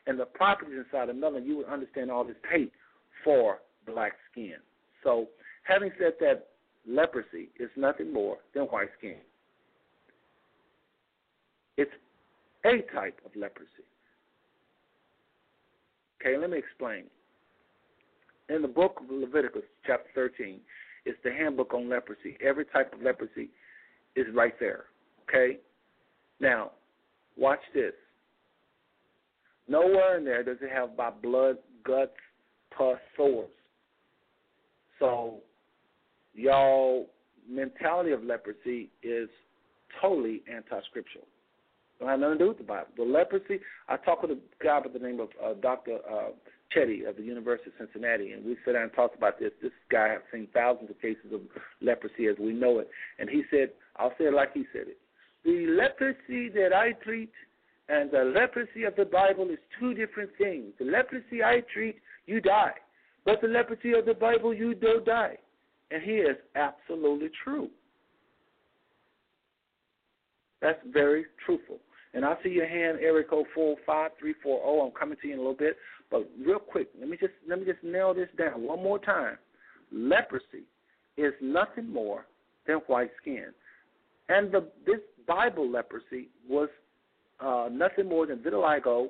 and 0.07 0.19
the 0.19 0.25
properties 0.25 0.83
inside 0.85 1.09
of 1.09 1.15
melanin, 1.15 1.45
you 1.45 1.57
would 1.57 1.67
understand 1.67 2.11
all 2.11 2.23
this 2.23 2.35
hate 2.51 2.71
for 3.23 3.59
black 3.85 4.13
skin. 4.31 4.55
So, 5.03 5.27
having 5.63 5.91
said 5.99 6.13
that, 6.19 6.47
leprosy 6.87 7.49
is 7.59 7.69
nothing 7.75 8.11
more 8.11 8.37
than 8.53 8.63
white 8.63 8.89
skin. 8.97 9.17
It's 11.77 11.91
a 12.65 12.81
type 12.93 13.19
of 13.25 13.31
leprosy. 13.35 13.69
Okay, 16.25 16.37
let 16.37 16.49
me 16.49 16.57
explain. 16.57 17.03
In 18.49 18.61
the 18.61 18.67
book 18.67 18.99
of 19.01 19.09
Leviticus, 19.11 19.61
chapter 19.85 20.09
13, 20.15 20.59
it's 21.05 21.17
the 21.23 21.31
handbook 21.31 21.73
on 21.73 21.87
leprosy. 21.87 22.37
Every 22.43 22.65
type 22.65 22.93
of 22.93 23.01
leprosy 23.01 23.49
is 24.15 24.25
right 24.33 24.53
there. 24.59 24.85
Okay? 25.29 25.59
Now, 26.39 26.71
watch 27.37 27.59
this. 27.75 27.93
Nowhere 29.67 30.17
in 30.17 30.25
there 30.25 30.43
does 30.43 30.57
it 30.61 30.71
have 30.71 30.97
by 30.97 31.11
blood, 31.11 31.57
guts, 31.83 32.11
pus, 32.75 32.97
sores. 33.15 33.49
So, 34.99 35.37
y'all 36.33 37.07
mentality 37.47 38.11
of 38.11 38.23
leprosy 38.23 38.89
is 39.03 39.29
totally 40.01 40.41
anti-scriptural. 40.51 41.25
Don't 41.99 42.09
have 42.09 42.19
nothing 42.19 42.39
to 42.39 42.43
do 42.43 42.47
with 42.49 42.57
the 42.57 42.63
Bible. 42.63 42.87
The 42.97 43.03
leprosy. 43.03 43.59
I 43.87 43.97
talked 43.97 44.27
with 44.27 44.31
a 44.31 44.63
guy 44.63 44.79
by 44.81 44.89
the 44.89 44.99
name 44.99 45.19
of 45.19 45.29
uh, 45.43 45.53
Doctor 45.61 45.99
uh, 46.11 46.31
Chetty 46.75 47.07
of 47.07 47.15
the 47.15 47.23
University 47.23 47.69
of 47.69 47.87
Cincinnati, 47.87 48.31
and 48.31 48.43
we 48.45 48.57
sat 48.65 48.73
down 48.73 48.83
and 48.83 48.93
talked 48.93 49.17
about 49.17 49.39
this. 49.39 49.51
This 49.61 49.71
guy 49.89 50.09
has 50.09 50.21
seen 50.31 50.47
thousands 50.53 50.89
of 50.89 51.01
cases 51.01 51.31
of 51.33 51.41
leprosy 51.81 52.27
as 52.27 52.35
we 52.39 52.51
know 52.51 52.79
it, 52.79 52.89
and 53.19 53.29
he 53.29 53.43
said, 53.49 53.69
"I'll 53.95 54.13
say 54.17 54.25
it 54.25 54.33
like 54.33 54.53
he 54.53 54.65
said 54.73 54.87
it: 54.87 54.97
the 55.45 55.67
leprosy 55.67 56.49
that 56.49 56.73
I 56.73 56.93
treat 57.03 57.31
and 57.87 58.11
the 58.11 58.23
leprosy 58.23 58.83
of 58.83 58.95
the 58.95 59.05
Bible 59.05 59.49
is 59.49 59.59
two 59.79 59.93
different 59.93 60.31
things. 60.37 60.73
The 60.79 60.85
leprosy 60.85 61.43
I 61.43 61.61
treat, 61.71 61.97
you 62.25 62.41
die, 62.41 62.73
but 63.23 63.41
the 63.41 63.47
leprosy 63.47 63.93
of 63.93 64.05
the 64.05 64.15
Bible, 64.15 64.53
you 64.53 64.75
don't 64.75 65.05
die." 65.05 65.37
And 65.91 66.01
he 66.01 66.13
is 66.13 66.35
absolutely 66.55 67.29
true. 67.43 67.69
That's 70.61 70.79
very 70.91 71.25
truthful. 71.45 71.77
And 72.15 72.23
I 72.23 72.35
see 72.41 72.49
your 72.49 72.67
hand, 72.67 72.99
area 73.01 73.25
code 73.25 73.45
four 73.53 73.75
five 73.85 74.11
three 74.17 74.33
four 74.41 74.59
zero. 74.61 74.85
I'm 74.85 74.91
coming 74.97 75.17
to 75.21 75.27
you 75.27 75.33
in 75.33 75.39
a 75.39 75.41
little 75.41 75.57
bit, 75.57 75.75
but 76.09 76.27
real 76.43 76.59
quick, 76.59 76.87
let 76.97 77.09
me 77.09 77.17
just 77.19 77.33
let 77.47 77.59
me 77.59 77.65
just 77.65 77.83
nail 77.83 78.13
this 78.13 78.29
down 78.37 78.63
one 78.63 78.81
more 78.81 78.99
time. 78.99 79.37
Leprosy 79.91 80.63
is 81.17 81.33
nothing 81.41 81.91
more 81.91 82.25
than 82.67 82.77
white 82.87 83.11
skin, 83.21 83.47
and 84.29 84.49
the 84.49 84.69
this 84.85 85.01
Bible 85.27 85.69
leprosy 85.69 86.29
was 86.47 86.69
uh, 87.41 87.67
nothing 87.69 88.07
more 88.07 88.25
than 88.25 88.37
vitiligo 88.37 89.09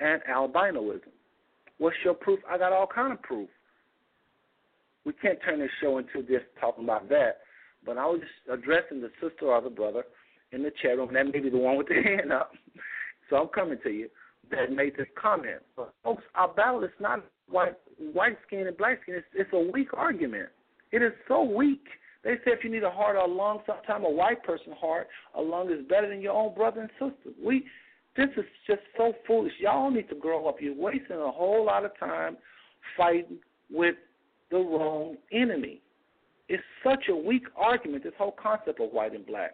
and 0.00 0.22
albinoism. 0.22 1.12
What's 1.76 1.96
your 2.04 2.14
proof? 2.14 2.40
I 2.50 2.56
got 2.56 2.72
all 2.72 2.86
kind 2.86 3.12
of 3.12 3.20
proof. 3.20 3.50
We 5.04 5.12
can't 5.12 5.38
turn 5.44 5.58
this 5.58 5.70
show 5.82 5.98
into 5.98 6.22
just 6.22 6.46
talking 6.58 6.84
about 6.84 7.10
that, 7.10 7.40
but 7.84 7.98
I 7.98 8.06
was 8.06 8.20
just 8.20 8.58
addressing 8.58 9.02
the 9.02 9.10
sister 9.20 9.46
or 9.46 9.60
the 9.60 9.68
brother 9.68 10.04
in 10.52 10.62
the 10.62 10.72
chat 10.82 10.96
room. 10.96 11.12
That 11.12 11.26
may 11.26 11.40
be 11.40 11.50
the 11.50 11.58
one 11.58 11.76
with 11.76 11.88
the 11.88 11.94
hand 12.04 12.32
up. 12.32 12.52
So 13.28 13.36
I'm 13.36 13.48
coming 13.48 13.78
to 13.84 13.90
you 13.90 14.08
that 14.50 14.72
made 14.72 14.96
this 14.96 15.06
comment. 15.20 15.62
But 15.76 15.94
folks, 16.02 16.24
our 16.34 16.48
battle 16.48 16.84
is 16.84 16.90
not 16.98 17.24
white 17.48 17.74
white 18.12 18.38
skin 18.46 18.66
and 18.66 18.76
black 18.76 19.02
skin. 19.02 19.16
It's, 19.16 19.26
it's 19.34 19.50
a 19.52 19.70
weak 19.72 19.88
argument. 19.94 20.48
It 20.92 21.02
is 21.02 21.12
so 21.28 21.42
weak. 21.42 21.84
They 22.24 22.34
say 22.44 22.52
if 22.52 22.64
you 22.64 22.70
need 22.70 22.82
a 22.82 22.90
heart 22.90 23.16
or 23.16 23.20
a 23.20 23.26
lung, 23.26 23.60
sometimes 23.66 24.04
a 24.06 24.10
white 24.10 24.42
person's 24.42 24.76
heart, 24.78 25.08
a 25.34 25.40
lung 25.40 25.70
is 25.70 25.86
better 25.88 26.08
than 26.08 26.20
your 26.20 26.34
own 26.34 26.54
brother 26.54 26.80
and 26.82 26.90
sister. 26.98 27.34
We 27.42 27.64
this 28.16 28.28
is 28.36 28.44
just 28.66 28.82
so 28.96 29.12
foolish. 29.26 29.52
Y'all 29.60 29.90
need 29.90 30.08
to 30.08 30.16
grow 30.16 30.48
up. 30.48 30.56
You're 30.60 30.74
wasting 30.74 31.16
a 31.16 31.30
whole 31.30 31.64
lot 31.64 31.84
of 31.84 31.96
time 31.98 32.36
fighting 32.96 33.38
with 33.70 33.94
the 34.50 34.58
wrong 34.58 35.16
enemy. 35.32 35.80
It's 36.48 36.62
such 36.82 37.04
a 37.08 37.14
weak 37.14 37.44
argument, 37.56 38.02
this 38.02 38.12
whole 38.18 38.34
concept 38.42 38.80
of 38.80 38.90
white 38.90 39.14
and 39.14 39.24
black. 39.24 39.52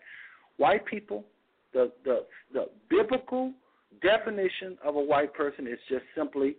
White 0.59 0.87
people, 0.87 1.25
the 1.73 1.93
the 2.05 2.25
the 2.53 2.67
biblical 2.89 3.53
definition 4.03 4.77
of 4.85 4.97
a 4.97 5.01
white 5.01 5.35
person 5.35 5.67
is 5.67 5.79
just 5.89 6.05
simply 6.17 6.57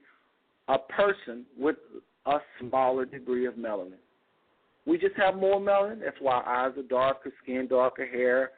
a 0.67 0.77
person 0.77 1.45
with 1.57 1.77
a 2.25 2.37
smaller 2.59 3.05
degree 3.05 3.45
of 3.45 3.55
melanin. 3.55 3.99
We 4.85 4.97
just 4.97 5.15
have 5.17 5.35
more 5.35 5.59
melanin. 5.59 6.01
That's 6.03 6.17
why 6.19 6.41
eyes 6.45 6.77
are 6.77 6.87
darker, 6.87 7.31
skin 7.43 7.67
darker, 7.67 8.05
hair. 8.05 8.51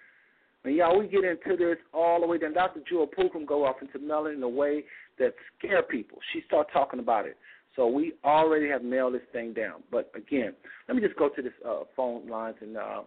And 0.64 0.76
y'all, 0.76 1.00
we 1.00 1.08
get 1.08 1.24
into 1.24 1.56
this 1.58 1.78
all 1.94 2.20
the 2.20 2.28
way 2.28 2.38
down. 2.38 2.54
Dr. 2.54 2.82
Jewel 2.88 3.08
Pookrum 3.08 3.46
go 3.46 3.66
off 3.66 3.78
into 3.82 4.00
melanin 4.00 4.38
in 4.38 4.44
a 4.44 4.50
way 4.50 4.84
that 5.18 5.34
scare 5.58 5.84
people. 5.84 6.18
She 6.34 6.42
start 6.48 6.68
talking 6.72 7.00
about 7.00 7.26
it. 7.26 7.38
So 7.76 7.88
we 7.88 8.14
already 8.26 8.68
have 8.68 8.84
nailed 8.84 9.14
this 9.14 9.22
thing 9.32 9.54
down. 9.54 9.84
But 9.92 10.12
again, 10.16 10.54
let 10.88 10.96
me 10.96 11.02
just 11.02 11.18
go 11.18 11.30
to 11.30 11.42
this 11.42 11.54
uh, 11.66 11.82
phone 11.96 12.28
lines 12.28 12.58
and 12.62 12.76
uh, 12.78 13.02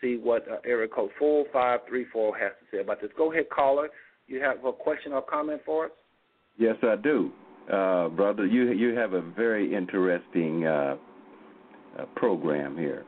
see 0.00 0.18
what 0.22 0.46
uh, 0.48 0.56
area 0.64 0.88
code 0.88 1.10
4534 1.18 2.38
has 2.38 2.52
to 2.60 2.76
say 2.76 2.80
about 2.80 3.00
this. 3.00 3.10
Go 3.16 3.32
ahead, 3.32 3.46
caller. 3.50 3.88
You 4.26 4.40
have 4.40 4.64
a 4.64 4.72
question 4.72 5.12
or 5.12 5.22
comment 5.22 5.62
for 5.64 5.86
us? 5.86 5.90
Yes, 6.58 6.76
I 6.82 6.96
do, 6.96 7.30
uh, 7.72 8.08
brother. 8.08 8.46
You 8.46 8.72
you 8.72 8.94
have 8.94 9.12
a 9.12 9.22
very 9.22 9.74
interesting 9.74 10.66
uh, 10.66 10.96
uh, 11.98 12.04
program 12.16 12.76
here. 12.76 13.04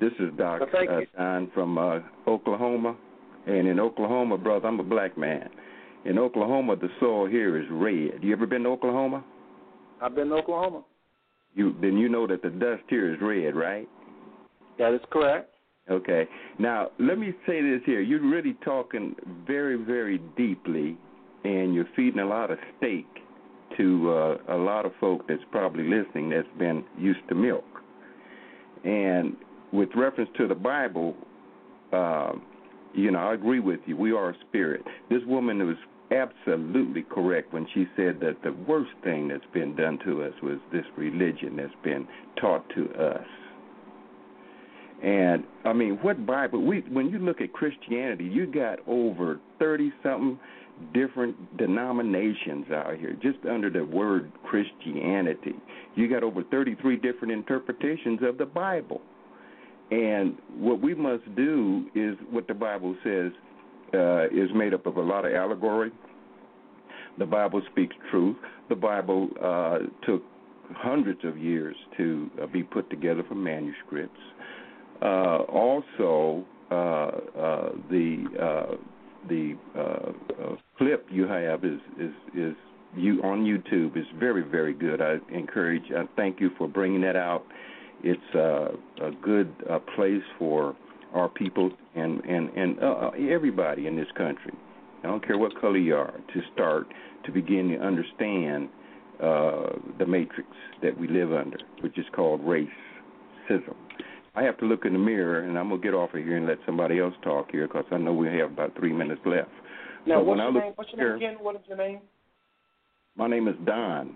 This 0.00 0.12
is 0.18 0.30
Doc 0.36 0.60
well, 0.60 0.84
uh, 0.90 1.00
Don 1.16 1.50
from 1.52 1.78
uh, 1.78 1.98
Oklahoma, 2.26 2.96
and 3.46 3.68
in 3.68 3.78
Oklahoma, 3.80 4.38
brother, 4.38 4.66
I'm 4.68 4.80
a 4.80 4.84
black 4.84 5.18
man. 5.18 5.48
In 6.04 6.18
Oklahoma, 6.18 6.76
the 6.76 6.88
soil 7.00 7.26
here 7.26 7.58
is 7.58 7.66
red. 7.70 8.22
You 8.22 8.32
ever 8.32 8.46
been 8.46 8.62
to 8.62 8.70
Oklahoma? 8.70 9.24
I've 10.00 10.14
been 10.14 10.28
to 10.28 10.36
Oklahoma. 10.36 10.84
You 11.54 11.74
then 11.80 11.96
you 11.96 12.08
know 12.08 12.26
that 12.26 12.42
the 12.42 12.50
dust 12.50 12.82
here 12.88 13.12
is 13.12 13.20
red, 13.20 13.54
right? 13.54 13.88
That 14.78 14.94
is 14.94 15.00
correct. 15.10 15.50
Okay. 15.90 16.28
Now, 16.58 16.88
let 16.98 17.18
me 17.18 17.32
say 17.46 17.62
this 17.62 17.80
here. 17.86 18.00
You're 18.00 18.26
really 18.28 18.56
talking 18.64 19.14
very, 19.46 19.76
very 19.76 20.18
deeply, 20.36 20.96
and 21.44 21.74
you're 21.74 21.88
feeding 21.96 22.20
a 22.20 22.26
lot 22.26 22.50
of 22.50 22.58
steak 22.76 23.06
to 23.76 24.10
uh, 24.10 24.54
a 24.54 24.56
lot 24.56 24.84
of 24.84 24.92
folk 25.00 25.26
that's 25.28 25.42
probably 25.50 25.84
listening 25.84 26.30
that's 26.30 26.48
been 26.58 26.84
used 26.98 27.20
to 27.28 27.34
milk. 27.34 27.64
And 28.84 29.36
with 29.72 29.88
reference 29.94 30.30
to 30.38 30.46
the 30.46 30.54
Bible, 30.54 31.14
uh, 31.92 32.32
you 32.94 33.10
know, 33.10 33.18
I 33.18 33.34
agree 33.34 33.60
with 33.60 33.80
you. 33.86 33.96
We 33.96 34.12
are 34.12 34.30
a 34.30 34.34
spirit. 34.48 34.82
This 35.10 35.22
woman 35.26 35.66
was 35.66 35.76
absolutely 36.10 37.02
correct 37.02 37.52
when 37.52 37.66
she 37.74 37.86
said 37.96 38.18
that 38.20 38.36
the 38.42 38.52
worst 38.66 38.90
thing 39.04 39.28
that's 39.28 39.44
been 39.52 39.76
done 39.76 39.98
to 40.04 40.22
us 40.22 40.32
was 40.42 40.58
this 40.72 40.84
religion 40.96 41.56
that's 41.56 41.72
been 41.84 42.06
taught 42.40 42.64
to 42.74 42.90
us. 42.94 43.26
And 45.02 45.44
I 45.64 45.72
mean, 45.72 45.98
what 46.02 46.26
Bible? 46.26 46.64
We 46.64 46.80
when 46.90 47.08
you 47.08 47.18
look 47.18 47.40
at 47.40 47.52
Christianity, 47.52 48.24
you 48.24 48.46
got 48.46 48.80
over 48.88 49.38
thirty 49.58 49.92
something 50.02 50.38
different 50.92 51.56
denominations 51.56 52.66
out 52.70 52.96
here 52.98 53.16
just 53.22 53.38
under 53.50 53.70
the 53.70 53.84
word 53.84 54.30
Christianity. 54.44 55.54
You 55.94 56.08
got 56.08 56.22
over 56.22 56.44
33 56.44 56.96
different 56.96 57.32
interpretations 57.32 58.20
of 58.22 58.38
the 58.38 58.46
Bible. 58.46 59.00
And 59.90 60.36
what 60.56 60.80
we 60.80 60.94
must 60.94 61.24
do 61.34 61.86
is 61.94 62.16
what 62.30 62.46
the 62.46 62.54
Bible 62.54 62.96
says 63.02 63.32
uh, 63.94 64.26
is 64.26 64.50
made 64.54 64.74
up 64.74 64.86
of 64.86 64.96
a 64.96 65.02
lot 65.02 65.24
of 65.24 65.32
allegory. 65.32 65.90
The 67.18 67.26
Bible 67.26 67.62
speaks 67.72 67.96
truth. 68.10 68.36
The 68.68 68.76
Bible 68.76 69.28
uh, 69.42 69.78
took 70.06 70.22
hundreds 70.74 71.24
of 71.24 71.38
years 71.38 71.74
to 71.96 72.30
uh, 72.42 72.46
be 72.46 72.62
put 72.62 72.88
together 72.90 73.24
from 73.26 73.42
manuscripts. 73.42 74.20
Uh, 75.00 75.44
also, 75.48 76.44
uh, 76.70 76.74
uh, 76.74 77.70
the 77.90 78.24
the 79.28 79.56
clip 80.76 81.06
you 81.10 81.26
have 81.26 81.64
is 81.64 81.80
is 82.00 82.12
is 82.34 82.54
you 82.96 83.22
on 83.22 83.44
YouTube 83.44 83.96
is 83.96 84.06
very 84.18 84.42
very 84.42 84.74
good. 84.74 85.00
I 85.00 85.16
encourage. 85.32 85.84
I 85.96 86.04
thank 86.16 86.40
you 86.40 86.50
for 86.58 86.68
bringing 86.68 87.00
that 87.02 87.16
out. 87.16 87.44
It's 88.02 88.34
a 88.34 89.10
good 89.22 89.52
place 89.94 90.22
for 90.38 90.76
our 91.14 91.28
people 91.28 91.70
and 91.94 92.24
and 92.24 92.50
and 92.50 92.78
everybody 93.30 93.86
in 93.86 93.96
this 93.96 94.08
country. 94.16 94.52
I 95.04 95.06
don't 95.06 95.24
care 95.24 95.38
what 95.38 95.58
color 95.60 95.78
you 95.78 95.94
are 95.94 96.12
to 96.12 96.40
start 96.54 96.88
to 97.24 97.32
begin 97.32 97.68
to 97.68 97.78
understand 97.78 98.68
uh, 99.22 99.70
the 99.98 100.06
matrix 100.06 100.48
that 100.82 100.98
we 100.98 101.08
live 101.08 101.32
under, 101.32 101.58
which 101.80 101.98
is 101.98 102.06
called 102.14 102.40
racism. 102.42 103.74
I 104.38 104.42
have 104.44 104.56
to 104.58 104.66
look 104.66 104.84
in 104.84 104.92
the 104.92 105.00
mirror, 105.00 105.40
and 105.40 105.58
I'm 105.58 105.68
gonna 105.68 105.82
get 105.82 105.94
off 105.94 106.14
of 106.14 106.20
here 106.22 106.36
and 106.36 106.46
let 106.46 106.58
somebody 106.64 107.00
else 107.00 107.14
talk 107.24 107.50
here 107.50 107.66
because 107.66 107.84
I 107.90 107.98
know 107.98 108.12
we 108.12 108.28
have 108.28 108.52
about 108.52 108.76
three 108.76 108.92
minutes 108.92 109.20
left. 109.26 109.48
Now, 110.06 110.20
But 110.20 110.26
what's 110.26 110.38
your 110.38 110.52
name? 110.52 110.72
What's 110.76 110.90
your 110.92 111.08
name 111.08 111.16
again? 111.16 111.36
What 111.40 111.56
is 111.56 111.62
your 111.66 111.76
name? 111.76 112.00
my 113.16 113.26
name 113.26 113.48
is 113.48 113.56
Don. 113.66 114.14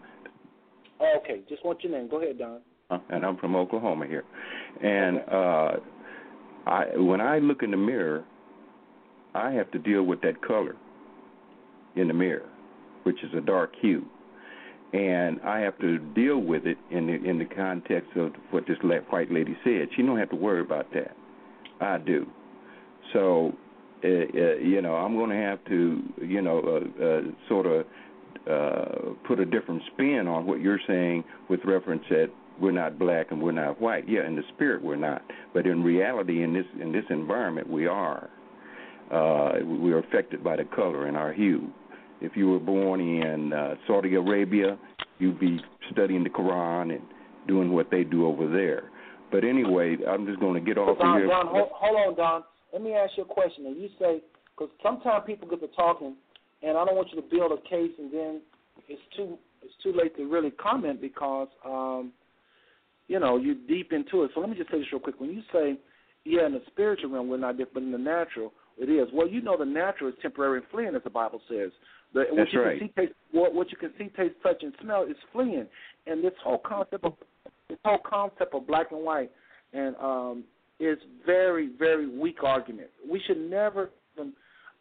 Oh, 1.01 1.19
okay, 1.19 1.41
just 1.49 1.65
want 1.65 1.83
your 1.83 1.91
name. 1.91 2.09
Go 2.09 2.23
ahead, 2.23 2.39
Don. 2.39 2.61
Uh, 2.89 2.99
and 3.11 3.27
I'm 3.27 3.37
from 3.39 3.57
Oklahoma 3.57 4.07
here. 4.07 4.23
And 4.81 5.19
uh 5.29 5.73
I 6.69 6.85
when 6.99 7.21
I 7.21 7.39
look 7.39 7.65
in 7.65 7.73
the 7.73 7.77
mirror, 7.77 8.23
I 9.35 9.51
have 9.51 9.73
to 9.73 9.79
deal 9.81 10.05
with 10.05 10.21
that 10.21 10.41
color 10.47 10.77
in 11.97 12.07
the 12.07 12.15
mirror, 12.15 12.49
which 13.03 13.25
is 13.25 13.31
a 13.37 13.41
dark 13.41 13.73
hue. 13.81 14.07
And 14.93 15.41
I 15.43 15.61
have 15.61 15.79
to 15.79 15.99
deal 15.99 16.39
with 16.39 16.67
it 16.67 16.77
in 16.91 17.07
the 17.07 17.15
in 17.15 17.39
the 17.39 17.47
context 17.47 18.11
of 18.17 18.33
what 18.51 18.67
this 18.67 18.77
white 18.83 19.33
lady 19.33 19.57
said. 19.65 19.89
She 19.97 20.03
don't 20.03 20.19
have 20.19 20.31
to 20.31 20.37
worry 20.37 20.61
about 20.61 20.93
that. 20.93 21.17
I 21.81 21.99
do. 21.99 22.27
So, 23.13 23.53
uh, 24.05 24.09
uh, 24.09 24.55
you 24.57 24.83
know, 24.83 24.95
I'm 24.95 25.17
going 25.17 25.31
to 25.31 25.37
have 25.37 25.65
to, 25.67 26.03
you 26.21 26.43
know, 26.43 26.61
uh, 26.61 27.05
uh, 27.05 27.21
sort 27.49 27.67
of 27.67 27.87
uh, 28.51 29.15
put 29.27 29.41
a 29.41 29.45
different 29.45 29.83
spin 29.93 30.27
on 30.27 30.47
what 30.47 30.61
you're 30.61 30.81
saying 30.87 31.25
with 31.49 31.61
reference 31.65 32.03
that 32.11 32.31
we're 32.61 32.73
not 32.73 32.99
black 32.99 33.31
and 33.31 33.43
we're 33.43 33.53
not 33.53 33.81
white. 33.81 34.09
Yeah, 34.09 34.27
in 34.27 34.37
the 34.37 34.43
spirit 34.55 34.83
we're 34.83 34.97
not, 34.97 35.23
but 35.55 35.67
in 35.67 35.83
reality, 35.83 36.43
in 36.43 36.53
this 36.53 36.67
in 36.81 36.93
this 36.93 37.05
environment, 37.11 37.69
we 37.69 37.87
are. 37.87 38.29
Uh, 39.11 39.59
we 39.65 39.93
are 39.93 39.99
affected 39.99 40.43
by 40.43 40.57
the 40.57 40.65
color 40.65 41.07
and 41.07 41.17
our 41.17 41.33
hue. 41.33 41.69
If 42.23 42.37
you 42.37 42.49
were 42.49 42.61
born 42.61 43.01
in 43.01 43.53
uh, 43.53 43.75
Saudi 43.87 44.15
Arabia, 44.15 44.79
you'd 45.19 45.41
be 45.41 45.61
studying 45.91 46.23
the 46.23 46.31
Quran 46.31 46.95
and 46.95 47.03
doing 47.49 47.73
what 47.73 47.91
they 47.91 48.05
do 48.05 48.27
over 48.27 48.49
there. 48.49 48.85
But 49.31 49.45
anyway, 49.45 49.97
I'm 50.09 50.27
just 50.27 50.39
going 50.41 50.55
to 50.55 50.67
get 50.67 50.79
off 50.79 50.91
of 50.91 50.99
Don, 50.99 51.19
here. 51.19 51.27
Don, 51.27 51.47
hold, 51.47 51.69
hold 51.73 51.97
on, 51.97 52.17
Don. 52.17 52.45
Let 52.73 52.83
me 52.83 52.93
ask 52.95 53.13
you 53.17 53.25
a 53.25 53.27
question. 53.27 53.67
And 53.67 53.77
you 53.77 53.89
say, 53.99 54.21
because 54.57 54.73
sometimes 54.83 55.25
people 55.27 55.49
get 55.49 55.61
to 55.61 55.69
talking, 55.69 56.15
and 56.63 56.77
I 56.77 56.85
don't 56.85 56.95
want 56.95 57.09
you 57.13 57.21
to 57.21 57.29
build 57.29 57.53
a 57.53 57.69
case, 57.69 57.91
and 57.99 58.13
then 58.13 58.41
it's 58.89 59.03
too 59.17 59.39
it's 59.63 59.75
too 59.83 59.93
late 59.93 60.17
to 60.17 60.31
really 60.31 60.51
comment 60.51 61.01
because 61.01 61.49
um, 61.65 62.13
you 63.09 63.19
know 63.19 63.37
you're 63.37 63.57
deep 63.69 63.93
into 63.93 64.23
it. 64.23 64.31
So 64.35 64.41
let 64.41 64.51
me 64.51 64.57
just 64.57 64.71
say 64.71 64.79
this 64.79 64.87
real 64.93 65.01
quick. 65.01 65.21
When 65.21 65.31
you 65.31 65.43
say, 65.53 65.79
yeah, 66.25 66.47
in 66.47 66.53
the 66.53 66.63
spiritual 66.67 67.11
realm 67.11 67.29
we're 67.29 67.39
not 67.39 67.57
different, 67.57 67.75
but 67.75 67.83
in 67.83 67.93
the 67.93 67.99
natural 67.99 68.53
it 68.79 68.89
is. 68.89 69.09
Well, 69.13 69.29
you 69.29 69.43
know 69.43 69.57
the 69.57 69.65
natural 69.65 70.11
is 70.11 70.17
temporary 70.23 70.59
and 70.59 70.67
fleeing, 70.71 70.95
as 70.95 71.03
the 71.05 71.11
Bible 71.11 71.41
says. 71.49 71.71
The, 72.15 72.21
what 72.31 72.37
That's 72.37 72.53
you 72.53 72.63
right. 72.63 72.79
Can 72.79 72.89
see, 72.89 72.93
taste, 73.01 73.13
what, 73.33 73.55
what 73.55 73.71
you 73.71 73.77
can 73.77 73.93
see, 73.99 74.05
taste, 74.17 74.35
touch, 74.43 74.63
and 74.63 74.73
smell 74.83 75.05
is 75.05 75.17
fleeing. 75.33 75.67
And 76.07 76.23
this 76.23 76.33
whole 76.43 76.61
concept 76.65 77.05
of 77.05 77.15
this 77.69 77.79
whole 77.85 78.01
concept 78.05 78.55
of 78.55 78.67
black 78.67 78.93
and 78.93 79.03
white 79.05 79.31
and 79.73 79.97
um 79.97 80.45
is 80.81 80.99
very, 81.25 81.71
very 81.79 82.09
weak 82.19 82.43
argument. 82.43 82.89
We 83.09 83.21
should 83.27 83.39
never 83.39 83.91
even 84.17 84.33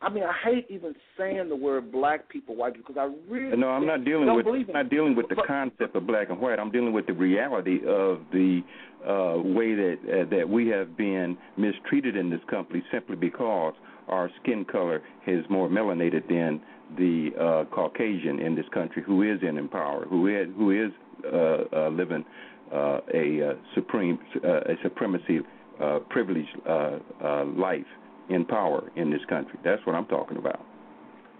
I 0.04 0.10
mean, 0.10 0.24
I 0.24 0.34
hate 0.44 0.66
even 0.70 0.96
saying 1.16 1.48
the 1.50 1.56
word 1.56 1.92
black 1.92 2.28
people, 2.28 2.56
white 2.56 2.74
people, 2.74 2.94
because 2.96 3.12
I 3.12 3.32
really 3.32 3.56
No, 3.56 3.70
I'm 3.70 3.86
not 3.86 4.04
dealing 4.04 4.34
with 4.36 4.48
I'm 4.48 4.66
not 4.74 4.90
dealing 4.90 5.16
with 5.16 5.30
the 5.30 5.36
But- 5.36 5.46
concept 5.48 5.96
of 5.96 6.08
black 6.08 6.30
and 6.30 6.40
white. 6.40 6.60
I'm 6.60 6.72
dealing 6.72 6.92
with 6.92 7.06
the 7.06 7.14
reality 7.14 7.80
of 7.88 8.22
the 8.32 8.64
uh, 9.08 9.38
way 9.44 9.76
that 9.76 9.98
uh, 10.06 10.30
that 10.36 10.50
we 10.50 10.68
have 10.70 10.98
been 10.98 11.38
mistreated 11.56 12.16
in 12.16 12.30
this 12.30 12.42
country 12.50 12.84
simply 12.92 13.16
because 13.16 13.74
our 14.08 14.30
skin 14.42 14.66
color 14.66 15.02
is 15.28 15.46
more 15.50 15.70
melanated 15.70 16.28
than 16.28 16.62
the 16.98 17.30
uh, 17.40 17.74
Caucasian 17.74 18.40
in 18.40 18.56
this 18.56 18.66
country, 18.74 19.04
who 19.06 19.24
is 19.24 19.40
in 19.42 19.68
power, 19.70 20.06
who 20.10 20.28
is 20.28 20.48
who 20.58 20.72
is 20.72 20.92
uh, 21.26 21.38
uh, 21.74 21.90
living 21.90 22.26
uh, 22.74 23.00
a 23.14 23.50
uh, 23.50 23.54
supreme 23.76 24.20
uh, 24.44 24.48
a 24.48 24.76
supremacy 24.84 25.40
uh, 25.82 26.00
privileged 26.10 26.50
uh, 26.68 27.00
uh, 27.24 27.46
life 27.46 27.86
in 28.30 28.46
power 28.46 28.92
in 28.96 29.12
this 29.12 29.22
country. 29.30 29.58
That's 29.64 29.86
what 29.86 29.96
I'm 29.96 30.06
talking 30.06 30.38
about. 30.38 30.64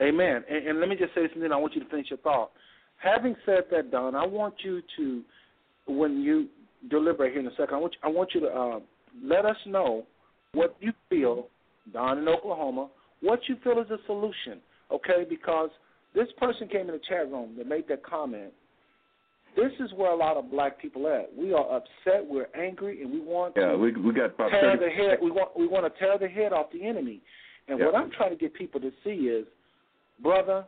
Amen. 0.02 0.44
And, 0.50 0.68
and 0.68 0.80
let 0.80 0.90
me 0.90 0.96
just 0.96 1.14
say 1.14 1.22
then 1.36 1.52
I 1.52 1.58
want 1.58 1.76
you 1.76 1.84
to 1.84 1.90
finish 1.90 2.08
your 2.10 2.20
thought. 2.20 2.52
Having 2.98 3.36
said 3.46 3.64
that, 3.72 3.92
Don, 3.92 4.16
I 4.16 4.26
want 4.26 4.56
you 4.64 4.82
to, 4.98 5.22
when 5.88 6.22
you 6.22 6.48
deliberate 6.90 7.34
here 7.34 7.42
in 7.42 7.48
a 7.48 7.52
second, 7.52 7.76
I 7.76 7.78
want 7.78 7.94
you, 7.94 8.00
I 8.04 8.12
want 8.12 8.30
you 8.34 8.42
to 8.42 8.48
uh, 8.48 8.80
let 9.24 9.46
us 9.46 9.58
know 9.66 10.06
what 10.54 10.76
you 10.80 10.92
feel, 11.10 11.48
Don 11.94 12.18
in 12.18 12.28
Oklahoma, 12.28 12.90
what 13.22 13.40
you 13.48 13.56
feel 13.64 13.80
is 13.80 13.90
a 13.90 13.98
solution, 14.06 14.60
okay? 14.92 15.26
Because 15.28 15.70
this 16.14 16.28
person 16.38 16.68
came 16.68 16.82
in 16.82 16.94
the 16.94 17.02
chat 17.08 17.32
room 17.32 17.56
that 17.58 17.68
made 17.68 17.88
that 17.90 18.04
comment. 18.04 18.52
This 19.56 19.72
is 19.80 19.92
where 19.96 20.12
a 20.12 20.16
lot 20.16 20.38
of 20.38 20.50
black 20.50 20.80
people 20.80 21.08
at. 21.08 21.30
We 21.36 21.54
are 21.54 21.76
upset, 21.76 22.26
we're 22.26 22.48
angry, 22.56 23.02
and 23.02 23.12
we 23.12 23.20
want 23.20 23.54
Yeah, 23.58 23.72
to 23.72 23.78
we 23.78 23.92
we 23.92 24.14
got 24.14 24.34
about 24.34 24.50
tear 24.50 24.78
30 24.78 24.80
the 24.80 24.90
head. 24.90 25.18
We 25.22 25.30
want 25.32 25.58
we 25.58 25.68
want 25.68 25.92
to 25.92 26.00
tear 26.00 26.18
the 26.18 26.28
head 26.28 26.54
off 26.54 26.68
the 26.72 26.84
enemy. 26.86 27.22
And 27.68 27.78
Yeah. 27.80 27.88
what 27.88 27.96
I'm 27.96 28.12
trying 28.12 28.30
to 28.32 28.38
get 28.38 28.54
people 28.54 28.80
to 28.80 28.92
see 29.04 29.28
is, 29.28 29.46
brother, 30.20 30.66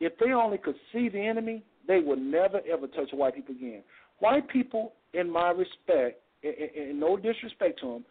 if 0.00 0.16
they 0.18 0.32
only 0.32 0.58
could 0.58 0.74
see 0.92 1.08
the 1.08 1.20
enemy, 1.20 1.62
they 1.86 2.00
would 2.00 2.18
never 2.20 2.60
ever 2.70 2.88
touch 2.88 3.12
white 3.12 3.34
people 3.36 3.54
again. 3.54 3.84
White 4.18 4.48
people, 4.48 4.94
in 5.14 5.30
my 5.30 5.50
respect, 5.50 6.20
and, 6.42 6.54
and 6.54 7.00
no 7.00 7.16
disrespect 7.16 7.78
to 7.80 7.86
them, 7.86 8.04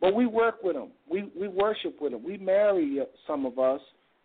but 0.00 0.12
we 0.14 0.26
work 0.26 0.62
with 0.64 0.74
them. 0.74 0.88
We 1.08 1.30
we 1.38 1.46
worship 1.46 2.00
with 2.00 2.12
them. 2.12 2.24
We 2.24 2.36
marry 2.36 3.00
some 3.28 3.46
of 3.46 3.58
us. 3.60 3.80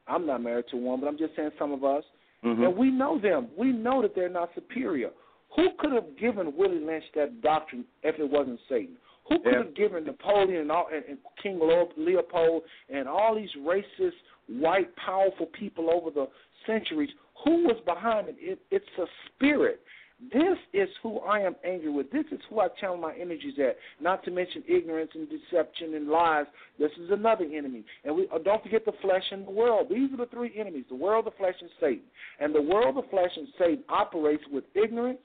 I'm 0.07 0.25
not 0.25 0.41
married 0.41 0.65
to 0.71 0.77
one, 0.77 0.99
but 0.99 1.07
I'm 1.07 1.17
just 1.17 1.35
saying 1.35 1.51
some 1.57 1.71
of 1.71 1.83
us. 1.83 2.03
Mhm. 2.43 2.65
And 2.65 2.77
we 2.77 2.89
know 2.89 3.19
them. 3.19 3.49
We 3.55 3.71
know 3.71 4.01
that 4.01 4.15
they're 4.15 4.29
not 4.29 4.53
superior. 4.55 5.11
Who 5.55 5.69
could 5.77 5.91
have 5.91 6.15
given 6.17 6.55
Willie 6.55 6.79
Lynch 6.79 7.03
that 7.13 7.41
doctrine 7.41 7.85
if 8.03 8.17
it 8.19 8.29
wasn't 8.29 8.59
Satan? 8.67 8.97
Who 9.25 9.39
could 9.39 9.51
Yeah. 9.53 9.57
have 9.59 9.73
given 9.75 10.05
Napoleon 10.05 10.61
and, 10.61 10.71
all, 10.71 10.87
and, 10.87 11.03
and 11.05 11.17
King 11.41 11.59
Leopold 11.97 12.63
and 12.89 13.07
all 13.07 13.35
these 13.35 13.51
racist, 13.53 14.15
white, 14.47 14.93
powerful 14.95 15.45
people 15.47 15.91
over 15.91 16.09
the 16.09 16.27
centuries? 16.65 17.11
Who 17.43 17.63
was 17.67 17.79
behind 17.81 18.29
it? 18.29 18.35
it 18.39 18.59
it's 18.71 18.97
a 18.97 19.07
spirit. 19.27 19.81
This 20.31 20.57
is 20.73 20.87
who 21.01 21.19
I 21.19 21.39
am 21.39 21.55
angry 21.65 21.89
with. 21.89 22.11
This 22.11 22.25
is 22.31 22.39
who 22.49 22.59
I 22.59 22.67
channel 22.79 22.97
my 22.97 23.13
energies 23.19 23.55
at. 23.57 23.77
Not 23.99 24.23
to 24.25 24.31
mention 24.31 24.63
ignorance 24.67 25.09
and 25.15 25.27
deception 25.27 25.95
and 25.95 26.09
lies. 26.09 26.45
This 26.77 26.91
is 27.03 27.09
another 27.09 27.45
enemy. 27.45 27.83
And 28.05 28.15
we 28.15 28.27
uh, 28.33 28.37
don't 28.37 28.61
forget 28.61 28.85
the 28.85 28.93
flesh 29.01 29.23
and 29.31 29.47
the 29.47 29.51
world. 29.51 29.87
These 29.89 30.13
are 30.13 30.17
the 30.17 30.27
three 30.27 30.53
enemies: 30.57 30.85
the 30.89 30.95
world, 30.95 31.25
the 31.25 31.31
flesh, 31.31 31.55
and 31.59 31.69
Satan. 31.79 32.03
And 32.39 32.53
the 32.53 32.61
world, 32.61 32.97
the 32.97 33.09
flesh, 33.09 33.31
and 33.35 33.47
Satan 33.57 33.83
operates 33.89 34.43
with 34.51 34.63
ignorance, 34.75 35.19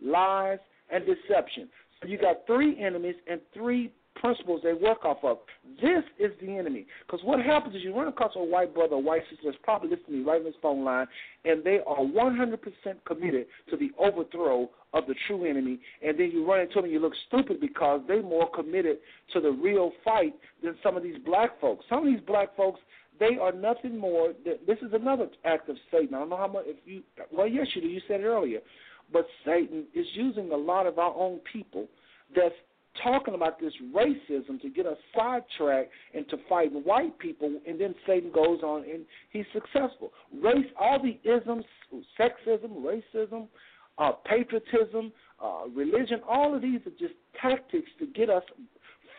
lies, 0.00 0.58
and 0.92 1.04
deception. 1.04 1.68
So 2.00 2.08
you 2.08 2.16
got 2.16 2.46
three 2.46 2.80
enemies 2.80 3.16
and 3.28 3.40
three 3.52 3.92
principles 4.16 4.60
they 4.62 4.72
work 4.72 5.04
off 5.04 5.18
of. 5.22 5.38
This 5.80 6.04
is 6.18 6.30
the 6.40 6.56
enemy. 6.56 6.86
Because 7.06 7.24
what 7.24 7.40
happens 7.40 7.74
is 7.74 7.82
you 7.82 7.94
run 7.94 8.08
across 8.08 8.32
a 8.36 8.42
white 8.42 8.74
brother 8.74 8.96
or 8.96 9.02
white 9.02 9.22
sister 9.30 9.44
that's 9.46 9.58
probably 9.62 9.90
listening 9.90 10.06
to 10.06 10.12
me 10.18 10.24
right 10.24 10.38
on 10.38 10.44
this 10.44 10.54
phone 10.60 10.84
line, 10.84 11.06
and 11.44 11.64
they 11.64 11.78
are 11.86 11.98
100% 11.98 12.58
committed 13.06 13.46
to 13.70 13.76
the 13.76 13.90
overthrow 13.98 14.68
of 14.92 15.06
the 15.06 15.14
true 15.26 15.48
enemy, 15.48 15.78
and 16.04 16.18
then 16.18 16.30
you 16.32 16.46
run 16.46 16.60
into 16.60 16.74
them 16.74 16.84
and 16.84 16.92
you 16.92 16.98
look 16.98 17.12
stupid 17.28 17.60
because 17.60 18.00
they're 18.08 18.22
more 18.22 18.50
committed 18.50 18.98
to 19.32 19.40
the 19.40 19.50
real 19.50 19.92
fight 20.04 20.34
than 20.62 20.74
some 20.82 20.96
of 20.96 21.02
these 21.02 21.16
black 21.24 21.60
folks. 21.60 21.84
Some 21.88 22.00
of 22.00 22.12
these 22.12 22.22
black 22.26 22.56
folks, 22.56 22.80
they 23.18 23.36
are 23.40 23.52
nothing 23.52 23.96
more. 23.96 24.32
Than, 24.44 24.54
this 24.66 24.78
is 24.78 24.92
another 24.92 25.28
act 25.44 25.68
of 25.68 25.76
Satan. 25.90 26.14
I 26.14 26.18
don't 26.20 26.30
know 26.30 26.36
how 26.36 26.48
much. 26.48 26.64
If 26.66 26.76
you, 26.84 27.02
well, 27.32 27.46
yes, 27.46 27.66
you 27.74 27.82
do. 27.82 27.88
You 27.88 28.00
said 28.08 28.20
it 28.20 28.24
earlier, 28.24 28.60
but 29.12 29.26
Satan 29.44 29.84
is 29.94 30.06
using 30.14 30.50
a 30.50 30.56
lot 30.56 30.86
of 30.86 30.98
our 30.98 31.14
own 31.14 31.40
people 31.52 31.86
that's 32.34 32.54
talking 33.02 33.34
about 33.34 33.60
this 33.60 33.72
racism 33.94 34.60
to 34.60 34.68
get 34.68 34.86
us 34.86 34.96
sidetracked 35.16 35.90
into 36.14 36.36
fighting 36.48 36.82
white 36.84 37.18
people, 37.18 37.60
and 37.66 37.80
then 37.80 37.94
Satan 38.06 38.30
goes 38.32 38.62
on 38.62 38.84
and 38.84 39.04
he's 39.30 39.46
successful. 39.52 40.12
Race, 40.42 40.66
all 40.78 40.98
the 41.02 41.18
isms, 41.28 41.64
sexism, 42.18 42.82
racism, 42.82 43.48
uh, 43.98 44.12
patriotism, 44.24 45.12
uh, 45.42 45.68
religion, 45.74 46.20
all 46.28 46.54
of 46.54 46.62
these 46.62 46.80
are 46.86 46.98
just 46.98 47.14
tactics 47.40 47.90
to 47.98 48.06
get 48.06 48.30
us 48.30 48.42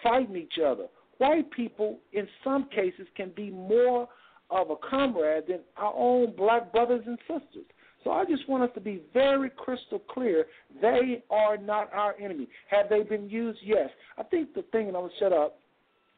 fighting 0.03 0.36
each 0.36 0.60
other. 0.64 0.88
White 1.18 1.52
people, 1.52 1.99
in 2.14 2.28
some 2.44 2.68
cases, 2.70 3.08
can 3.16 3.32
be 3.36 3.52
more 3.52 4.08
of 4.49 4.70
a 4.70 4.76
comrade 4.76 5.44
than 5.48 5.60
our 5.78 5.94
own 5.95 6.36
black 6.36 6.72
brothers 6.72 7.03
and 7.06 7.18
sisters. 7.28 7.66
So 8.03 8.11
I 8.11 8.26
just 8.26 8.48
want 8.49 8.64
us 8.64 8.69
to 8.76 8.82
be 8.82 9.02
very 9.14 9.49
crystal 9.49 9.99
clear. 9.99 10.45
They 10.82 11.23
are 11.30 11.57
not 11.57 11.94
our 11.94 12.15
enemy. 12.19 12.48
Have 12.69 12.90
they 12.90 13.03
been 13.03 13.30
used? 13.30 13.60
Yes. 13.64 13.90
I 14.18 14.23
think 14.23 14.53
the 14.56 14.64
thing, 14.72 14.88
and 14.88 14.95
I'm 14.98 15.03
going 15.03 15.11
to 15.11 15.18
shut 15.19 15.34
up, 15.34 15.60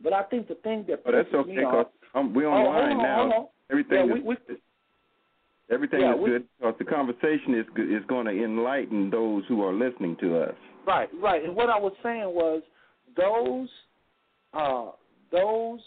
but 0.02 0.14
I 0.14 0.24
think 0.24 0.48
the 0.48 0.56
thing 0.56 0.86
that 0.88 1.02
Oh, 1.06 1.12
that's 1.12 1.34
okay. 1.34 1.56
me 1.56 1.64
off. 1.64 1.72
'cause, 1.88 1.88
um, 2.16 2.34
we're 2.34 2.48
Oh, 2.48 2.52
online 2.54 2.98
on, 2.98 3.04
now. 3.04 3.32
on. 3.42 3.48
Everything 3.70 4.08
Yeah, 4.10 4.16
is 4.16 4.24
we- 4.24 4.38
everything 5.70 6.02
Yeah, 6.02 6.14
is 6.16 6.20
we- 6.22 6.30
good 6.30 6.48
because 6.58 6.78
the 6.78 6.86
conversation 6.86 7.54
is 7.56 7.66
is 7.78 8.06
going 8.06 8.26
to 8.28 8.32
enlighten 8.44 9.10
those 9.10 9.46
who 9.48 9.64
are 9.64 9.74
listening 9.74 10.16
to 10.18 10.38
us. 10.38 10.56
Right, 10.86 11.10
right. 11.16 11.44
And 11.44 11.56
what 11.56 11.70
I 11.70 11.78
was 11.80 11.94
saying 12.04 12.34
was 12.34 12.62
those 13.16 13.70
uh 14.54 14.92
those 15.32 15.82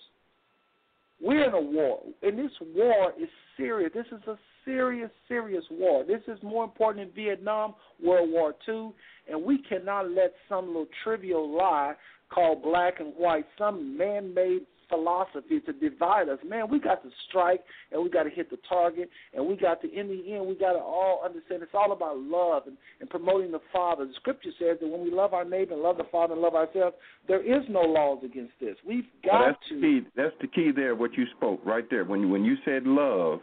we're 1.21 1.45
in 1.45 1.55
a 1.55 1.61
war, 1.61 2.03
and 2.23 2.39
this 2.39 2.53
war 2.75 3.15
is 3.19 3.29
serious. 3.57 3.93
This 3.95 4.07
is 4.09 4.27
a 4.27 4.39
serious, 4.67 5.11
serious 5.29 5.65
war. 5.71 6.05
This 6.05 6.21
is 6.29 6.39
more 6.43 6.65
important 6.65 7.15
than 7.15 7.25
Vietnam, 7.25 7.75
World 8.03 8.29
War 8.31 8.55
II, 8.69 8.91
and 9.31 9.43
we 9.43 9.63
cannot 9.63 10.11
let 10.11 10.35
some 10.49 10.67
little 10.67 10.87
trivial 11.03 11.57
lie 11.57 11.95
called 12.29 12.63
black 12.63 13.01
and 13.01 13.15
white, 13.15 13.47
some 13.57 13.97
man-made 13.97 14.63
philosophy 14.89 15.61
to 15.61 15.73
divide 15.73 16.29
us. 16.29 16.39
Man, 16.47 16.69
we 16.71 16.79
got 16.79 17.03
to 17.03 17.11
strike 17.29 17.61
and 17.93 18.03
we 18.03 18.11
got 18.11 18.25
to 18.25 18.31
hit 18.31 18.51
the 18.51 18.59
target 18.69 19.11
and 19.35 19.47
we 19.47 19.57
got 19.57 19.81
to, 19.83 19.93
in 19.93 20.09
the 20.09 20.35
end, 20.35 20.47
we 20.47 20.55
got 20.55 20.73
to 20.73 20.79
all 20.79 21.23
understand 21.25 21.63
it's 21.63 21.73
all 21.75 21.93
about 21.93 22.19
love 22.19 22.65
and, 22.67 22.77
and 23.01 23.11
promoting 23.11 23.51
the 23.51 23.61
Father. 23.73 24.07
The 24.07 24.13
scripture 24.17 24.51
says 24.59 24.79
that 24.81 24.89
when 24.89 25.03
we 25.03 25.11
love 25.11 25.35
our 25.35 25.45
neighbor 25.45 25.75
and 25.75 25.83
love 25.83 25.97
the 25.97 26.07
Father 26.11 26.35
and 26.35 26.43
love 26.43 26.55
ourselves, 26.55 26.97
there 27.27 27.43
is 27.43 27.65
no 27.69 27.81
laws 27.81 28.23
against 28.25 28.53
this. 28.61 28.77
We've 28.87 29.05
got 29.25 29.33
well, 29.33 29.49
that's 29.49 29.69
to. 29.71 29.75
The 29.75 29.81
key, 29.81 30.07
that's 30.17 30.35
the 30.41 30.49
key 30.49 30.71
there, 30.75 30.95
what 30.95 31.15
you 31.15 31.25
spoke 31.37 31.61
right 31.65 31.85
there. 31.91 32.05
When 32.05 32.31
when 32.31 32.45
you 32.45 32.57
said 32.65 32.85
love, 32.85 33.41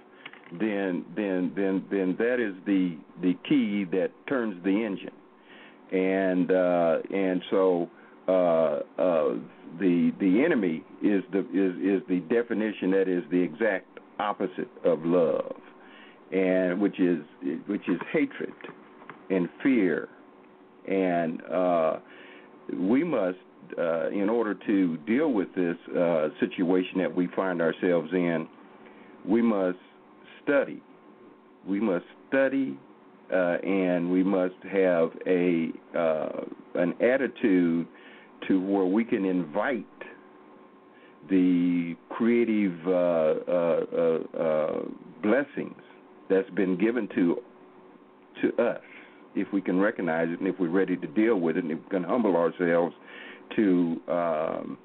then 0.60 1.06
then 1.16 1.52
then 1.56 1.84
then 1.90 2.16
that 2.20 2.40
is 2.40 2.54
the 2.66 2.98
the 3.22 3.34
key 3.48 3.86
that 3.92 4.12
turns 4.28 4.62
the 4.64 4.70
engine, 4.70 5.10
and 5.92 6.52
uh, 6.52 6.98
and 7.16 7.42
so 7.50 7.90
uh, 8.28 8.32
uh, 8.32 9.36
the 9.80 10.12
the 10.20 10.44
enemy 10.46 10.84
is 11.02 11.24
the 11.32 11.40
is 11.40 12.02
is 12.02 12.08
the 12.08 12.20
definition 12.30 12.92
that 12.92 13.08
is 13.08 13.24
the 13.32 13.40
exact 13.40 13.88
opposite 14.20 14.70
of 14.86 15.04
love, 15.04 15.56
and 16.32 16.80
which 16.80 17.00
is 17.00 17.20
which 17.66 17.88
is 17.88 18.00
hatred 18.12 18.54
and 19.30 19.50
fear, 19.62 20.10
and 20.88 21.42
uh, 21.52 21.98
we 22.80 23.04
must. 23.04 23.38
Uh, 23.78 24.10
in 24.10 24.30
order 24.30 24.54
to 24.54 24.98
deal 25.08 25.32
with 25.32 25.48
this 25.56 25.78
uh, 25.98 26.28
situation 26.40 26.98
that 26.98 27.16
we 27.16 27.28
find 27.34 27.62
ourselves 27.62 28.10
in, 28.12 28.46
we 29.26 29.42
must 29.42 29.78
study. 30.44 30.82
We 31.68 31.80
must 31.80 32.06
study, 32.28 32.78
uh, 33.32 33.58
and 33.64 34.12
we 34.12 34.24
must 34.24 34.56
have 34.72 35.12
a 35.26 35.70
uh, 35.98 36.42
an 36.76 36.94
attitude 37.02 37.88
to 38.48 38.60
where 38.60 38.86
we 38.86 39.06
can 39.06 39.26
invite 39.26 39.86
the 41.30 41.96
creative 42.10 42.78
uh, 42.86 43.52
uh, 43.52 44.42
uh, 44.42 44.82
blessings 45.22 45.82
that's 46.30 46.50
been 46.52 46.78
given 46.78 47.08
to 47.16 47.38
to 48.42 48.64
us, 48.64 48.82
if 49.36 49.48
we 49.54 49.62
can 49.62 49.80
recognize 49.80 50.28
it 50.30 50.40
and 50.40 50.48
if 50.48 50.60
we're 50.60 50.70
ready 50.70 50.98
to 50.98 51.08
deal 51.08 51.40
with 51.40 51.56
it, 51.56 51.64
and 51.64 51.72
if 51.72 51.80
we 51.84 51.90
can 51.90 52.04
humble 52.04 52.36
ourselves 52.36 52.94
to 53.56 54.02
um, 54.08 54.78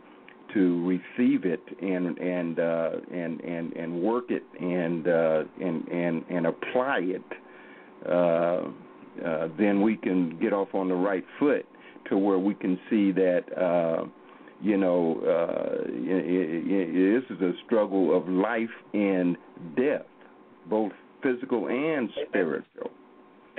to 0.55 0.87
receive 0.87 1.45
it 1.45 1.63
and 1.81 2.19
and 2.19 2.59
uh, 2.59 2.91
and 3.13 3.41
and 3.41 3.73
and 3.75 4.03
work 4.03 4.31
it 4.31 4.45
and 4.61 5.07
uh, 5.07 5.45
and 5.61 5.87
and 5.89 6.25
and 6.31 6.47
apply 6.47 7.01
it, 7.03 7.23
uh, 8.09 8.11
uh, 9.27 9.49
then 9.59 9.81
we 9.83 9.97
can 9.97 10.39
get 10.41 10.53
off 10.53 10.69
on 10.75 10.89
the 10.89 10.95
right 10.95 11.25
foot 11.39 11.67
to 12.09 12.17
where 12.17 12.39
we 12.39 12.55
can 12.55 12.79
see 12.89 13.13
that 13.13 13.45
uh, 13.57 14.05
you 14.63 14.77
know 14.77 15.21
uh, 15.23 15.83
it, 15.87 16.65
it, 16.67 17.23
this 17.23 17.37
is 17.37 17.43
a 17.43 17.53
struggle 17.67 18.17
of 18.17 18.29
life 18.29 18.69
and 18.95 19.37
death, 19.77 20.07
both 20.69 20.93
physical 21.23 21.69
and 21.69 22.11
spiritual. 22.29 22.91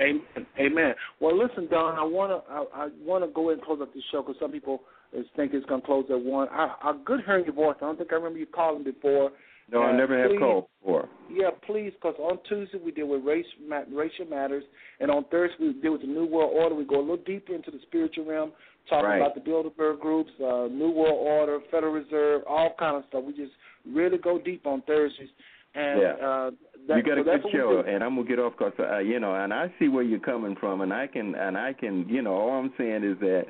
Amen. 0.00 0.46
Amen. 0.58 0.94
Well, 1.20 1.36
listen, 1.36 1.68
Don. 1.70 1.98
I 1.98 2.02
wanna 2.02 2.40
I, 2.48 2.64
I 2.74 2.88
wanna 3.04 3.28
go 3.28 3.50
ahead 3.50 3.58
and 3.58 3.66
close 3.66 3.80
up 3.82 3.92
the 3.92 4.00
show 4.10 4.22
because 4.22 4.40
some 4.40 4.50
people 4.50 4.80
is 5.12 5.26
think 5.36 5.52
it's 5.54 5.66
gonna 5.66 5.82
close 5.82 6.06
at 6.10 6.20
one. 6.20 6.48
I, 6.50 6.74
I 6.82 6.94
good 7.04 7.20
hearing 7.26 7.44
your 7.44 7.54
voice. 7.54 7.76
I 7.78 7.86
don't 7.86 7.98
think 7.98 8.12
I 8.12 8.16
remember 8.16 8.38
you 8.38 8.46
calling 8.46 8.84
before. 8.84 9.30
No, 9.72 9.82
I 9.82 9.90
Uh, 9.90 9.96
never 9.96 10.18
have 10.18 10.36
called 10.38 10.66
before. 10.82 11.08
Yeah, 11.30 11.50
please, 11.64 11.92
because 11.94 12.16
on 12.18 12.38
Tuesday 12.48 12.78
we 12.84 12.90
deal 12.90 13.06
with 13.06 13.24
race, 13.24 13.46
ma- 13.68 13.84
racial 13.92 14.26
matters, 14.26 14.64
and 14.98 15.10
on 15.10 15.24
Thursday 15.30 15.56
we 15.60 15.72
deal 15.74 15.92
with 15.92 16.00
the 16.00 16.08
New 16.08 16.26
World 16.26 16.52
Order. 16.54 16.74
We 16.74 16.84
go 16.84 16.98
a 16.98 17.00
little 17.00 17.16
deeper 17.18 17.54
into 17.54 17.70
the 17.70 17.78
spiritual 17.82 18.24
realm, 18.24 18.52
talking 18.88 19.06
Right. 19.08 19.18
about 19.18 19.34
the 19.36 19.40
Bilderberg 19.40 20.00
groups, 20.00 20.32
uh, 20.40 20.66
New 20.70 20.90
World 20.90 21.18
Order, 21.24 21.60
Federal 21.70 21.92
Reserve, 21.92 22.42
all 22.48 22.74
kind 22.78 22.96
of 22.96 23.04
stuff. 23.08 23.22
We 23.24 23.32
just 23.32 23.52
really 23.86 24.18
go 24.18 24.38
deep 24.38 24.66
on 24.66 24.82
Thursdays, 24.82 25.28
and 25.76 26.00
Yeah. 26.00 26.12
uh, 26.14 26.50
that, 26.88 26.96
you 26.96 27.02
got 27.04 27.14
so 27.14 27.20
a 27.20 27.24
good 27.38 27.52
show, 27.52 27.80
and 27.80 28.02
I'm 28.02 28.16
gonna 28.16 28.26
get 28.26 28.40
off 28.40 28.56
because 28.58 28.72
uh, 28.80 28.98
you 28.98 29.20
know, 29.20 29.34
and 29.36 29.54
I 29.54 29.72
see 29.78 29.86
where 29.86 30.02
you're 30.02 30.18
coming 30.18 30.56
from, 30.56 30.80
and 30.80 30.92
I 30.92 31.06
can, 31.06 31.36
and 31.36 31.56
I 31.56 31.74
can, 31.74 32.08
you 32.08 32.22
know, 32.22 32.34
all 32.34 32.50
I'm 32.58 32.72
saying 32.76 33.04
is 33.04 33.18
that, 33.20 33.46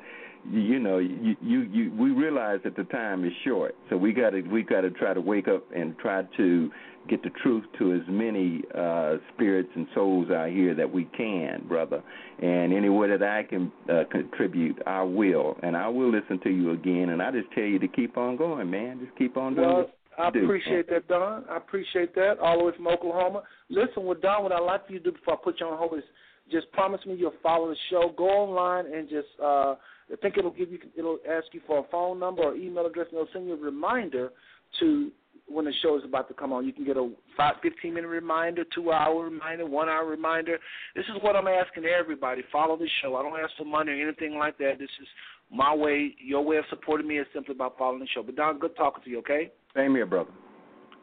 you, 0.49 0.79
know, 0.79 0.97
you, 0.97 1.35
you, 1.41 1.61
you, 1.61 1.91
we 1.97 2.11
realize 2.11 2.59
that 2.63 2.75
the 2.75 2.83
time 2.85 3.25
is 3.25 3.31
short, 3.45 3.75
so 3.89 3.97
we 3.97 4.13
got 4.13 4.31
to, 4.31 4.41
we 4.41 4.63
got 4.63 4.81
to 4.81 4.91
try 4.91 5.13
to 5.13 5.21
wake 5.21 5.47
up 5.47 5.63
and 5.75 5.97
try 5.99 6.23
to 6.37 6.71
get 7.09 7.23
the 7.23 7.31
truth 7.41 7.63
to 7.79 7.93
as 7.93 8.01
many 8.07 8.61
uh 8.77 9.15
spirits 9.33 9.69
and 9.75 9.87
souls 9.95 10.29
out 10.29 10.49
here 10.49 10.75
that 10.75 10.91
we 10.91 11.05
can, 11.17 11.63
brother. 11.67 12.03
And 12.39 12.71
any 12.71 12.89
way 12.89 13.09
that 13.09 13.23
I 13.23 13.43
can 13.43 13.71
uh, 13.89 14.03
contribute, 14.11 14.79
I 14.85 15.01
will, 15.01 15.57
and 15.63 15.75
I 15.75 15.87
will 15.87 16.11
listen 16.11 16.39
to 16.43 16.49
you 16.49 16.71
again. 16.71 17.09
And 17.09 17.21
I 17.21 17.31
just 17.31 17.51
tell 17.53 17.63
you 17.63 17.79
to 17.79 17.87
keep 17.87 18.17
on 18.17 18.37
going, 18.37 18.69
man. 18.69 18.99
Just 19.03 19.17
keep 19.17 19.35
on 19.35 19.55
doing 19.55 19.67
Well, 19.67 19.89
I 20.17 20.27
appreciate 20.27 20.89
that, 20.89 21.07
Don. 21.07 21.45
I 21.49 21.57
appreciate 21.57 22.13
that. 22.15 22.35
All 22.39 22.59
the 22.59 22.65
way 22.65 22.71
from 22.75 22.87
Oklahoma. 22.87 23.43
Listen, 23.69 24.05
with 24.05 24.21
Don, 24.21 24.43
what 24.43 24.51
I'd 24.51 24.59
like 24.59 24.85
for 24.85 24.93
you 24.93 24.99
to 24.99 25.05
do 25.05 25.11
before 25.11 25.35
I 25.35 25.37
put 25.43 25.59
you 25.59 25.65
on 25.65 25.77
hold 25.77 25.97
is 25.97 26.03
just 26.51 26.71
promise 26.71 27.03
me 27.05 27.15
you'll 27.15 27.33
follow 27.41 27.69
the 27.69 27.75
show. 27.89 28.13
Go 28.17 28.27
online 28.27 28.93
and 28.93 29.09
just 29.09 29.27
uh 29.43 29.75
I 30.11 30.15
think 30.17 30.37
it'll 30.37 30.51
give 30.51 30.71
you 30.71 30.79
it'll 30.97 31.19
ask 31.29 31.47
you 31.53 31.61
for 31.65 31.79
a 31.79 31.83
phone 31.89 32.19
number 32.19 32.43
or 32.43 32.55
email 32.55 32.85
address 32.85 33.07
and 33.11 33.19
it'll 33.19 33.33
send 33.33 33.47
you 33.47 33.53
a 33.53 33.57
reminder 33.57 34.31
to 34.79 35.11
when 35.47 35.65
the 35.65 35.73
show 35.81 35.97
is 35.97 36.03
about 36.05 36.27
to 36.29 36.33
come 36.33 36.53
on. 36.53 36.65
You 36.65 36.73
can 36.73 36.85
get 36.85 36.97
a 36.97 37.11
five 37.35 37.55
fifteen 37.61 37.93
minute 37.93 38.07
reminder, 38.07 38.63
two 38.73 38.91
hour 38.91 39.25
reminder, 39.25 39.65
one 39.65 39.89
hour 39.89 40.05
reminder. 40.05 40.57
This 40.95 41.05
is 41.05 41.21
what 41.21 41.35
I'm 41.35 41.47
asking 41.47 41.85
everybody. 41.85 42.41
Follow 42.51 42.77
the 42.77 42.87
show. 43.01 43.15
I 43.15 43.23
don't 43.23 43.39
ask 43.39 43.51
for 43.57 43.65
money 43.65 43.91
or 43.91 44.07
anything 44.07 44.37
like 44.37 44.57
that. 44.59 44.79
This 44.79 44.89
is 45.01 45.07
my 45.51 45.75
way, 45.75 46.15
your 46.19 46.43
way 46.43 46.57
of 46.57 46.65
supporting 46.69 47.07
me 47.07 47.19
is 47.19 47.27
simply 47.33 47.53
by 47.53 47.67
following 47.77 47.99
the 47.99 48.07
show. 48.13 48.23
But 48.23 48.35
Don, 48.35 48.59
good 48.59 48.75
talking 48.77 49.03
to 49.03 49.09
you, 49.09 49.19
okay? 49.19 49.51
Same 49.75 49.93
here, 49.93 50.05
brother. 50.05 50.31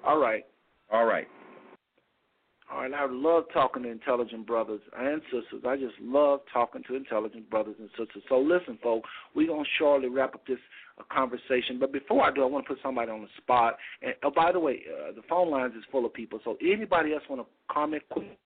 All 0.04 0.18
right. 0.18 0.44
All 0.90 1.04
right. 1.04 1.28
All 2.70 2.82
right, 2.82 2.92
I 2.92 3.06
love 3.08 3.44
talking 3.54 3.84
to 3.84 3.90
intelligent 3.90 4.46
brothers 4.46 4.80
and 4.96 5.22
sisters. 5.24 5.62
I 5.66 5.76
just 5.76 5.94
love 6.02 6.40
talking 6.52 6.82
to 6.88 6.96
intelligent 6.96 7.48
brothers 7.48 7.76
and 7.78 7.88
sisters. 7.90 8.22
So 8.28 8.38
listen, 8.38 8.78
folks, 8.82 9.08
we're 9.34 9.46
going 9.46 9.64
to 9.64 9.70
shortly 9.78 10.08
wrap 10.08 10.34
up 10.34 10.46
this 10.46 10.58
uh, 10.98 11.02
conversation. 11.10 11.78
But 11.80 11.92
before 11.92 12.24
I 12.24 12.30
do, 12.30 12.42
I 12.42 12.46
want 12.46 12.66
to 12.66 12.74
put 12.74 12.82
somebody 12.82 13.10
on 13.10 13.22
the 13.22 13.28
spot. 13.38 13.78
And 14.02 14.12
oh, 14.22 14.30
by 14.30 14.52
the 14.52 14.60
way, 14.60 14.82
uh, 14.86 15.12
the 15.12 15.22
phone 15.30 15.50
lines 15.50 15.72
is 15.78 15.84
full 15.90 16.04
of 16.04 16.12
people. 16.12 16.40
So 16.44 16.58
anybody 16.60 17.14
else 17.14 17.22
want 17.30 17.40
to 17.40 17.72
comment 17.72 18.02
quickly, 18.10 18.36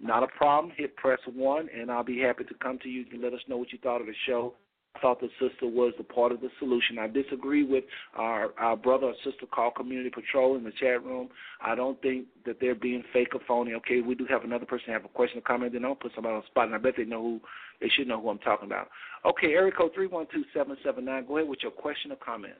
not 0.00 0.22
a 0.22 0.28
problem. 0.28 0.74
Hit 0.76 0.94
press 0.96 1.20
one, 1.34 1.68
and 1.74 1.90
I'll 1.90 2.04
be 2.04 2.20
happy 2.20 2.44
to 2.44 2.54
come 2.62 2.78
to 2.82 2.90
you 2.90 3.06
and 3.10 3.22
let 3.22 3.32
us 3.32 3.40
know 3.48 3.56
what 3.56 3.72
you 3.72 3.78
thought 3.82 4.02
of 4.02 4.06
the 4.06 4.14
show. 4.26 4.52
I 4.94 5.00
thought 5.00 5.20
the 5.20 5.30
sister 5.40 5.66
was 5.66 5.94
the 5.96 6.04
part 6.04 6.32
of 6.32 6.40
the 6.40 6.50
solution. 6.58 6.98
I 6.98 7.08
disagree 7.08 7.64
with 7.64 7.84
our, 8.14 8.50
our 8.58 8.76
brother 8.76 9.06
or 9.06 9.14
sister 9.24 9.46
called 9.46 9.74
Community 9.74 10.10
Patrol 10.10 10.56
in 10.56 10.64
the 10.64 10.72
chat 10.72 11.02
room. 11.02 11.28
I 11.64 11.74
don't 11.74 12.00
think 12.02 12.26
that 12.44 12.58
they're 12.60 12.74
being 12.74 13.02
fake 13.12 13.34
or 13.34 13.40
phony. 13.48 13.72
Okay, 13.74 14.00
we 14.00 14.14
do 14.14 14.26
have 14.28 14.44
another 14.44 14.66
person 14.66 14.92
have 14.92 15.04
a 15.04 15.08
question 15.08 15.38
or 15.38 15.42
comment. 15.42 15.72
Then 15.72 15.84
I'll 15.84 15.94
put 15.94 16.12
somebody 16.14 16.34
on 16.34 16.42
the 16.42 16.46
spot, 16.46 16.66
and 16.66 16.74
I 16.74 16.78
bet 16.78 16.94
they 16.96 17.04
know 17.04 17.22
who 17.22 17.40
they 17.80 17.88
should 17.88 18.06
know 18.06 18.20
who 18.20 18.28
I'm 18.28 18.38
talking 18.38 18.66
about. 18.66 18.88
Okay, 19.24 19.54
area 19.54 19.72
code 19.72 19.92
three 19.94 20.08
one 20.08 20.26
two 20.32 20.44
seven 20.54 20.76
seven 20.84 21.04
nine. 21.04 21.26
Go 21.26 21.38
ahead 21.38 21.48
with 21.48 21.60
your 21.62 21.72
question 21.72 22.12
or 22.12 22.16
comment. 22.16 22.54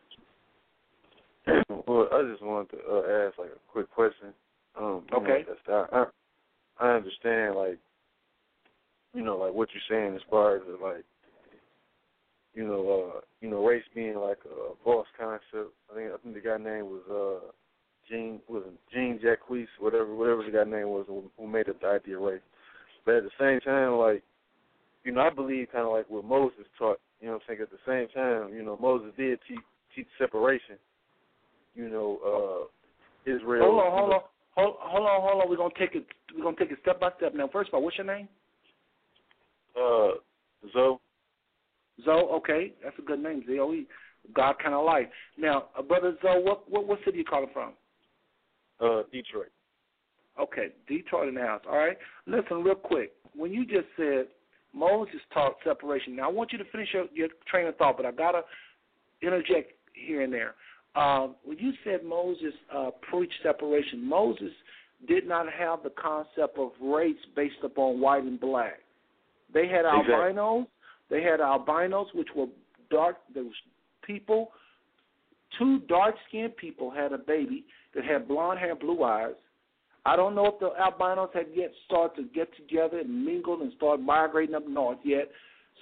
Well, 1.86 2.08
I 2.12 2.22
just 2.30 2.42
wanted 2.42 2.70
to 2.70 2.76
uh, 2.88 3.26
ask 3.26 3.38
like 3.38 3.50
a 3.50 3.58
quick 3.72 3.90
question. 3.90 4.28
Um, 4.78 5.02
know, 5.10 5.18
Okay. 5.18 5.44
I, 5.68 5.84
I 5.92 6.04
I 6.78 6.90
understand 6.94 7.56
like 7.56 7.78
you 9.14 9.22
know 9.22 9.36
like 9.36 9.52
what 9.52 9.68
you're 9.74 9.82
saying 9.90 10.14
as 10.14 10.22
far 10.30 10.56
as 10.56 10.62
like 10.82 11.04
you 12.54 12.66
know 12.66 13.12
uh 13.16 13.20
you 13.40 13.50
know 13.50 13.64
race 13.64 13.84
being 13.94 14.16
like 14.16 14.38
a 14.46 14.74
false 14.84 15.06
concept. 15.18 15.72
I 15.90 15.94
think 15.94 16.10
I 16.12 16.16
think 16.22 16.34
the 16.34 16.40
guy 16.40 16.58
name 16.58 16.86
was 16.86 17.02
uh 17.10 17.50
Gene 18.08 18.40
was 18.48 18.64
Gene 18.92 19.18
Jacques 19.22 19.48
whatever 19.78 20.14
whatever 20.14 20.42
the 20.44 20.50
guy 20.50 20.64
name 20.64 20.88
was 20.88 21.06
who, 21.08 21.24
who 21.38 21.46
made 21.46 21.68
up 21.68 21.80
the 21.80 21.88
idea 21.88 22.16
of 22.16 22.22
race. 22.22 22.40
But 23.04 23.16
at 23.16 23.24
the 23.24 23.30
same 23.38 23.60
time 23.60 23.92
like 23.92 24.22
you 25.04 25.12
know 25.12 25.22
I 25.22 25.30
believe 25.30 25.68
kind 25.72 25.86
of 25.86 25.92
like 25.92 26.08
what 26.08 26.24
Moses 26.24 26.66
taught. 26.78 27.00
You 27.20 27.28
know 27.28 27.34
what 27.34 27.42
I'm 27.48 27.56
saying? 27.56 27.60
At 27.62 27.70
the 27.70 27.86
same 27.86 28.08
time 28.14 28.54
you 28.54 28.62
know 28.62 28.78
Moses 28.80 29.12
did 29.16 29.38
teach 29.48 29.60
teach 29.96 30.08
separation. 30.18 30.76
You 31.74 31.88
know 31.88 32.18
uh 32.24 33.30
Israel. 33.30 33.62
Hold 33.64 33.80
on, 33.80 33.92
hold 33.92 34.10
know, 34.10 34.16
on, 34.16 34.22
hold, 34.56 34.76
hold 34.80 35.06
on, 35.06 35.20
hold 35.22 35.42
on. 35.42 35.50
We're 35.50 35.56
gonna 35.56 35.74
take 35.78 35.94
it. 35.94 36.06
We're 36.36 36.44
gonna 36.44 36.56
take 36.56 36.70
it 36.70 36.78
step 36.82 37.00
by 37.00 37.10
step. 37.16 37.34
Now, 37.34 37.48
first 37.52 37.68
of 37.68 37.74
all, 37.74 37.82
what's 37.82 37.96
your 37.96 38.06
name? 38.06 38.28
Uh, 39.76 40.18
Zoe. 40.72 40.98
Zoe. 42.04 42.22
Okay, 42.38 42.72
that's 42.82 42.98
a 42.98 43.02
good 43.02 43.22
name. 43.22 43.44
Z 43.46 43.58
O 43.58 43.72
E. 43.72 43.86
God 44.34 44.54
kind 44.62 44.74
of 44.74 44.84
life. 44.84 45.06
Now, 45.36 45.64
uh, 45.76 45.82
brother 45.82 46.16
Zoe, 46.22 46.42
what, 46.42 46.70
what 46.70 46.86
what 46.86 46.98
city 47.04 47.18
you 47.18 47.24
calling 47.24 47.50
from? 47.52 47.72
Uh, 48.80 49.02
Detroit. 49.12 49.50
Okay, 50.40 50.68
Detroit 50.88 51.28
in 51.28 51.34
the 51.34 51.40
house. 51.42 51.62
All 51.68 51.76
right. 51.76 51.98
Listen, 52.26 52.62
real 52.62 52.74
quick. 52.74 53.12
When 53.34 53.52
you 53.52 53.64
just 53.66 53.86
said 53.96 54.26
Moses 54.74 55.20
taught 55.34 55.54
separation, 55.64 56.16
now 56.16 56.28
I 56.28 56.32
want 56.32 56.52
you 56.52 56.58
to 56.58 56.64
finish 56.70 56.88
your, 56.94 57.06
your 57.14 57.28
train 57.50 57.66
of 57.66 57.76
thought, 57.76 57.96
but 57.96 58.06
I 58.06 58.12
gotta 58.12 58.42
interject 59.22 59.72
here 59.94 60.22
and 60.22 60.32
there. 60.32 60.54
uh, 60.94 61.28
when 61.44 61.58
you 61.58 61.72
said 61.84 62.04
Moses 62.04 62.52
uh, 62.74 62.90
preached 63.10 63.34
separation, 63.42 64.06
Moses 64.06 64.50
did 65.08 65.26
not 65.26 65.46
have 65.52 65.82
the 65.82 65.90
concept 65.90 66.58
of 66.58 66.70
race 66.80 67.16
based 67.34 67.56
upon 67.64 68.00
white 68.00 68.22
and 68.24 68.38
black. 68.38 68.80
They 69.52 69.66
had 69.68 69.84
Exactly. 69.84 70.14
albinos. 70.14 70.66
They 71.12 71.22
had 71.22 71.42
albinos, 71.42 72.06
which 72.14 72.28
were 72.34 72.46
dark. 72.90 73.18
There 73.34 73.44
was 73.44 73.52
people. 74.02 74.50
Two 75.58 75.80
dark-skinned 75.80 76.56
people 76.56 76.90
had 76.90 77.12
a 77.12 77.18
baby 77.18 77.66
that 77.94 78.02
had 78.02 78.26
blonde 78.26 78.58
hair, 78.58 78.74
blue 78.74 79.04
eyes. 79.04 79.34
I 80.06 80.16
don't 80.16 80.34
know 80.34 80.46
if 80.46 80.58
the 80.58 80.70
albinos 80.80 81.28
had 81.34 81.48
yet 81.54 81.70
started 81.84 82.16
to 82.16 82.28
get 82.34 82.48
together 82.56 83.00
and 83.00 83.26
mingle 83.26 83.60
and 83.60 83.70
start 83.76 84.00
migrating 84.00 84.54
up 84.54 84.66
north 84.66 85.00
yet. 85.04 85.30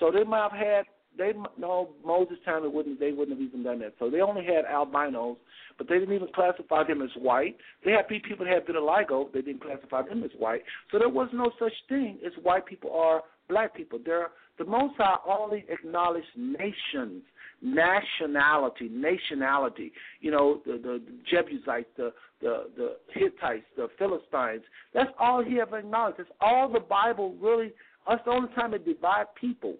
So 0.00 0.10
they 0.10 0.24
might 0.24 0.50
have 0.50 0.60
had 0.60 0.84
they 1.18 1.32
no 1.58 1.90
Moses 2.04 2.38
time 2.44 2.64
it 2.64 2.72
wouldn't 2.72 3.00
they 3.00 3.12
wouldn't 3.12 3.38
have 3.38 3.46
even 3.46 3.62
done 3.62 3.80
that. 3.80 3.94
So 3.98 4.10
they 4.10 4.20
only 4.20 4.44
had 4.44 4.64
albinos, 4.64 5.36
but 5.78 5.88
they 5.88 5.98
didn't 5.98 6.14
even 6.14 6.28
classify 6.34 6.84
them 6.86 7.02
as 7.02 7.10
white. 7.16 7.56
They 7.84 7.92
had 7.92 8.08
pe- 8.08 8.20
people 8.20 8.46
that 8.46 8.54
had 8.54 8.66
vitiligo, 8.66 9.32
they 9.32 9.42
didn't 9.42 9.62
classify 9.62 10.02
them 10.02 10.22
as 10.24 10.30
white. 10.38 10.62
So 10.90 10.98
there 10.98 11.08
was 11.08 11.28
no 11.32 11.50
such 11.58 11.72
thing 11.88 12.18
as 12.24 12.32
white 12.42 12.66
people 12.66 12.90
or 12.90 13.22
black 13.48 13.74
people. 13.74 13.98
There 14.04 14.28
the 14.58 14.64
Most 14.66 14.94
High 14.98 15.16
only 15.26 15.64
acknowledged 15.70 16.26
nations, 16.36 17.22
nationality, 17.62 18.90
nationality. 18.90 19.90
You 20.20 20.30
know, 20.30 20.60
the 20.66 20.72
the 20.72 21.02
Jebusites, 21.30 21.88
the 21.96 22.12
the 22.40 22.66
the 22.76 22.96
Hittites, 23.12 23.64
the 23.76 23.88
Philistines. 23.98 24.62
That's 24.94 25.10
all 25.18 25.42
he 25.42 25.60
ever 25.60 25.78
acknowledged. 25.78 26.18
That's 26.18 26.30
all 26.40 26.70
the 26.70 26.80
Bible 26.80 27.34
really. 27.40 27.72
That's 28.06 28.24
the 28.24 28.30
only 28.30 28.52
time 28.54 28.74
it 28.74 28.84
divide 28.84 29.26
people. 29.40 29.76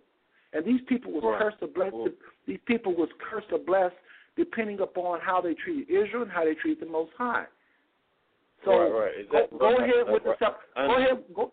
And 0.52 0.64
these 0.64 0.80
people 0.88 1.12
was 1.12 1.22
Right. 1.22 1.38
cursed 1.40 1.62
or 1.62 1.68
blessed. 1.68 2.16
These 2.46 2.60
people 2.66 2.94
was 2.94 3.08
cursed 3.18 3.52
or 3.52 3.58
blessed 3.58 3.96
depending 4.36 4.80
upon 4.80 5.20
how 5.20 5.40
they 5.40 5.54
treated 5.54 5.90
Israel 5.90 6.22
and 6.22 6.30
how 6.30 6.44
they 6.44 6.54
treated 6.54 6.80
the 6.86 6.90
Most 6.90 7.12
High. 7.16 7.46
So 8.64 8.78
Right, 8.78 8.88
right. 8.90 9.16
Exactly. 9.18 9.58
go, 9.58 9.76
ahead 9.76 10.08
with 10.08 10.24
the 10.24 10.36
sep- 10.38 10.60
go 10.74 10.96
ahead 10.96 11.24
go 11.34 11.52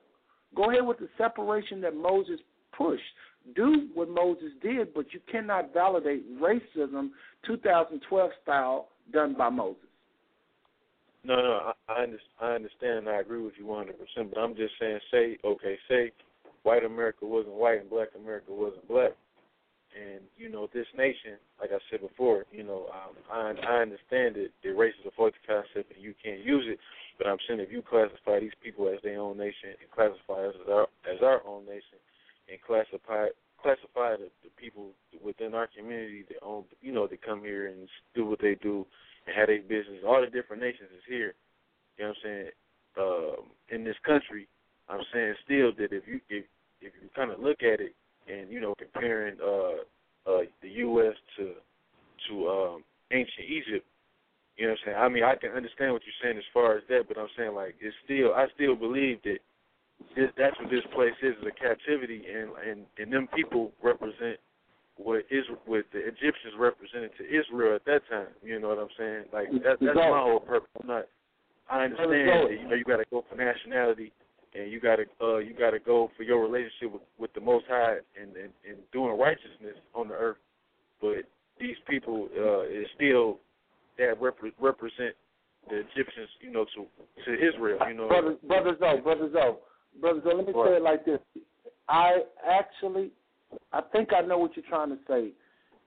go 0.55 0.69
ahead 0.69 0.85
with 0.85 0.97
the 0.99 1.09
separation 1.17 1.81
that 1.81 1.95
Moses 1.95 2.39
pushed. 2.71 3.03
Do 3.55 3.87
what 3.93 4.09
Moses 4.09 4.51
did, 4.61 4.93
but 4.93 5.13
you 5.13 5.21
cannot 5.31 5.73
validate 5.73 6.29
racism 6.39 7.11
2012 7.43 8.31
style 8.43 8.89
done 9.11 9.33
by 9.35 9.49
Moses. 9.49 9.83
No, 11.23 11.35
no, 11.35 11.73
I, 11.87 11.93
I, 11.93 12.03
under, 12.03 12.19
I 12.39 12.51
understand. 12.55 13.09
I 13.09 13.19
agree 13.19 13.41
with 13.41 13.53
you 13.57 13.65
100%. 13.65 13.93
But 14.33 14.39
I'm 14.39 14.55
just 14.55 14.73
saying, 14.79 14.99
say, 15.11 15.37
okay, 15.43 15.77
say 15.89 16.11
white 16.67 16.83
America 16.83 17.23
wasn't 17.23 17.55
white 17.55 17.79
and 17.79 17.89
black 17.89 18.09
America 18.19 18.51
wasn't 18.51 18.85
black. 18.89 19.15
And, 19.95 20.19
you 20.35 20.51
know, 20.51 20.67
this 20.73 20.85
nation, 20.97 21.39
like 21.61 21.71
I 21.71 21.79
said 21.89 22.01
before, 22.01 22.43
you 22.51 22.61
know, 22.61 22.91
um, 22.91 23.15
I, 23.31 23.55
I 23.63 23.75
understand 23.87 24.35
that, 24.35 24.51
that 24.63 24.75
race 24.75 24.93
is 24.99 25.07
a 25.07 25.15
faulty 25.15 25.39
concept 25.47 25.95
and 25.95 26.03
you 26.03 26.13
can't 26.21 26.43
use 26.43 26.65
it. 26.67 26.77
But 27.17 27.27
I'm 27.27 27.39
saying 27.47 27.61
if 27.61 27.71
you 27.71 27.81
classify 27.81 28.41
these 28.41 28.57
people 28.61 28.89
as 28.89 28.99
their 29.01 29.17
own 29.17 29.37
nation 29.37 29.79
and 29.79 29.89
classify 29.95 30.43
us 30.43 30.55
as 30.59 30.67
our, 30.67 30.87
as 31.07 31.23
our 31.23 31.39
own 31.47 31.63
nation 31.65 32.03
and 32.51 32.59
classify 32.67 33.31
classify 33.57 34.13
the, 34.19 34.29
the 34.43 34.53
people 34.59 34.91
within 35.23 35.55
our 35.55 35.67
community 35.75 36.23
that 36.29 36.37
own, 36.45 36.63
you 36.81 36.91
know, 36.91 37.07
that 37.07 37.25
come 37.25 37.41
here 37.41 37.67
and 37.67 37.89
do 38.13 38.23
what 38.23 38.39
they 38.39 38.53
do 38.61 38.85
and 39.25 39.35
have 39.35 39.47
their 39.47 39.63
business. 39.63 40.05
All 40.05 40.21
the 40.21 40.29
different 40.29 40.61
nations 40.61 40.91
is 40.93 41.01
here. 41.09 41.33
You 41.97 42.05
know 42.05 42.13
what 42.13 42.17
I'm 42.17 42.21
saying? 42.21 42.49
Um, 42.99 43.39
in 43.73 43.83
this 43.83 43.97
country, 44.05 44.47
I'm 44.89 45.01
saying 45.11 45.33
still 45.43 45.71
that 45.79 45.91
if 45.91 46.03
you 46.05 46.19
if 46.29 46.45
if 46.81 46.93
you 47.01 47.09
kind 47.15 47.31
of 47.31 47.39
look 47.39 47.63
at 47.63 47.79
it 47.79 47.93
and 48.27 48.51
you 48.51 48.59
know 48.59 48.75
comparing 48.77 49.37
uh 49.41 50.29
uh 50.29 50.41
the 50.61 50.69
U.S. 50.69 51.15
to 51.37 51.53
to 52.29 52.49
um 52.49 52.83
ancient 53.11 53.47
Egypt, 53.47 53.85
you 54.57 54.65
know 54.65 54.73
what 54.73 54.79
I'm 54.79 54.85
saying? 54.85 54.97
I 54.97 55.07
mean, 55.09 55.23
I 55.23 55.35
can 55.35 55.51
understand 55.51 55.93
what 55.93 56.01
you're 56.03 56.21
saying 56.21 56.37
as 56.37 56.53
far 56.53 56.77
as 56.77 56.83
that, 56.89 57.07
but 57.07 57.17
I'm 57.17 57.29
saying 57.37 57.53
like 57.53 57.75
it's 57.79 57.95
still 58.05 58.33
I 58.33 58.47
still 58.55 58.75
believe 58.75 59.21
that 59.23 59.39
this, 60.15 60.29
that's 60.37 60.57
what 60.59 60.69
this 60.69 60.85
place 60.93 61.15
is, 61.21 61.33
is 61.41 61.47
a 61.47 61.55
captivity, 61.55 62.23
and 62.25 62.49
and 62.67 62.85
and 62.97 63.11
them 63.11 63.27
people 63.35 63.71
represent 63.81 64.37
what 64.97 65.25
is 65.29 65.45
what 65.65 65.85
the 65.93 65.99
Egyptians 65.99 66.57
represented 66.57 67.11
to 67.17 67.23
Israel 67.25 67.75
at 67.75 67.85
that 67.85 68.01
time. 68.09 68.33
You 68.43 68.59
know 68.59 68.69
what 68.69 68.79
I'm 68.79 68.93
saying? 68.97 69.23
Like 69.33 69.51
that, 69.63 69.77
that's 69.81 69.95
my 69.95 70.21
whole 70.21 70.39
purpose. 70.39 70.69
I'm 70.81 70.87
not. 70.87 71.05
I 71.69 71.83
understand 71.85 72.29
that 72.29 72.51
you 72.51 72.67
know 72.67 72.75
you 72.75 72.83
got 72.83 72.97
to 72.97 73.05
go 73.11 73.25
for 73.29 73.35
nationality, 73.35 74.11
and 74.57 74.71
you 74.71 74.79
got 74.79 74.97
to 74.97 75.05
uh 75.21 75.37
you 75.37 75.53
got 75.53 75.71
to 75.71 75.79
go 75.79 76.11
for 76.17 76.23
your 76.23 76.41
relationship 76.41 76.93
with, 76.93 77.01
with 77.17 77.33
the 77.33 77.41
Most 77.41 77.65
High 77.67 77.97
and, 78.19 78.35
and 78.35 78.51
and 78.67 78.77
doing 78.91 79.17
righteousness 79.17 79.75
on 79.93 80.07
the 80.07 80.13
earth. 80.13 80.37
But 81.01 81.23
these 81.59 81.75
people 81.89 82.29
uh 82.37 82.61
is 82.63 82.87
still 82.95 83.39
that 83.97 84.19
repre- 84.19 84.53
represent 84.59 85.15
the 85.69 85.77
Egyptians, 85.77 86.29
you 86.41 86.51
know, 86.51 86.65
to 86.75 86.85
to 87.25 87.33
Israel. 87.33 87.79
You 87.87 87.93
know, 87.93 88.07
Brothers, 88.07 88.37
brother 88.47 88.77
Zoe, 88.79 89.01
brother 89.01 89.29
Zoe, 89.31 89.55
brother 89.99 90.21
Zoe. 90.23 90.33
Let 90.33 90.47
me 90.47 90.53
say 90.53 90.75
it 90.77 90.81
like 90.81 91.05
this: 91.05 91.19
I 91.89 92.21
actually, 92.47 93.11
I 93.73 93.81
think 93.91 94.09
I 94.13 94.21
know 94.21 94.37
what 94.37 94.55
you're 94.55 94.65
trying 94.67 94.89
to 94.89 94.97
say, 95.07 95.31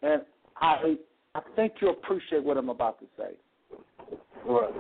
and 0.02 0.22
I, 0.60 0.96
I 1.34 1.40
think 1.56 1.74
you 1.80 1.90
appreciate 1.90 2.42
what 2.42 2.56
I'm 2.56 2.68
about 2.68 2.98
to 3.00 3.06
say. 3.16 3.36
Right. 4.46 4.74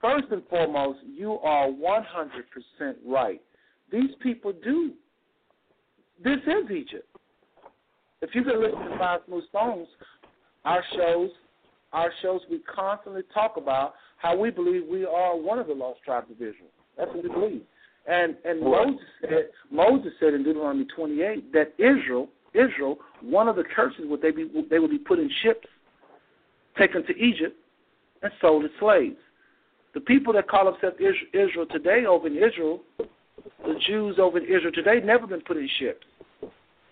First 0.00 0.26
and 0.30 0.42
foremost, 0.48 1.00
you 1.06 1.32
are 1.42 1.68
100% 1.68 2.04
right. 3.06 3.40
These 3.92 4.10
people 4.22 4.52
do. 4.64 4.92
This 6.22 6.38
is 6.46 6.70
Egypt. 6.70 7.06
If 8.22 8.34
you 8.34 8.42
can 8.44 8.62
listen 8.62 8.78
to 8.78 8.98
Five 8.98 9.20
Smooth 9.26 9.44
Stones, 9.48 9.88
our 10.64 10.82
shows, 10.94 11.30
our 11.92 12.10
shows, 12.22 12.40
we 12.50 12.60
constantly 12.60 13.22
talk 13.32 13.56
about 13.56 13.94
how 14.18 14.36
we 14.36 14.50
believe 14.50 14.82
we 14.90 15.04
are 15.04 15.36
one 15.36 15.58
of 15.58 15.66
the 15.66 15.72
lost 15.72 16.00
tribes 16.04 16.30
of 16.30 16.36
Israel. 16.36 16.70
That's 16.96 17.10
what 17.14 17.22
we 17.22 17.30
believe. 17.30 17.62
And 18.06 18.36
and 18.44 18.60
Moses 18.60 19.00
said 19.20 19.48
Moses 19.70 20.12
said 20.20 20.34
in 20.34 20.42
Deuteronomy 20.42 20.86
28 20.94 21.52
that 21.52 21.74
Israel 21.78 22.28
Israel 22.54 22.98
one 23.22 23.48
of 23.48 23.56
the 23.56 23.64
curses 23.64 24.04
would 24.04 24.22
they 24.22 24.30
be 24.30 24.50
they 24.70 24.78
would 24.78 24.90
be 24.90 24.98
put 24.98 25.18
in 25.18 25.30
ships, 25.42 25.66
taken 26.78 27.04
to 27.06 27.16
Egypt, 27.16 27.56
and 28.22 28.32
sold 28.40 28.64
as 28.64 28.70
slaves. 28.80 29.16
The 29.94 30.00
people 30.00 30.32
that 30.34 30.48
call 30.48 30.70
themselves 30.70 30.96
Israel 31.32 31.66
today 31.70 32.04
over 32.06 32.26
in 32.26 32.36
Israel, 32.36 32.80
the 32.98 33.74
Jews 33.86 34.16
over 34.18 34.38
in 34.38 34.44
Israel 34.44 34.72
today, 34.72 35.00
never 35.04 35.26
been 35.26 35.40
put 35.40 35.56
in 35.56 35.68
ships. 35.78 36.04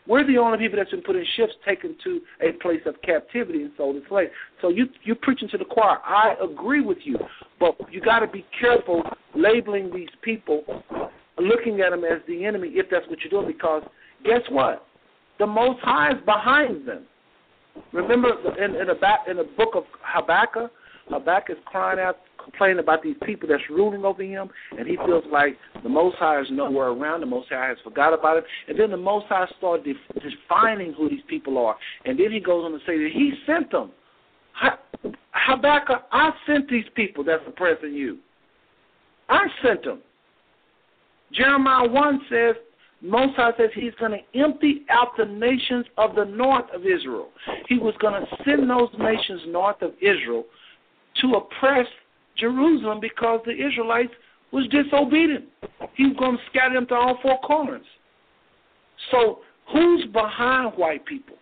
We're 0.08 0.26
the 0.26 0.38
only 0.38 0.58
people 0.58 0.78
that's 0.78 0.90
been 0.90 1.02
put 1.02 1.16
in 1.16 1.24
ships, 1.36 1.52
taken 1.66 1.94
to 2.02 2.20
a 2.40 2.52
place 2.62 2.80
of 2.86 2.94
captivity 3.02 3.62
and 3.62 3.72
sold 3.76 3.96
as 3.96 4.02
slaves. 4.08 4.30
So 4.62 4.70
you 4.70 4.86
you're 5.04 5.16
preaching 5.16 5.48
to 5.50 5.58
the 5.58 5.66
choir. 5.66 5.98
I 6.04 6.34
agree 6.42 6.80
with 6.80 6.98
you, 7.04 7.18
but 7.60 7.76
you 7.92 8.00
got 8.00 8.20
to 8.20 8.26
be 8.26 8.44
careful 8.58 9.02
labeling 9.34 9.92
these 9.94 10.08
people, 10.22 10.64
looking 11.36 11.82
at 11.82 11.90
them 11.90 12.04
as 12.04 12.20
the 12.26 12.46
enemy 12.46 12.70
if 12.72 12.86
that's 12.90 13.06
what 13.08 13.18
you're 13.20 13.30
doing. 13.30 13.52
Because 13.52 13.82
guess 14.24 14.40
what? 14.48 14.86
The 15.38 15.46
Most 15.46 15.80
High 15.82 16.12
is 16.12 16.24
behind 16.24 16.88
them. 16.88 17.04
Remember 17.92 18.30
in 18.56 18.76
in 18.76 19.00
back 19.00 19.20
in 19.28 19.36
the 19.36 19.44
book 19.44 19.74
of 19.74 19.84
Habakkuk, 20.02 20.72
Habakkuk 21.10 21.56
is 21.56 21.62
crying 21.66 21.98
out, 21.98 22.18
complaining 22.42 22.78
about 22.78 23.02
these 23.02 23.16
people 23.24 23.48
that's 23.48 23.62
ruling 23.70 24.04
over 24.04 24.22
him, 24.22 24.48
and 24.76 24.86
he 24.86 24.96
feels 24.96 25.24
like 25.30 25.56
the 25.82 25.88
Most 25.88 26.16
High 26.16 26.40
is 26.40 26.46
nowhere 26.50 26.88
around. 26.88 27.20
The 27.20 27.26
Most 27.26 27.48
High 27.48 27.68
has 27.68 27.78
forgot 27.84 28.12
about 28.12 28.38
him. 28.38 28.44
and 28.68 28.78
then 28.78 28.90
the 28.90 28.96
Most 28.96 29.26
High 29.26 29.46
started 29.58 29.84
def- 29.84 30.22
defining 30.22 30.92
who 30.92 31.08
these 31.08 31.22
people 31.28 31.58
are, 31.58 31.76
and 32.04 32.18
then 32.18 32.32
he 32.32 32.40
goes 32.40 32.64
on 32.64 32.72
to 32.72 32.78
say 32.86 32.98
that 32.98 33.10
he 33.12 33.32
sent 33.46 33.70
them. 33.70 33.90
Ha- 34.52 34.78
Habakkuk, 35.32 36.04
I 36.10 36.30
sent 36.46 36.68
these 36.68 36.86
people 36.94 37.24
that's 37.24 37.42
oppressing 37.46 37.92
you. 37.92 38.18
I 39.28 39.46
sent 39.62 39.84
them. 39.84 40.00
Jeremiah 41.32 41.88
1 41.88 42.20
says, 42.30 42.54
Most 43.00 43.36
High 43.36 43.52
says 43.56 43.70
he's 43.74 43.94
going 44.00 44.12
to 44.12 44.38
empty 44.40 44.84
out 44.90 45.08
the 45.16 45.24
nations 45.24 45.86
of 45.96 46.14
the 46.16 46.24
north 46.24 46.64
of 46.74 46.84
Israel. 46.86 47.28
He 47.68 47.78
was 47.78 47.94
going 48.00 48.20
to 48.20 48.26
send 48.44 48.68
those 48.68 48.88
nations 48.98 49.42
north 49.46 49.80
of 49.82 49.92
Israel 50.00 50.44
to 51.20 51.34
oppress 51.34 51.86
Jerusalem 52.36 53.00
because 53.00 53.40
the 53.44 53.52
Israelites 53.52 54.12
was 54.52 54.66
disobedient. 54.68 55.46
He 55.94 56.06
was 56.06 56.16
going 56.18 56.36
to 56.36 56.42
scatter 56.50 56.74
them 56.74 56.86
to 56.86 56.94
all 56.94 57.18
four 57.22 57.38
corners. 57.40 57.84
So 59.10 59.40
who's 59.72 60.04
behind 60.12 60.74
white 60.76 61.04
people? 61.04 61.36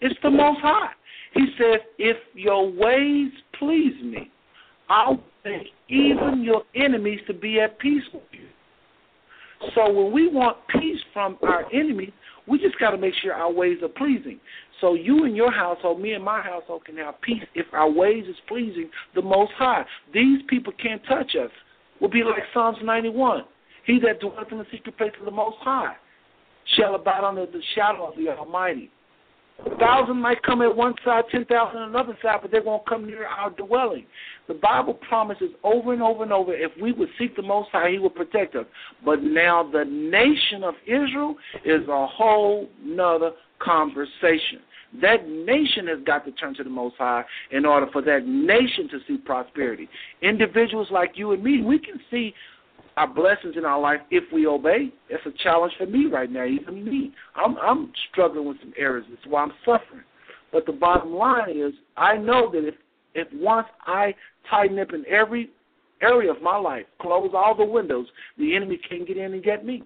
It's 0.00 0.18
the 0.22 0.30
Most 0.30 0.60
High. 0.60 0.90
He 1.32 1.46
says, 1.58 1.80
if 1.98 2.16
your 2.34 2.70
ways 2.70 3.32
please 3.58 3.94
me, 4.02 4.30
I'll 4.88 5.22
make 5.44 5.68
even 5.88 6.42
your 6.42 6.62
enemies 6.74 7.20
to 7.26 7.34
be 7.34 7.60
at 7.60 7.78
peace 7.78 8.02
with 8.12 8.22
you. 8.32 8.46
So 9.74 9.90
when 9.90 10.12
we 10.12 10.28
want 10.28 10.58
peace 10.68 11.00
from 11.12 11.38
our 11.42 11.64
enemies, 11.72 12.12
we 12.46 12.58
just 12.58 12.78
got 12.78 12.90
to 12.90 12.98
make 12.98 13.14
sure 13.22 13.32
our 13.32 13.52
ways 13.52 13.78
are 13.82 13.88
pleasing. 13.88 14.38
So 14.80 14.94
you 14.94 15.24
and 15.24 15.36
your 15.36 15.50
household, 15.50 16.00
me 16.00 16.12
and 16.12 16.24
my 16.24 16.40
household 16.42 16.84
can 16.84 16.96
have 16.98 17.20
peace 17.22 17.42
if 17.54 17.66
our 17.72 17.90
ways 17.90 18.24
is 18.28 18.36
pleasing 18.48 18.90
the 19.14 19.22
Most 19.22 19.52
High. 19.52 19.84
These 20.12 20.40
people 20.48 20.72
can't 20.82 21.02
touch 21.06 21.36
us. 21.36 21.50
We'll 22.00 22.10
be 22.10 22.24
like 22.24 22.42
Psalms 22.52 22.78
91. 22.82 23.44
He 23.86 23.98
that 24.00 24.20
dwelleth 24.20 24.50
in 24.50 24.58
the 24.58 24.66
secret 24.72 24.96
place 24.96 25.12
of 25.18 25.24
the 25.24 25.30
Most 25.30 25.56
High 25.60 25.94
shall 26.76 26.94
abide 26.94 27.24
under 27.24 27.46
the 27.46 27.62
shadow 27.74 28.06
of 28.06 28.16
the 28.16 28.28
Almighty. 28.28 28.90
A 29.60 29.78
thousand 29.78 30.16
might 30.16 30.42
come 30.42 30.62
at 30.62 30.76
one 30.76 30.94
side, 31.04 31.24
ten 31.30 31.44
thousand 31.44 31.80
on 31.80 31.88
another 31.88 32.18
side, 32.22 32.40
but 32.42 32.50
they 32.50 32.60
won't 32.60 32.86
come 32.86 33.06
near 33.06 33.24
our 33.26 33.50
dwelling. 33.50 34.04
The 34.48 34.54
Bible 34.54 34.94
promises 34.94 35.50
over 35.62 35.92
and 35.92 36.02
over 36.02 36.22
and 36.22 36.32
over 36.32 36.52
if 36.54 36.72
we 36.80 36.92
would 36.92 37.08
seek 37.18 37.36
the 37.36 37.42
Most 37.42 37.70
High, 37.70 37.92
He 37.92 37.98
would 37.98 38.14
protect 38.14 38.56
us. 38.56 38.66
But 39.04 39.22
now 39.22 39.62
the 39.62 39.84
nation 39.84 40.64
of 40.64 40.74
Israel 40.86 41.36
is 41.64 41.86
a 41.88 42.06
whole 42.06 42.68
nother 42.82 43.32
conversation. 43.60 44.60
That 45.00 45.28
nation 45.28 45.86
has 45.88 45.98
got 46.04 46.24
to 46.24 46.32
turn 46.32 46.54
to 46.54 46.64
the 46.64 46.70
Most 46.70 46.96
High 46.98 47.24
in 47.50 47.64
order 47.64 47.86
for 47.92 48.02
that 48.02 48.26
nation 48.26 48.88
to 48.90 48.98
see 49.08 49.16
prosperity. 49.16 49.88
Individuals 50.22 50.88
like 50.90 51.12
you 51.14 51.32
and 51.32 51.42
me, 51.42 51.62
we 51.62 51.78
can 51.78 52.00
see 52.10 52.34
our 52.96 53.08
blessings 53.08 53.56
in 53.56 53.64
our 53.64 53.80
life 53.80 54.00
if 54.10 54.24
we 54.32 54.46
obey. 54.46 54.92
It's 55.08 55.24
a 55.26 55.42
challenge 55.42 55.72
for 55.78 55.86
me 55.86 56.06
right 56.06 56.30
now, 56.30 56.44
even 56.44 56.84
me. 56.84 57.12
I'm 57.34 57.56
I'm 57.58 57.92
struggling 58.10 58.46
with 58.46 58.58
some 58.60 58.72
areas. 58.78 59.06
That's 59.10 59.26
why 59.26 59.42
I'm 59.42 59.52
suffering. 59.64 60.04
But 60.52 60.66
the 60.66 60.72
bottom 60.72 61.12
line 61.14 61.56
is, 61.56 61.72
I 61.96 62.16
know 62.16 62.50
that 62.52 62.66
if 62.66 62.74
if 63.14 63.28
once 63.32 63.66
I 63.86 64.14
tighten 64.48 64.78
up 64.78 64.92
in 64.92 65.04
every 65.06 65.50
area 66.02 66.30
of 66.30 66.42
my 66.42 66.56
life, 66.56 66.86
close 67.00 67.30
all 67.34 67.54
the 67.56 67.64
windows, 67.64 68.06
the 68.38 68.54
enemy 68.54 68.78
can't 68.88 69.06
get 69.06 69.16
in 69.16 69.32
and 69.34 69.42
get 69.42 69.64
me. 69.64 69.82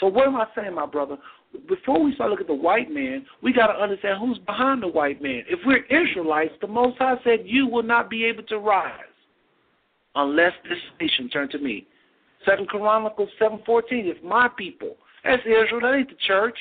So 0.00 0.06
what 0.06 0.26
am 0.26 0.36
I 0.36 0.46
saying, 0.56 0.74
my 0.74 0.86
brother? 0.86 1.16
Before 1.68 2.02
we 2.02 2.14
start 2.14 2.30
looking 2.30 2.44
at 2.44 2.48
the 2.48 2.54
white 2.54 2.90
man, 2.90 3.26
we 3.42 3.52
got 3.52 3.66
to 3.66 3.74
understand 3.74 4.18
who's 4.18 4.38
behind 4.38 4.82
the 4.82 4.88
white 4.88 5.20
man. 5.20 5.42
If 5.48 5.60
we're 5.66 5.84
Israelites, 5.84 6.54
the 6.60 6.66
Most 6.66 6.96
High 6.98 7.16
said, 7.22 7.40
"You 7.44 7.66
will 7.66 7.82
not 7.82 8.08
be 8.08 8.24
able 8.24 8.42
to 8.44 8.58
rise 8.58 9.00
unless 10.14 10.54
this 10.64 10.78
nation 10.98 11.28
turn 11.28 11.48
to 11.50 11.58
me." 11.58 11.86
Second 12.44 12.68
Chronicles 12.68 13.28
seven 13.38 13.60
fourteen. 13.64 14.06
If 14.06 14.22
my 14.22 14.48
people, 14.56 14.96
that's 15.24 15.42
Israel, 15.42 15.80
that 15.82 15.94
ain't 15.94 16.08
the 16.08 16.16
church. 16.26 16.56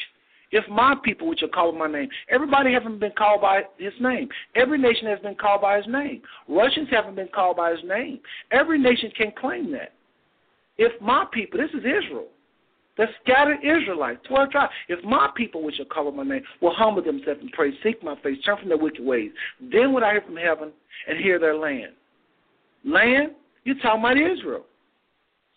If 0.53 0.67
my 0.69 0.95
people, 1.03 1.29
which 1.29 1.43
are 1.43 1.47
called 1.47 1.79
by 1.79 1.87
my 1.87 1.99
name, 1.99 2.09
everybody 2.29 2.73
haven't 2.73 2.99
been 2.99 3.13
called 3.17 3.41
by 3.41 3.61
his 3.77 3.93
name. 4.01 4.27
Every 4.55 4.77
nation 4.77 5.07
has 5.07 5.19
been 5.19 5.35
called 5.35 5.61
by 5.61 5.77
his 5.77 5.87
name. 5.87 6.21
Russians 6.49 6.89
haven't 6.91 7.15
been 7.15 7.29
called 7.33 7.55
by 7.55 7.71
his 7.71 7.79
name. 7.85 8.19
Every 8.51 8.77
nation 8.77 9.11
can 9.15 9.31
claim 9.39 9.71
that. 9.71 9.93
If 10.77 11.01
my 11.01 11.25
people, 11.31 11.59
this 11.59 11.69
is 11.69 11.85
Israel, 11.85 12.27
the 12.97 13.05
scattered 13.23 13.59
Israelites, 13.63 14.19
twelve 14.27 14.51
tribes. 14.51 14.73
If 14.89 15.01
my 15.05 15.29
people, 15.37 15.63
which 15.63 15.79
are 15.79 15.85
called 15.85 16.17
by 16.17 16.23
my 16.23 16.35
name, 16.35 16.43
will 16.61 16.73
humble 16.73 17.01
themselves 17.01 17.39
and 17.39 17.51
pray, 17.53 17.71
seek 17.81 18.03
my 18.03 18.19
face, 18.21 18.37
turn 18.43 18.57
from 18.57 18.67
their 18.67 18.77
wicked 18.77 19.05
ways, 19.05 19.31
then 19.71 19.93
would 19.93 20.03
I 20.03 20.11
hear 20.11 20.21
from 20.21 20.35
heaven 20.35 20.71
and 21.07 21.17
hear 21.17 21.39
their 21.39 21.55
land. 21.55 21.93
Land? 22.83 23.31
You're 23.63 23.75
talking 23.75 24.01
about 24.01 24.17
Israel. 24.17 24.65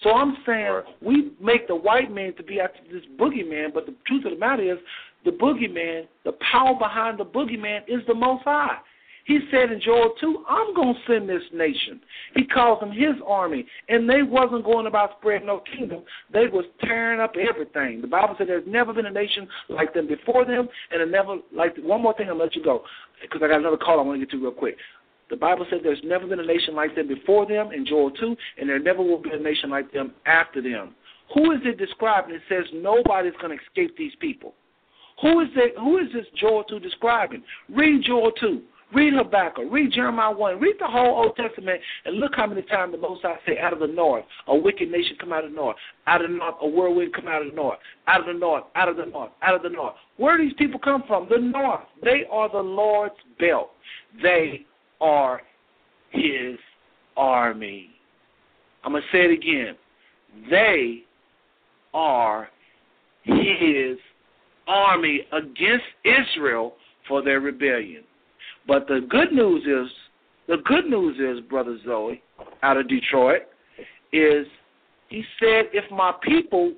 So 0.03 0.11
I'm 0.11 0.37
saying 0.45 0.83
we 1.01 1.33
make 1.41 1.69
the 1.69 1.77
white 1.77 2.13
man 2.13 2.35
to 2.37 2.43
be 2.43 2.61
actually 2.61 2.93
this 2.93 3.07
boogeyman, 3.19 3.73
but 3.73 3.87
the 3.87 3.95
truth 4.07 4.25
of 4.27 4.33
the 4.33 4.39
matter 4.39 4.73
is 4.73 4.79
the 5.25 5.31
boogeyman, 5.31 6.07
the 6.25 6.33
power 6.53 6.75
behind 6.79 7.19
the 7.19 7.25
boogeyman 7.25 7.81
is 7.89 8.01
the 8.07 8.15
Most 8.15 8.45
High. 8.45 8.79
He 9.25 9.41
said 9.51 9.73
in 9.73 9.81
Joel 9.81 10.13
2, 10.21 10.45
I'm 10.49 10.75
going 10.75 10.95
to 10.95 11.01
send 11.13 11.29
this 11.29 11.43
nation. 11.53 12.01
He 12.37 12.45
calls 12.45 12.81
them 12.81 12.93
his 12.93 13.15
army. 13.27 13.67
And 13.89 14.09
they 14.09 14.23
wasn't 14.23 14.65
going 14.65 14.87
about 14.87 15.13
spreading 15.19 15.47
no 15.47 15.63
kingdom. 15.75 16.03
They 16.33 16.47
was 16.47 16.67
tearing 16.81 17.21
up 17.21 17.33
everything. 17.37 18.03
The 18.03 18.07
Bible 18.07 18.35
said 18.37 18.49
there's 18.49 18.67
never 18.67 18.93
been 18.93 19.07
a 19.07 19.11
nation 19.11 19.49
like 19.71 19.95
them 19.95 20.07
before 20.07 20.45
them, 20.45 20.69
and 20.91 21.11
never 21.11 21.37
like 21.55 21.75
one 21.79 22.03
more 22.03 22.15
thing 22.15 22.29
I'll 22.29 22.37
let 22.37 22.55
you 22.55 22.63
go 22.63 22.83
because 23.23 23.41
I 23.43 23.49
got 23.49 23.61
another 23.61 23.79
call 23.79 23.99
I 23.99 24.03
want 24.03 24.21
to 24.21 24.27
get 24.27 24.31
to 24.33 24.43
real 24.43 24.53
quick. 24.53 24.77
The 25.35 25.41
Bible 25.41 25.67
said 25.69 25.81
there's 25.83 25.99
never 26.05 26.29
been 26.29 26.39
a 26.39 26.47
nation 26.47 26.77
like 26.77 26.95
them 26.95 27.09
before 27.09 27.45
them 27.45 27.73
in 27.73 27.85
Joel 27.85 28.13
2, 28.13 28.37
and 28.61 28.69
there 28.69 28.79
never 28.79 29.03
will 29.03 29.21
be 29.21 29.31
a 29.33 29.37
nation 29.37 29.69
like 29.69 29.93
them 29.93 30.13
after 30.27 30.63
them. 30.63 30.95
Who 31.35 31.51
is 31.51 31.59
it 31.65 31.77
describing? 31.77 32.37
It 32.37 32.43
says 32.49 32.67
nobody's 32.73 33.33
going 33.41 33.59
to 33.59 33.65
escape 33.65 33.97
these 33.99 34.13
people. 34.21 34.55
Who 35.23 35.41
is 35.41 35.49
it? 35.57 35.77
Who 35.77 35.99
is 35.99 36.07
this 36.13 36.27
Joel 36.37 36.63
2 36.63 36.79
describing? 36.79 37.43
Read 37.69 38.05
Joel 38.05 38.31
2. 38.31 38.63
Read 38.93 39.15
Habakkuk. 39.15 39.65
Read 39.73 39.91
Jeremiah 39.91 40.31
1. 40.31 40.61
Read 40.61 40.77
the 40.79 40.87
whole 40.87 41.25
Old 41.25 41.35
Testament 41.35 41.81
and 42.05 42.19
look 42.19 42.37
how 42.37 42.47
many 42.47 42.63
times 42.63 42.93
the 42.93 42.99
Most 42.99 43.23
High 43.23 43.35
say, 43.45 43.59
out 43.59 43.73
of 43.73 43.81
the 43.81 43.89
north, 43.89 44.25
a 44.47 44.57
wicked 44.57 44.89
nation 44.89 45.17
come 45.19 45.33
out 45.33 45.45
of 45.45 45.51
the 45.51 45.57
north. 45.57 45.77
Out 46.07 46.25
of 46.25 46.31
the 46.31 46.37
north, 46.37 46.55
a 46.63 46.69
whirlwind 46.69 47.13
come 47.13 47.27
out 47.27 47.43
of 47.43 47.51
the 47.51 47.57
north. 47.57 47.81
Out 48.07 48.21
of 48.21 48.27
the 48.27 48.39
north, 48.39 48.63
out 48.77 48.89
of 48.89 48.97
the 48.97 49.07
north, 49.07 49.33
out 49.43 49.57
of 49.57 49.65
the 49.65 49.69
north. 49.69 49.95
Where 50.17 50.37
do 50.37 50.45
these 50.45 50.55
people 50.57 50.79
come 50.79 51.03
from? 51.09 51.27
The 51.29 51.39
north. 51.39 51.81
They 52.05 52.23
are 52.31 52.49
the 52.49 52.61
Lord's 52.61 53.17
belt. 53.41 53.73
They 54.23 54.65
are 55.01 55.43
his 56.11 56.57
army. 57.17 57.91
I'm 58.83 58.93
going 58.93 59.03
to 59.03 59.17
say 59.17 59.25
it 59.25 59.33
again. 59.33 59.77
They 60.51 61.05
are 61.93 62.49
his 63.23 63.99
army 64.67 65.23
against 65.33 65.85
Israel 66.05 66.75
for 67.09 67.23
their 67.23 67.41
rebellion. 67.41 68.05
But 68.67 68.87
the 68.89 69.07
good 69.09 69.33
news 69.33 69.63
is, 69.65 69.93
the 70.49 70.59
good 70.65 70.87
news 70.87 71.17
is, 71.19 71.45
Brother 71.49 71.79
Zoe, 71.85 72.23
out 72.63 72.77
of 72.77 72.89
Detroit, 72.89 73.43
is 74.13 74.47
he 75.09 75.23
said, 75.39 75.67
if 75.73 75.91
my 75.91 76.13
people, 76.23 76.73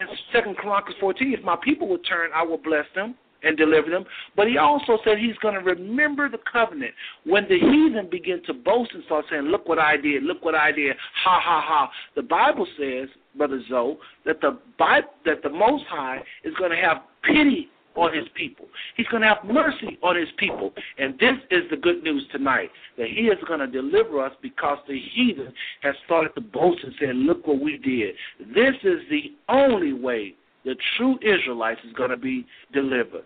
in 0.00 0.06
Second 0.32 0.56
Chronicles 0.56 0.96
14, 1.00 1.34
if 1.38 1.44
my 1.44 1.56
people 1.62 1.88
would 1.88 2.04
turn, 2.06 2.30
I 2.34 2.42
will 2.42 2.58
bless 2.58 2.84
them 2.94 3.14
and 3.42 3.56
deliver 3.56 3.90
them. 3.90 4.04
But 4.36 4.48
he 4.48 4.58
also 4.58 4.98
said 5.04 5.18
he's 5.18 5.36
going 5.38 5.54
to 5.54 5.60
remember 5.60 6.28
the 6.28 6.38
covenant. 6.50 6.92
When 7.24 7.44
the 7.44 7.58
heathen 7.58 8.08
begin 8.10 8.42
to 8.46 8.54
boast 8.54 8.92
and 8.94 9.04
start 9.04 9.26
saying, 9.30 9.44
Look 9.44 9.68
what 9.68 9.78
I 9.78 9.96
did, 9.96 10.22
look 10.22 10.44
what 10.44 10.54
I 10.54 10.72
did, 10.72 10.96
ha 11.24 11.40
ha 11.42 11.62
ha. 11.64 11.90
The 12.16 12.22
Bible 12.22 12.66
says, 12.78 13.08
Brother 13.36 13.62
Zoe, 13.68 13.96
that 14.26 14.40
the 14.40 14.58
that 14.78 15.42
the 15.42 15.50
Most 15.50 15.84
High 15.88 16.22
is 16.44 16.54
going 16.58 16.70
to 16.70 16.76
have 16.76 16.98
pity 17.22 17.68
on 17.98 18.14
his 18.14 18.26
people. 18.34 18.66
He's 18.96 19.06
going 19.08 19.22
to 19.22 19.28
have 19.28 19.44
mercy 19.44 19.98
on 20.02 20.16
his 20.16 20.28
people. 20.38 20.72
And 20.98 21.14
this 21.18 21.34
is 21.50 21.64
the 21.70 21.76
good 21.76 22.02
news 22.02 22.24
tonight 22.30 22.70
that 22.96 23.08
he 23.08 23.22
is 23.22 23.38
going 23.46 23.60
to 23.60 23.66
deliver 23.66 24.24
us 24.24 24.32
because 24.40 24.78
the 24.86 24.98
heathen 25.14 25.52
has 25.82 25.94
started 26.04 26.34
to 26.36 26.40
boast 26.40 26.82
and 26.84 26.94
say, 27.00 27.12
Look 27.12 27.46
what 27.46 27.60
we 27.60 27.76
did. 27.78 28.14
This 28.54 28.74
is 28.82 29.00
the 29.10 29.32
only 29.48 29.92
way 29.92 30.34
the 30.68 30.76
true 30.98 31.18
Israelites 31.22 31.80
is 31.86 31.94
going 31.94 32.10
to 32.10 32.16
be 32.18 32.46
delivered. 32.74 33.24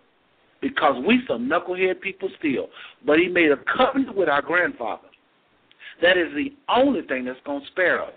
Because 0.60 1.02
we 1.04 1.20
some 1.26 1.48
knucklehead 1.48 2.00
people 2.00 2.30
still. 2.38 2.68
But 3.04 3.18
he 3.18 3.26
made 3.26 3.50
a 3.50 3.56
covenant 3.76 4.16
with 4.16 4.28
our 4.28 4.40
grandfather. 4.40 5.08
That 6.00 6.16
is 6.16 6.32
the 6.36 6.52
only 6.68 7.02
thing 7.02 7.24
that's 7.24 7.40
going 7.44 7.62
to 7.62 7.66
spare 7.66 8.00
us. 8.00 8.12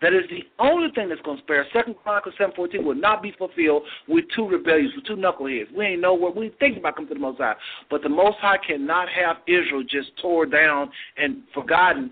That 0.00 0.14
is 0.14 0.22
the 0.30 0.44
only 0.58 0.90
thing 0.94 1.10
that's 1.10 1.20
going 1.20 1.36
to 1.36 1.42
spare. 1.42 1.66
Second 1.74 1.96
Chronicles 2.02 2.34
seven 2.38 2.54
fourteen 2.56 2.86
will 2.86 2.94
not 2.94 3.22
be 3.22 3.32
fulfilled 3.36 3.82
with 4.08 4.24
two 4.34 4.48
rebellions, 4.48 4.92
with 4.96 5.04
two 5.04 5.16
knuckleheads. 5.16 5.70
We 5.76 5.84
ain't 5.84 6.00
know 6.00 6.14
what 6.14 6.34
we 6.34 6.54
think 6.58 6.78
about 6.78 6.96
coming 6.96 7.08
to 7.08 7.14
the 7.14 7.20
Most 7.20 7.36
High, 7.36 7.54
but 7.90 8.02
the 8.02 8.08
Most 8.08 8.38
High 8.38 8.56
cannot 8.66 9.10
have 9.10 9.36
Israel 9.46 9.82
just 9.82 10.16
tore 10.22 10.46
down 10.46 10.90
and 11.18 11.42
forgotten. 11.52 12.10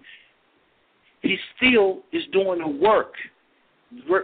He 1.23 1.39
still 1.57 2.01
is 2.13 2.25
doing 2.31 2.59
the 2.59 2.69
work. 2.69 3.15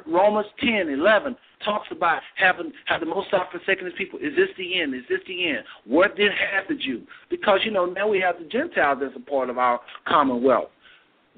Romans 0.06 0.46
ten 0.60 0.88
eleven 0.88 1.36
talks 1.64 1.88
about 1.90 2.20
having 2.36 2.72
how 2.84 2.98
the 2.98 3.06
Most 3.06 3.28
High 3.30 3.46
forsaken 3.50 3.86
His 3.86 3.94
people. 3.96 4.18
Is 4.18 4.36
this 4.36 4.48
the 4.58 4.80
end? 4.80 4.94
Is 4.94 5.04
this 5.08 5.20
the 5.26 5.48
end? 5.48 5.64
What 5.86 6.16
did 6.16 6.32
have 6.32 6.64
the 6.68 6.74
Jew? 6.74 7.02
Because 7.30 7.60
you 7.64 7.70
know 7.70 7.86
now 7.86 8.08
we 8.08 8.20
have 8.20 8.38
the 8.38 8.44
Gentiles 8.44 8.98
as 9.04 9.12
a 9.16 9.20
part 9.20 9.48
of 9.48 9.58
our 9.58 9.80
commonwealth. 10.06 10.70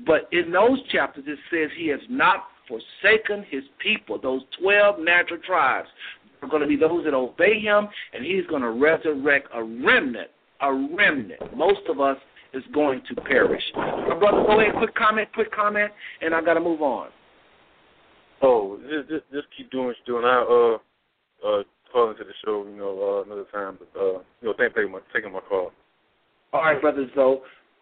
But 0.04 0.28
in 0.32 0.50
those 0.50 0.78
chapters, 0.90 1.24
it 1.26 1.38
says 1.50 1.70
he 1.76 1.88
has 1.88 2.00
not 2.10 2.44
forsaken 2.68 3.46
his 3.48 3.62
people, 3.78 4.18
those 4.20 4.42
12 4.60 5.00
natural 5.00 5.40
tribes. 5.40 5.88
Are 6.42 6.48
going 6.48 6.60
to 6.60 6.68
be 6.68 6.76
those 6.76 7.04
that 7.04 7.14
obey 7.14 7.60
him, 7.60 7.88
and 8.12 8.22
he's 8.24 8.44
going 8.46 8.60
to 8.60 8.70
resurrect 8.70 9.48
a 9.54 9.62
remnant. 9.62 10.28
A 10.60 10.72
remnant. 10.72 11.56
Most 11.56 11.80
of 11.88 12.00
us 12.00 12.18
is 12.52 12.62
going 12.74 13.02
to 13.08 13.20
perish. 13.22 13.62
My 13.74 14.18
brother, 14.18 14.42
go 14.46 14.60
ahead, 14.60 14.74
quick 14.76 14.94
comment, 14.94 15.32
quick 15.32 15.50
comment, 15.50 15.90
and 16.20 16.34
I 16.34 16.42
got 16.42 16.54
to 16.54 16.60
move 16.60 16.82
on. 16.82 17.08
Oh, 18.42 18.78
just, 18.88 19.08
just 19.08 19.24
just 19.32 19.46
keep 19.56 19.70
doing 19.70 19.86
what 19.86 19.96
you're 20.06 20.20
doing. 20.20 20.30
I 20.30 20.38
uh 20.42 21.48
uh 21.48 21.62
call 21.92 22.10
into 22.10 22.24
the 22.24 22.32
show, 22.44 22.66
you 22.68 22.76
know, 22.76 23.18
uh, 23.18 23.22
another 23.24 23.46
time. 23.52 23.78
But 23.78 24.00
uh, 24.00 24.18
you 24.40 24.48
know, 24.48 24.54
thank 24.58 24.76
you 24.76 24.88
for 24.90 25.02
taking 25.14 25.32
my 25.32 25.40
call. 25.40 25.72
All 26.52 26.62
right, 26.62 26.80
brother 26.80 27.08
Zoe. 27.14 27.40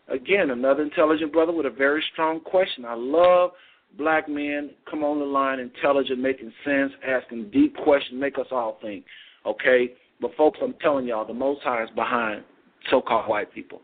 Again, 0.08 0.50
another 0.50 0.82
intelligent 0.82 1.32
brother 1.32 1.52
with 1.52 1.66
a 1.66 1.70
very 1.70 2.04
strong 2.12 2.40
question. 2.40 2.84
I 2.84 2.94
love 2.94 3.52
black 3.96 4.28
men 4.28 4.70
come 4.90 5.02
on 5.02 5.18
the 5.18 5.24
line, 5.24 5.60
intelligent, 5.60 6.18
making 6.20 6.52
sense, 6.64 6.92
asking 7.06 7.50
deep 7.50 7.76
questions, 7.76 8.20
make 8.20 8.38
us 8.38 8.46
all 8.50 8.78
think. 8.82 9.04
Okay? 9.46 9.92
But 10.20 10.34
folks, 10.36 10.58
I'm 10.62 10.74
telling 10.80 11.06
y'all, 11.06 11.26
the 11.26 11.32
Most 11.32 11.62
High 11.62 11.84
is 11.84 11.90
behind 11.94 12.44
so-called 12.90 13.28
white 13.28 13.52
people. 13.52 13.80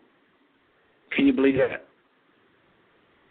Can 1.14 1.26
you 1.26 1.32
believe 1.32 1.56
that? 1.56 1.84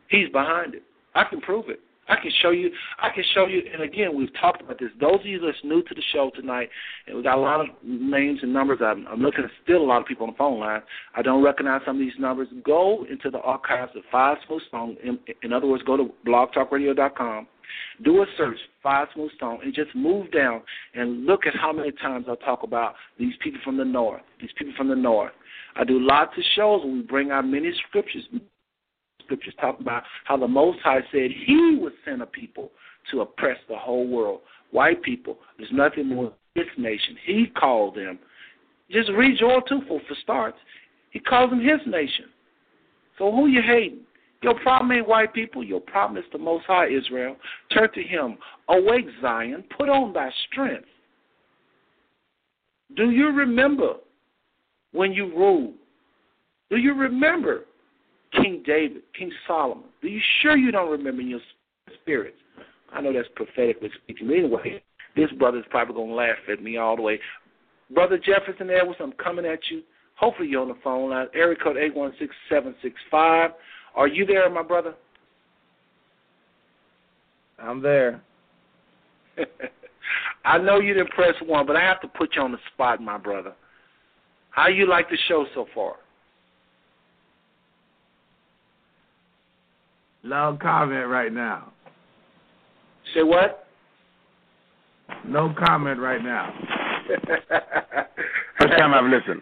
He's 0.09 0.29
behind 0.29 0.73
it. 0.75 0.83
I 1.15 1.23
can 1.25 1.41
prove 1.41 1.69
it. 1.69 1.79
I 2.09 2.15
can 2.15 2.31
show 2.41 2.49
you. 2.49 2.71
I 2.99 3.09
can 3.13 3.23
show 3.33 3.45
you. 3.45 3.61
And 3.71 3.83
again, 3.83 4.17
we've 4.17 4.33
talked 4.39 4.61
about 4.61 4.79
this. 4.79 4.89
Those 4.99 5.19
of 5.19 5.25
you 5.25 5.39
that's 5.39 5.57
new 5.63 5.83
to 5.83 5.93
the 5.95 6.01
show 6.11 6.31
tonight, 6.35 6.69
and 7.07 7.15
we 7.15 7.23
got 7.23 7.37
a 7.37 7.41
lot 7.41 7.61
of 7.61 7.67
names 7.83 8.39
and 8.41 8.51
numbers. 8.51 8.79
I'm, 8.83 9.07
I'm 9.07 9.21
looking 9.21 9.43
at 9.43 9.51
still 9.63 9.81
a 9.81 9.85
lot 9.85 10.01
of 10.01 10.07
people 10.07 10.25
on 10.25 10.33
the 10.33 10.37
phone 10.37 10.59
line. 10.59 10.81
I 11.15 11.21
don't 11.21 11.43
recognize 11.43 11.81
some 11.85 11.97
of 11.97 11.99
these 11.99 12.17
numbers. 12.19 12.47
Go 12.65 13.05
into 13.09 13.29
the 13.29 13.39
archives 13.39 13.91
of 13.95 14.01
Five 14.11 14.37
Smooth 14.47 14.61
Stone. 14.67 14.97
In, 15.03 15.19
in 15.43 15.53
other 15.53 15.67
words, 15.67 15.83
go 15.85 15.97
to 15.97 16.11
blogtalkradio.com. 16.25 17.47
Do 18.03 18.23
a 18.23 18.25
search, 18.37 18.57
Five 18.81 19.09
Smooth 19.13 19.31
Stone, 19.35 19.59
and 19.63 19.73
just 19.73 19.93
move 19.95 20.31
down 20.31 20.63
and 20.95 21.25
look 21.25 21.45
at 21.45 21.55
how 21.55 21.71
many 21.71 21.91
times 21.91 22.25
I 22.27 22.33
talk 22.43 22.63
about 22.63 22.95
these 23.19 23.33
people 23.41 23.59
from 23.63 23.77
the 23.77 23.85
north. 23.85 24.21
These 24.41 24.49
people 24.57 24.73
from 24.75 24.87
the 24.87 24.95
north. 24.95 25.33
I 25.75 25.83
do 25.83 25.99
lots 25.99 26.31
of 26.35 26.43
shows 26.55 26.83
where 26.83 26.93
we 26.93 27.01
bring 27.01 27.29
out 27.29 27.45
many 27.45 27.71
scriptures, 27.87 28.23
scriptures 29.29 29.53
talking 29.61 29.85
about 29.85 30.03
how 30.25 30.37
the 30.37 30.47
Most 30.47 30.79
High 30.83 31.01
said 31.11 31.29
He 31.45 31.77
would 31.79 31.93
send 32.03 32.21
a 32.21 32.25
people 32.25 32.71
to 33.11 33.21
oppress 33.21 33.57
the 33.69 33.77
whole 33.77 34.07
world. 34.07 34.41
White 34.71 35.03
people, 35.03 35.37
there's 35.57 35.71
nothing 35.71 36.07
more 36.07 36.33
than 36.55 36.65
His 36.65 36.83
nation. 36.83 37.15
He 37.25 37.45
called 37.55 37.95
them. 37.95 38.17
Just 38.89 39.11
read 39.11 39.37
Joel 39.39 39.61
2 39.61 39.81
for, 39.87 40.01
for 40.07 40.15
starts. 40.23 40.57
He 41.11 41.19
calls 41.19 41.51
them 41.51 41.59
His 41.59 41.79
nation. 41.85 42.25
So 43.17 43.31
who 43.31 43.47
you 43.47 43.61
hating? 43.61 44.01
Your 44.41 44.57
problem 44.59 44.91
ain't 44.91 45.07
white 45.07 45.33
people. 45.33 45.63
Your 45.63 45.81
problem 45.81 46.17
is 46.17 46.29
the 46.31 46.39
Most 46.39 46.65
High 46.65 46.87
Israel. 46.87 47.35
Turn 47.71 47.91
to 47.93 48.01
Him. 48.01 48.37
Awake, 48.69 49.07
Zion. 49.21 49.63
Put 49.77 49.89
on 49.89 50.13
thy 50.13 50.31
strength. 50.49 50.87
Do 52.95 53.11
you 53.11 53.27
remember 53.27 53.95
when 54.93 55.11
you 55.11 55.25
ruled? 55.35 55.75
Do 56.71 56.77
you 56.77 56.93
remember 56.93 57.65
King 58.33 58.63
David, 58.65 59.01
King 59.17 59.31
Solomon? 59.47 59.85
Are 60.03 60.07
you 60.07 60.21
sure 60.41 60.55
you 60.55 60.71
don't 60.71 60.91
remember 60.91 61.21
in 61.21 61.29
your 61.29 61.39
spirits? 62.01 62.37
I 62.93 63.01
know 63.01 63.13
that's 63.13 63.27
prophetically 63.35 63.89
speaking. 64.03 64.27
But 64.27 64.35
anyway, 64.35 64.83
this 65.15 65.31
brother's 65.37 65.65
probably 65.69 65.95
going 65.95 66.09
to 66.09 66.15
laugh 66.15 66.37
at 66.51 66.61
me 66.61 66.77
all 66.77 66.95
the 66.95 67.01
way. 67.01 67.19
Brother 67.91 68.17
Jefferson 68.17 68.69
Edwards, 68.69 68.99
I'm 69.01 69.13
coming 69.13 69.45
at 69.45 69.59
you. 69.69 69.81
Hopefully 70.15 70.49
you're 70.49 70.61
on 70.61 70.67
the 70.67 70.77
phone 70.83 71.09
line. 71.09 71.27
Area 71.33 71.55
code 71.55 71.77
816765. 71.77 73.51
Are 73.95 74.07
you 74.07 74.25
there, 74.25 74.49
my 74.49 74.63
brother? 74.63 74.93
I'm 77.57 77.81
there. 77.81 78.21
I 80.45 80.57
know 80.57 80.79
you 80.79 80.93
didn't 80.93 81.11
press 81.11 81.35
one, 81.45 81.65
but 81.65 81.75
I 81.75 81.81
have 81.81 82.01
to 82.01 82.07
put 82.07 82.35
you 82.35 82.41
on 82.41 82.51
the 82.51 82.57
spot, 82.73 83.01
my 83.01 83.17
brother. 83.17 83.53
How 84.51 84.67
you 84.67 84.87
like 84.87 85.09
the 85.09 85.17
show 85.27 85.45
so 85.53 85.67
far? 85.73 85.95
No 90.23 90.57
comment 90.61 91.07
right 91.07 91.31
now. 91.31 91.71
Say 93.13 93.23
what? 93.23 93.67
No 95.25 95.53
comment 95.65 95.99
right 95.99 96.23
now. 96.23 96.53
First 98.59 98.77
time 98.77 98.93
I've 98.93 99.09
listened. 99.09 99.41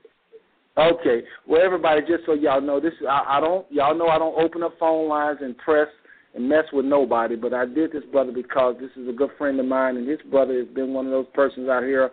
Okay. 0.78 1.24
Well, 1.48 1.62
everybody, 1.64 2.02
just 2.02 2.26
so 2.26 2.34
y'all 2.34 2.62
know, 2.62 2.80
this 2.80 2.94
I, 3.10 3.38
I 3.38 3.40
don't 3.40 3.66
y'all 3.72 3.98
know 3.98 4.08
I 4.08 4.20
don't 4.20 4.40
open 4.40 4.64
up 4.64 4.74
phone 4.80 5.10
lines 5.10 5.40
and 5.42 5.58
press 5.58 5.88
and 6.36 6.48
mess 6.48 6.66
with 6.72 6.86
nobody, 6.86 7.36
but 7.36 7.54
I 7.54 7.66
did 7.66 7.92
this 7.92 8.04
brother 8.12 8.32
because 8.32 8.76
this 8.80 8.92
is 8.96 9.10
a 9.10 9.14
good 9.14 9.32
friend 9.38 9.60
of 9.60 9.66
mine, 9.66 9.98
and 9.98 10.08
his 10.08 10.20
brother 10.30 10.58
has 10.58 10.68
been 10.68 10.94
one 10.94 11.06
of 11.06 11.12
those 11.12 11.26
persons 11.34 11.68
out 11.68 11.84
here 11.84 12.12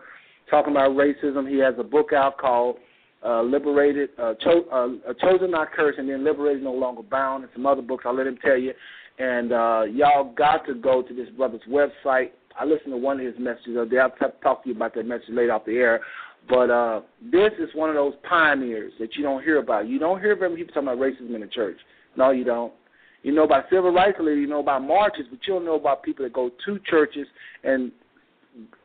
talking 0.51 0.73
about 0.73 0.93
racism. 0.93 1.49
He 1.49 1.59
has 1.59 1.75
a 1.79 1.85
book 1.85 2.13
out 2.15 2.39
called 2.39 2.77
uh, 3.25 3.43
"Liberated," 3.43 4.11
uh, 4.19 4.35
Cho- 4.41 5.01
uh, 5.07 5.13
"Chosen 5.15 5.51
Not 5.51 5.73
Cursed," 5.73 5.99
and 5.99 6.09
then 6.09 6.25
"Liberated 6.25 6.63
No 6.63 6.73
Longer 6.73 7.03
Bound," 7.03 7.45
and 7.45 7.53
some 7.55 7.67
other 7.67 7.83
books. 7.83 8.05
I'll 8.07 8.15
let 8.15 8.27
him 8.27 8.39
tell 8.43 8.59
you. 8.59 8.73
And 9.19 9.53
uh, 9.53 9.83
y'all 9.91 10.33
got 10.35 10.67
to 10.67 10.75
go 10.75 11.03
to 11.03 11.15
this 11.15 11.29
brother's 11.37 11.63
website. 11.69 12.31
I 12.59 12.65
listened 12.65 12.93
to 12.93 12.97
one 12.97 13.21
of 13.21 13.27
his 13.27 13.35
messages. 13.39 13.77
I'll 13.79 14.31
talk 14.43 14.63
to 14.63 14.69
you 14.69 14.75
about 14.77 14.95
that 14.95 15.07
message 15.07 15.29
later 15.31 15.53
off 15.53 15.65
the 15.65 15.77
air. 15.77 16.01
But 16.49 16.71
uh, 16.71 17.01
this 17.33 17.53
is 17.59 17.69
one 17.75 17.89
of 17.89 17.97
those 17.97 18.15
pioneers 18.29 18.93
that 19.01 19.15
you 19.15 19.23
don't 19.23 19.43
hear 19.43 19.59
about. 19.59 19.89
You 19.89 19.99
don't 19.99 20.21
hear 20.21 20.37
very 20.37 20.51
many 20.51 20.63
people 20.63 20.75
talking 20.75 20.89
about 20.89 21.03
racism 21.03 21.35
in 21.35 21.41
the 21.41 21.47
church. 21.47 21.79
No, 22.17 22.31
you 22.31 22.45
don't. 22.45 22.73
You 23.23 23.33
know 23.33 23.45
about 23.45 23.65
civil 23.71 23.91
rights 23.91 24.19
leaders, 24.21 24.41
you 24.41 24.47
know 24.47 24.61
about 24.61 24.83
marches, 24.83 25.25
but 25.31 25.39
you 25.47 25.55
don't 25.55 25.65
know 25.65 25.77
about 25.77 26.03
people 26.03 26.25
that 26.25 26.35
go 26.35 26.51
to 26.67 26.79
churches 26.81 27.27
and 27.63 27.91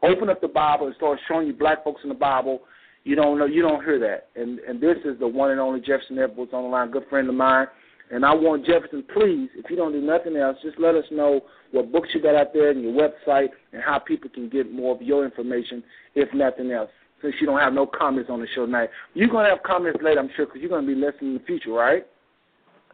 open 0.01 0.29
up 0.29 0.39
the 0.39 0.47
Bible 0.47 0.87
and 0.87 0.95
start 0.95 1.19
showing 1.27 1.47
you 1.47 1.53
black 1.53 1.83
folks 1.83 2.01
in 2.03 2.09
the 2.09 2.15
Bible. 2.15 2.61
You 3.09 3.15
don't 3.15 3.39
know. 3.39 3.47
You 3.47 3.63
don't 3.63 3.83
hear 3.83 3.97
that. 3.97 4.27
And 4.39 4.59
and 4.59 4.79
this 4.79 4.97
is 5.03 5.17
the 5.17 5.27
one 5.27 5.49
and 5.49 5.59
only 5.59 5.79
Jefferson 5.79 6.19
Edwards 6.19 6.51
on 6.53 6.61
the 6.61 6.69
line, 6.69 6.91
good 6.91 7.07
friend 7.09 7.27
of 7.27 7.33
mine. 7.33 7.65
And 8.11 8.23
I 8.23 8.35
want 8.35 8.67
Jefferson, 8.67 9.03
please, 9.11 9.49
if 9.55 9.67
you 9.67 9.75
don't 9.75 9.93
do 9.93 9.99
nothing 9.99 10.35
else, 10.35 10.57
just 10.61 10.79
let 10.79 10.93
us 10.93 11.05
know 11.09 11.41
what 11.71 11.91
books 11.91 12.09
you 12.13 12.21
got 12.21 12.35
out 12.35 12.53
there 12.53 12.69
and 12.69 12.83
your 12.83 12.93
website 12.93 13.47
and 13.73 13.81
how 13.81 13.97
people 13.97 14.29
can 14.29 14.47
get 14.47 14.71
more 14.71 14.93
of 14.93 15.01
your 15.01 15.25
information, 15.25 15.83
if 16.13 16.31
nothing 16.35 16.71
else 16.71 16.91
since 17.23 17.33
you 17.41 17.47
don't 17.47 17.59
have 17.59 17.73
no 17.73 17.87
comments 17.87 18.29
on 18.29 18.41
the 18.41 18.47
show 18.53 18.67
tonight. 18.67 18.89
You're 19.15 19.27
going 19.27 19.45
to 19.45 19.49
have 19.49 19.63
comments 19.63 19.99
later, 20.03 20.19
I'm 20.19 20.29
sure, 20.35 20.45
because 20.45 20.61
you're 20.61 20.69
going 20.69 20.85
to 20.85 20.95
be 20.95 20.99
listening 20.99 21.31
in 21.31 21.37
the 21.39 21.43
future, 21.45 21.71
right? 21.71 22.05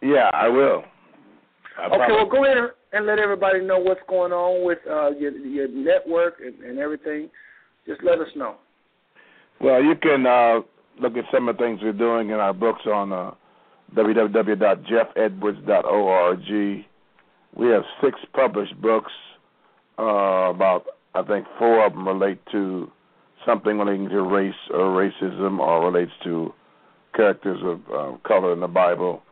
Yeah, 0.02 0.30
I 0.34 0.48
will. 0.48 0.84
I 1.78 1.88
okay, 1.88 1.98
promise. 1.98 2.10
well, 2.10 2.30
go 2.30 2.46
ahead 2.46 2.58
and 2.94 3.06
let 3.06 3.20
everybody 3.20 3.60
know 3.60 3.80
what's 3.80 4.00
going 4.08 4.32
on 4.32 4.66
with 4.66 4.80
uh, 4.90 5.10
your, 5.12 5.32
your 5.38 5.68
network 5.68 6.36
and, 6.40 6.58
and 6.64 6.80
everything. 6.80 7.30
Just 7.86 8.02
let 8.02 8.20
us 8.20 8.30
know. 8.38 8.56
Well, 9.60 9.84
you 9.84 9.96
can 9.96 10.26
uh, 10.26 10.62
look 11.00 11.18
at 11.18 11.26
some 11.34 11.50
of 11.50 11.58
the 11.58 11.64
things 11.64 11.82
we're 11.82 11.94
doing 11.94 12.30
in 12.30 12.36
our 12.36 12.54
books 12.54 12.82
on 12.86 13.12
uh, 13.12 13.32
www.jeffedwards.org. 13.96 16.86
We 17.56 17.68
have 17.68 17.84
six 18.02 18.20
published 18.34 18.80
books. 18.82 19.12
Uh, 19.98 20.50
about 20.50 20.88
I 21.14 21.22
think 21.22 21.48
four 21.58 21.86
of 21.86 21.94
them 21.94 22.06
relate 22.06 22.42
to 22.52 22.92
something 23.46 23.80
relating 23.80 24.10
to 24.10 24.22
race 24.22 24.54
or 24.72 24.92
racism 24.92 25.60
or 25.60 25.90
relates 25.90 26.12
to 26.26 26.54
characters 27.16 27.62
of 27.64 27.80
uh, 27.94 28.18
color 28.28 28.52
in 28.52 28.60
the 28.60 28.68
Bible. 28.68 29.24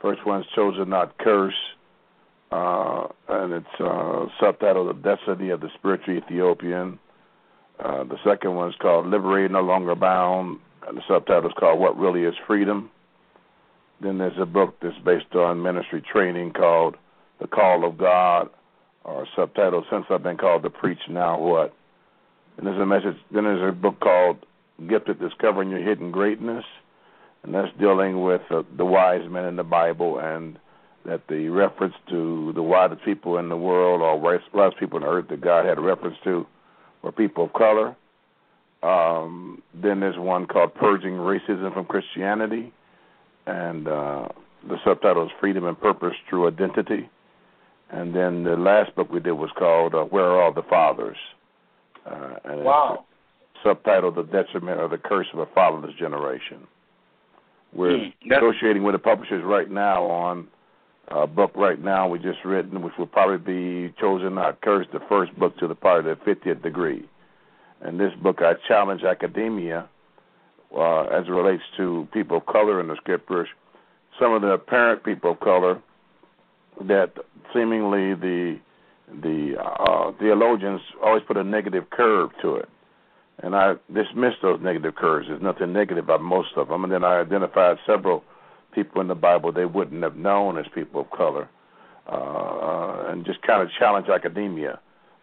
First 0.00 0.24
one's 0.24 0.46
Chosen 0.54 0.88
Not 0.88 1.18
Curse, 1.18 1.52
uh, 2.50 3.08
and 3.28 3.52
it's 3.52 3.80
uh, 3.80 4.26
subtitled 4.40 5.02
The 5.02 5.16
Destiny 5.16 5.50
of 5.50 5.60
the 5.60 5.68
Spiritual 5.78 6.16
Ethiopian. 6.16 6.98
Uh, 7.78 8.04
the 8.04 8.16
second 8.24 8.54
one's 8.54 8.74
called 8.80 9.06
Liberated 9.06 9.52
No 9.52 9.60
Longer 9.60 9.94
Bound, 9.94 10.58
and 10.88 10.96
the 10.96 11.02
subtitle 11.06 11.50
is 11.50 11.54
called 11.58 11.78
What 11.78 11.98
Really 11.98 12.24
Is 12.24 12.34
Freedom. 12.46 12.90
Then 14.00 14.18
there's 14.18 14.38
a 14.38 14.46
book 14.46 14.76
that's 14.80 14.98
based 15.04 15.34
on 15.34 15.62
ministry 15.62 16.02
training 16.02 16.52
called 16.52 16.96
The 17.40 17.46
Call 17.46 17.86
of 17.86 17.98
God, 17.98 18.48
or 19.04 19.26
subtitled 19.36 19.84
Since 19.90 20.06
I've 20.10 20.22
Been 20.22 20.38
Called 20.38 20.62
to 20.62 20.70
Preach, 20.70 20.98
Now 21.08 21.38
What? 21.38 21.74
And 22.56 22.66
there's 22.66 22.80
a 22.80 22.86
message. 22.86 23.16
Then 23.30 23.44
there's 23.44 23.68
a 23.68 23.72
book 23.72 24.00
called 24.00 24.38
Gifted 24.88 25.20
Discovering 25.20 25.70
Your 25.70 25.82
Hidden 25.82 26.10
Greatness, 26.10 26.64
and 27.42 27.54
that's 27.54 27.68
dealing 27.78 28.22
with 28.22 28.42
uh, 28.50 28.62
the 28.76 28.84
wise 28.84 29.28
men 29.30 29.44
in 29.44 29.56
the 29.56 29.64
Bible 29.64 30.18
and 30.18 30.58
that 31.04 31.22
the 31.28 31.48
reference 31.48 31.94
to 32.08 32.52
the 32.54 32.62
wisest 32.62 33.04
people 33.04 33.38
in 33.38 33.48
the 33.48 33.56
world 33.56 34.00
or 34.00 34.18
wisest 34.18 34.80
people 34.80 34.98
on 34.98 35.04
earth 35.04 35.28
that 35.28 35.40
God 35.40 35.64
had 35.64 35.78
a 35.78 35.80
reference 35.80 36.16
to 36.24 36.46
were 37.06 37.12
people 37.12 37.44
of 37.44 37.52
color. 37.52 37.96
Um, 38.82 39.62
then 39.72 40.00
there's 40.00 40.18
one 40.18 40.46
called 40.46 40.74
Purging 40.74 41.12
Racism 41.12 41.72
from 41.72 41.86
Christianity, 41.86 42.72
and 43.46 43.88
uh, 43.88 44.28
the 44.68 44.76
subtitle 44.84 45.24
is 45.24 45.32
Freedom 45.40 45.64
and 45.66 45.80
Purpose 45.80 46.14
Through 46.28 46.48
Identity. 46.48 47.08
And 47.90 48.14
then 48.14 48.42
the 48.42 48.56
last 48.56 48.94
book 48.96 49.10
we 49.10 49.20
did 49.20 49.32
was 49.32 49.50
called 49.56 49.94
uh, 49.94 50.02
Where 50.02 50.24
Are 50.24 50.42
All 50.42 50.52
the 50.52 50.64
Fathers? 50.64 51.16
Uh, 52.04 52.34
and 52.44 52.64
wow. 52.64 53.04
subtitled 53.64 54.16
The 54.16 54.24
Detriment 54.24 54.80
or 54.80 54.88
the 54.88 54.98
Curse 54.98 55.28
of 55.32 55.38
a 55.38 55.46
Fatherless 55.46 55.94
Generation. 55.98 56.66
We're 57.72 57.98
Mm, 57.98 58.12
negotiating 58.24 58.82
with 58.82 58.94
the 58.94 58.98
publishers 58.98 59.44
right 59.44 59.70
now 59.70 60.04
on 60.04 60.48
a 61.08 61.26
book 61.26 61.52
right 61.54 61.82
now 61.82 62.08
we 62.08 62.18
just 62.18 62.44
written, 62.44 62.82
which 62.82 62.94
will 62.98 63.06
probably 63.06 63.38
be 63.38 63.94
Chosen 64.00 64.34
Not 64.34 64.60
Cursed, 64.60 64.92
the 64.92 65.00
first 65.08 65.36
book 65.38 65.56
to 65.58 65.68
the 65.68 65.74
part 65.74 66.06
of 66.06 66.18
the 66.18 66.24
50th 66.24 66.62
degree. 66.62 67.08
And 67.80 68.00
this 68.00 68.12
book, 68.14 68.40
I 68.40 68.54
challenge 68.66 69.04
academia 69.04 69.88
uh, 70.76 71.02
as 71.02 71.26
it 71.26 71.30
relates 71.30 71.62
to 71.76 72.08
people 72.12 72.38
of 72.38 72.46
color 72.46 72.80
in 72.80 72.88
the 72.88 72.96
scriptures. 72.96 73.48
Some 74.18 74.32
of 74.32 74.42
the 74.42 74.48
apparent 74.48 75.04
people 75.04 75.32
of 75.32 75.40
color 75.40 75.80
that 76.80 77.12
seemingly 77.54 78.14
the 78.14 78.58
the 79.22 79.54
uh, 79.56 80.10
theologians 80.18 80.80
always 81.00 81.22
put 81.28 81.36
a 81.36 81.44
negative 81.44 81.88
curve 81.90 82.30
to 82.42 82.56
it. 82.56 82.68
And 83.38 83.54
I 83.54 83.74
dismissed 83.92 84.38
those 84.42 84.60
negative 84.60 84.96
curves. 84.96 85.28
There's 85.28 85.40
nothing 85.40 85.72
negative 85.72 86.04
about 86.04 86.22
most 86.22 86.48
of 86.56 86.68
them. 86.68 86.82
And 86.82 86.92
then 86.92 87.04
I 87.04 87.20
identified 87.20 87.78
several 87.86 88.24
people 88.76 89.00
in 89.00 89.08
the 89.08 89.14
Bible 89.16 89.50
they 89.50 89.64
wouldn't 89.64 90.04
have 90.04 90.16
known 90.16 90.56
as 90.56 90.66
people 90.72 91.00
of 91.00 91.10
color, 91.10 91.48
uh, 92.06 93.10
and 93.10 93.26
just 93.26 93.42
kind 93.42 93.60
of 93.60 93.68
challenge 93.76 94.06
academia 94.08 94.78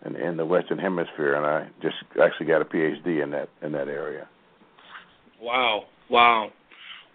in, 0.06 0.18
in 0.18 0.36
the 0.36 0.46
Western 0.46 0.78
Hemisphere. 0.78 1.36
And 1.36 1.46
I 1.46 1.70
just 1.82 1.96
actually 2.22 2.48
got 2.48 2.62
a 2.62 2.66
PhD 2.66 3.24
in 3.24 3.32
that 3.32 3.48
in 3.62 3.72
that 3.72 3.88
area. 3.88 4.28
Wow, 5.42 5.86
wow. 6.10 6.52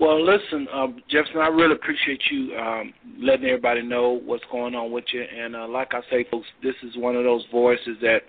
Well, 0.01 0.25
listen, 0.25 0.69
uh, 0.73 0.87
Jefferson, 1.11 1.39
I 1.39 1.49
really 1.49 1.73
appreciate 1.73 2.23
you 2.31 2.57
um, 2.57 2.95
letting 3.21 3.47
everybody 3.47 3.83
know 3.83 4.21
what's 4.25 4.45
going 4.51 4.77
on 4.77 4.93
with 4.93 5.05
you. 5.13 5.23
And 5.23 5.57
uh, 5.57 5.67
like 5.67 5.93
I 5.93 6.01
say, 6.09 6.25
folks, 6.31 6.47
this 6.63 6.75
is 6.85 6.97
one 6.97 7.17
of 7.17 7.25
those 7.25 7.45
voices 7.51 7.97
that 8.01 8.21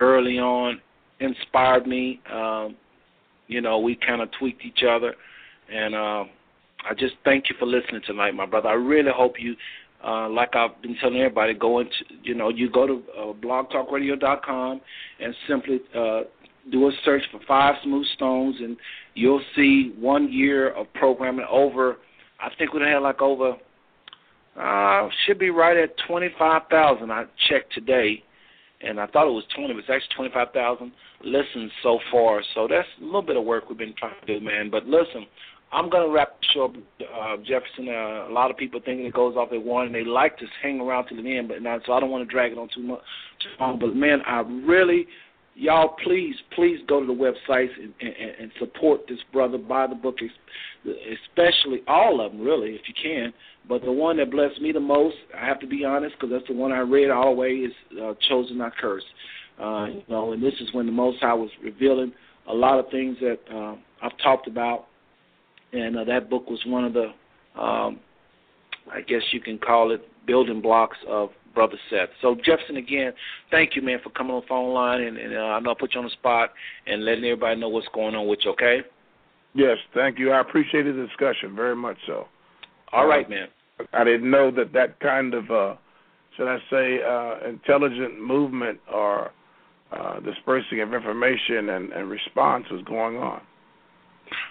early 0.00 0.40
on 0.40 0.80
inspired 1.20 1.86
me. 1.86 2.20
Um, 2.32 2.74
you 3.46 3.60
know, 3.60 3.78
we 3.78 3.94
kind 3.94 4.22
of 4.22 4.28
tweaked 4.40 4.64
each 4.64 4.82
other. 4.82 5.14
And 5.72 5.94
uh, 5.94 6.24
I 6.88 6.94
just 6.94 7.14
thank 7.24 7.48
you 7.48 7.56
for 7.58 7.66
listening 7.66 8.02
tonight, 8.06 8.32
my 8.32 8.46
brother. 8.46 8.68
I 8.68 8.74
really 8.74 9.10
hope 9.14 9.34
you, 9.38 9.56
uh, 10.06 10.28
like 10.28 10.54
I've 10.54 10.80
been 10.82 10.96
telling 11.00 11.16
everybody, 11.16 11.54
go 11.54 11.80
into, 11.80 11.94
you 12.22 12.34
know, 12.34 12.50
you 12.50 12.70
go 12.70 12.86
to 12.86 13.02
uh, 13.18 13.32
blogtalkradio.com 13.32 14.80
and 15.20 15.34
simply 15.48 15.80
uh, 15.96 16.22
do 16.70 16.88
a 16.88 16.92
search 17.04 17.22
for 17.30 17.40
Five 17.48 17.76
Smooth 17.84 18.06
Stones, 18.16 18.56
and 18.60 18.76
you'll 19.14 19.42
see 19.56 19.94
one 19.98 20.30
year 20.32 20.70
of 20.70 20.92
programming 20.94 21.46
over. 21.50 21.96
I 22.40 22.50
think 22.58 22.72
we 22.74 22.82
had 22.82 22.98
like 22.98 23.22
over. 23.22 23.56
Uh, 24.60 25.08
should 25.26 25.38
be 25.38 25.50
right 25.50 25.76
at 25.76 25.90
twenty 26.06 26.28
five 26.38 26.62
thousand. 26.70 27.10
I 27.10 27.24
checked 27.48 27.72
today, 27.72 28.22
and 28.82 29.00
I 29.00 29.06
thought 29.06 29.26
it 29.26 29.32
was 29.32 29.44
twenty, 29.54 29.72
but 29.72 29.80
it's 29.80 29.90
actually 29.90 30.14
twenty 30.14 30.30
five 30.32 30.52
thousand 30.52 30.92
listens 31.24 31.72
so 31.82 31.98
far. 32.12 32.42
So 32.54 32.68
that's 32.68 32.86
a 33.00 33.04
little 33.04 33.22
bit 33.22 33.36
of 33.36 33.44
work 33.44 33.68
we've 33.68 33.78
been 33.78 33.94
trying 33.98 34.14
to 34.24 34.38
do, 34.38 34.44
man. 34.44 34.70
But 34.70 34.86
listen, 34.86 35.26
I'm 35.74 35.90
gonna 35.90 36.08
wrap 36.08 36.40
the 36.40 36.46
show 36.54 36.64
up, 36.66 36.72
uh, 36.74 37.36
Jefferson. 37.38 37.88
Uh, 37.88 38.28
a 38.28 38.32
lot 38.32 38.50
of 38.50 38.56
people 38.56 38.80
thinking 38.84 39.06
it 39.06 39.12
goes 39.12 39.36
off 39.36 39.52
at 39.52 39.62
one, 39.62 39.86
and 39.86 39.94
they 39.94 40.04
like 40.04 40.38
to 40.38 40.46
hang 40.62 40.80
around 40.80 41.08
to 41.08 41.20
the 41.20 41.36
end, 41.36 41.48
but 41.48 41.62
now, 41.62 41.78
so 41.84 41.92
I 41.92 42.00
don't 42.00 42.10
want 42.10 42.26
to 42.26 42.32
drag 42.32 42.52
it 42.52 42.58
on 42.58 42.68
too 42.74 42.82
much, 42.82 43.00
too 43.42 43.48
long. 43.58 43.78
But 43.80 43.96
man, 43.96 44.20
I 44.24 44.40
really 44.40 45.08
y'all 45.56 45.94
please 46.02 46.34
please 46.54 46.78
go 46.88 47.00
to 47.00 47.06
the 47.06 47.12
websites 47.12 47.70
and, 47.80 47.94
and, 48.00 48.34
and 48.40 48.52
support 48.58 49.02
this 49.08 49.18
brother 49.32 49.56
buy 49.56 49.86
the 49.86 49.94
book 49.94 50.16
especially 50.84 51.80
all 51.86 52.20
of 52.20 52.32
them 52.32 52.40
really 52.40 52.70
if 52.70 52.80
you 52.88 52.94
can 53.00 53.32
but 53.68 53.80
the 53.82 53.92
one 53.92 54.16
that 54.16 54.30
blessed 54.30 54.60
me 54.60 54.72
the 54.72 54.80
most 54.80 55.14
i 55.40 55.46
have 55.46 55.60
to 55.60 55.66
be 55.66 55.84
honest 55.84 56.14
because 56.16 56.30
that's 56.30 56.46
the 56.48 56.54
one 56.54 56.72
i 56.72 56.80
read 56.80 57.08
all 57.08 57.26
the 57.26 57.40
way 57.40 57.50
is 57.50 57.72
uh, 58.02 58.14
chosen 58.28 58.58
not 58.58 58.76
cursed 58.76 59.06
uh, 59.60 59.86
you 59.86 60.02
know 60.08 60.32
and 60.32 60.42
this 60.42 60.54
is 60.60 60.72
when 60.72 60.86
the 60.86 60.92
most 60.92 61.20
high 61.20 61.34
was 61.34 61.50
revealing 61.62 62.12
a 62.48 62.52
lot 62.52 62.80
of 62.80 62.90
things 62.90 63.16
that 63.20 63.38
uh, 63.54 63.76
i've 64.02 64.18
talked 64.24 64.48
about 64.48 64.86
and 65.74 65.96
uh, 65.96 66.04
that 66.04 66.30
book 66.30 66.48
was 66.48 66.60
one 66.66 66.84
of 66.84 66.92
the 66.92 67.06
um, 67.60 68.00
i 68.92 69.00
guess 69.06 69.22
you 69.32 69.40
can 69.40 69.58
call 69.58 69.92
it 69.92 70.02
building 70.26 70.60
blocks 70.60 70.96
of 71.08 71.30
Brother 71.54 71.76
Seth. 71.88 72.08
So 72.20 72.36
Jefferson, 72.44 72.76
again, 72.76 73.12
thank 73.50 73.76
you, 73.76 73.82
man, 73.82 73.98
for 74.02 74.10
coming 74.10 74.32
on 74.34 74.40
the 74.40 74.46
phone 74.46 74.74
line, 74.74 75.02
and, 75.02 75.16
and 75.16 75.36
uh, 75.36 75.40
I 75.40 75.60
know 75.60 75.70
I 75.70 75.74
put 75.78 75.94
you 75.94 76.00
on 76.00 76.06
the 76.06 76.10
spot 76.10 76.52
and 76.86 77.04
letting 77.04 77.24
everybody 77.24 77.60
know 77.60 77.68
what's 77.68 77.86
going 77.94 78.14
on 78.14 78.26
with 78.26 78.40
you. 78.44 78.50
Okay. 78.52 78.80
Yes, 79.54 79.76
thank 79.94 80.18
you. 80.18 80.32
I 80.32 80.40
appreciate 80.40 80.82
the 80.82 80.92
discussion 80.92 81.54
very 81.54 81.76
much. 81.76 81.96
So. 82.06 82.26
All 82.92 83.06
right, 83.06 83.28
man. 83.30 83.48
I 83.92 84.04
didn't 84.04 84.30
know 84.30 84.50
that 84.50 84.72
that 84.72 84.98
kind 85.00 85.34
of, 85.34 85.50
uh, 85.50 85.74
should 86.36 86.48
I 86.48 86.58
say, 86.70 87.00
uh, 87.02 87.48
intelligent 87.48 88.20
movement 88.20 88.80
or 88.92 89.30
uh, 89.92 90.20
dispersing 90.20 90.80
of 90.80 90.92
information 90.92 91.70
and, 91.70 91.92
and 91.92 92.10
response 92.10 92.66
was 92.70 92.82
going 92.82 93.16
on. 93.16 93.40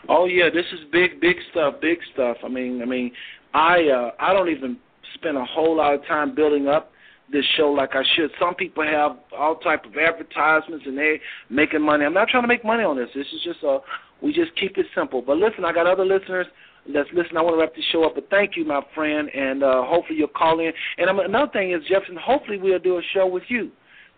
Oh 0.10 0.26
yeah, 0.26 0.50
this 0.54 0.66
is 0.74 0.80
big, 0.92 1.20
big 1.20 1.38
stuff, 1.52 1.76
big 1.82 2.00
stuff. 2.14 2.38
I 2.44 2.48
mean, 2.48 2.82
I 2.82 2.86
mean, 2.86 3.12
I 3.54 3.88
uh, 3.88 4.12
I 4.20 4.34
don't 4.34 4.50
even 4.50 4.78
spend 5.16 5.38
a 5.38 5.46
whole 5.46 5.78
lot 5.78 5.94
of 5.94 6.06
time 6.06 6.34
building 6.36 6.68
up 6.68 6.92
this 7.32 7.46
show 7.58 7.70
like 7.70 7.96
I 7.96 8.04
should. 8.16 8.32
Some 8.40 8.56
people 8.56 8.84
have 8.84 9.18
all 9.38 9.56
type 9.56 9.86
of 9.86 9.94
advertisements 9.98 10.86
and 10.86 10.98
they 10.98 11.20
making 11.50 11.82
money. 11.82 12.06
I'm 12.06 12.14
not 12.14 12.28
trying 12.28 12.44
to 12.44 12.48
make 12.48 12.66
money 12.66 12.84
on 12.84 12.98
this. 12.98 13.10
This 13.16 13.28
is 13.28 13.42
just 13.44 13.64
a 13.64 13.80
we 14.22 14.32
just 14.32 14.56
keep 14.56 14.78
it 14.78 14.86
simple. 14.96 15.22
But 15.22 15.38
listen, 15.38 15.66
I 15.66 15.74
got 15.74 15.86
other 15.86 16.06
listeners 16.06 16.48
that's 16.94 17.10
listening. 17.14 17.38
I 17.38 17.42
want 17.42 17.56
to 17.56 17.60
wrap 17.60 17.76
this 17.76 17.86
show 17.92 18.06
up, 18.06 18.16
but 18.16 18.30
thank 18.30 18.56
you, 18.56 18.66
my 18.66 18.82
friend, 18.96 19.30
and 19.30 19.64
uh, 19.64 19.84
hopefully 19.86 20.18
you'll 20.18 20.30
call 20.30 20.60
in. 20.60 20.72
And 20.98 21.10
another 21.10 21.52
thing 21.52 21.72
is, 21.72 21.82
Jefferson, 21.90 22.18
hopefully 22.22 22.58
we'll 22.58 22.80
do 22.80 22.98
a 22.98 23.02
show 23.14 23.28
with 23.28 23.44
you. 23.48 23.72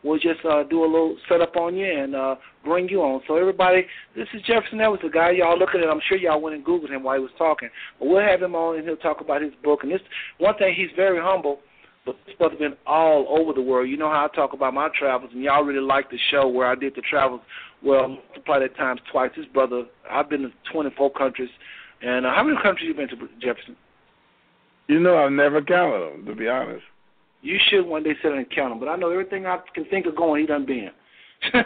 We'll 0.06 0.19
just 0.19 0.45
uh, 0.48 0.61
do 0.69 0.84
a 0.84 0.85
little 0.85 1.17
setup 1.27 1.56
on 1.56 1.75
you 1.75 1.88
and 1.88 2.16
uh, 2.16 2.35
bring 2.64 2.88
you 2.88 3.01
on. 3.01 3.22
So 3.27 3.38
everybody, 3.38 3.88
this 4.16 4.27
is 4.35 4.42
Jefferson 4.43 4.80
Edwards, 4.80 5.01
the 5.01 5.09
guy 5.09 5.32
y'all 5.32 5.58
looking 5.58 5.82
at. 5.82 5.90
I'm 5.90 6.00
sure 6.08 6.16
y'all 6.16 6.40
went 6.40 6.56
and 6.56 6.64
googled 6.64 6.92
him 6.92 7.01
while 7.01 7.16
he 7.16 7.22
was 7.22 7.32
talking. 7.40 7.69
But 7.98 8.09
we'll 8.09 8.22
have 8.22 8.43
him 8.43 8.53
on 8.53 8.77
and 8.77 8.88
he'll 8.88 8.98
talk 8.98 9.22
about 9.22 9.42
his 9.42 9.53
book. 9.64 9.80
And 9.82 9.92
this 9.92 10.01
one 10.38 10.56
thing, 10.59 10.75
he's 10.77 10.95
very 10.95 11.19
humble. 11.19 11.59
But 12.06 12.17
this 12.27 12.35
brother's 12.35 12.59
been 12.59 12.75
all 12.85 13.25
over 13.30 13.51
the 13.51 13.64
world. 13.64 13.90
You 13.90 13.98
know 13.98 14.09
how 14.09 14.30
I 14.32 14.35
talk 14.35 14.53
about 14.53 14.75
my 14.75 14.90
travels, 14.98 15.32
and 15.34 15.42
y'all 15.42 15.64
really 15.64 15.82
like 15.82 16.11
the 16.11 16.19
show 16.30 16.48
where 16.48 16.67
I 16.67 16.75
did 16.75 16.93
the 16.95 17.01
travels. 17.01 17.42
Well, 17.84 18.09
multiply 18.09 18.59
that 18.59 18.77
times 18.77 19.01
twice. 19.11 19.32
This 19.35 19.48
brother, 19.48 19.85
I've 20.09 20.30
been 20.30 20.43
to 20.43 20.51
24 20.72 21.14
countries. 21.14 21.50
And 22.03 22.27
uh, 22.27 22.30
how 22.35 22.43
many 22.43 22.61
countries 22.61 22.90
you 22.90 22.93
been 22.93 23.09
to, 23.09 23.16
Jefferson? 23.42 23.75
You 24.88 25.00
know, 25.00 25.17
I've 25.17 25.32
never 25.32 25.64
counted 25.64 26.14
them, 26.14 26.25
to 26.27 26.35
be 26.35 26.48
honest. 26.48 26.84
You 27.46 27.60
should 27.70 27.86
one 27.86 28.02
day 28.02 28.14
sit 28.24 28.32
and 28.32 28.50
count 28.50 28.72
them. 28.72 28.80
But 28.80 28.90
I 28.90 28.96
know 28.96 29.12
everything 29.12 29.46
I 29.46 29.60
can 29.74 29.86
think 29.86 30.08
of 30.08 30.16
going, 30.16 30.42
he 30.42 30.48
done 30.48 30.66
been. 30.66 30.90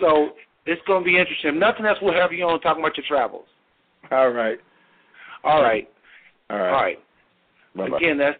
so 0.00 0.30
it's 0.64 0.80
going 0.86 1.02
to 1.02 1.04
be 1.04 1.18
interesting. 1.18 1.50
If 1.50 1.56
nothing 1.56 1.84
else, 1.84 1.98
we'll 2.00 2.14
have 2.14 2.32
you 2.32 2.44
on 2.44 2.60
talking 2.60 2.82
about 2.82 2.96
your 2.96 3.04
travels. 3.06 3.44
All 4.10 4.30
right. 4.30 4.58
All 5.44 5.62
right. 5.62 5.88
All 6.48 6.58
right. 6.58 6.66
All 6.70 6.72
right. 6.72 6.98
Bye-bye. 7.76 7.96
Again, 7.98 8.18
that's 8.18 8.38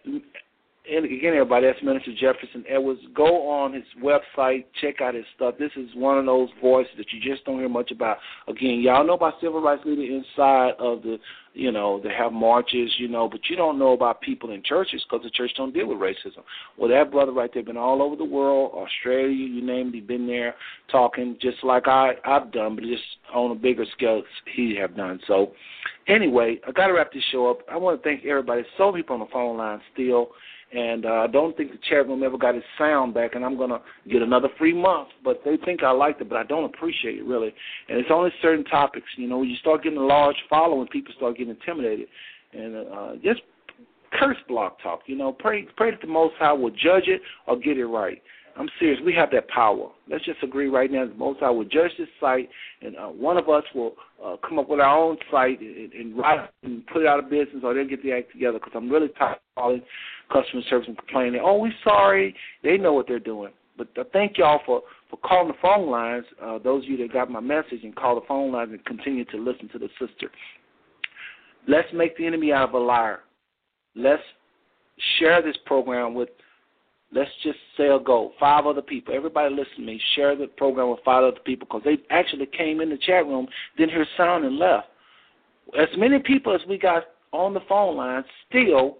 and 0.91 1.05
again, 1.05 1.33
everybody, 1.33 1.67
that's 1.67 1.83
Minister 1.83 2.11
Jefferson 2.19 2.63
Edwards. 2.67 3.01
Go 3.13 3.49
on 3.49 3.73
his 3.73 3.83
website, 4.01 4.65
check 4.81 5.01
out 5.01 5.13
his 5.13 5.25
stuff. 5.35 5.55
This 5.59 5.71
is 5.75 5.89
one 5.93 6.17
of 6.17 6.25
those 6.25 6.49
voices 6.61 6.91
that 6.97 7.07
you 7.11 7.19
just 7.21 7.45
don't 7.45 7.59
hear 7.59 7.69
much 7.69 7.91
about. 7.91 8.17
Again, 8.47 8.79
y'all 8.79 9.05
know 9.05 9.13
about 9.13 9.35
civil 9.41 9.61
rights 9.61 9.83
leaders 9.85 10.23
inside 10.25 10.71
of 10.79 11.03
the, 11.03 11.17
you 11.53 11.71
know, 11.71 11.99
they 12.01 12.09
have 12.17 12.31
marches, 12.31 12.91
you 12.97 13.07
know, 13.07 13.27
but 13.29 13.41
you 13.49 13.55
don't 13.55 13.77
know 13.77 13.91
about 13.91 14.21
people 14.21 14.51
in 14.51 14.63
churches 14.63 15.03
because 15.07 15.23
the 15.23 15.29
church 15.29 15.51
don't 15.57 15.73
deal 15.73 15.87
with 15.87 15.99
racism. 15.99 16.43
Well, 16.77 16.89
that 16.89 17.11
brother 17.11 17.33
right 17.33 17.51
there 17.53 17.63
been 17.63 17.77
all 17.77 18.01
over 18.01 18.15
the 18.15 18.23
world, 18.23 18.71
Australia, 18.73 19.29
you 19.29 19.61
name 19.61 19.89
it, 19.89 19.95
he 19.95 20.01
been 20.01 20.25
there 20.25 20.55
talking 20.91 21.37
just 21.41 21.63
like 21.63 21.87
I 21.87 22.13
I've 22.25 22.51
done, 22.51 22.75
but 22.75 22.85
just 22.85 23.03
on 23.33 23.51
a 23.51 23.55
bigger 23.55 23.85
scale 23.95 24.23
he 24.55 24.75
have 24.79 24.95
done. 24.95 25.19
So, 25.27 25.51
anyway, 26.07 26.59
I 26.67 26.71
got 26.71 26.87
to 26.87 26.93
wrap 26.93 27.11
this 27.11 27.23
show 27.31 27.49
up. 27.49 27.59
I 27.69 27.77
want 27.77 28.01
to 28.01 28.03
thank 28.03 28.25
everybody. 28.25 28.63
So 28.77 28.91
many 28.91 29.03
people 29.03 29.15
on 29.15 29.19
the 29.19 29.31
phone 29.31 29.57
line 29.57 29.81
still 29.93 30.29
and 30.71 31.05
uh, 31.05 31.13
I 31.23 31.27
don't 31.27 31.57
think 31.57 31.71
the 31.71 31.79
chat 31.89 32.07
room 32.07 32.21
ever 32.23 32.37
got 32.37 32.55
its 32.55 32.65
sound 32.77 33.13
back, 33.13 33.35
and 33.35 33.43
I'm 33.43 33.57
gonna 33.57 33.81
get 34.09 34.21
another 34.21 34.49
free 34.57 34.73
month. 34.73 35.09
But 35.23 35.41
they 35.43 35.57
think 35.57 35.83
I 35.83 35.91
liked 35.91 36.21
it, 36.21 36.29
but 36.29 36.37
I 36.37 36.43
don't 36.43 36.65
appreciate 36.65 37.17
it 37.17 37.25
really. 37.25 37.53
And 37.87 37.97
it's 37.97 38.09
only 38.11 38.31
certain 38.41 38.65
topics, 38.65 39.07
you 39.17 39.27
know. 39.27 39.39
When 39.39 39.49
you 39.49 39.55
start 39.57 39.83
getting 39.83 39.97
a 39.97 40.05
large 40.05 40.37
following, 40.49 40.87
people 40.87 41.13
start 41.17 41.37
getting 41.37 41.55
intimidated, 41.55 42.07
and 42.53 42.75
uh, 42.75 43.11
just 43.23 43.41
curse 44.13 44.37
BlogTalk. 44.49 44.99
You 45.07 45.15
know, 45.15 45.31
pray 45.31 45.67
pray 45.75 45.91
that 45.91 46.01
the 46.01 46.07
Most 46.07 46.35
High 46.37 46.53
will 46.53 46.71
judge 46.71 47.07
it 47.07 47.21
or 47.47 47.57
get 47.57 47.77
it 47.77 47.85
right. 47.85 48.21
I'm 48.59 48.69
serious. 48.77 48.99
We 49.05 49.13
have 49.13 49.31
that 49.31 49.47
power. 49.47 49.89
Let's 50.09 50.25
just 50.25 50.43
agree 50.43 50.67
right 50.67 50.91
now. 50.91 51.07
The 51.07 51.13
Most 51.13 51.39
High 51.39 51.49
will 51.49 51.63
judge 51.63 51.91
this 51.97 52.09
site, 52.19 52.49
and 52.81 52.97
uh, 52.97 53.07
one 53.07 53.37
of 53.37 53.47
us 53.47 53.63
will 53.73 53.93
uh, 54.23 54.35
come 54.45 54.59
up 54.59 54.67
with 54.67 54.81
our 54.81 54.97
own 54.97 55.15
site 55.31 55.61
and, 55.61 55.93
and 55.93 56.17
write 56.17 56.49
and 56.63 56.85
put 56.87 57.03
it 57.03 57.07
out 57.07 57.19
of 57.19 57.29
business, 57.29 57.63
or 57.63 57.73
they'll 57.73 57.87
get 57.87 58.03
the 58.03 58.11
act 58.11 58.33
together. 58.33 58.59
Because 58.59 58.73
I'm 58.75 58.89
really 58.89 59.07
tired 59.17 59.37
of 59.37 59.55
calling 59.55 59.81
customer 60.31 60.61
service 60.69 60.89
and 60.89 60.97
complaining. 60.97 61.39
Oh, 61.41 61.57
we're 61.57 61.71
sorry. 61.85 62.35
They 62.61 62.77
know 62.77 62.91
what 62.91 63.07
they're 63.07 63.17
doing. 63.17 63.53
But 63.77 63.87
uh, 63.97 64.03
thank 64.11 64.37
y'all 64.37 64.59
for 64.65 64.81
for 65.09 65.17
calling 65.17 65.47
the 65.47 65.57
phone 65.61 65.89
lines. 65.89 66.25
Uh, 66.43 66.59
those 66.59 66.83
of 66.83 66.89
you 66.89 66.97
that 66.97 67.13
got 67.13 67.31
my 67.31 67.39
message 67.39 67.83
and 67.83 67.95
call 67.95 68.15
the 68.15 68.27
phone 68.27 68.51
lines 68.51 68.71
and 68.71 68.83
continue 68.83 69.23
to 69.25 69.37
listen 69.37 69.69
to 69.69 69.79
the 69.79 69.87
sister. 69.97 70.29
Let's 71.65 71.87
make 71.93 72.17
the 72.17 72.25
enemy 72.25 72.51
out 72.51 72.67
of 72.67 72.75
a 72.75 72.79
liar. 72.79 73.21
Let's 73.95 74.21
share 75.17 75.41
this 75.41 75.55
program 75.65 76.13
with 76.13 76.29
let's 77.11 77.31
just 77.43 77.57
say 77.77 77.87
a 77.87 77.99
goal, 77.99 78.33
five 78.39 78.65
other 78.65 78.81
people. 78.81 79.13
Everybody 79.13 79.53
listen 79.53 79.75
to 79.77 79.81
me. 79.81 80.01
Share 80.15 80.35
the 80.35 80.47
program 80.47 80.89
with 80.89 80.99
five 81.03 81.23
other 81.23 81.39
people 81.43 81.67
because 81.69 81.83
they 81.83 81.97
actually 82.09 82.45
came 82.45 82.81
in 82.81 82.89
the 82.89 82.97
chat 82.97 83.25
room, 83.25 83.47
didn't 83.77 83.91
hear 83.91 84.05
sound, 84.17 84.45
and 84.45 84.57
left. 84.57 84.87
As 85.79 85.87
many 85.97 86.19
people 86.19 86.53
as 86.53 86.61
we 86.67 86.77
got 86.77 87.03
on 87.31 87.53
the 87.53 87.61
phone 87.67 87.95
line, 87.95 88.23
still, 88.47 88.97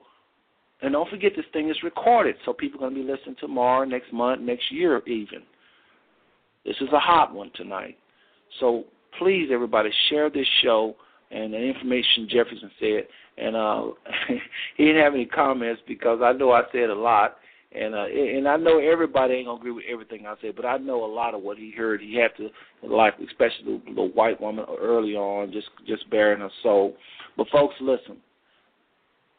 and 0.82 0.94
don't 0.94 1.10
forget 1.10 1.34
this 1.36 1.46
thing 1.52 1.70
is 1.70 1.84
recorded, 1.84 2.36
so 2.46 2.54
people 2.54 2.80
are 2.80 2.90
going 2.90 2.96
to 2.96 3.04
be 3.04 3.12
listening 3.12 3.36
tomorrow, 3.40 3.86
next 3.86 4.14
month, 4.14 4.42
next 4.42 4.72
year, 4.72 5.02
even. 5.08 5.42
This 6.66 6.76
is 6.82 6.90
a 6.94 7.00
hot 7.00 7.34
one 7.34 7.52
tonight. 7.56 7.98
So 8.60 8.86
please, 9.18 9.50
everybody, 9.52 9.90
share 10.10 10.30
this 10.30 10.48
show 10.62 10.96
and 11.32 11.54
the 11.54 11.58
information 11.58 12.28
Jefferson 12.30 12.72
said. 12.80 13.08
And 13.38 13.56
uh, 13.56 13.84
he 14.78 14.86
didn't 14.86 15.04
have 15.04 15.14
any 15.14 15.26
comments 15.26 15.82
because 15.88 16.20
I 16.24 16.34
know 16.34 16.52
I 16.52 16.64
said 16.72 16.90
a 16.90 16.96
lot 16.96 17.38
and 17.72 17.94
uh, 17.94 18.06
and 18.06 18.48
I 18.48 18.58
know 18.58 18.80
everybody 18.80 19.36
ain't 19.36 19.46
gonna 19.46 19.60
agree 19.60 19.72
with 19.72 19.86
everything 19.92 20.26
I 20.26 20.34
say, 20.42 20.52
but 20.52 20.66
I 20.66 20.78
know 20.78 21.06
a 21.06 21.12
lot 21.12 21.36
of 21.36 21.42
what 21.42 21.58
he 21.58 21.72
heard. 21.72 22.02
He 22.02 22.16
had 22.16 22.32
to 22.38 22.50
like, 22.88 23.14
especially 23.20 23.82
the, 23.86 23.94
the 23.94 24.04
white 24.04 24.42
woman 24.42 24.66
early 24.82 25.16
on, 25.16 25.52
just 25.52 25.68
just 25.88 26.10
bearing 26.10 26.40
her 26.40 26.50
soul. 26.64 26.96
But 27.38 27.48
folks, 27.50 27.76
listen. 27.80 28.18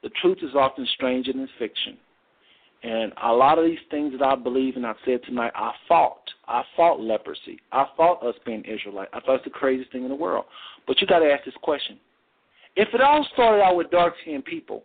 The 0.03 0.11
truth 0.23 0.39
is 0.43 0.55
often 0.55 0.87
stranger 0.95 1.33
than 1.33 1.47
fiction, 1.59 1.99
and 2.83 3.13
a 3.23 3.33
lot 3.33 3.59
of 3.59 3.67
these 3.67 3.79
things 3.91 4.15
that 4.19 4.25
I 4.25 4.35
believe 4.35 4.77
and 4.77 4.87
I've 4.87 4.97
said 5.05 5.21
tonight, 5.27 5.53
I 5.55 5.73
fought. 5.89 6.23
I 6.49 6.63
fought 6.75 7.01
leprosy. 7.01 7.61
I 7.71 7.85
fought 7.97 8.25
us 8.25 8.35
being 8.47 8.65
Israelite. 8.65 9.09
I 9.13 9.21
thought 9.21 9.37
it's 9.37 9.45
the 9.45 9.51
craziest 9.51 9.93
thing 9.93 10.05
in 10.05 10.09
the 10.09 10.15
world. 10.15 10.47
But 10.87 11.01
you 11.01 11.07
got 11.07 11.19
to 11.19 11.31
ask 11.31 11.45
this 11.45 11.55
question: 11.63 11.99
if 12.77 12.89
it 12.95 13.01
all 13.01 13.27
started 13.33 13.63
out 13.63 13.77
with 13.77 13.91
dark 13.91 14.15
skinned 14.23 14.45
people, 14.45 14.85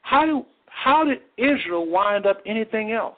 how 0.00 0.24
do 0.24 0.44
how 0.74 1.04
did 1.04 1.20
Israel 1.36 1.86
wind 1.88 2.26
up 2.26 2.40
anything 2.46 2.92
else? 2.92 3.16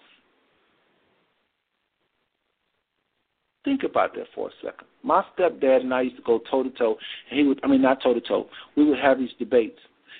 Think 3.64 3.82
about 3.82 4.14
that 4.14 4.26
for 4.34 4.48
a 4.48 4.52
second. 4.62 4.86
My 5.02 5.24
stepdad 5.38 5.80
and 5.80 5.94
I 5.94 6.02
used 6.02 6.16
to 6.16 6.22
go 6.22 6.40
toe 6.50 6.62
to 6.62 6.70
toe, 6.70 6.96
and 7.30 7.38
he 7.38 7.46
would 7.46 7.60
I 7.64 7.68
mean 7.68 7.80
not 7.80 8.02
toe 8.02 8.12
to 8.12 8.20
toe. 8.20 8.48
We 8.76 8.84
would 8.84 8.98
have 8.98 9.18
these 9.18 9.30
debates. 9.38 9.78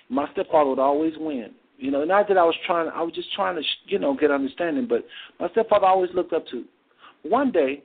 My 0.08 0.30
stepfather 0.32 0.70
would 0.70 0.78
always 0.78 1.12
win. 1.18 1.50
You 1.76 1.90
know, 1.90 2.04
not 2.04 2.28
that 2.28 2.38
I 2.38 2.44
was 2.44 2.54
trying 2.66 2.88
I 2.88 3.02
was 3.02 3.12
just 3.14 3.32
trying 3.34 3.56
to 3.56 3.62
you 3.86 3.98
know 3.98 4.16
get 4.16 4.30
understanding, 4.30 4.86
but 4.88 5.04
my 5.38 5.50
stepfather 5.50 5.86
always 5.86 6.10
looked 6.14 6.32
up 6.32 6.46
to. 6.48 6.64
One 7.22 7.50
day, 7.50 7.82